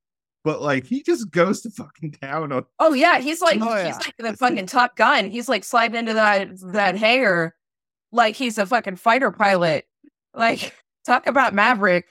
But 0.44 0.60
like 0.60 0.84
he 0.84 1.02
just 1.02 1.30
goes 1.30 1.60
to 1.62 1.70
fucking 1.70 2.12
town 2.12 2.52
on 2.52 2.64
Oh 2.78 2.94
yeah, 2.94 3.20
he's 3.20 3.40
like 3.40 3.60
Oh, 3.60 3.76
yeah. 3.76 3.86
he's 3.86 3.96
like 3.96 4.14
the 4.18 4.36
fucking 4.36 4.66
Top 4.66 4.96
Gun. 4.96 5.30
He's 5.30 5.48
like 5.48 5.62
sliding 5.64 5.96
into 5.96 6.14
that 6.14 6.48
that 6.72 6.96
hair 6.96 7.54
like 8.12 8.36
he's 8.36 8.58
a 8.58 8.66
fucking 8.66 8.96
fighter 8.96 9.30
pilot. 9.30 9.86
Like 10.34 10.74
talk 11.04 11.26
about 11.26 11.54
Maverick. 11.54 12.06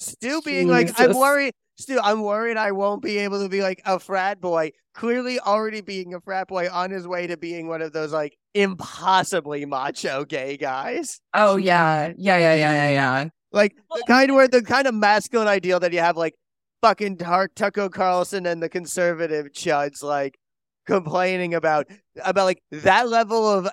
Stu 0.00 0.40
being 0.42 0.68
like, 0.68 0.90
I'm 0.98 1.16
worried. 1.16 1.52
Stu, 1.78 1.98
I'm 2.02 2.22
worried 2.22 2.56
I 2.56 2.72
won't 2.72 3.02
be 3.02 3.18
able 3.18 3.42
to 3.42 3.48
be 3.48 3.62
like 3.62 3.82
a 3.84 3.98
frat 3.98 4.40
boy. 4.40 4.72
Clearly, 4.94 5.38
already 5.38 5.80
being 5.80 6.14
a 6.14 6.20
frat 6.20 6.48
boy 6.48 6.68
on 6.72 6.90
his 6.90 7.06
way 7.06 7.26
to 7.28 7.36
being 7.36 7.68
one 7.68 7.82
of 7.82 7.92
those 7.92 8.12
like 8.12 8.36
impossibly 8.54 9.64
macho 9.64 10.24
gay 10.24 10.56
guys. 10.56 11.20
Oh 11.34 11.56
yeah, 11.56 12.12
yeah, 12.16 12.38
yeah, 12.38 12.54
yeah, 12.54 12.72
yeah, 12.72 12.90
yeah. 12.90 13.28
Like 13.52 13.76
the 13.94 14.04
kind 14.06 14.34
where 14.34 14.48
the 14.48 14.62
kind 14.62 14.86
of 14.86 14.94
masculine 14.94 15.48
ideal 15.48 15.80
that 15.80 15.92
you 15.92 16.00
have, 16.00 16.16
like 16.16 16.34
fucking 16.82 17.16
Tar- 17.16 17.48
Tucker 17.48 17.88
Carlson 17.88 18.46
and 18.46 18.62
the 18.62 18.68
conservative 18.68 19.52
chuds, 19.52 20.02
like 20.02 20.38
complaining 20.86 21.54
about 21.54 21.86
about 22.24 22.44
like 22.44 22.62
that 22.70 23.08
level 23.08 23.48
of 23.48 23.68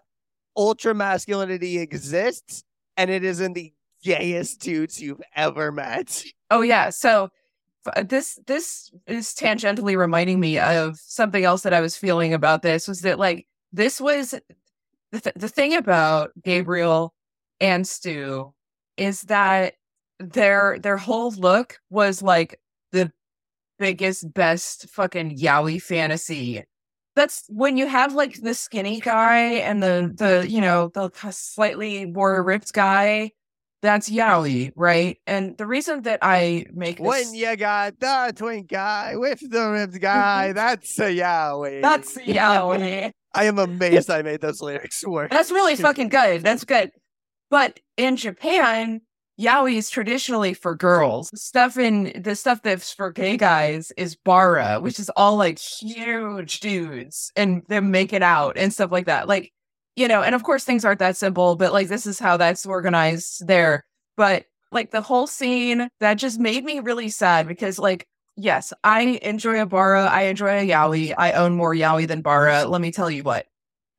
ultra 0.55 0.93
masculinity 0.93 1.79
exists, 1.79 2.63
and 2.95 3.09
it 3.09 3.23
is 3.23 3.41
in 3.41 3.53
the 3.53 3.73
gayest 4.03 4.61
dudes 4.61 5.01
you've 5.01 5.21
ever 5.35 5.71
met. 5.71 6.23
Oh 6.49 6.61
yeah. 6.61 6.89
So 6.89 7.29
this 8.03 8.39
this 8.47 8.91
is 9.07 9.33
tangentially 9.33 9.97
reminding 9.97 10.39
me 10.39 10.57
of 10.57 10.97
something 10.97 11.43
else 11.43 11.63
that 11.63 11.73
I 11.73 11.81
was 11.81 11.97
feeling 11.97 12.33
about 12.33 12.61
this 12.61 12.87
was 12.87 13.01
that 13.01 13.19
like 13.19 13.45
this 13.71 13.99
was 13.99 14.31
the 15.11 15.19
th- 15.19 15.35
the 15.35 15.49
thing 15.49 15.75
about 15.75 16.31
Gabriel 16.43 17.13
and 17.59 17.87
Stu 17.87 18.53
is 18.97 19.21
that 19.23 19.73
their 20.19 20.79
their 20.79 20.97
whole 20.97 21.31
look 21.31 21.79
was 21.89 22.21
like 22.21 22.59
the 22.91 23.11
biggest 23.79 24.33
best 24.33 24.89
fucking 24.89 25.37
yaoi 25.37 25.81
fantasy. 25.81 26.63
That's 27.15 27.43
when 27.49 27.77
you 27.77 27.87
have 27.87 28.13
like 28.13 28.41
the 28.41 28.53
skinny 28.53 28.99
guy 28.99 29.39
and 29.39 29.81
the 29.81 30.11
the 30.15 30.49
you 30.49 30.61
know 30.61 30.89
the 30.93 31.09
slightly 31.31 32.05
more 32.05 32.41
ripped 32.43 32.73
guy 32.73 33.31
that's 33.85 34.09
yaoi, 34.09 34.71
right? 34.75 35.19
And 35.27 35.55
the 35.57 35.67
reason 35.67 36.01
that 36.03 36.19
I 36.23 36.65
make 36.73 36.97
this, 36.97 37.05
When 37.05 37.33
you 37.35 37.55
got 37.55 37.99
the 37.99 38.33
twink 38.35 38.69
guy 38.69 39.15
with 39.15 39.47
the 39.47 39.69
ripped 39.69 40.01
guy, 40.01 40.51
that's 40.53 40.97
a 40.99 41.15
yaoi. 41.15 41.81
that's 41.83 42.17
yaoi. 42.17 43.11
I 43.35 43.43
am 43.45 43.59
amazed 43.59 44.09
I 44.09 44.23
made 44.23 44.41
those 44.41 44.59
lyrics 44.61 45.05
work. 45.05 45.29
That's 45.29 45.51
really 45.51 45.75
fucking 45.87 46.09
good. 46.09 46.41
That's 46.41 46.63
good. 46.63 46.91
But 47.49 47.79
in 47.97 48.15
Japan, 48.15 49.01
yaoi 49.39 49.75
is 49.75 49.89
traditionally 49.89 50.53
for 50.53 50.75
girls. 50.75 51.29
Stuff 51.39 51.77
in 51.77 52.21
the 52.21 52.35
stuff 52.35 52.61
that's 52.61 52.93
for 52.93 53.11
gay 53.11 53.37
guys 53.37 53.91
is 53.97 54.15
bara, 54.15 54.79
which 54.79 54.99
is 54.99 55.09
all 55.15 55.37
like 55.37 55.59
huge 55.59 56.59
dudes 56.59 57.31
and 57.35 57.63
them 57.67 57.91
making 57.91 58.23
out 58.23 58.57
and 58.57 58.73
stuff 58.73 58.91
like 58.91 59.05
that. 59.05 59.27
Like, 59.27 59.51
you 59.95 60.07
know, 60.07 60.21
and 60.21 60.35
of 60.35 60.43
course 60.43 60.63
things 60.63 60.85
aren't 60.85 60.99
that 60.99 61.17
simple, 61.17 61.55
but 61.55 61.73
like 61.73 61.87
this 61.87 62.05
is 62.05 62.19
how 62.19 62.37
that's 62.37 62.65
organized 62.65 63.47
there. 63.47 63.85
But 64.17 64.45
like 64.71 64.91
the 64.91 65.01
whole 65.01 65.27
scene 65.27 65.89
that 65.99 66.15
just 66.15 66.39
made 66.39 66.63
me 66.63 66.79
really 66.79 67.09
sad 67.09 67.47
because 67.47 67.79
like 67.79 68.07
yes, 68.37 68.73
I 68.83 69.19
enjoy 69.21 69.61
a 69.61 69.65
bara, 69.65 70.05
I 70.05 70.23
enjoy 70.23 70.59
a 70.59 70.67
yaoi. 70.67 71.13
I 71.17 71.31
own 71.33 71.55
more 71.55 71.73
yaoi 71.73 72.07
than 72.07 72.21
bara, 72.21 72.65
let 72.65 72.81
me 72.81 72.91
tell 72.91 73.09
you 73.09 73.23
what. 73.23 73.45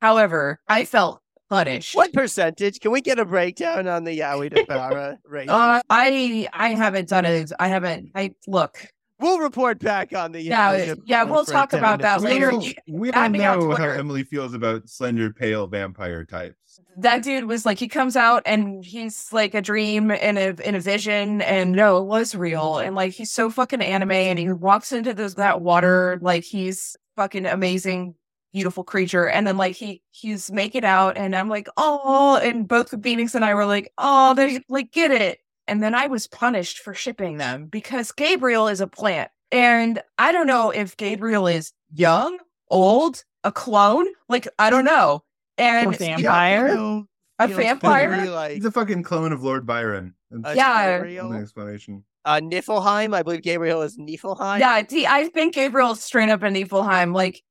However, 0.01 0.59
I 0.67 0.85
felt 0.85 1.21
punished. 1.49 1.95
What 1.95 2.13
percentage? 2.13 2.79
Can 2.79 2.91
we 2.91 3.01
get 3.01 3.19
a 3.19 3.25
breakdown 3.25 3.87
on 3.87 4.03
the 4.03 4.19
yaoi 4.19 4.53
to 4.55 4.65
bara 4.65 5.17
rate? 5.25 5.49
Uh, 5.57 5.81
I 5.89 6.47
I 6.53 6.69
haven't 6.69 7.09
done 7.09 7.25
it. 7.25 7.51
I 7.59 7.67
haven't. 7.67 8.11
I 8.15 8.33
look. 8.47 8.87
we'll 9.19 9.39
report 9.39 9.79
back 9.79 10.13
on 10.13 10.31
the 10.31 10.41
Yeah, 10.41 10.73
yaoi 10.73 10.97
yeah, 11.05 11.23
we'll 11.23 11.45
talk 11.45 11.73
about 11.73 12.01
that 12.01 12.21
next 12.21 12.23
later. 12.23 12.51
We 12.51 12.73
don't, 12.87 12.99
we 12.99 13.11
don't 13.11 13.31
know 13.31 13.75
how 13.75 13.89
Emily 13.89 14.23
feels 14.23 14.53
about 14.53 14.87
slender, 14.89 15.31
pale 15.33 15.67
vampire 15.67 16.23
types. 16.25 16.79
That 16.97 17.23
dude 17.23 17.45
was 17.45 17.65
like, 17.65 17.79
he 17.79 17.87
comes 17.87 18.15
out 18.15 18.43
and 18.45 18.83
he's 18.83 19.31
like 19.31 19.53
a 19.55 19.61
dream 19.61 20.11
and 20.11 20.37
a 20.37 20.67
in 20.67 20.75
a 20.75 20.79
vision, 20.79 21.41
and 21.41 21.71
no, 21.71 21.97
it 21.97 22.05
was 22.05 22.35
real, 22.35 22.77
and 22.77 22.95
like 22.95 23.13
he's 23.13 23.31
so 23.31 23.49
fucking 23.49 23.81
anime, 23.81 24.11
and 24.11 24.37
he 24.37 24.51
walks 24.51 24.91
into 24.91 25.13
this 25.13 25.35
that 25.35 25.61
water 25.61 26.19
like 26.21 26.43
he's 26.43 26.95
fucking 27.15 27.45
amazing, 27.47 28.13
beautiful 28.57 28.83
creature, 28.83 29.29
and 29.29 29.45
then 29.45 29.55
like 29.55 29.75
he 29.75 30.01
he's 30.09 30.51
making 30.51 30.83
out, 30.83 31.15
and 31.15 31.35
I'm 31.35 31.47
like, 31.47 31.67
oh, 31.77 32.39
and 32.41 32.67
both 32.67 32.89
the 32.89 32.97
Phoenix 32.97 33.35
and 33.35 33.45
I 33.45 33.53
were 33.53 33.65
like, 33.67 33.91
oh, 33.99 34.33
they 34.33 34.61
like 34.67 34.91
get 34.91 35.11
it, 35.11 35.37
and 35.67 35.83
then 35.83 35.93
I 35.93 36.07
was 36.07 36.25
punished 36.27 36.79
for 36.79 36.95
shipping 36.95 37.37
them 37.37 37.67
because 37.67 38.11
Gabriel 38.11 38.67
is 38.67 38.81
a 38.81 38.87
plant. 38.87 39.29
And 39.51 40.01
I 40.17 40.31
don't 40.31 40.47
know 40.47 40.71
if 40.71 40.97
Gabriel 40.97 41.45
is 41.47 41.71
young, 41.93 42.39
old, 42.69 43.23
a 43.43 43.51
clone. 43.51 44.07
Like, 44.27 44.47
I 44.57 44.69
don't 44.71 44.85
know. 44.85 45.23
And 45.59 45.93
A 45.93 45.97
vampire? 45.97 46.73
No, 46.75 47.05
a 47.39 47.47
vampire? 47.47 48.09
very 48.09 48.29
like 48.29 48.51
He's 48.53 48.65
a 48.65 48.71
fucking 48.71 49.03
clone 49.03 49.31
of 49.31 49.43
Lord 49.43 49.65
Byron. 49.67 50.15
That's 50.31 50.53
a 50.53 50.57
Yeah. 50.57 50.97
Gabriel. 50.97 51.31
an 51.31 51.41
explanation. 51.41 52.03
Uh, 52.25 52.41
Nephilim. 52.41 53.15
I 53.15 53.23
believe 53.23 53.41
Gabriel 53.41 53.81
is 53.83 53.97
Nephilim. 53.97 54.59
Yeah, 54.59 54.81
see, 54.87 55.07
I 55.07 55.29
think 55.29 55.53
Gabriel's 55.53 56.03
straight 56.03 56.27
up 56.27 56.43
in 56.43 56.53
Nephilim. 56.55 57.13
Like, 57.15 57.41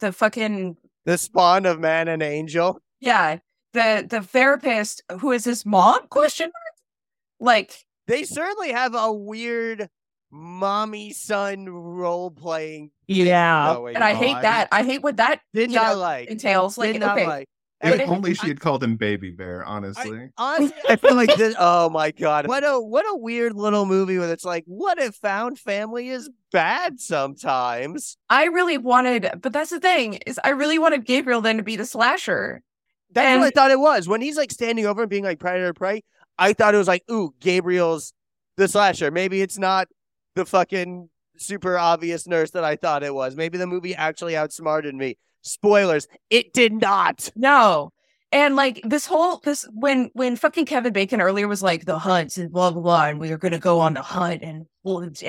the 0.00 0.12
fucking, 0.12 0.76
The 1.04 1.18
spawn 1.18 1.66
of 1.66 1.80
man 1.80 2.08
and 2.08 2.22
angel. 2.22 2.80
yeah, 3.00 3.38
the 3.72 4.06
the 4.08 4.20
therapist 4.22 5.02
who 5.20 5.32
is 5.32 5.44
his 5.44 5.64
mom? 5.66 6.06
Question 6.08 6.46
mark? 6.46 6.74
Like, 7.40 7.84
They 8.06 8.24
certainly 8.24 8.72
have 8.72 8.94
a 8.94 9.12
weird 9.12 9.88
mommy 10.30 11.12
son 11.12 11.68
role 11.68 12.30
playing. 12.30 12.90
Yeah. 13.06 13.76
and 13.76 13.98
I 14.02 14.10
on. 14.12 14.16
hate 14.16 14.42
that. 14.42 14.68
I 14.72 14.82
hate 14.82 15.02
what 15.02 15.16
that 15.18 15.40
Did 15.52 15.70
not 15.70 15.96
like. 15.98 16.28
entails. 16.28 16.78
Like, 16.78 16.92
Did 16.94 17.00
not 17.00 17.18
okay, 17.18 17.26
like. 17.26 17.48
If 17.84 18.08
only 18.08 18.34
she 18.34 18.48
had 18.48 18.60
called 18.60 18.82
him 18.82 18.96
Baby 18.96 19.30
Bear, 19.30 19.64
honestly. 19.64 20.30
Honestly, 20.38 20.76
I 20.88 20.96
feel 20.96 21.14
like 21.14 21.34
this. 21.36 21.54
Oh 21.58 21.88
my 21.90 22.10
god, 22.10 22.46
what 22.48 22.64
a 22.64 22.80
what 22.80 23.04
a 23.08 23.16
weird 23.16 23.54
little 23.54 23.86
movie 23.86 24.18
where 24.18 24.32
it's 24.32 24.44
like, 24.44 24.64
what 24.66 24.98
if 24.98 25.14
found 25.16 25.58
family 25.58 26.08
is 26.08 26.30
bad 26.50 27.00
sometimes? 27.00 28.16
I 28.30 28.44
really 28.44 28.78
wanted, 28.78 29.30
but 29.42 29.52
that's 29.52 29.70
the 29.70 29.80
thing 29.80 30.14
is, 30.26 30.40
I 30.42 30.50
really 30.50 30.78
wanted 30.78 31.04
Gabriel 31.04 31.40
then 31.40 31.56
to 31.58 31.62
be 31.62 31.76
the 31.76 31.86
slasher. 31.86 32.62
That's 33.12 33.26
And- 33.26 33.40
what 33.40 33.46
I 33.46 33.50
thought 33.50 33.70
it 33.70 33.78
was. 33.80 34.08
When 34.08 34.20
he's 34.20 34.36
like 34.36 34.50
standing 34.50 34.86
over 34.86 35.02
and 35.02 35.10
being 35.10 35.24
like 35.24 35.38
predator 35.38 35.72
prey, 35.72 36.02
I 36.38 36.52
thought 36.52 36.74
it 36.74 36.78
was 36.78 36.88
like, 36.88 37.04
ooh, 37.10 37.34
Gabriel's 37.40 38.12
the 38.56 38.68
slasher. 38.68 39.10
Maybe 39.10 39.40
it's 39.42 39.58
not 39.58 39.88
the 40.34 40.44
fucking 40.44 41.08
super 41.36 41.76
obvious 41.78 42.26
nurse 42.26 42.50
that 42.52 42.64
I 42.64 42.76
thought 42.76 43.02
it 43.02 43.14
was. 43.14 43.36
Maybe 43.36 43.58
the 43.58 43.66
movie 43.66 43.94
actually 43.94 44.36
outsmarted 44.36 44.94
me. 44.94 45.16
Spoilers, 45.44 46.08
it 46.30 46.52
did 46.52 46.72
not. 46.72 47.30
No. 47.36 47.92
And 48.32 48.56
like 48.56 48.80
this 48.82 49.06
whole 49.06 49.40
this 49.44 49.64
when 49.72 50.10
when 50.14 50.34
fucking 50.34 50.66
Kevin 50.66 50.92
Bacon 50.92 51.20
earlier 51.20 51.46
was 51.46 51.62
like 51.62 51.84
the 51.84 51.98
hunt 51.98 52.36
and 52.36 52.50
blah 52.50 52.72
blah 52.72 52.82
blah 52.82 53.04
and 53.06 53.20
we 53.20 53.30
were 53.30 53.38
gonna 53.38 53.60
go 53.60 53.78
on 53.78 53.94
the 53.94 54.02
hunt 54.02 54.42
and 54.42 54.66
and, 54.84 55.22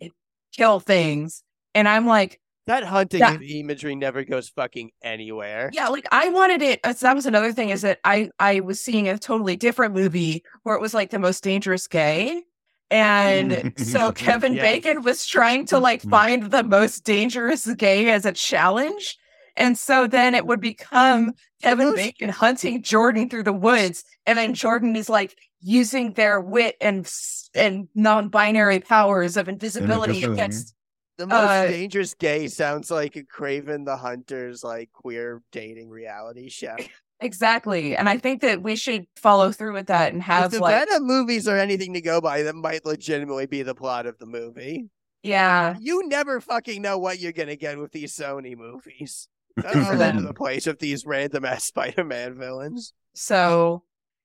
and, 0.00 0.10
kill 0.56 0.80
things 0.80 1.42
and 1.74 1.86
I'm 1.86 2.06
like 2.06 2.40
That 2.66 2.82
hunting 2.82 3.20
Yeah. 3.20 3.38
imagery 3.38 3.94
never 3.94 4.24
goes 4.24 4.48
fucking 4.48 4.90
anywhere. 5.02 5.70
yeah 5.72 5.88
like 5.88 6.06
I 6.10 6.30
wanted 6.30 6.62
it 6.62 6.80
that 6.82 7.14
was 7.14 7.26
another 7.26 7.52
thing 7.52 7.68
is 7.68 7.82
that 7.82 7.98
I 8.04 8.30
I 8.38 8.60
was 8.60 8.80
seeing 8.80 9.08
a 9.08 9.18
totally 9.18 9.56
different 9.56 9.94
movie 9.94 10.42
where 10.62 10.74
it 10.74 10.80
was 10.80 10.94
like 10.94 11.10
the 11.10 11.18
most 11.18 11.44
dangerous 11.44 11.86
gay 11.86 12.42
and 12.90 13.72
so 13.76 14.12
Kevin 14.26 14.54
Yes. 14.54 14.62
Bacon 14.62 15.02
was 15.02 15.26
trying 15.26 15.66
to 15.66 15.78
like 15.78 16.00
mm-hmm. 16.00 16.10
find 16.10 16.42
the 16.50 16.64
most 16.64 17.04
dangerous 17.04 17.66
gay 17.74 18.10
as 18.10 18.24
a 18.24 18.32
challenge 18.32 19.18
and 19.56 19.76
so 19.78 20.06
then 20.06 20.34
it 20.34 20.46
would 20.46 20.60
become 20.60 21.32
Kevin 21.62 21.94
Bacon 21.94 22.28
hunting 22.30 22.82
Jordan 22.82 23.28
through 23.28 23.44
the 23.44 23.52
woods, 23.52 24.04
and 24.26 24.38
then 24.38 24.54
Jordan 24.54 24.96
is 24.96 25.08
like 25.08 25.36
using 25.60 26.12
their 26.14 26.40
wit 26.40 26.76
and 26.80 27.10
and 27.54 27.88
non-binary 27.94 28.80
powers 28.80 29.36
of 29.36 29.48
invisibility 29.48 30.12
Invisibility. 30.12 30.40
against. 30.42 30.74
The 31.18 31.26
most 31.26 31.36
Uh, 31.50 31.66
dangerous 31.66 32.14
gay 32.14 32.48
sounds 32.48 32.90
like 32.90 33.14
a 33.16 33.22
Kraven 33.24 33.84
the 33.84 33.96
Hunter's 33.98 34.64
like 34.64 34.90
queer 34.92 35.42
dating 35.52 35.90
reality 35.90 36.48
show. 36.48 36.76
Exactly, 37.22 37.94
and 37.94 38.08
I 38.08 38.16
think 38.16 38.40
that 38.40 38.62
we 38.62 38.74
should 38.76 39.06
follow 39.16 39.52
through 39.52 39.74
with 39.74 39.88
that 39.88 40.14
and 40.14 40.22
If 40.22 40.26
have 40.26 40.50
the 40.52 40.60
like, 40.60 40.88
Venom 40.88 41.06
movies 41.06 41.46
are 41.46 41.58
anything 41.58 41.92
to 41.92 42.00
go 42.00 42.22
by, 42.22 42.42
that 42.44 42.54
might 42.54 42.86
legitimately 42.86 43.44
be 43.44 43.62
the 43.62 43.74
plot 43.74 44.06
of 44.06 44.16
the 44.16 44.24
movie. 44.24 44.88
yeah, 45.22 45.76
You 45.78 46.08
never 46.08 46.40
fucking 46.40 46.80
know 46.80 46.96
what 46.96 47.18
you're 47.18 47.32
gonna 47.32 47.56
get 47.56 47.76
with 47.78 47.92
these 47.92 48.16
Sony 48.16 48.56
movies. 48.56 49.28
They're 49.56 49.76
all 49.84 50.02
over 50.02 50.20
the 50.20 50.34
place 50.34 50.66
with 50.66 50.78
these 50.78 51.04
random 51.06 51.44
ass 51.44 51.64
Spider-Man 51.64 52.38
villains. 52.38 52.92
so 53.14 53.82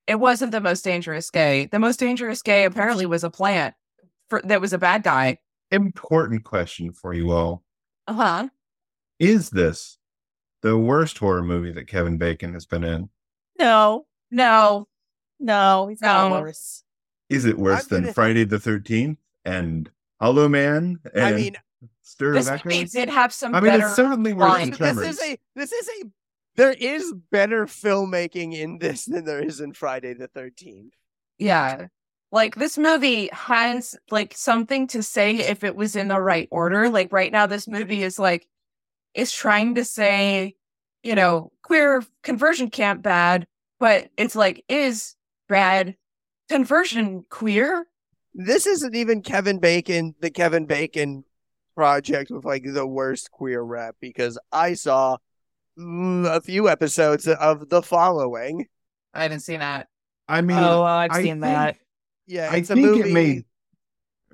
it 0.07 0.19
wasn't 0.19 0.51
the 0.51 0.61
most 0.61 0.83
dangerous 0.83 1.31
gay. 1.31 1.65
The 1.65 1.79
most 1.79 1.99
dangerous 1.99 2.41
gay 2.43 2.65
apparently 2.65 3.05
was 3.07 3.23
a 3.23 3.29
plant 3.31 3.73
for, 4.29 4.39
that 4.45 4.61
was 4.61 4.71
a 4.71 4.77
bad 4.77 5.01
guy. 5.03 5.39
Important 5.71 6.43
question 6.43 6.91
for 6.93 7.11
you 7.13 7.31
all. 7.31 7.63
Uh 8.07 8.13
huh. 8.13 8.49
Is 9.19 9.49
this 9.49 9.97
the 10.61 10.77
worst 10.77 11.17
horror 11.17 11.41
movie 11.41 11.71
that 11.71 11.87
Kevin 11.87 12.17
Bacon 12.19 12.53
has 12.53 12.65
been 12.67 12.83
in? 12.83 13.09
No, 13.59 14.05
No, 14.29 14.87
no, 15.39 15.87
he's 15.87 16.01
not 16.01 16.29
No. 16.29 16.41
worse. 16.41 16.83
Is 17.29 17.45
it 17.45 17.57
worse 17.57 17.83
I'm 17.83 17.87
than 17.89 18.01
gonna- 18.03 18.13
Friday 18.13 18.43
the 18.43 18.57
13th 18.59 19.17
and 19.43 19.89
Hollow 20.21 20.47
Man? 20.47 20.99
And 21.15 21.23
I 21.25 21.31
mean, 21.33 21.55
Stir 22.01 22.33
this 22.33 22.49
of 22.49 22.63
movie 22.65 22.85
did 22.85 23.09
have 23.09 23.33
some 23.33 23.55
I 23.55 23.59
mean, 23.59 23.71
better. 23.71 23.87
it's 23.87 23.95
certainly 23.95 24.33
worse 24.33 24.51
than 24.51 24.69
lines. 24.69 24.77
this 24.77 24.93
Tremors. 24.93 25.07
is 25.07 25.21
a 25.21 25.37
this 25.55 25.71
is 25.71 25.89
a 26.01 26.07
there 26.55 26.73
is 26.73 27.13
better 27.31 27.65
filmmaking 27.65 28.53
in 28.53 28.77
this 28.77 29.05
than 29.05 29.25
there 29.25 29.41
is 29.43 29.59
in 29.59 29.73
Friday 29.73 30.13
the 30.13 30.27
Thirteenth. 30.27 30.93
Yeah. 31.37 31.87
Like 32.31 32.55
this 32.55 32.77
movie 32.77 33.29
has 33.31 33.95
like 34.11 34.33
something 34.35 34.87
to 34.87 35.03
say 35.03 35.35
if 35.35 35.63
it 35.63 35.75
was 35.75 35.95
in 35.95 36.07
the 36.07 36.19
right 36.19 36.47
order. 36.51 36.89
Like 36.89 37.11
right 37.11 37.31
now, 37.31 37.45
this 37.45 37.67
movie 37.67 38.03
is 38.03 38.19
like, 38.19 38.47
is 39.13 39.31
trying 39.31 39.75
to 39.75 39.85
say, 39.85 40.55
you 41.03 41.15
know, 41.15 41.51
queer 41.61 42.03
conversion 42.23 42.69
camp 42.69 43.03
bad, 43.03 43.47
but 43.79 44.09
it's 44.17 44.35
like, 44.35 44.63
is 44.67 45.15
bad 45.47 45.95
conversion 46.49 47.25
queer? 47.29 47.85
This 48.33 48.65
isn't 48.65 48.95
even 48.95 49.21
Kevin 49.21 49.59
Bacon, 49.59 50.15
the 50.19 50.29
Kevin 50.29 50.65
Bacon 50.65 51.23
project 51.75 52.31
with 52.31 52.45
like 52.45 52.63
the 52.65 52.87
worst 52.87 53.31
queer 53.31 53.61
rep 53.61 53.95
because 53.99 54.37
I 54.51 54.73
saw 54.73 55.17
mm, 55.77 56.25
a 56.25 56.41
few 56.41 56.69
episodes 56.69 57.27
of 57.27 57.69
The 57.69 57.81
Following. 57.81 58.67
I 59.13 59.27
didn't 59.27 59.43
see 59.43 59.57
that. 59.57 59.87
I 60.27 60.41
mean, 60.41 60.57
oh, 60.57 60.83
I've 60.83 61.11
I 61.11 61.17
seen 61.17 61.25
think- 61.25 61.41
that. 61.41 61.77
Yeah, 62.27 62.49
I 62.51 62.57
it's 62.57 62.71
a 62.71 62.75
movie. 62.75 63.09
it 63.11 63.13
made. 63.13 63.45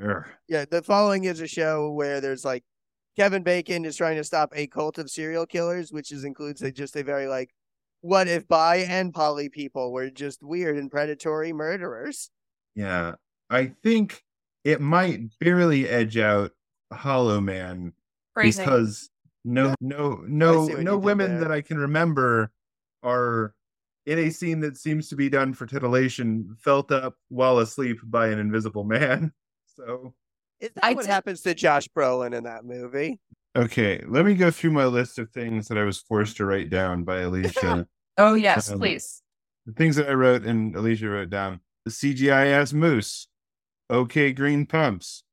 Ugh. 0.01 0.23
Yeah, 0.47 0.65
The 0.69 0.81
Following 0.81 1.26
is 1.26 1.41
a 1.41 1.47
show 1.47 1.91
where 1.91 2.22
there's 2.22 2.45
like 2.45 2.63
Kevin 3.18 3.43
Bacon 3.43 3.84
is 3.84 3.97
trying 3.97 4.15
to 4.15 4.23
stop 4.23 4.53
a 4.55 4.68
cult 4.68 4.97
of 4.97 5.09
serial 5.09 5.45
killers, 5.45 5.91
which 5.91 6.11
is 6.11 6.23
includes 6.23 6.61
a, 6.61 6.72
just 6.72 6.95
a 6.95 7.03
very 7.03 7.27
like, 7.27 7.49
what 7.99 8.27
if 8.30 8.47
bi 8.47 8.77
and 8.77 9.13
poly 9.13 9.49
people 9.49 9.91
were 9.91 10.09
just 10.09 10.41
weird 10.41 10.77
and 10.77 10.89
predatory 10.89 11.51
murderers? 11.51 12.31
Yeah, 12.73 13.15
I 13.49 13.73
think 13.84 14.23
it 14.63 14.80
might 14.80 15.38
barely 15.39 15.89
edge 15.89 16.18
out 16.18 16.51
Hollow 16.91 17.39
Man 17.41 17.93
Phrasing. 18.34 18.65
because 18.65 19.09
no, 19.43 19.73
no, 19.81 20.23
no, 20.27 20.65
no 20.68 20.97
women 20.97 21.39
that 21.39 21.51
I 21.51 21.61
can 21.61 21.77
remember 21.77 22.51
are 23.03 23.53
in 24.05 24.19
a 24.19 24.30
scene 24.30 24.59
that 24.61 24.77
seems 24.77 25.09
to 25.09 25.15
be 25.15 25.30
done 25.30 25.53
for 25.53 25.65
titillation, 25.65 26.55
felt 26.59 26.91
up 26.91 27.15
while 27.30 27.59
asleep 27.59 27.97
by 28.03 28.27
an 28.27 28.39
invisible 28.39 28.84
man. 28.84 29.31
So, 29.77 30.13
Is 30.59 30.69
that 30.76 30.84
I 30.84 30.93
what 30.93 31.03
did- 31.03 31.11
happens 31.11 31.41
to 31.41 31.53
Josh 31.55 31.88
Brolin 31.95 32.34
in 32.38 32.43
that 32.43 32.65
movie? 32.65 33.19
okay, 33.55 34.03
let 34.07 34.26
me 34.26 34.34
go 34.35 34.51
through 34.51 34.72
my 34.72 34.85
list 34.85 35.18
of 35.18 35.30
things 35.31 35.68
that 35.69 35.77
I 35.77 35.84
was 35.84 35.97
forced 35.97 36.38
to 36.38 36.45
write 36.45 36.69
down 36.69 37.03
by 37.05 37.22
Alicia. 37.22 37.88
Oh 38.18 38.34
yes, 38.34 38.69
Um, 38.69 38.80
please. 38.80 39.23
the 39.65 39.72
things 39.72 39.95
that 39.95 40.09
I 40.09 40.13
wrote 40.13 40.43
and 40.43 40.76
Alicia 40.76 41.07
wrote 41.09 41.30
down. 41.30 41.61
The 41.85 41.91
CGI 41.91 42.47
ass 42.47 42.73
moose. 42.73 43.27
Okay, 43.89 44.34
green 44.34 44.65
pumps. 44.65 45.23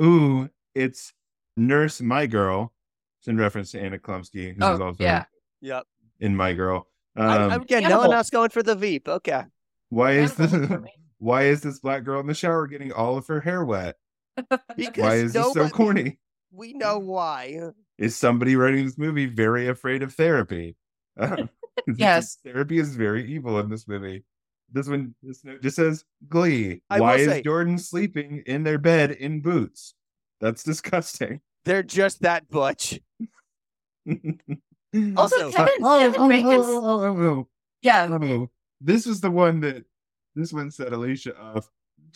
Ooh, 0.00 0.50
it's 0.76 1.12
Nurse 1.56 2.00
My 2.00 2.26
Girl. 2.26 2.72
It's 3.20 3.28
in 3.28 3.36
reference 3.38 3.70
to 3.72 3.80
Anna 3.80 3.98
Chlumsky, 3.98 4.54
who's 4.54 4.62
Oh, 4.62 4.80
also 4.82 5.02
yeah. 5.02 5.24
Yep. 5.62 5.84
in 6.20 6.36
My 6.36 6.52
Girl. 6.52 6.86
I, 7.16 7.36
Um, 7.44 7.50
I'm 7.50 7.62
getting 7.64 7.88
no 7.88 7.98
one 7.98 8.12
else 8.12 8.30
going 8.30 8.50
for 8.50 8.62
the 8.62 8.74
Veep. 8.76 9.08
Okay. 9.08 9.42
why 9.88 10.12
is 10.12 10.38
Animals 10.38 10.68
this? 10.68 10.80
Why 11.18 11.44
is 11.44 11.62
this 11.62 11.80
black 11.80 12.04
girl 12.04 12.20
in 12.20 12.26
the 12.26 12.34
shower 12.34 12.66
getting 12.66 12.92
all 12.92 13.16
of 13.16 13.26
her 13.28 13.40
hair 13.40 13.64
wet? 13.64 13.96
Because 14.76 15.02
Why 15.02 15.14
is 15.14 15.32
this 15.32 15.52
so 15.54 15.68
corny? 15.70 16.18
We 16.52 16.74
know 16.74 16.98
why. 16.98 17.58
Is 17.96 18.14
somebody 18.14 18.54
writing 18.54 18.84
this 18.84 18.98
movie 18.98 19.24
very 19.24 19.66
afraid 19.68 20.02
of 20.02 20.12
therapy? 20.14 20.76
Yes. 21.96 22.36
therapy 22.44 22.78
is 22.78 22.94
very 22.96 23.30
evil 23.32 23.58
in 23.60 23.68
this 23.70 23.86
movie. 23.88 24.24
This 24.72 24.88
one, 24.88 25.14
this 25.22 25.44
note 25.44 25.62
just 25.62 25.76
says 25.76 26.04
Glee. 26.28 26.82
I 26.90 27.00
Why 27.00 27.16
is 27.16 27.26
say- 27.28 27.42
Jordan 27.42 27.78
sleeping 27.78 28.42
in 28.46 28.62
their 28.64 28.78
bed 28.78 29.12
in 29.12 29.40
boots? 29.40 29.94
That's 30.40 30.62
disgusting. 30.62 31.40
They're 31.64 31.82
just 31.82 32.22
that 32.22 32.48
butch. 32.50 33.00
Also, 35.16 35.46
Also- 35.46 35.50
Kevin, 35.50 35.82
Kevin 35.82 36.28
Bacon's- 36.28 37.46
yeah, 37.82 38.08
Oh, 38.10 38.50
this 38.80 39.06
is 39.06 39.20
the 39.20 39.30
one 39.30 39.60
that 39.60 39.84
this 40.34 40.52
one 40.52 40.70
set 40.70 40.92
Alicia 40.92 41.38
off. 41.38 41.68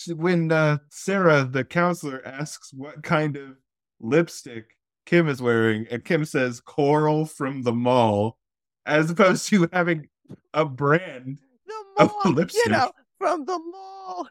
When 0.08 0.50
uh, 0.50 0.78
Sarah, 0.88 1.44
the 1.44 1.62
counselor, 1.64 2.22
asks 2.24 2.72
what 2.72 3.02
kind 3.02 3.36
of 3.36 3.56
lipstick 4.00 4.78
Kim 5.04 5.28
is 5.28 5.42
wearing, 5.42 5.86
and 5.90 6.02
Kim 6.04 6.24
says 6.24 6.60
coral 6.60 7.26
from 7.26 7.62
the 7.62 7.72
mall, 7.72 8.38
as 8.86 9.10
opposed 9.10 9.48
to 9.50 9.68
having 9.72 10.08
a 10.54 10.64
brand 10.64 11.40
The 11.66 12.04
Of 12.04 12.12
lipstick. 12.34 12.62
you 12.64 12.72
know, 12.72 12.92
from 13.18 13.44
the 13.44 13.58
mall. 13.58 14.28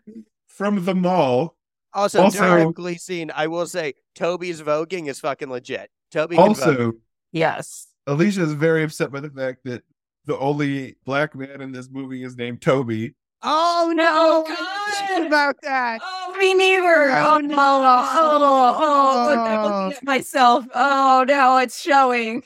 from 0.48 0.86
the 0.86 0.96
mall. 0.96 1.56
Also, 1.94 2.22
Also- 2.24 2.40
during 2.74 2.96
a 2.96 2.98
scene, 3.00 3.32
I 3.36 3.48
will 3.48 3.66
say 3.68 3.94
Toby's 4.16 4.62
voguing 4.62 5.08
is 5.08 5.20
fucking 5.20 5.50
legit. 5.50 5.90
Toby 6.12 6.36
can. 6.36 6.48
Also, 6.50 6.94
Yes. 7.32 7.88
Alicia 8.08 8.42
is 8.44 8.54
very 8.54 8.84
upset 8.84 9.12
by 9.12 9.20
the 9.20 9.30
fact 9.30 9.60
that 9.66 9.84
the 10.26 10.38
only 10.40 10.96
black 11.06 11.36
man 11.36 11.62
in 11.62 11.72
this 11.72 11.90
movie 11.92 12.24
is 12.24 12.36
named 12.36 12.62
Toby. 12.62 13.16
Oh, 13.42 13.88
oh 13.88 13.92
no! 13.94 14.44
God. 14.48 15.28
About 15.28 15.56
that. 15.64 16.02
Oh, 16.04 16.36
me 16.38 16.54
neither. 16.54 17.12
Oh 17.12 17.38
no! 17.38 17.56
Oh, 17.58 18.76
oh, 18.78 19.30
I'm 19.30 19.64
looking 19.88 19.98
at 19.98 20.04
myself. 20.04 20.66
Oh 20.76 21.24
no, 21.28 21.58
it's 21.58 21.80
showing. 21.80 22.44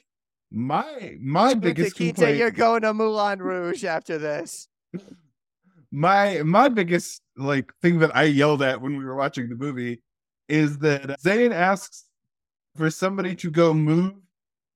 My 0.52 1.15
my 1.20 1.56
biggest 1.56 1.99
Nikita, 1.99 2.14
complaint. 2.15 2.38
you're 2.38 2.52
going 2.52 2.84
to 2.84 2.94
Moulin 2.94 3.41
Rouge 3.41 3.84
after 3.84 4.18
this. 4.20 4.68
my 5.94 6.41
my 6.41 6.68
biggest 6.70 7.22
like 7.38 7.72
thing 7.84 7.99
that 7.99 8.15
I 8.15 8.24
yelled 8.24 8.64
at 8.64 8.82
when 8.82 8.98
we 8.98 9.06
were 9.06 9.15
watching 9.15 9.48
the 9.48 9.56
movie 9.56 10.02
is 10.49 10.80
that 10.80 11.22
Zane 11.22 11.53
asks 11.53 12.06
for 12.76 12.90
somebody 12.90 13.36
to 13.36 13.52
go 13.52 13.74
move 13.76 14.14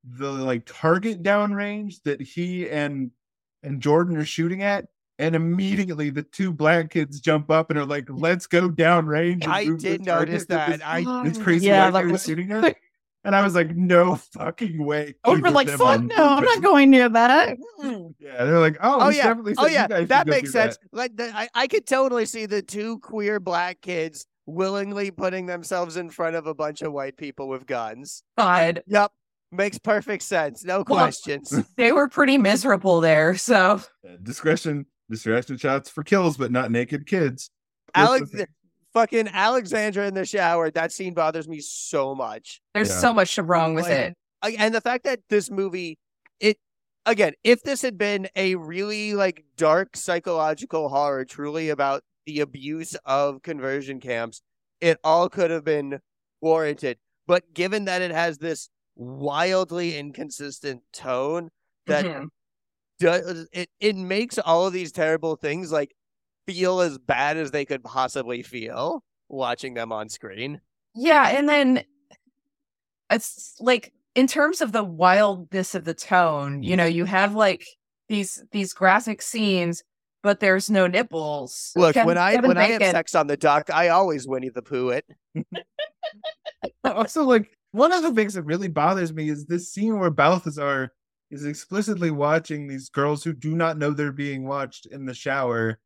the 0.04 0.32
like 0.32 0.64
target 0.66 1.24
downrange 1.24 1.96
that 2.06 2.22
he 2.22 2.70
and 2.70 3.10
and 3.64 3.82
Jordan 3.82 4.16
are 4.16 4.26
shooting 4.26 4.62
at, 4.62 4.86
and 5.18 5.36
immediately 5.36 6.12
the 6.12 6.22
two 6.22 6.54
black 6.54 6.92
kids 6.92 7.20
jump 7.20 7.50
up 7.50 7.72
and 7.72 7.80
are 7.80 7.86
like, 7.86 8.06
"Let's 8.08 8.46
go 8.46 8.70
downrange." 8.70 9.44
and 9.44 9.52
I 9.52 9.66
did 9.66 9.80
this 9.82 10.00
notice 10.06 10.46
that 10.46 10.70
that. 10.70 10.78
this- 10.78 10.88
I 10.88 11.24
this 11.24 11.38
crazy 11.40 11.66
Yeah, 11.66 11.86
white 11.86 11.94
that 11.94 12.04
was 12.04 12.12
was- 12.14 12.26
shooting 12.26 12.52
at. 12.52 12.76
And 13.28 13.36
I 13.36 13.44
was 13.44 13.56
like, 13.56 13.76
"No 13.76 14.16
fucking 14.16 14.84
way!" 14.84 15.16
Oh, 15.26 15.34
either 15.34 15.42
we're 15.42 15.50
like, 15.50 15.68
fuck 15.68 15.82
are 15.82 15.98
no, 15.98 16.16
I'm 16.16 16.46
not 16.46 16.62
going 16.62 16.90
near 16.90 17.10
that. 17.10 17.58
Mm. 17.82 18.16
Yeah, 18.20 18.46
they're 18.46 18.60
like, 18.60 18.78
"Oh, 18.82 19.00
Oh 19.02 19.10
yeah, 19.10 19.24
definitely 19.24 19.56
oh 19.58 19.68
yeah, 19.68 19.86
that 19.88 20.28
makes 20.28 20.48
do 20.48 20.52
that." 20.54 20.74
sense. 20.76 20.78
Like 20.94 21.18
the, 21.18 21.30
I, 21.36 21.50
I 21.54 21.68
could 21.68 21.86
totally 21.86 22.26
see 22.26 22.46
the 22.46 22.62
two 22.62 23.00
queer 23.00 23.42
black 23.42 23.82
kids 23.82 24.26
willingly 24.46 25.12
putting 25.12 25.46
themselves 25.46 25.98
in 25.98 26.10
front 26.10 26.38
of 26.38 26.48
a 26.48 26.54
bunch 26.54 26.82
of 26.82 26.94
white 26.94 27.18
people 27.18 27.50
with 27.50 27.66
guns. 27.66 28.24
God, 28.38 28.82
Yep, 28.88 29.12
makes 29.52 29.78
perfect 29.78 30.24
sense. 30.24 30.64
No 30.64 30.86
questions. 30.86 31.54
they 31.76 31.92
were 31.92 32.08
pretty 32.08 32.38
miserable 32.38 33.02
there. 33.02 33.36
So 33.36 33.82
discretion 34.24 34.86
discretion 35.10 35.58
shots 35.58 35.90
for 35.90 36.04
kills 36.04 36.38
but 36.38 36.52
not 36.52 36.72
naked 36.72 37.08
kids 37.08 37.50
Alex, 37.96 38.30
This 38.32 38.42
is- 38.42 38.48
fucking 38.98 39.28
Alexandra 39.28 40.08
in 40.08 40.14
the 40.16 40.26
shower. 40.26 40.72
That 40.72 40.92
scene 40.92 41.14
bothers 41.14 41.48
me 41.48 41.60
so 41.60 42.16
much. 42.16 42.62
there's 42.74 42.90
Yeah. 42.90 43.00
so 43.00 43.14
much 43.14 43.38
wrong 43.38 43.76
with 43.76 43.86
Like, 43.86 44.16
it. 44.44 44.60
And 44.60 44.74
the 44.74 44.82
fact 44.82 45.04
that 45.04 45.20
this 45.30 45.50
movie 45.52 45.98
it 46.40 46.58
again 47.06 47.34
if 47.44 47.62
this 47.64 47.82
had 47.82 47.98
been 47.98 48.28
a 48.36 48.56
really 48.56 49.14
like 49.14 49.44
dark 49.56 49.96
psychological 49.98 50.90
horror 50.90 51.26
truly 51.26 51.70
about 51.70 52.04
the 52.26 52.40
abuse 52.42 52.96
of 53.06 53.42
conversion 53.42 54.00
camps 54.00 54.42
it 54.82 54.98
all 55.04 55.28
could 55.30 55.50
have 55.50 55.64
been 55.64 56.00
warranted 56.42 56.98
but 57.26 57.54
given 57.54 57.86
that 57.86 58.02
it 58.04 58.12
has 58.12 58.38
this 58.38 58.70
wildly 58.96 59.98
inconsistent 59.98 60.82
tone 60.94 61.50
that 61.88 62.06
Mhm. 62.06 62.28
does 63.00 63.48
it 63.52 63.70
it 63.80 63.96
makes 63.96 64.38
all 64.38 64.68
of 64.68 64.74
these 64.74 64.92
terrible 64.92 65.36
things 65.36 65.72
like 65.72 65.96
feel 66.48 66.80
as 66.82 66.98
bad 66.98 67.38
as 67.38 67.52
they 67.52 67.66
could 67.66 67.84
possibly 67.84 68.42
feel 68.42 69.04
watching 69.30 69.74
them 69.74 69.92
on 69.92 70.10
screen 70.10 70.62
Yeah, 70.96 71.30
and 71.30 71.48
then 71.48 71.84
it's 73.12 73.56
like 73.60 73.94
in 74.16 74.26
terms 74.28 74.62
of 74.62 74.72
the 74.72 74.84
wildness 74.84 75.76
of 75.76 75.86
the 75.86 75.94
tone, 75.94 76.64
you 76.64 76.76
know, 76.76 76.86
you 76.86 77.06
have 77.06 77.36
like 77.36 77.66
these 78.10 78.44
these 78.52 78.74
graphic 78.74 79.22
scenes, 79.22 79.84
but 80.24 80.40
there's 80.40 80.70
no 80.70 80.88
nipples. 80.88 81.72
look 81.76 81.94
Kevin- 81.94 82.08
when 82.08 82.18
i 82.18 82.34
Kevin 82.34 82.48
when 82.50 82.58
i 82.58 82.64
have 82.64 82.82
sex 82.82 83.16
on 83.16 83.28
the 83.28 83.38
dock 83.38 83.70
i 83.70 83.90
always 83.90 84.28
winnie 84.28 84.50
the 84.50 84.62
pooh 84.62 84.90
it 84.90 85.06
also 86.84 87.24
like 87.24 87.50
one 87.72 87.94
of 87.94 88.02
the 88.02 88.14
things 88.14 88.34
that 88.34 88.44
really 88.44 88.68
bothers 88.68 89.14
me 89.14 89.30
is 89.30 89.46
this 89.46 89.72
scene 89.72 90.00
where 90.00 90.10
balthazar 90.10 90.92
is 91.30 91.46
explicitly 91.46 92.12
watching 92.12 92.68
these 92.68 92.90
girls 92.90 93.24
who 93.24 93.34
do 93.34 93.54
not 93.56 93.78
know 93.78 93.92
they're 93.92 94.12
being 94.12 94.48
watched 94.48 94.86
in 94.88 95.06
the 95.06 95.14
shower 95.14 95.80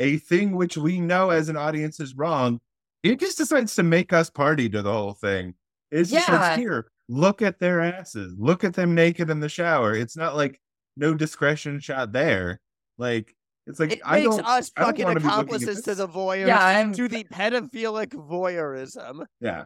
a 0.00 0.16
thing 0.18 0.56
which 0.56 0.76
we 0.76 1.00
know 1.00 1.30
as 1.30 1.48
an 1.48 1.56
audience 1.56 2.00
is 2.00 2.14
wrong 2.14 2.60
it 3.02 3.20
just 3.20 3.38
decides 3.38 3.74
to 3.74 3.82
make 3.82 4.12
us 4.12 4.28
party 4.30 4.68
to 4.68 4.82
the 4.82 4.92
whole 4.92 5.12
thing 5.14 5.54
it's 5.90 6.10
just 6.10 6.28
Yeah. 6.28 6.38
like 6.40 6.58
here 6.58 6.86
look 7.08 7.40
at 7.42 7.58
their 7.60 7.80
asses 7.80 8.34
look 8.38 8.64
at 8.64 8.74
them 8.74 8.94
naked 8.94 9.30
in 9.30 9.40
the 9.40 9.48
shower 9.48 9.94
it's 9.94 10.16
not 10.16 10.34
like 10.36 10.60
no 10.96 11.14
discretion 11.14 11.78
shot 11.80 12.12
there 12.12 12.60
like 12.98 13.34
it's 13.66 13.80
like 13.80 13.92
It 13.92 14.00
I 14.04 14.20
makes 14.20 14.36
don't, 14.36 14.46
us 14.46 14.70
I 14.76 14.80
don't 14.80 14.88
fucking 14.90 15.04
wanna 15.06 15.20
be 15.20 15.26
looking 15.26 15.38
at 15.38 15.44
accomplices 15.44 15.82
to 15.82 15.94
the 15.94 16.06
voyeurs, 16.08 16.46
Yeah, 16.46 16.64
I'm- 16.64 16.92
to 16.94 17.08
the 17.08 17.24
pedophilic 17.24 18.10
voyeurism. 18.10 19.26
yeah 19.40 19.64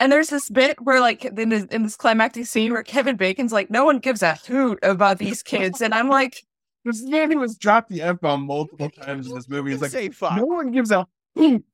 And 0.00 0.12
there's 0.12 0.28
this 0.28 0.48
bit 0.50 0.80
where, 0.82 1.00
like, 1.00 1.24
in 1.24 1.48
this, 1.48 1.64
in 1.64 1.82
this 1.82 1.96
climactic 1.96 2.46
scene 2.46 2.72
where 2.72 2.82
Kevin 2.84 3.16
Bacon's 3.16 3.50
like, 3.52 3.68
no 3.70 3.84
one 3.84 3.98
gives 3.98 4.22
a 4.22 4.34
hoot 4.34 4.78
about 4.82 5.18
these 5.18 5.42
kids. 5.42 5.80
And 5.80 5.92
I'm 5.92 6.08
like, 6.08 6.44
this 6.84 7.02
man 7.02 7.30
who 7.30 7.40
has 7.42 7.56
dropped 7.56 7.90
the 7.90 8.02
f 8.02 8.20
bomb 8.20 8.42
multiple 8.46 8.90
times 9.02 9.28
in 9.28 9.34
this 9.34 9.48
movie 9.48 9.72
is 9.72 9.80
like. 9.82 10.14
No 10.36 10.44
one 10.44 10.70
gives 10.70 10.90
a 10.90 11.06
hoot. 11.34 11.64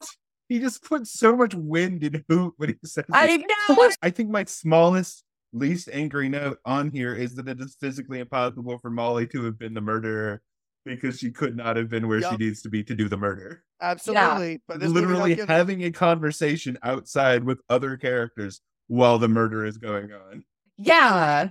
He 0.49 0.59
just 0.59 0.85
puts 0.85 1.19
so 1.19 1.37
much 1.37 1.55
wind 1.55 2.05
in 2.05 2.25
hoot 2.29 2.55
when 2.59 2.71
he 2.71 2.77
says 2.85 3.05
I 3.13 3.39
know. 3.39 3.91
I 4.03 4.11
think 4.11 4.31
my 4.31 4.45
smallest, 4.45 5.25
least 5.53 5.89
angry 5.93 6.29
note 6.29 6.59
on 6.65 6.91
here 6.91 7.15
is 7.15 7.35
that 7.37 7.49
it 7.49 7.61
is 7.61 7.77
physically 7.81 8.21
impossible 8.21 8.79
for 8.79 8.91
Molly 8.91 9.27
to 9.29 9.45
have 9.45 9.59
been 9.59 9.75
the 9.75 9.81
murderer 9.81 10.43
because 10.85 11.19
she 11.19 11.31
could 11.31 11.57
not 11.57 11.77
have 11.77 11.89
been 11.89 12.09
where 12.09 12.21
she 12.21 12.37
needs 12.37 12.61
to 12.63 12.69
be 12.69 12.85
to 12.85 12.95
do 12.95 13.09
the 13.09 13.17
murder. 13.17 13.65
Absolutely. 13.81 14.63
But 14.69 14.81
this 14.81 14.91
Literally 14.91 15.35
having 15.49 15.85
a 15.85 15.91
conversation 15.91 16.79
outside 16.83 17.45
with 17.45 17.61
other 17.71 17.97
characters 17.97 18.61
while 18.89 19.19
the 19.19 19.29
murder 19.29 19.65
is 19.65 19.79
going 19.79 20.13
on. 20.13 20.45
Yeah. 20.77 21.51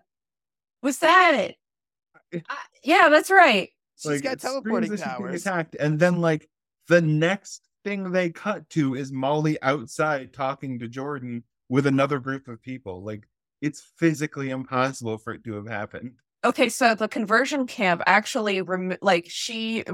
Was 0.83 0.99
that 0.99 1.33
it? 1.33 1.55
I- 2.49 2.57
yeah, 2.83 3.09
that's 3.09 3.31
right. 3.31 3.69
she's 3.97 4.21
got 4.21 4.33
it 4.33 4.39
teleporting 4.41 4.91
that 4.91 4.97
she's 4.99 5.05
being 5.05 5.17
powers. 5.17 5.41
Attacked, 5.41 5.75
and 5.79 5.99
then 5.99 6.19
like 6.21 6.49
the 6.87 7.01
next 7.01 7.61
thing 7.83 8.11
they 8.11 8.29
cut 8.29 8.69
to 8.71 8.95
is 8.95 9.11
Molly 9.11 9.57
outside 9.61 10.33
talking 10.33 10.79
to 10.79 10.87
Jordan 10.87 11.43
with 11.69 11.85
another 11.85 12.19
group 12.19 12.47
of 12.47 12.61
people. 12.61 13.03
Like 13.03 13.27
it's 13.61 13.81
physically 13.97 14.49
impossible 14.49 15.17
for 15.17 15.33
it 15.33 15.43
to 15.45 15.53
have 15.53 15.67
happened. 15.67 16.13
Okay, 16.45 16.67
so 16.67 16.93
the 16.93 17.07
conversion 17.07 17.65
camp 17.67 18.01
actually, 18.05 18.61
rem- 18.61 18.97
like, 19.01 19.27
she 19.29 19.85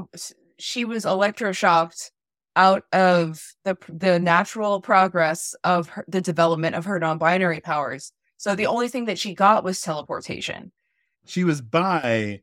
she 0.57 0.83
was 0.85 1.05
electroshocked 1.05 2.09
out 2.55 2.83
of 2.91 3.39
the 3.65 3.77
the 3.87 4.19
natural 4.19 4.81
progress 4.81 5.53
of 5.63 5.87
her, 5.89 6.03
the 6.07 6.21
development 6.21 6.75
of 6.75 6.85
her 6.85 6.99
non-binary 6.99 7.59
powers. 7.61 8.11
So 8.37 8.55
the 8.55 8.65
only 8.65 8.87
thing 8.87 9.05
that 9.05 9.19
she 9.19 9.35
got 9.35 9.63
was 9.63 9.79
teleportation. 9.81 10.71
She 11.29 11.43
was 11.43 11.61
by, 11.61 12.41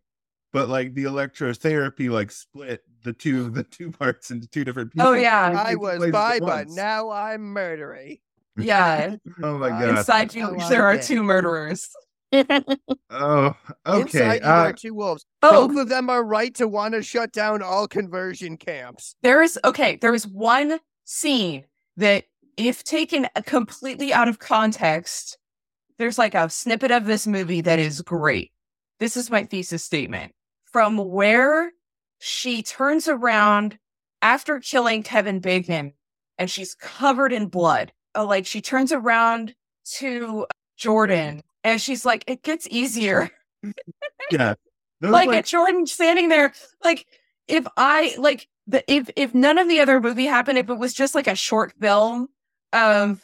but 0.52 0.68
like 0.68 0.94
the 0.94 1.04
electrotherapy 1.04 2.08
like 2.10 2.30
split 2.30 2.82
the 3.02 3.12
two 3.12 3.50
the 3.50 3.62
two 3.64 3.90
parts 3.90 4.30
into 4.30 4.48
two 4.48 4.64
different 4.64 4.92
pieces. 4.92 5.06
Oh 5.06 5.12
yeah, 5.12 5.54
I 5.66 5.74
was 5.74 5.96
places 5.98 6.12
by, 6.12 6.38
but 6.40 6.68
now 6.68 7.10
I'm 7.10 7.42
murdery. 7.54 8.20
yeah. 8.56 9.16
Oh 9.42 9.58
my 9.58 9.68
Uh, 9.70 9.80
god. 9.80 9.98
Inside 9.98 10.34
you, 10.34 10.50
like 10.56 10.68
there 10.68 10.84
are 10.86 10.98
two 10.98 11.22
murderers. 11.22 11.88
Oh, 13.10 13.54
okay. 13.86 14.00
Inside 14.00 14.42
you 14.42 14.48
Uh, 14.48 14.64
are 14.64 14.72
two 14.72 14.94
wolves. 14.94 15.24
Oh, 15.42 15.68
Both 15.68 15.78
of 15.78 15.88
them 15.88 16.10
are 16.10 16.24
right 16.24 16.54
to 16.56 16.66
want 16.68 16.94
to 16.94 17.02
shut 17.02 17.32
down 17.32 17.62
all 17.62 17.86
conversion 17.88 18.56
camps. 18.56 19.14
there 19.22 19.42
is 19.42 19.58
okay. 19.64 19.96
There 19.96 20.12
is 20.14 20.26
one 20.26 20.80
scene 21.04 21.64
that, 21.96 22.24
if 22.56 22.82
taken 22.84 23.28
completely 23.44 24.12
out 24.12 24.28
of 24.28 24.38
context, 24.38 25.38
there's 25.98 26.18
like 26.18 26.34
a 26.34 26.50
snippet 26.50 26.90
of 26.90 27.04
this 27.06 27.26
movie 27.26 27.60
that 27.62 27.78
is 27.78 28.02
great. 28.02 28.50
This 28.98 29.16
is 29.16 29.30
my 29.30 29.44
thesis 29.44 29.84
statement. 29.84 30.32
From 30.64 30.96
where 30.96 31.72
she 32.18 32.62
turns 32.62 33.08
around 33.08 33.78
after 34.22 34.60
killing 34.60 35.02
Kevin 35.02 35.40
Bacon 35.40 35.92
and 36.38 36.50
she's 36.50 36.74
covered 36.74 37.32
in 37.32 37.46
blood. 37.46 37.92
Oh, 38.14 38.26
like 38.26 38.46
she 38.46 38.60
turns 38.60 38.92
around 38.92 39.54
to 39.96 40.46
Jordan 40.76 41.42
and 41.64 41.80
she's 41.80 42.04
like, 42.04 42.24
it 42.26 42.42
gets 42.42 42.66
easier. 42.70 43.30
yeah. 44.30 44.54
Like, 45.00 45.28
like, 45.28 45.44
Jordan 45.44 45.86
standing 45.86 46.28
there, 46.28 46.54
like 46.82 47.06
if 47.48 47.66
I 47.76 48.14
like 48.18 48.48
the 48.66 48.82
if 48.92 49.10
if 49.14 49.34
none 49.34 49.58
of 49.58 49.68
the 49.68 49.80
other 49.80 50.00
movie 50.00 50.24
happened, 50.24 50.58
if 50.58 50.70
it 50.70 50.78
was 50.78 50.94
just 50.94 51.14
like 51.14 51.26
a 51.26 51.34
short 51.34 51.74
film 51.80 52.28
of 52.72 53.22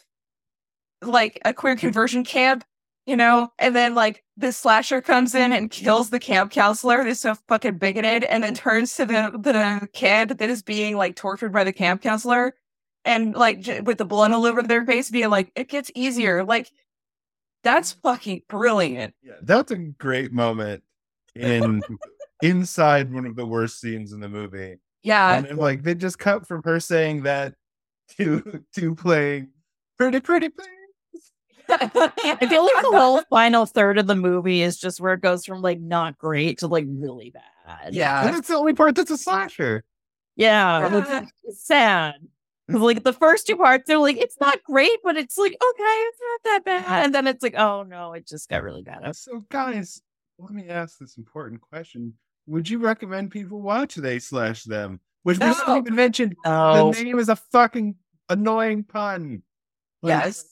like 1.01 1.41
a 1.45 1.55
queer 1.55 1.77
conversion 1.77 2.25
camp, 2.25 2.65
you 3.07 3.17
know, 3.17 3.51
and 3.59 3.75
then 3.75 3.95
like 3.95 4.23
this 4.43 4.59
slasher 4.59 5.01
comes 5.01 5.35
in 5.35 5.53
and 5.53 5.71
kills 5.71 6.11
the 6.11 6.21
camp 6.21 6.53
counselor, 6.53 7.03
that's 7.03 7.21
so 7.21 7.35
fucking 7.49 7.79
bigoted, 7.79 8.25
and 8.25 8.45
then 8.45 8.53
turns 8.55 8.95
to 8.97 9.07
the 9.07 9.31
the 9.39 9.89
kid 9.95 10.37
that 10.39 10.51
is 10.51 10.63
being 10.63 10.97
like 10.99 11.17
tortured 11.17 11.53
by 11.53 11.65
the 11.65 11.73
camp 11.73 12.03
counselor, 12.03 12.55
and 13.07 13.35
like 13.35 13.61
j- 13.61 13.81
with 13.81 13.97
the 13.97 14.05
blood 14.05 14.33
all 14.33 14.45
over 14.45 14.63
their 14.63 14.85
face, 14.85 15.11
being 15.11 15.31
like, 15.31 15.51
it 15.57 15.69
gets 15.69 15.91
easier, 15.95 16.45
like. 16.45 16.71
That's 17.65 17.93
fucking 17.93 18.43
brilliant. 18.49 19.15
yeah, 19.23 19.35
that's 19.43 19.71
a 19.71 19.77
great 19.77 20.33
moment 20.33 20.83
in 21.37 21.81
inside 22.43 23.13
one 23.15 23.25
of 23.25 23.37
the 23.37 23.47
worst 23.47 23.81
scenes 23.81 24.13
in 24.13 24.19
the 24.19 24.29
movie. 24.29 24.79
Yeah. 25.05 25.37
and 25.37 25.57
like 25.59 25.85
they 25.85 25.95
just 25.95 26.19
cut 26.19 26.45
from 26.49 26.65
her 26.65 26.81
saying 26.81 27.23
that 27.23 27.55
to 28.19 28.65
to 28.75 28.97
playing 28.97 29.51
pretty 29.97 30.19
pretty 30.19 30.49
please. 30.49 30.67
I 31.81 32.47
feel 32.49 32.65
like 32.65 32.83
the 32.83 32.91
whole 32.93 33.23
final 33.31 33.67
third 33.67 33.99
of 33.99 34.07
the 34.07 34.15
movie 34.15 34.63
is 34.63 34.79
just 34.79 35.01
where 35.01 35.15
it 35.15 35.21
goes 35.21 35.45
from 35.45 35.63
like 35.63 35.81
not 35.81 36.19
great 36.19 36.59
to 36.59 36.67
like 36.67 36.85
really 36.89 37.31
bad. 37.31 37.43
And 37.85 37.95
yeah. 37.95 38.31
that's 38.31 38.49
the 38.49 38.55
only 38.57 38.75
part 38.75 38.95
that's 38.95 39.11
a 39.11 39.17
slasher. 39.19 39.85
Yeah. 40.37 40.87
and 40.87 40.95
Yeah. 40.95 41.21
It's, 41.23 41.33
it's 41.45 41.67
sad. 41.67 42.15
'Cause, 42.71 42.81
like 42.81 43.03
the 43.03 43.13
first 43.13 43.47
two 43.47 43.57
parts, 43.57 43.85
they're 43.87 43.99
like, 43.99 44.17
it's 44.17 44.39
not 44.41 44.63
great, 44.63 44.99
but 45.03 45.17
it's 45.17 45.37
like, 45.37 45.53
okay, 45.53 45.83
it's 45.85 46.19
not 46.23 46.41
that 46.45 46.65
bad. 46.65 47.05
And 47.05 47.15
then 47.15 47.27
it's 47.27 47.43
like, 47.43 47.55
oh 47.57 47.83
no, 47.83 48.13
it 48.13 48.27
just 48.27 48.49
got 48.49 48.63
really 48.63 48.83
bad. 48.83 49.15
So, 49.17 49.45
guys, 49.51 50.01
let 50.39 50.53
me 50.53 50.69
ask 50.69 50.99
this 50.99 51.17
important 51.17 51.61
question: 51.61 52.15
Would 52.47 52.71
you 52.71 52.79
recommend 52.79 53.31
people 53.33 53.61
watch 53.61 53.97
They 53.97 54.19
Slash 54.21 54.63
Them? 54.65 55.01
Which 55.25 55.39
we 55.39 55.47
No. 55.47 55.55
haven't 55.55 55.77
even 55.79 55.95
mentioned. 55.97 56.37
No. 56.45 56.93
The 56.93 57.03
name 57.05 57.19
is 57.19 57.29
a 57.29 57.37
fucking 57.37 57.97
annoying 58.29 58.85
pun. 58.85 59.43
Like, 60.03 60.25
Yes. 60.25 60.45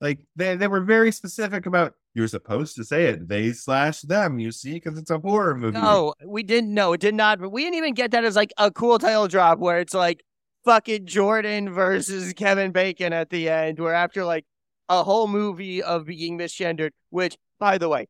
Like 0.00 0.18
they 0.36 0.56
they 0.56 0.68
were 0.68 0.80
very 0.80 1.12
specific 1.12 1.66
about. 1.66 1.94
You're 2.12 2.26
supposed 2.26 2.74
to 2.74 2.84
say 2.84 3.04
it. 3.04 3.28
They 3.28 3.52
slash 3.52 4.00
them. 4.00 4.40
You 4.40 4.50
see, 4.50 4.72
because 4.74 4.98
it's 4.98 5.10
a 5.12 5.18
horror 5.18 5.54
movie. 5.56 5.78
No, 5.78 6.14
we 6.26 6.42
didn't 6.42 6.74
know. 6.74 6.92
It 6.92 7.00
did 7.00 7.14
not. 7.14 7.40
We 7.52 7.62
didn't 7.62 7.76
even 7.76 7.94
get 7.94 8.10
that 8.10 8.24
as 8.24 8.34
like 8.34 8.52
a 8.58 8.70
cool 8.72 8.98
title 8.98 9.28
drop 9.28 9.60
where 9.60 9.78
it's 9.78 9.94
like 9.94 10.24
fucking 10.64 11.06
Jordan 11.06 11.72
versus 11.72 12.32
Kevin 12.32 12.72
Bacon 12.72 13.12
at 13.12 13.30
the 13.30 13.48
end, 13.48 13.78
where 13.78 13.94
after 13.94 14.24
like 14.24 14.44
a 14.88 15.04
whole 15.04 15.28
movie 15.28 15.82
of 15.82 16.06
being 16.06 16.36
misgendered, 16.36 16.90
which, 17.10 17.38
by 17.60 17.78
the 17.78 17.88
way, 17.88 18.08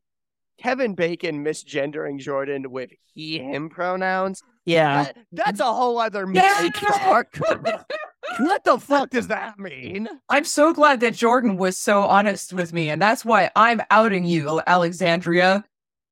Kevin 0.57 0.95
Bacon 0.95 1.45
misgendering 1.45 2.19
Jordan 2.19 2.71
with 2.71 2.89
he, 3.13 3.37
him 3.37 3.69
pronouns. 3.69 4.41
Yeah. 4.65 5.03
That- 5.03 5.17
that's 5.31 5.59
a 5.59 5.71
whole 5.71 5.99
other 5.99 6.27
Yeah. 6.31 6.69
make 8.23 8.39
arc. 8.39 8.47
what 8.47 8.63
the 8.63 8.77
fuck 8.77 9.09
does 9.09 9.27
that 9.27 9.59
mean? 9.59 10.07
I'm 10.29 10.45
so 10.45 10.73
glad 10.73 10.99
that 11.01 11.13
Jordan 11.13 11.57
was 11.57 11.77
so 11.77 12.01
honest 12.03 12.53
with 12.53 12.73
me, 12.73 12.89
and 12.89 13.01
that's 13.01 13.25
why 13.25 13.51
I'm 13.55 13.81
outing 13.89 14.25
you, 14.25 14.61
Alexandria. 14.65 15.63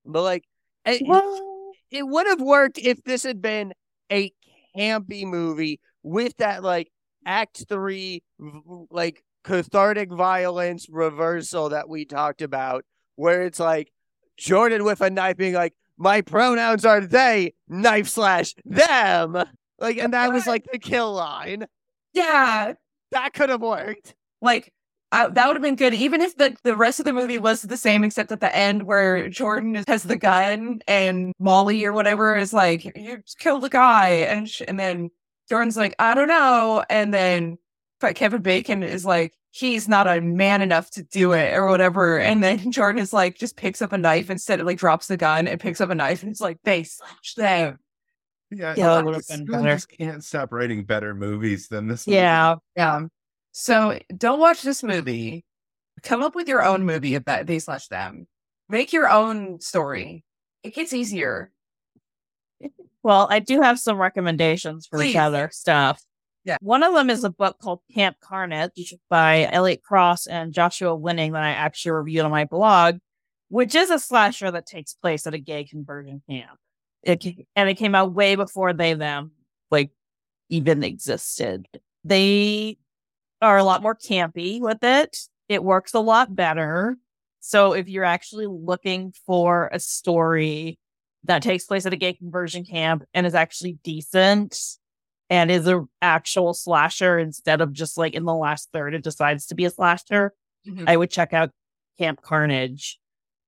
But 0.06 0.23
like, 0.23 0.44
it, 0.86 1.03
Well, 1.06 1.73
it 1.91 2.07
would 2.07 2.27
have 2.27 2.41
worked 2.41 2.77
if 2.77 3.03
this 3.03 3.23
had 3.23 3.41
been 3.41 3.73
a 4.11 4.31
campy 4.76 5.26
movie 5.26 5.80
with 6.03 6.36
that 6.38 6.64
like 6.64 6.91
act 7.26 7.65
three 7.68 8.23
like 8.90 9.23
cathartic 9.44 10.11
violence 10.11 10.88
reversal 10.90 11.69
that 11.69 11.90
we 11.90 12.06
talked 12.06 12.41
about 12.41 12.84
where 13.15 13.44
it's 13.44 13.60
like 13.60 13.91
jordan 14.38 14.84
with 14.84 15.02
a 15.02 15.10
knife 15.10 15.38
being 15.38 15.53
like 15.53 15.73
my 15.98 16.22
pronouns 16.22 16.86
are 16.86 17.02
they 17.02 17.53
knife 17.68 18.07
slash 18.07 18.53
them 18.64 19.44
like 19.80 19.98
and 19.98 20.14
that 20.14 20.31
was 20.31 20.48
like 20.48 20.65
the 20.72 20.80
kill 20.80 21.14
line 21.14 21.65
Yeah, 22.14 22.73
that 23.11 23.34
could 23.34 23.49
have 23.49 23.61
worked 23.61 24.15
like 24.41 24.72
I, 25.11 25.27
that 25.27 25.48
would 25.48 25.56
have 25.56 25.64
been 25.64 25.76
good, 25.76 25.94
even 25.95 26.22
if 26.22 26.36
the 26.38 26.56
the 26.64 26.76
rest 26.76 26.99
of 26.99 27.06
the 27.06 27.14
movie 27.14 27.40
was 27.40 27.64
the 27.64 27.77
same, 27.77 28.03
except 28.03 28.31
at 28.31 28.41
the 28.41 28.56
end 28.56 28.84
where 28.84 29.27
Jordan 29.30 29.76
is- 29.76 29.86
has 29.88 30.03
the 30.03 30.18
gun 30.18 30.81
and 30.88 31.34
Molly 31.40 31.84
or 31.86 31.94
whatever 31.94 32.36
is 32.38 32.53
like, 32.53 32.86
"You 32.95 33.23
killed 33.40 33.64
the 33.64 33.69
guy," 33.69 34.10
and 34.10 34.48
sh- 34.49 34.61
and 34.68 34.80
then 34.80 35.10
Jordan's 35.49 35.77
like, 35.77 35.95
"I 35.99 36.14
don't 36.14 36.27
know," 36.27 36.84
and 36.91 37.11
then 37.14 37.57
Kevin 38.15 38.41
Bacon 38.44 38.84
is 38.84 39.03
like, 39.06 39.34
"He's 39.52 39.88
not 39.88 40.07
a 40.07 40.22
man 40.22 40.61
enough 40.61 40.91
to 40.91 41.03
do 41.03 41.31
it," 41.34 41.56
or 41.56 41.65
whatever, 41.68 42.19
and 42.19 42.44
then 42.44 42.60
Jordan 42.72 43.02
is 43.02 43.11
like, 43.14 43.36
just 43.38 43.56
picks 43.57 43.81
up 43.81 43.91
a 43.94 43.98
knife 43.98 44.30
instead 44.30 44.60
of 44.60 44.68
like 44.68 44.77
drops 44.77 45.07
the 45.07 45.18
gun 45.18 45.48
and 45.48 45.60
picks 45.60 45.81
up 45.81 45.90
a 45.90 45.95
knife 45.95 46.22
and 46.22 46.31
it's 46.31 46.41
like, 46.41 46.60
"They 46.64 46.84
slash 46.84 47.34
them." 47.36 47.80
Yeah, 48.51 48.73
Yeah, 48.77 48.95
that 48.95 49.05
would've 49.05 49.27
been 49.27 49.45
better. 49.45 49.76
just 49.76 49.89
can't 49.89 50.23
stop 50.23 50.51
writing 50.51 50.84
better 50.84 51.13
movies 51.13 51.67
than 51.67 51.88
this. 51.88 52.07
movie. 52.07 52.15
yeah. 52.17 52.55
Yeah. 52.76 53.01
So 53.51 53.99
don't 54.15 54.39
watch 54.39 54.61
this 54.61 54.84
movie. 54.84 55.45
Come 56.03 56.21
up 56.23 56.34
with 56.35 56.47
your 56.47 56.63
own 56.63 56.85
movie 56.85 57.15
of 57.15 57.26
that 57.26 57.45
they 57.47 57.59
slash 57.59 57.88
them. 57.88 58.27
Make 58.69 58.93
your 58.93 59.09
own 59.09 59.59
story. 59.59 60.23
It 60.63 60.73
gets 60.76 60.93
easier. 60.93 61.51
Well, 63.01 63.27
I 63.30 63.39
do 63.39 63.61
have 63.61 63.80
some 63.80 63.97
recommendations 63.97 64.85
for 64.88 64.97
Please. 64.97 65.11
each 65.11 65.15
other 65.15 65.49
stuff. 65.53 66.01
Yeah. 66.43 66.57
One 66.61 66.84
of 66.84 66.93
them 66.93 67.09
is 67.09 67.23
a 67.23 67.30
book 67.30 67.57
called 67.61 67.80
Camp 67.93 68.17
Carnage 68.21 68.93
by 69.09 69.47
Elliot 69.51 69.84
Cross 69.84 70.27
and 70.27 70.53
Joshua 70.53 70.95
Winning 70.95 71.31
that 71.34 71.43
I 71.43 71.49
actually 71.51 71.91
reviewed 71.91 72.26
on 72.26 72.31
my 72.31 72.45
blog, 72.45 72.97
which 73.49 73.73
is 73.76 73.89
a 73.89 73.99
slasher 73.99 74.51
that 74.51 74.65
takes 74.65 74.93
place 74.93 75.26
at 75.27 75.34
a 75.34 75.39
gay 75.39 75.63
conversion 75.63 76.21
camp. 76.30 76.57
It, 77.03 77.26
and 77.55 77.69
it 77.69 77.76
came 77.76 77.95
out 77.95 78.13
way 78.13 78.35
before 78.35 78.73
they 78.73 78.93
them 78.93 79.31
like 79.71 79.91
even 80.49 80.84
existed. 80.84 81.67
They 82.03 82.77
are 83.41 83.57
a 83.57 83.63
lot 83.63 83.81
more 83.81 83.95
campy 83.95 84.59
with 84.59 84.84
it. 84.84 85.17
It 85.47 85.63
works 85.63 85.93
a 85.93 85.99
lot 85.99 86.35
better. 86.35 86.97
So 87.39 87.73
if 87.73 87.88
you're 87.88 88.03
actually 88.03 88.47
looking 88.47 89.13
for 89.26 89.69
a 89.71 89.80
story 89.80 90.77
that 91.23 91.41
takes 91.41 91.65
place 91.65 91.85
at 91.85 91.93
a 91.93 91.97
gay 91.97 92.13
conversion 92.13 92.65
camp 92.65 93.03
and 93.13 93.26
is 93.26 93.35
actually 93.35 93.77
decent 93.84 94.57
and 95.30 95.51
is 95.51 95.67
an 95.67 95.88
actual 96.01 96.53
slasher 96.53 97.17
instead 97.19 97.61
of 97.61 97.71
just 97.73 97.97
like 97.97 98.13
in 98.13 98.23
the 98.26 98.34
last 98.34 98.69
third 98.73 98.93
it 98.93 99.03
decides 99.03 99.45
to 99.47 99.55
be 99.55 99.65
a 99.65 99.69
slasher 99.69 100.34
Mhm. 100.67 100.85
i 100.88 100.95
would 100.95 101.11
check 101.11 101.34
out 101.34 101.51
camp 101.97 102.21
carnage 102.21 102.99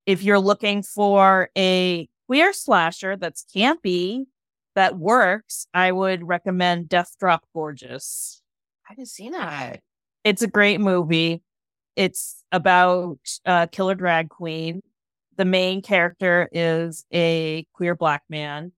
if 0.06 0.22
you're 0.22 0.40
looking 0.40 0.84
for 0.84 1.50
a 1.58 2.10
queer 2.32 2.54
slasher 2.54 3.18
that's 3.18 3.46
campy 3.54 4.24
that 4.76 4.98
works 4.98 5.68
i 5.74 5.92
would 5.92 6.26
recommend 6.26 6.88
death 6.88 7.14
drop 7.20 7.44
gorgeous 7.54 8.42
I 8.92 8.94
haven't 8.94 9.08
seen 9.08 9.32
that. 9.32 9.80
it's 10.26 10.42
a 10.42 10.48
great 10.48 10.82
movie. 10.82 11.42
It's 11.96 12.44
about 12.52 13.20
a 13.46 13.70
killer 13.72 13.96
drag 13.96 14.30
queen. 14.30 14.82
The 15.38 15.46
main 15.46 15.82
character 15.82 16.50
is 16.52 17.06
a 17.14 17.66
queer 17.74 17.96
black 17.96 18.24
man, 18.30 18.74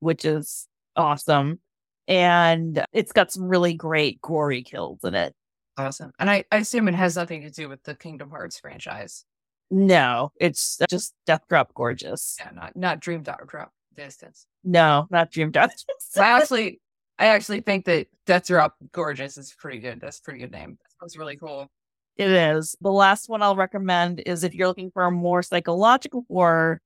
which 0.00 0.26
is 0.26 0.68
awesome. 0.94 1.60
And 2.06 2.84
it's 2.92 3.12
got 3.12 3.32
some 3.32 3.48
really 3.48 3.72
great 3.72 4.20
gory 4.20 4.62
kills 4.62 5.04
in 5.04 5.14
it. 5.14 5.34
Awesome. 5.78 6.12
And 6.18 6.28
I, 6.28 6.44
I 6.52 6.58
assume 6.58 6.86
it 6.88 6.94
has 6.94 7.16
nothing 7.16 7.40
to 7.42 7.50
do 7.50 7.68
with 7.68 7.82
the 7.84 7.94
Kingdom 7.94 8.28
Hearts 8.28 8.60
franchise. 8.60 9.24
No, 9.70 10.32
it's 10.40 10.78
just 10.88 11.14
Death 11.26 11.42
Drop 11.48 11.74
Gorgeous. 11.74 12.36
Yeah, 12.38 12.50
not 12.54 12.76
not 12.76 13.00
Dream 13.00 13.22
Drop 13.22 13.46
Drop 13.48 13.72
Distance. 13.96 14.46
No, 14.62 15.06
not 15.10 15.30
Dream 15.30 15.50
Death. 15.50 15.70
I 16.16 16.20
actually 16.40 16.80
I 17.18 17.26
actually 17.26 17.60
think 17.60 17.84
that 17.86 18.06
Death 18.26 18.46
Drop 18.46 18.76
Gorgeous 18.92 19.36
is 19.38 19.54
pretty 19.58 19.78
good. 19.78 20.00
That's 20.00 20.18
a 20.18 20.22
pretty 20.22 20.40
good 20.40 20.52
name. 20.52 20.78
That 20.82 21.00
sounds 21.00 21.16
really 21.16 21.36
cool. 21.36 21.68
It 22.16 22.30
is. 22.30 22.76
The 22.80 22.92
last 22.92 23.28
one 23.28 23.42
I'll 23.42 23.56
recommend 23.56 24.22
is 24.24 24.44
if 24.44 24.54
you're 24.54 24.68
looking 24.68 24.90
for 24.90 25.04
a 25.04 25.10
more 25.10 25.42
psychological 25.42 26.24
horror, 26.28 26.80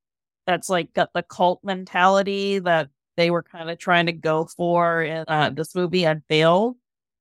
that's 0.46 0.68
like 0.68 0.92
got 0.92 1.10
the 1.14 1.22
cult 1.22 1.60
mentality 1.62 2.58
that 2.60 2.88
they 3.16 3.30
were 3.30 3.42
kind 3.42 3.70
of 3.70 3.78
trying 3.78 4.06
to 4.06 4.12
go 4.12 4.46
for 4.46 5.02
in 5.02 5.24
uh, 5.28 5.50
this 5.50 5.74
movie 5.74 6.06
and 6.06 6.22
failed. 6.28 6.76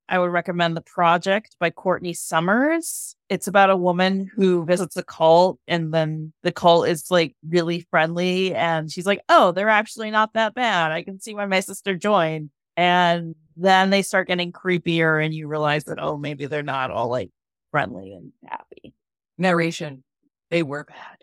I 0.10 0.18
would 0.18 0.32
recommend 0.32 0.76
The 0.76 0.82
Project 0.82 1.56
by 1.60 1.70
Courtney 1.70 2.14
Summers. 2.14 3.16
It's 3.30 3.48
about 3.48 3.70
a 3.70 3.78
woman 3.78 4.30
who 4.36 4.66
visits 4.66 4.98
a 4.98 5.04
cult 5.04 5.60
and 5.68 5.94
then 5.94 6.34
the 6.42 6.52
cult 6.52 6.88
is 6.88 7.12
like 7.12 7.36
really 7.48 7.82
friendly 7.92 8.56
and 8.56 8.92
she's 8.92 9.06
like, 9.06 9.22
"Oh, 9.30 9.52
they're 9.52 9.70
actually 9.70 10.10
not 10.10 10.34
that 10.34 10.56
bad. 10.56 10.92
I 10.92 11.04
can 11.04 11.20
see 11.20 11.36
why 11.36 11.46
my 11.46 11.60
sister 11.60 11.96
joined." 11.96 12.50
And 12.76 13.36
then 13.56 13.92
they 13.92 14.02
start 14.02 14.28
getting 14.28 14.52
creepier 14.52 15.24
and 15.24 15.34
you 15.34 15.48
realize 15.48 15.84
that 15.86 16.02
oh, 16.02 16.18
maybe 16.18 16.48
they're 16.48 16.64
not 16.64 16.90
all 16.92 17.10
like 17.10 17.30
friendly 17.72 18.14
and 18.14 18.32
happy. 18.46 18.94
Narration. 19.38 20.04
They 20.50 20.64
were 20.64 20.86
bad. 20.86 21.18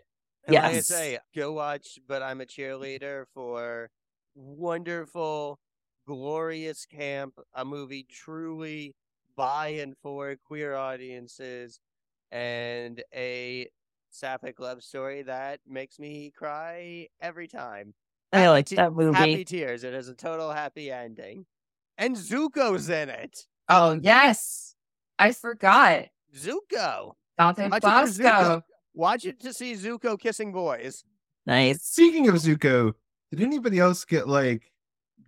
And 0.45 0.55
like 0.55 0.63
I 0.63 0.71
Yes. 0.75 0.87
say, 0.87 1.19
go 1.35 1.51
watch 1.51 1.99
But 2.07 2.23
I'm 2.23 2.39
a 2.39 2.45
Cheerleader 2.45 3.25
for 3.33 3.89
wonderful, 4.33 5.59
glorious 6.07 6.85
camp, 6.85 7.35
a 7.53 7.63
movie 7.63 8.07
truly 8.09 8.95
by 9.35 9.67
and 9.67 9.95
for 10.01 10.35
queer 10.47 10.73
audiences, 10.73 11.79
and 12.31 13.03
a 13.13 13.67
sapphic 14.09 14.59
love 14.59 14.81
story 14.81 15.21
that 15.21 15.59
makes 15.67 15.99
me 15.99 16.31
cry 16.35 17.07
every 17.21 17.47
time. 17.47 17.93
I 18.33 18.39
Happy 18.39 18.49
like 18.49 18.69
that 18.69 18.93
movie. 18.93 19.17
Happy 19.17 19.45
tears. 19.45 19.83
It 19.83 19.93
is 19.93 20.07
a 20.09 20.15
total 20.15 20.51
happy 20.51 20.91
ending. 20.91 21.45
And 21.97 22.15
Zuko's 22.15 22.89
in 22.89 23.09
it. 23.09 23.45
Oh, 23.69 23.99
yes. 24.01 24.75
I 25.19 25.31
forgot. 25.31 26.05
Zuko. 26.35 27.13
Dante 27.37 27.69
Watch 27.69 27.83
it 27.83 27.87
for 27.87 28.23
Zuko. 28.23 28.61
Watch 28.93 29.25
it 29.25 29.39
to 29.41 29.53
see 29.53 29.73
Zuko 29.73 30.19
kissing 30.19 30.51
boys. 30.51 31.03
Nice. 31.45 31.83
Speaking 31.83 32.27
of 32.27 32.35
Zuko, 32.35 32.93
did 33.31 33.41
anybody 33.41 33.79
else 33.79 34.03
get 34.05 34.27
like 34.27 34.71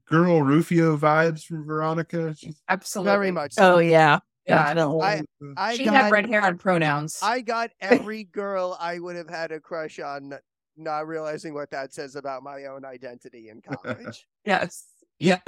girl 0.10 0.42
Rufio 0.42 0.98
vibes 0.98 1.44
from 1.44 1.66
Veronica? 1.66 2.36
She's 2.36 2.62
Absolutely. 2.70 3.12
Very 3.12 3.32
much. 3.32 3.54
so. 3.54 3.76
Oh 3.76 3.80
yeah. 3.80 4.20
Yeah. 4.48 4.74
Definitely. 4.74 5.02
I- 5.06 5.24
I 5.58 5.76
she 5.76 5.86
got, 5.86 5.94
had 5.94 6.12
red 6.12 6.28
hair 6.28 6.42
and 6.44 6.60
pronouns. 6.60 7.20
I 7.22 7.42
got 7.42 7.70
every 7.82 8.24
girl 8.26 8.78
I 8.80 9.00
would 9.00 9.16
have 9.16 9.30
had 9.30 9.52
a 9.52 9.60
crush 9.60 10.00
on, 10.00 10.34
not 10.78 11.08
realizing 11.08 11.54
what 11.54 11.70
that 11.72 11.94
says 11.94 12.16
about 12.16 12.42
my 12.44 12.66
own 12.66 12.86
identity 12.86 13.50
in 13.50 13.62
college. 13.62 14.26
Yes. 14.46 14.86
Yeah. 15.20 15.40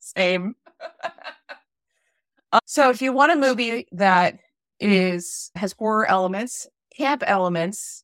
Same. 0.00 0.54
Uh, 2.52 2.58
so 2.64 2.90
if 2.90 3.00
you 3.00 3.12
want 3.12 3.30
a 3.30 3.36
movie 3.36 3.86
that 3.92 4.38
is 4.80 5.52
has 5.54 5.72
horror 5.78 6.04
elements, 6.06 6.66
camp 6.96 7.22
elements, 7.26 8.02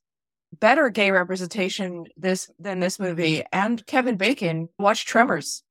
better 0.60 0.88
gay 0.88 1.10
representation 1.10 2.04
this 2.16 2.48
than 2.58 2.78
this 2.78 3.00
movie, 3.00 3.42
and 3.52 3.84
Kevin 3.86 4.16
Bacon, 4.16 4.68
watch 4.78 5.04
Tremors. 5.04 5.64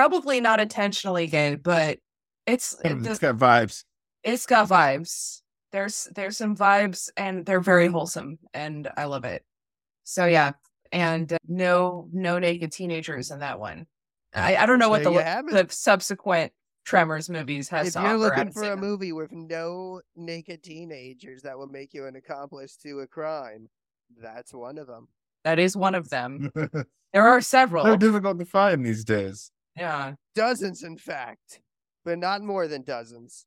Probably 0.00 0.40
not 0.40 0.60
intentionally 0.60 1.26
gay, 1.26 1.56
but 1.56 1.98
it's 2.46 2.74
it's 2.82 3.06
it's, 3.06 3.18
got 3.18 3.36
vibes. 3.36 3.84
it's 4.24 4.46
got 4.46 4.66
vibes. 4.66 5.42
There's 5.72 6.08
there's 6.14 6.38
some 6.38 6.56
vibes, 6.56 7.10
and 7.18 7.44
they're 7.44 7.60
very 7.60 7.88
wholesome, 7.88 8.38
and 8.54 8.88
I 8.96 9.04
love 9.04 9.26
it. 9.26 9.44
So 10.04 10.24
yeah, 10.24 10.52
and 10.90 11.30
uh, 11.30 11.36
no 11.46 12.08
no 12.14 12.38
naked 12.38 12.72
teenagers 12.72 13.30
in 13.30 13.40
that 13.40 13.60
one. 13.60 13.86
I, 14.34 14.56
I 14.56 14.64
don't 14.64 14.78
know 14.78 14.88
what 14.88 15.02
the 15.02 15.10
the 15.10 15.66
subsequent 15.68 16.54
Tremors 16.86 17.28
movies 17.28 17.68
has 17.68 17.94
if 17.94 18.02
you're 18.02 18.16
looking 18.16 18.52
for 18.52 18.62
a 18.62 18.68
them. 18.70 18.80
movie 18.80 19.12
with 19.12 19.32
no 19.32 20.00
naked 20.16 20.62
teenagers 20.62 21.42
that 21.42 21.58
will 21.58 21.68
make 21.68 21.92
you 21.92 22.06
an 22.06 22.16
accomplice 22.16 22.74
to 22.78 23.00
a 23.00 23.06
crime, 23.06 23.68
that's 24.18 24.54
one 24.54 24.78
of 24.78 24.86
them. 24.86 25.08
that 25.44 25.58
is 25.58 25.76
one 25.76 25.94
of 25.94 26.08
them. 26.08 26.50
There 27.12 27.26
are 27.26 27.40
several. 27.40 27.82
They're 27.82 27.96
difficult 27.96 28.38
to 28.38 28.44
find 28.44 28.86
these 28.86 29.04
days. 29.04 29.50
Yeah, 29.76 30.14
Dozens, 30.34 30.82
in 30.82 30.96
fact, 30.96 31.60
but 32.04 32.18
not 32.18 32.42
more 32.42 32.66
than 32.68 32.82
dozens. 32.82 33.46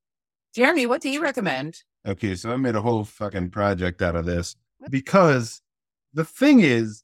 Jeremy, 0.55 0.85
what 0.85 1.01
do 1.01 1.09
you 1.09 1.21
recommend? 1.21 1.83
Okay, 2.07 2.35
so 2.35 2.51
I 2.51 2.57
made 2.57 2.75
a 2.75 2.81
whole 2.81 3.03
fucking 3.03 3.49
project 3.51 4.01
out 4.01 4.15
of 4.15 4.25
this 4.25 4.55
because 4.89 5.61
the 6.13 6.25
thing 6.25 6.59
is, 6.59 7.03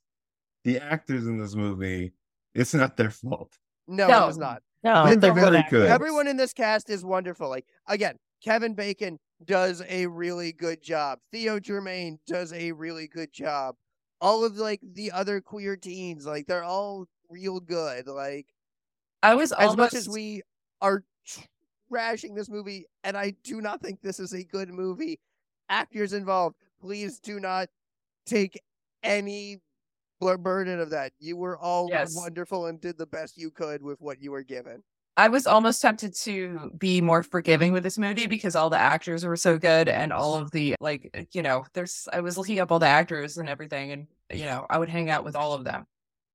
the 0.63 0.77
actors 0.79 1.25
in 1.25 1.37
this 1.39 1.55
movie, 1.55 2.11
it's 2.53 2.73
not 2.73 2.97
their 2.97 3.09
fault. 3.09 3.57
No, 3.87 4.07
No. 4.07 4.27
it 4.27 4.31
is 4.31 4.37
not. 4.37 4.61
no, 4.83 5.05
They're 5.05 5.15
they're 5.15 5.33
very 5.33 5.61
good. 5.63 5.69
good. 5.69 5.89
Everyone 5.89 6.27
in 6.27 6.37
this 6.37 6.53
cast 6.53 6.89
is 6.89 7.03
wonderful. 7.03 7.49
Like 7.49 7.65
again, 7.87 8.17
Kevin 8.43 8.73
Bacon 8.75 9.17
does 9.45 9.81
a 9.87 10.05
really 10.07 10.51
good 10.51 10.81
job. 10.83 11.19
Theo 11.31 11.59
Germaine 11.59 12.19
does 12.27 12.51
a 12.53 12.71
really 12.73 13.07
good 13.07 13.31
job. 13.31 13.75
All 14.21 14.43
of 14.43 14.57
like 14.57 14.81
the 14.83 15.11
other 15.11 15.39
queer 15.41 15.75
teens, 15.77 16.25
like 16.25 16.45
they're 16.45 16.63
all 16.63 17.05
real 17.29 17.59
good. 17.61 18.05
Like 18.07 18.47
I 19.21 19.35
was 19.35 19.51
as 19.51 19.75
much 19.75 19.93
as 19.93 20.07
we 20.07 20.41
are 20.81 21.03
trashing 21.91 22.35
this 22.35 22.49
movie, 22.49 22.85
and 23.03 23.17
I 23.17 23.33
do 23.43 23.61
not 23.61 23.81
think 23.81 24.01
this 24.01 24.19
is 24.19 24.33
a 24.33 24.43
good 24.43 24.69
movie. 24.69 25.19
Actors 25.69 26.13
involved, 26.13 26.55
please 26.81 27.19
do 27.19 27.39
not 27.39 27.69
take 28.25 28.61
any 29.03 29.57
burden 30.19 30.79
of 30.79 30.89
that. 30.89 31.13
You 31.19 31.37
were 31.37 31.57
all 31.57 31.87
Yes. 31.89 32.15
wonderful 32.15 32.65
and 32.67 32.79
did 32.81 32.97
the 32.97 33.05
best 33.05 33.37
you 33.37 33.51
could 33.51 33.81
with 33.81 34.01
what 34.01 34.21
you 34.21 34.31
were 34.31 34.43
given. 34.43 34.83
I 35.17 35.27
was 35.27 35.47
almost 35.47 35.81
tempted 35.81 36.13
to 36.23 36.71
be 36.77 37.01
more 37.01 37.23
forgiving 37.23 37.73
with 37.73 37.83
this 37.83 37.97
movie 37.97 38.25
because 38.27 38.55
all 38.55 38.69
the 38.69 38.77
actors 38.77 39.25
were 39.25 39.35
so 39.35 39.57
good 39.57 39.89
and 39.89 40.13
all 40.13 40.35
of 40.35 40.51
the 40.51 40.75
like 40.79 41.29
you 41.33 41.41
know 41.41 41.65
there's 41.73 42.07
I 42.13 42.21
was 42.21 42.37
looking 42.37 42.59
up 42.59 42.71
all 42.71 42.79
the 42.79 42.85
actors 42.85 43.37
and 43.37 43.49
everything 43.49 43.91
and 43.91 44.07
you 44.31 44.45
know 44.45 44.65
I 44.69 44.77
would 44.77 44.87
hang 44.87 45.09
out 45.09 45.25
with 45.25 45.35
all 45.35 45.53
of 45.53 45.65
them 45.65 45.85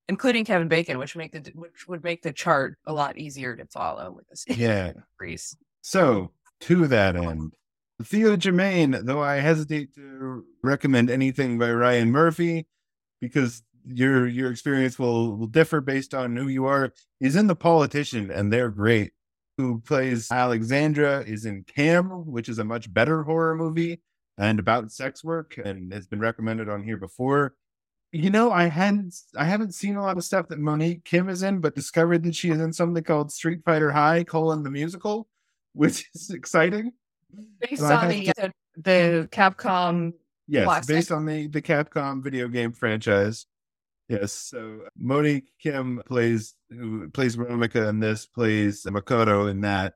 including 0.09 0.45
Kevin 0.45 0.69
Bacon 0.69 0.99
which 0.99 1.17
make 1.17 1.33
the 1.33 1.51
which 1.55 1.89
would 1.89 2.05
make 2.05 2.23
the 2.23 2.33
chart 2.33 2.79
a 2.87 2.93
lot 2.93 3.17
easier 3.19 3.57
to 3.57 3.67
follow 3.67 4.11
with 4.13 4.29
this 4.29 4.45
Yeah. 4.49 4.93
Grease. 5.19 5.57
So, 5.83 6.33
to 6.61 6.87
that 6.89 7.17
end, 7.17 7.53
Theo 8.03 8.37
Germaine, 8.37 9.05
though 9.05 9.23
I 9.23 9.37
hesitate 9.37 9.95
to 9.95 10.45
recommend 10.63 11.11
anything 11.11 11.59
by 11.59 11.71
Ryan 11.73 12.11
Murphy 12.11 12.67
because 13.21 13.63
your 13.87 14.27
your 14.27 14.51
experience 14.51 14.99
will, 14.99 15.37
will 15.37 15.47
differ 15.47 15.81
based 15.81 16.15
on 16.15 16.37
who 16.37 16.49
you 16.49 16.67
are, 16.67 16.93
is 17.21 17.37
in 17.37 17.47
The 17.47 17.57
Politician, 17.57 18.31
and 18.31 18.53
they're 18.53 18.71
great. 18.71 19.13
Who 19.57 19.81
plays 19.81 20.33
Alexandra 20.33 21.21
is 21.21 21.45
in 21.45 21.63
Cam, 21.65 22.07
which 22.27 22.49
is 22.49 22.59
a 22.59 22.65
much 22.65 22.93
better 22.93 23.23
horror 23.23 23.55
movie 23.55 24.01
and 24.37 24.59
about 24.59 24.91
sex 24.91 25.23
work 25.23 25.57
and 25.65 25.93
has 25.93 26.09
been 26.09 26.19
recommended 26.19 26.69
on 26.69 26.83
here 26.83 26.97
before. 26.97 27.55
You 28.15 28.31
know, 28.31 28.53
I 28.53 28.67
hadn't 28.67 29.13
I 29.37 29.45
haven't 29.45 29.75
seen 29.75 29.97
a 29.97 30.03
lot 30.03 30.17
of 30.17 30.23
stuff 30.23 30.47
that 30.49 30.61
Monique 30.61 31.05
Kim 31.05 31.29
is 31.29 31.43
in, 31.43 31.59
but 31.59 31.75
discovered 31.75 32.23
that 32.23 32.37
she 32.37 32.51
is 32.51 32.61
in 32.61 32.73
something 32.73 33.03
called 33.03 33.33
Street 33.33 33.63
Fighter 33.65 33.91
High, 33.91 34.23
colon 34.23 34.63
the 34.63 34.71
musical, 34.71 35.27
which 35.73 36.09
is 36.15 36.31
exciting. 36.31 36.93
Based 37.59 37.81
So 37.81 37.87
I 37.87 37.95
on 37.95 38.11
have 38.11 38.11
the, 38.11 38.53
the 38.77 39.29
Capcom 39.33 40.13
Yes, 40.47 40.65
Classic. 40.65 40.95
based 40.95 41.11
on 41.11 41.27
the 41.27 41.49
the 41.49 41.61
Capcom 41.61 42.23
video 42.23 42.47
game 42.47 42.71
franchise. 42.73 43.47
Yes, 44.09 44.33
so 44.33 44.83
Monique 44.97 45.51
Kim 45.59 46.01
plays 46.07 46.55
who 46.71 47.11
plays 47.11 47.35
Veronica 47.35 47.89
in 47.89 47.99
this, 47.99 48.27
plays 48.27 48.85
Makoto 48.85 49.51
in 49.51 49.63
that, 49.63 49.95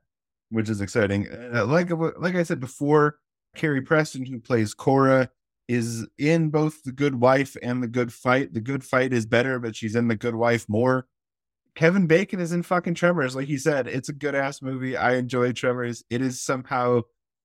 which 0.51 0.69
is 0.69 0.81
exciting. 0.81 1.29
Uh, 1.29 1.67
like 1.67 1.91
like 2.19 2.35
I 2.35 2.43
said 2.43 2.59
before, 2.59 3.21
Carrie 3.55 3.83
Preston, 3.83 4.27
who 4.27 4.41
plays 4.41 4.75
Cora, 4.75 5.31
is 5.69 6.07
in 6.17 6.51
both 6.51 6.83
the 6.83 6.93
Good 6.93 7.15
Wife 7.15 7.57
and 7.63 7.83
the 7.83 7.89
Good 7.89 8.13
Fight. 8.13 8.55
The 8.55 8.61
Good 8.61 8.83
Fight 8.83 9.13
is 9.13 9.27
better, 9.27 9.59
but 9.59 9.77
she's 9.77 9.95
in 9.95 10.09
the 10.09 10.17
Good 10.17 10.35
Wife 10.35 10.69
more. 10.69 11.07
Kevin 11.75 12.07
Bacon 12.07 12.41
is 12.41 12.53
in 12.53 12.63
fucking 12.63 12.95
Tremors, 12.95 13.37
like 13.37 13.47
he 13.47 13.59
said. 13.59 13.87
It's 13.87 14.09
a 14.09 14.13
good 14.13 14.35
ass 14.35 14.63
movie. 14.63 14.97
I 14.97 15.15
enjoy 15.15 15.53
Tremors. 15.53 16.03
It 16.11 16.23
is 16.23 16.41
somehow 16.41 17.03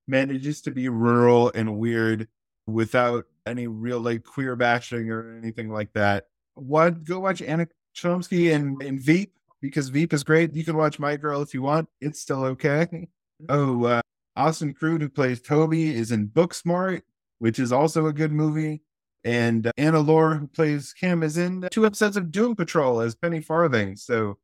manages 0.08 0.62
to 0.62 0.72
be 0.72 0.90
rural 0.90 1.52
and 1.54 1.78
weird 1.78 2.28
without 2.66 3.26
any 3.46 3.68
real 3.68 4.00
like 4.00 4.24
queer 4.24 4.56
bashing 4.56 5.12
or 5.12 5.38
anything 5.38 5.70
like 5.70 5.94
that. 5.94 6.26
What 6.56 7.04
go 7.04 7.20
watch 7.20 7.42
Anna 7.42 7.68
Chlumsky 7.96 8.56
and, 8.56 8.82
and 8.82 9.00
Veep 9.00 9.34
because 9.62 9.90
Veep 9.90 10.14
is 10.14 10.24
great. 10.24 10.56
You 10.56 10.64
can 10.64 10.78
watch 10.78 11.00
My 11.00 11.16
Girl 11.16 11.42
if 11.42 11.54
you 11.54 11.62
want. 11.62 11.88
It's 12.02 12.20
still 12.20 12.44
okay. 12.46 13.08
Oh, 13.50 13.84
uh, 13.84 14.02
Austin 14.38 14.74
Crute, 14.74 15.02
who 15.02 15.10
plays 15.10 15.42
Toby, 15.42 15.94
is 15.94 16.14
in 16.14 16.30
Booksmart, 16.30 17.02
which 17.44 17.60
is 17.60 17.74
also 17.74 18.06
a 18.06 18.14
good 18.14 18.32
movie. 18.32 18.82
And 19.26 19.68
uh, 19.68 19.72
Anna 19.76 20.00
Lore, 20.00 20.36
who 20.36 20.48
plays 20.48 20.94
Kim, 20.94 21.24
is 21.24 21.38
in 21.38 21.68
two 21.72 21.86
episodes 21.86 22.16
of 22.16 22.32
Doom 22.32 22.56
Patrol 22.56 23.02
as 23.02 23.16
Penny 23.16 23.42
Farthing. 23.42 23.98
So 23.98 24.38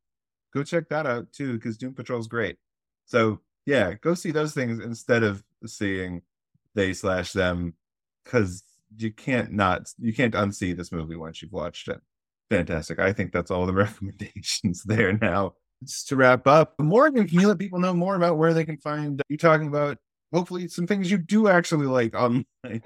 go 0.52 0.62
check 0.62 0.90
that 0.90 1.06
out 1.06 1.32
too, 1.32 1.54
because 1.54 1.78
Doom 1.78 1.94
Patrol 1.94 2.20
is 2.20 2.26
great. 2.26 2.58
So 3.06 3.40
yeah, 3.64 3.94
go 3.94 4.12
see 4.12 4.32
those 4.32 4.52
things 4.52 4.84
instead 4.84 5.22
of 5.22 5.42
seeing 5.64 6.20
they 6.74 6.92
slash 6.92 7.32
them, 7.32 7.72
because 8.22 8.64
you 8.98 9.10
can't 9.10 9.50
not 9.50 9.90
you 9.98 10.12
can't 10.12 10.34
unsee 10.34 10.76
this 10.76 10.92
movie 10.92 11.16
once 11.16 11.40
you've 11.40 11.52
watched 11.52 11.88
it. 11.88 12.02
Fantastic. 12.50 12.98
I 12.98 13.14
think 13.14 13.32
that's 13.32 13.50
all 13.50 13.64
the 13.64 13.72
recommendations 13.86 14.82
there 14.82 15.14
now. 15.14 15.54
Just 15.82 16.08
to 16.08 16.16
wrap 16.16 16.46
up, 16.46 16.74
Morgan, 16.78 17.26
can 17.26 17.40
you 17.40 17.48
let 17.48 17.58
people 17.58 17.78
know 17.78 17.94
more 17.94 18.16
about 18.16 18.36
where 18.36 18.52
they 18.52 18.66
can 18.66 18.76
find 18.76 19.22
you 19.30 19.38
talking 19.38 19.68
about 19.68 19.96
hopefully 20.32 20.68
some 20.68 20.86
things 20.86 21.10
you 21.10 21.18
do 21.18 21.48
actually 21.48 21.86
like 21.86 22.14
online? 22.14 22.46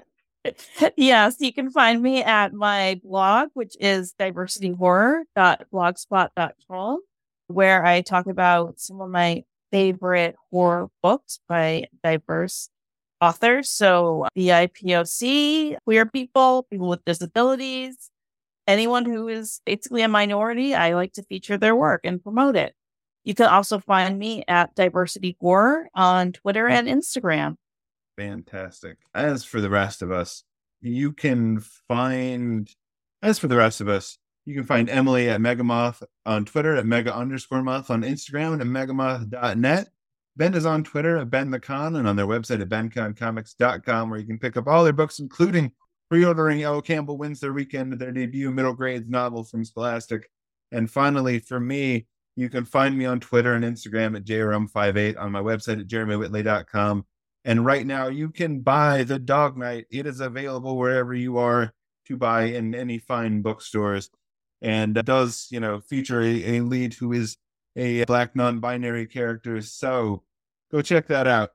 yes, 0.97 1.37
you 1.39 1.53
can 1.53 1.69
find 1.71 2.01
me 2.01 2.21
at 2.23 2.53
my 2.53 2.99
blog, 3.03 3.49
which 3.53 3.75
is 3.79 4.13
diversityhorror.blogspot.com, 4.19 6.99
where 7.47 7.85
I 7.85 8.01
talk 8.01 8.27
about 8.27 8.79
some 8.79 8.99
of 9.01 9.09
my 9.09 9.43
favorite 9.71 10.35
horror 10.51 10.89
books 11.01 11.39
by 11.47 11.87
diverse 12.03 12.69
authors. 13.21 13.71
So 13.71 14.27
BIPOC, 14.37 15.77
queer 15.83 16.05
people, 16.05 16.67
people 16.69 16.89
with 16.89 17.03
disabilities, 17.05 18.11
anyone 18.67 19.05
who 19.05 19.27
is 19.27 19.61
basically 19.65 20.03
a 20.03 20.07
minority, 20.07 20.75
I 20.75 20.93
like 20.93 21.13
to 21.13 21.23
feature 21.23 21.57
their 21.57 21.75
work 21.75 22.01
and 22.03 22.21
promote 22.21 22.55
it. 22.55 22.75
You 23.25 23.33
can 23.33 23.47
also 23.47 23.79
find 23.79 24.17
me 24.17 24.43
at 24.47 24.75
Diversity 24.75 25.35
Horror 25.41 25.89
on 25.95 26.31
Twitter 26.31 26.67
and 26.67 26.87
Instagram. 26.87 27.55
Fantastic. 28.17 28.97
As 29.13 29.43
for 29.43 29.59
the 29.59 29.69
rest 29.69 30.01
of 30.01 30.11
us, 30.11 30.43
you 30.79 31.11
can 31.11 31.59
find, 31.87 32.69
as 33.21 33.39
for 33.39 33.47
the 33.47 33.57
rest 33.57 33.81
of 33.81 33.89
us, 33.89 34.19
you 34.45 34.53
can 34.53 34.63
find 34.63 34.89
Emily 34.89 35.27
at 35.27 35.41
Megamoth 35.41 36.03
on 36.27 36.45
Twitter, 36.45 36.75
at 36.75 36.85
Mega 36.85 37.13
underscore 37.13 37.63
Moth 37.63 37.89
on 37.89 38.03
Instagram, 38.03 38.53
and 38.53 38.61
at 38.61 38.67
Megamoth.net. 38.67 39.89
Ben 40.37 40.53
is 40.53 40.67
on 40.67 40.83
Twitter 40.83 41.17
at 41.17 41.31
Ben 41.31 41.49
the 41.49 41.59
Con 41.59 41.95
and 41.95 42.07
on 42.07 42.15
their 42.15 42.27
website 42.27 42.61
at 42.61 42.69
benconcomics.com, 42.69 44.09
where 44.09 44.19
you 44.19 44.27
can 44.27 44.37
pick 44.37 44.55
up 44.55 44.67
all 44.67 44.83
their 44.83 44.93
books, 44.93 45.17
including 45.17 45.71
pre-ordering 46.11 46.61
El 46.61 46.81
Campbell 46.83 47.17
Wins 47.17 47.39
Their 47.39 47.53
Weekend, 47.53 47.93
their 47.93 48.11
debut 48.11 48.51
middle 48.51 48.73
grades 48.73 49.09
novel 49.09 49.43
from 49.43 49.65
Scholastic. 49.65 50.29
And 50.71 50.91
finally, 50.91 51.39
for 51.39 51.59
me, 51.59 52.05
you 52.35 52.49
can 52.49 52.65
find 52.65 52.97
me 52.97 53.05
on 53.05 53.19
Twitter 53.19 53.53
and 53.53 53.63
Instagram 53.63 54.15
at 54.15 54.25
jrm58, 54.25 55.17
on 55.17 55.31
my 55.31 55.41
website 55.41 55.79
at 55.79 55.87
jeremywhitley.com. 55.87 57.05
And 57.45 57.65
right 57.65 57.85
now, 57.85 58.07
you 58.07 58.29
can 58.29 58.61
buy 58.61 59.03
The 59.03 59.19
Dog 59.19 59.57
Knight. 59.57 59.85
It 59.91 60.07
is 60.07 60.19
available 60.19 60.77
wherever 60.77 61.13
you 61.13 61.37
are 61.37 61.73
to 62.07 62.17
buy 62.17 62.45
in 62.45 62.75
any 62.75 62.97
fine 62.97 63.41
bookstores. 63.41 64.09
And 64.61 64.95
does, 64.95 65.47
you 65.51 65.59
know, 65.59 65.79
feature 65.79 66.21
a, 66.21 66.57
a 66.57 66.61
lead 66.61 66.95
who 66.95 67.13
is 67.13 67.37
a 67.75 68.03
black 68.05 68.35
non-binary 68.35 69.05
character. 69.07 69.61
So 69.61 70.23
go 70.71 70.81
check 70.81 71.07
that 71.07 71.27
out. 71.27 71.51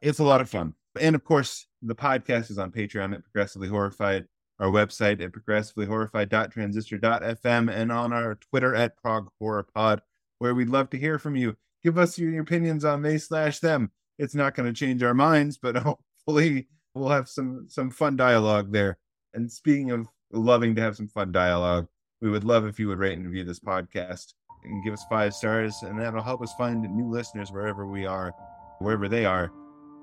It's 0.00 0.18
a 0.18 0.24
lot 0.24 0.40
of 0.40 0.48
fun. 0.48 0.74
And 0.98 1.14
of 1.14 1.22
course, 1.22 1.66
the 1.82 1.94
podcast 1.94 2.50
is 2.50 2.58
on 2.58 2.72
Patreon 2.72 3.14
at 3.14 3.22
Progressively 3.22 3.68
Horrified, 3.68 4.26
our 4.58 4.68
website 4.68 5.22
at 5.22 5.32
progressivelyhorrified.transistor.fm, 5.32 7.72
and 7.72 7.92
on 7.92 8.12
our 8.12 8.34
Twitter 8.34 8.74
at 8.74 8.96
Prog 8.96 9.28
Horror 9.38 9.68
Pod, 9.74 10.02
where 10.40 10.54
we'd 10.54 10.68
love 10.68 10.90
to 10.90 10.98
hear 10.98 11.18
from 11.18 11.36
you. 11.36 11.54
Give 11.84 11.96
us 11.96 12.18
your 12.18 12.40
opinions 12.40 12.84
on 12.84 13.02
they 13.02 13.18
slash 13.18 13.60
them. 13.60 13.92
It's 14.18 14.34
not 14.34 14.54
going 14.54 14.68
to 14.68 14.78
change 14.78 15.02
our 15.02 15.14
minds, 15.14 15.56
but 15.56 15.76
hopefully 16.26 16.66
we'll 16.94 17.08
have 17.10 17.28
some 17.28 17.66
some 17.68 17.90
fun 17.90 18.16
dialogue 18.16 18.72
there. 18.72 18.98
And 19.34 19.50
speaking 19.50 19.92
of 19.92 20.08
loving 20.32 20.74
to 20.74 20.82
have 20.82 20.96
some 20.96 21.08
fun 21.08 21.30
dialogue, 21.30 21.86
we 22.20 22.30
would 22.30 22.44
love 22.44 22.66
if 22.66 22.80
you 22.80 22.88
would 22.88 22.98
rate 22.98 23.16
and 23.16 23.26
review 23.26 23.44
this 23.44 23.60
podcast 23.60 24.34
and 24.64 24.84
give 24.84 24.92
us 24.92 25.04
five 25.08 25.32
stars, 25.32 25.82
and 25.82 25.98
that'll 25.98 26.22
help 26.22 26.42
us 26.42 26.52
find 26.54 26.82
new 26.82 27.08
listeners 27.08 27.50
wherever 27.50 27.86
we 27.86 28.04
are, 28.04 28.34
wherever 28.80 29.08
they 29.08 29.24
are. 29.24 29.52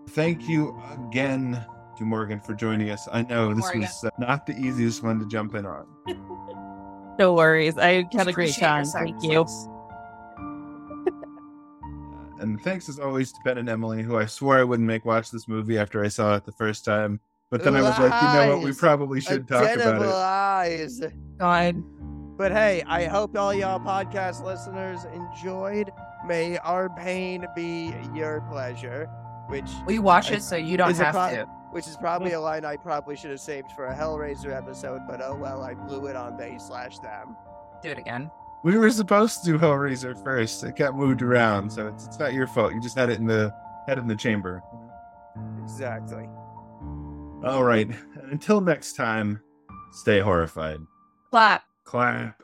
Thank 0.10 0.48
you 0.48 0.80
again 0.94 1.64
to 1.98 2.04
Morgan 2.04 2.40
for 2.40 2.54
joining 2.54 2.90
us. 2.90 3.08
I 3.12 3.24
know 3.24 3.54
this 3.54 3.66
Morgan. 3.66 3.82
was 3.82 4.04
uh, 4.04 4.10
not 4.18 4.46
the 4.46 4.56
easiest 4.58 5.04
one 5.04 5.20
to 5.20 5.28
jump 5.28 5.56
in 5.56 5.66
on. 5.66 5.86
No 7.20 7.34
worries. 7.34 7.80
I 7.80 8.08
had 8.14 8.28
a 8.28 8.32
great 8.32 8.54
time. 8.54 8.86
Thank 8.86 9.24
you. 9.24 9.44
Sacrifice. 12.38 12.56
And 12.56 12.64
thanks 12.64 12.90
as 12.90 13.00
always 13.00 13.32
to 13.32 13.40
Ben 13.44 13.58
and 13.58 13.70
Emily, 13.70 14.04
who 14.04 14.18
I 14.18 14.26
swore 14.26 14.58
I 14.58 14.64
wouldn't 14.64 14.88
make 14.88 15.06
watch 15.06 15.32
this 15.32 15.48
movie 15.48 15.78
after 15.78 16.04
I 16.04 16.08
saw 16.08 16.36
it 16.36 16.46
the 16.46 16.52
first 16.52 16.86
time. 16.86 17.20
But 17.50 17.64
then 17.64 17.76
I 17.76 17.82
was 17.82 17.98
like, 17.98 18.22
you 18.22 18.28
know 18.50 18.58
what, 18.58 18.66
we 18.66 18.74
probably 18.74 19.22
should 19.22 19.48
talk 19.48 19.62
about 19.64 19.78
Identical 19.78 20.04
it. 20.04 20.08
lies. 20.08 21.02
God. 21.38 21.84
But 22.38 22.52
hey, 22.52 22.84
I 22.86 23.06
hope 23.06 23.36
all 23.38 23.54
y'all 23.54 23.80
podcast 23.80 24.44
listeners 24.44 25.06
enjoyed. 25.06 25.92
May 26.26 26.58
our 26.58 26.90
pain 26.90 27.48
be 27.56 27.96
your 28.14 28.42
pleasure, 28.42 29.06
which 29.48 29.70
We 29.86 30.00
watch 30.00 30.32
I- 30.32 30.36
it 30.36 30.44
so 30.44 30.56
you 30.58 30.76
don't 30.78 30.96
have 30.98 31.16
pro- 31.16 31.30
to. 31.32 31.46
which 31.72 31.88
is 31.88 31.96
probably 31.96 32.32
mm. 32.32 32.38
a 32.38 32.40
line 32.40 32.66
I 32.66 32.76
probably 32.76 33.16
should 33.16 33.32
have 33.32 33.40
saved 33.40 33.72
for 33.72 33.88
a 33.88 33.96
Hellraiser 33.96 34.56
episode, 34.56 35.02
but 35.08 35.22
oh 35.24 35.36
well, 35.36 35.64
I 35.64 35.74
blew 35.74 36.08
it 36.08 36.16
on 36.18 36.36
they 36.38 36.58
slash 36.60 37.00
them. 37.00 37.36
Do 37.82 37.90
it 37.90 37.98
again. 37.98 38.30
We 38.68 38.78
were 38.78 38.92
supposed 38.92 39.46
to 39.46 39.52
do 39.54 39.58
Hellraiser 39.58 40.22
first. 40.26 40.62
It 40.66 40.76
got 40.76 40.94
moved 40.94 41.22
around, 41.22 41.72
so 41.72 41.88
it's, 41.88 42.06
it's 42.06 42.20
not 42.20 42.34
your 42.34 42.48
fault. 42.48 42.74
You 42.74 42.82
just 42.82 42.98
had 42.98 43.10
it 43.10 43.18
in 43.18 43.26
the 43.26 43.56
head 43.88 43.98
it 43.98 44.02
in 44.02 44.10
the 44.10 44.16
chamber. 44.16 44.62
Exactly. 45.64 46.28
All 47.46 47.64
right. 47.64 47.90
Until 48.30 48.60
next 48.60 48.98
time, 48.98 49.40
stay 49.94 50.20
horrified. 50.20 50.80
Clap. 51.32 51.64
Clap. 51.86 52.44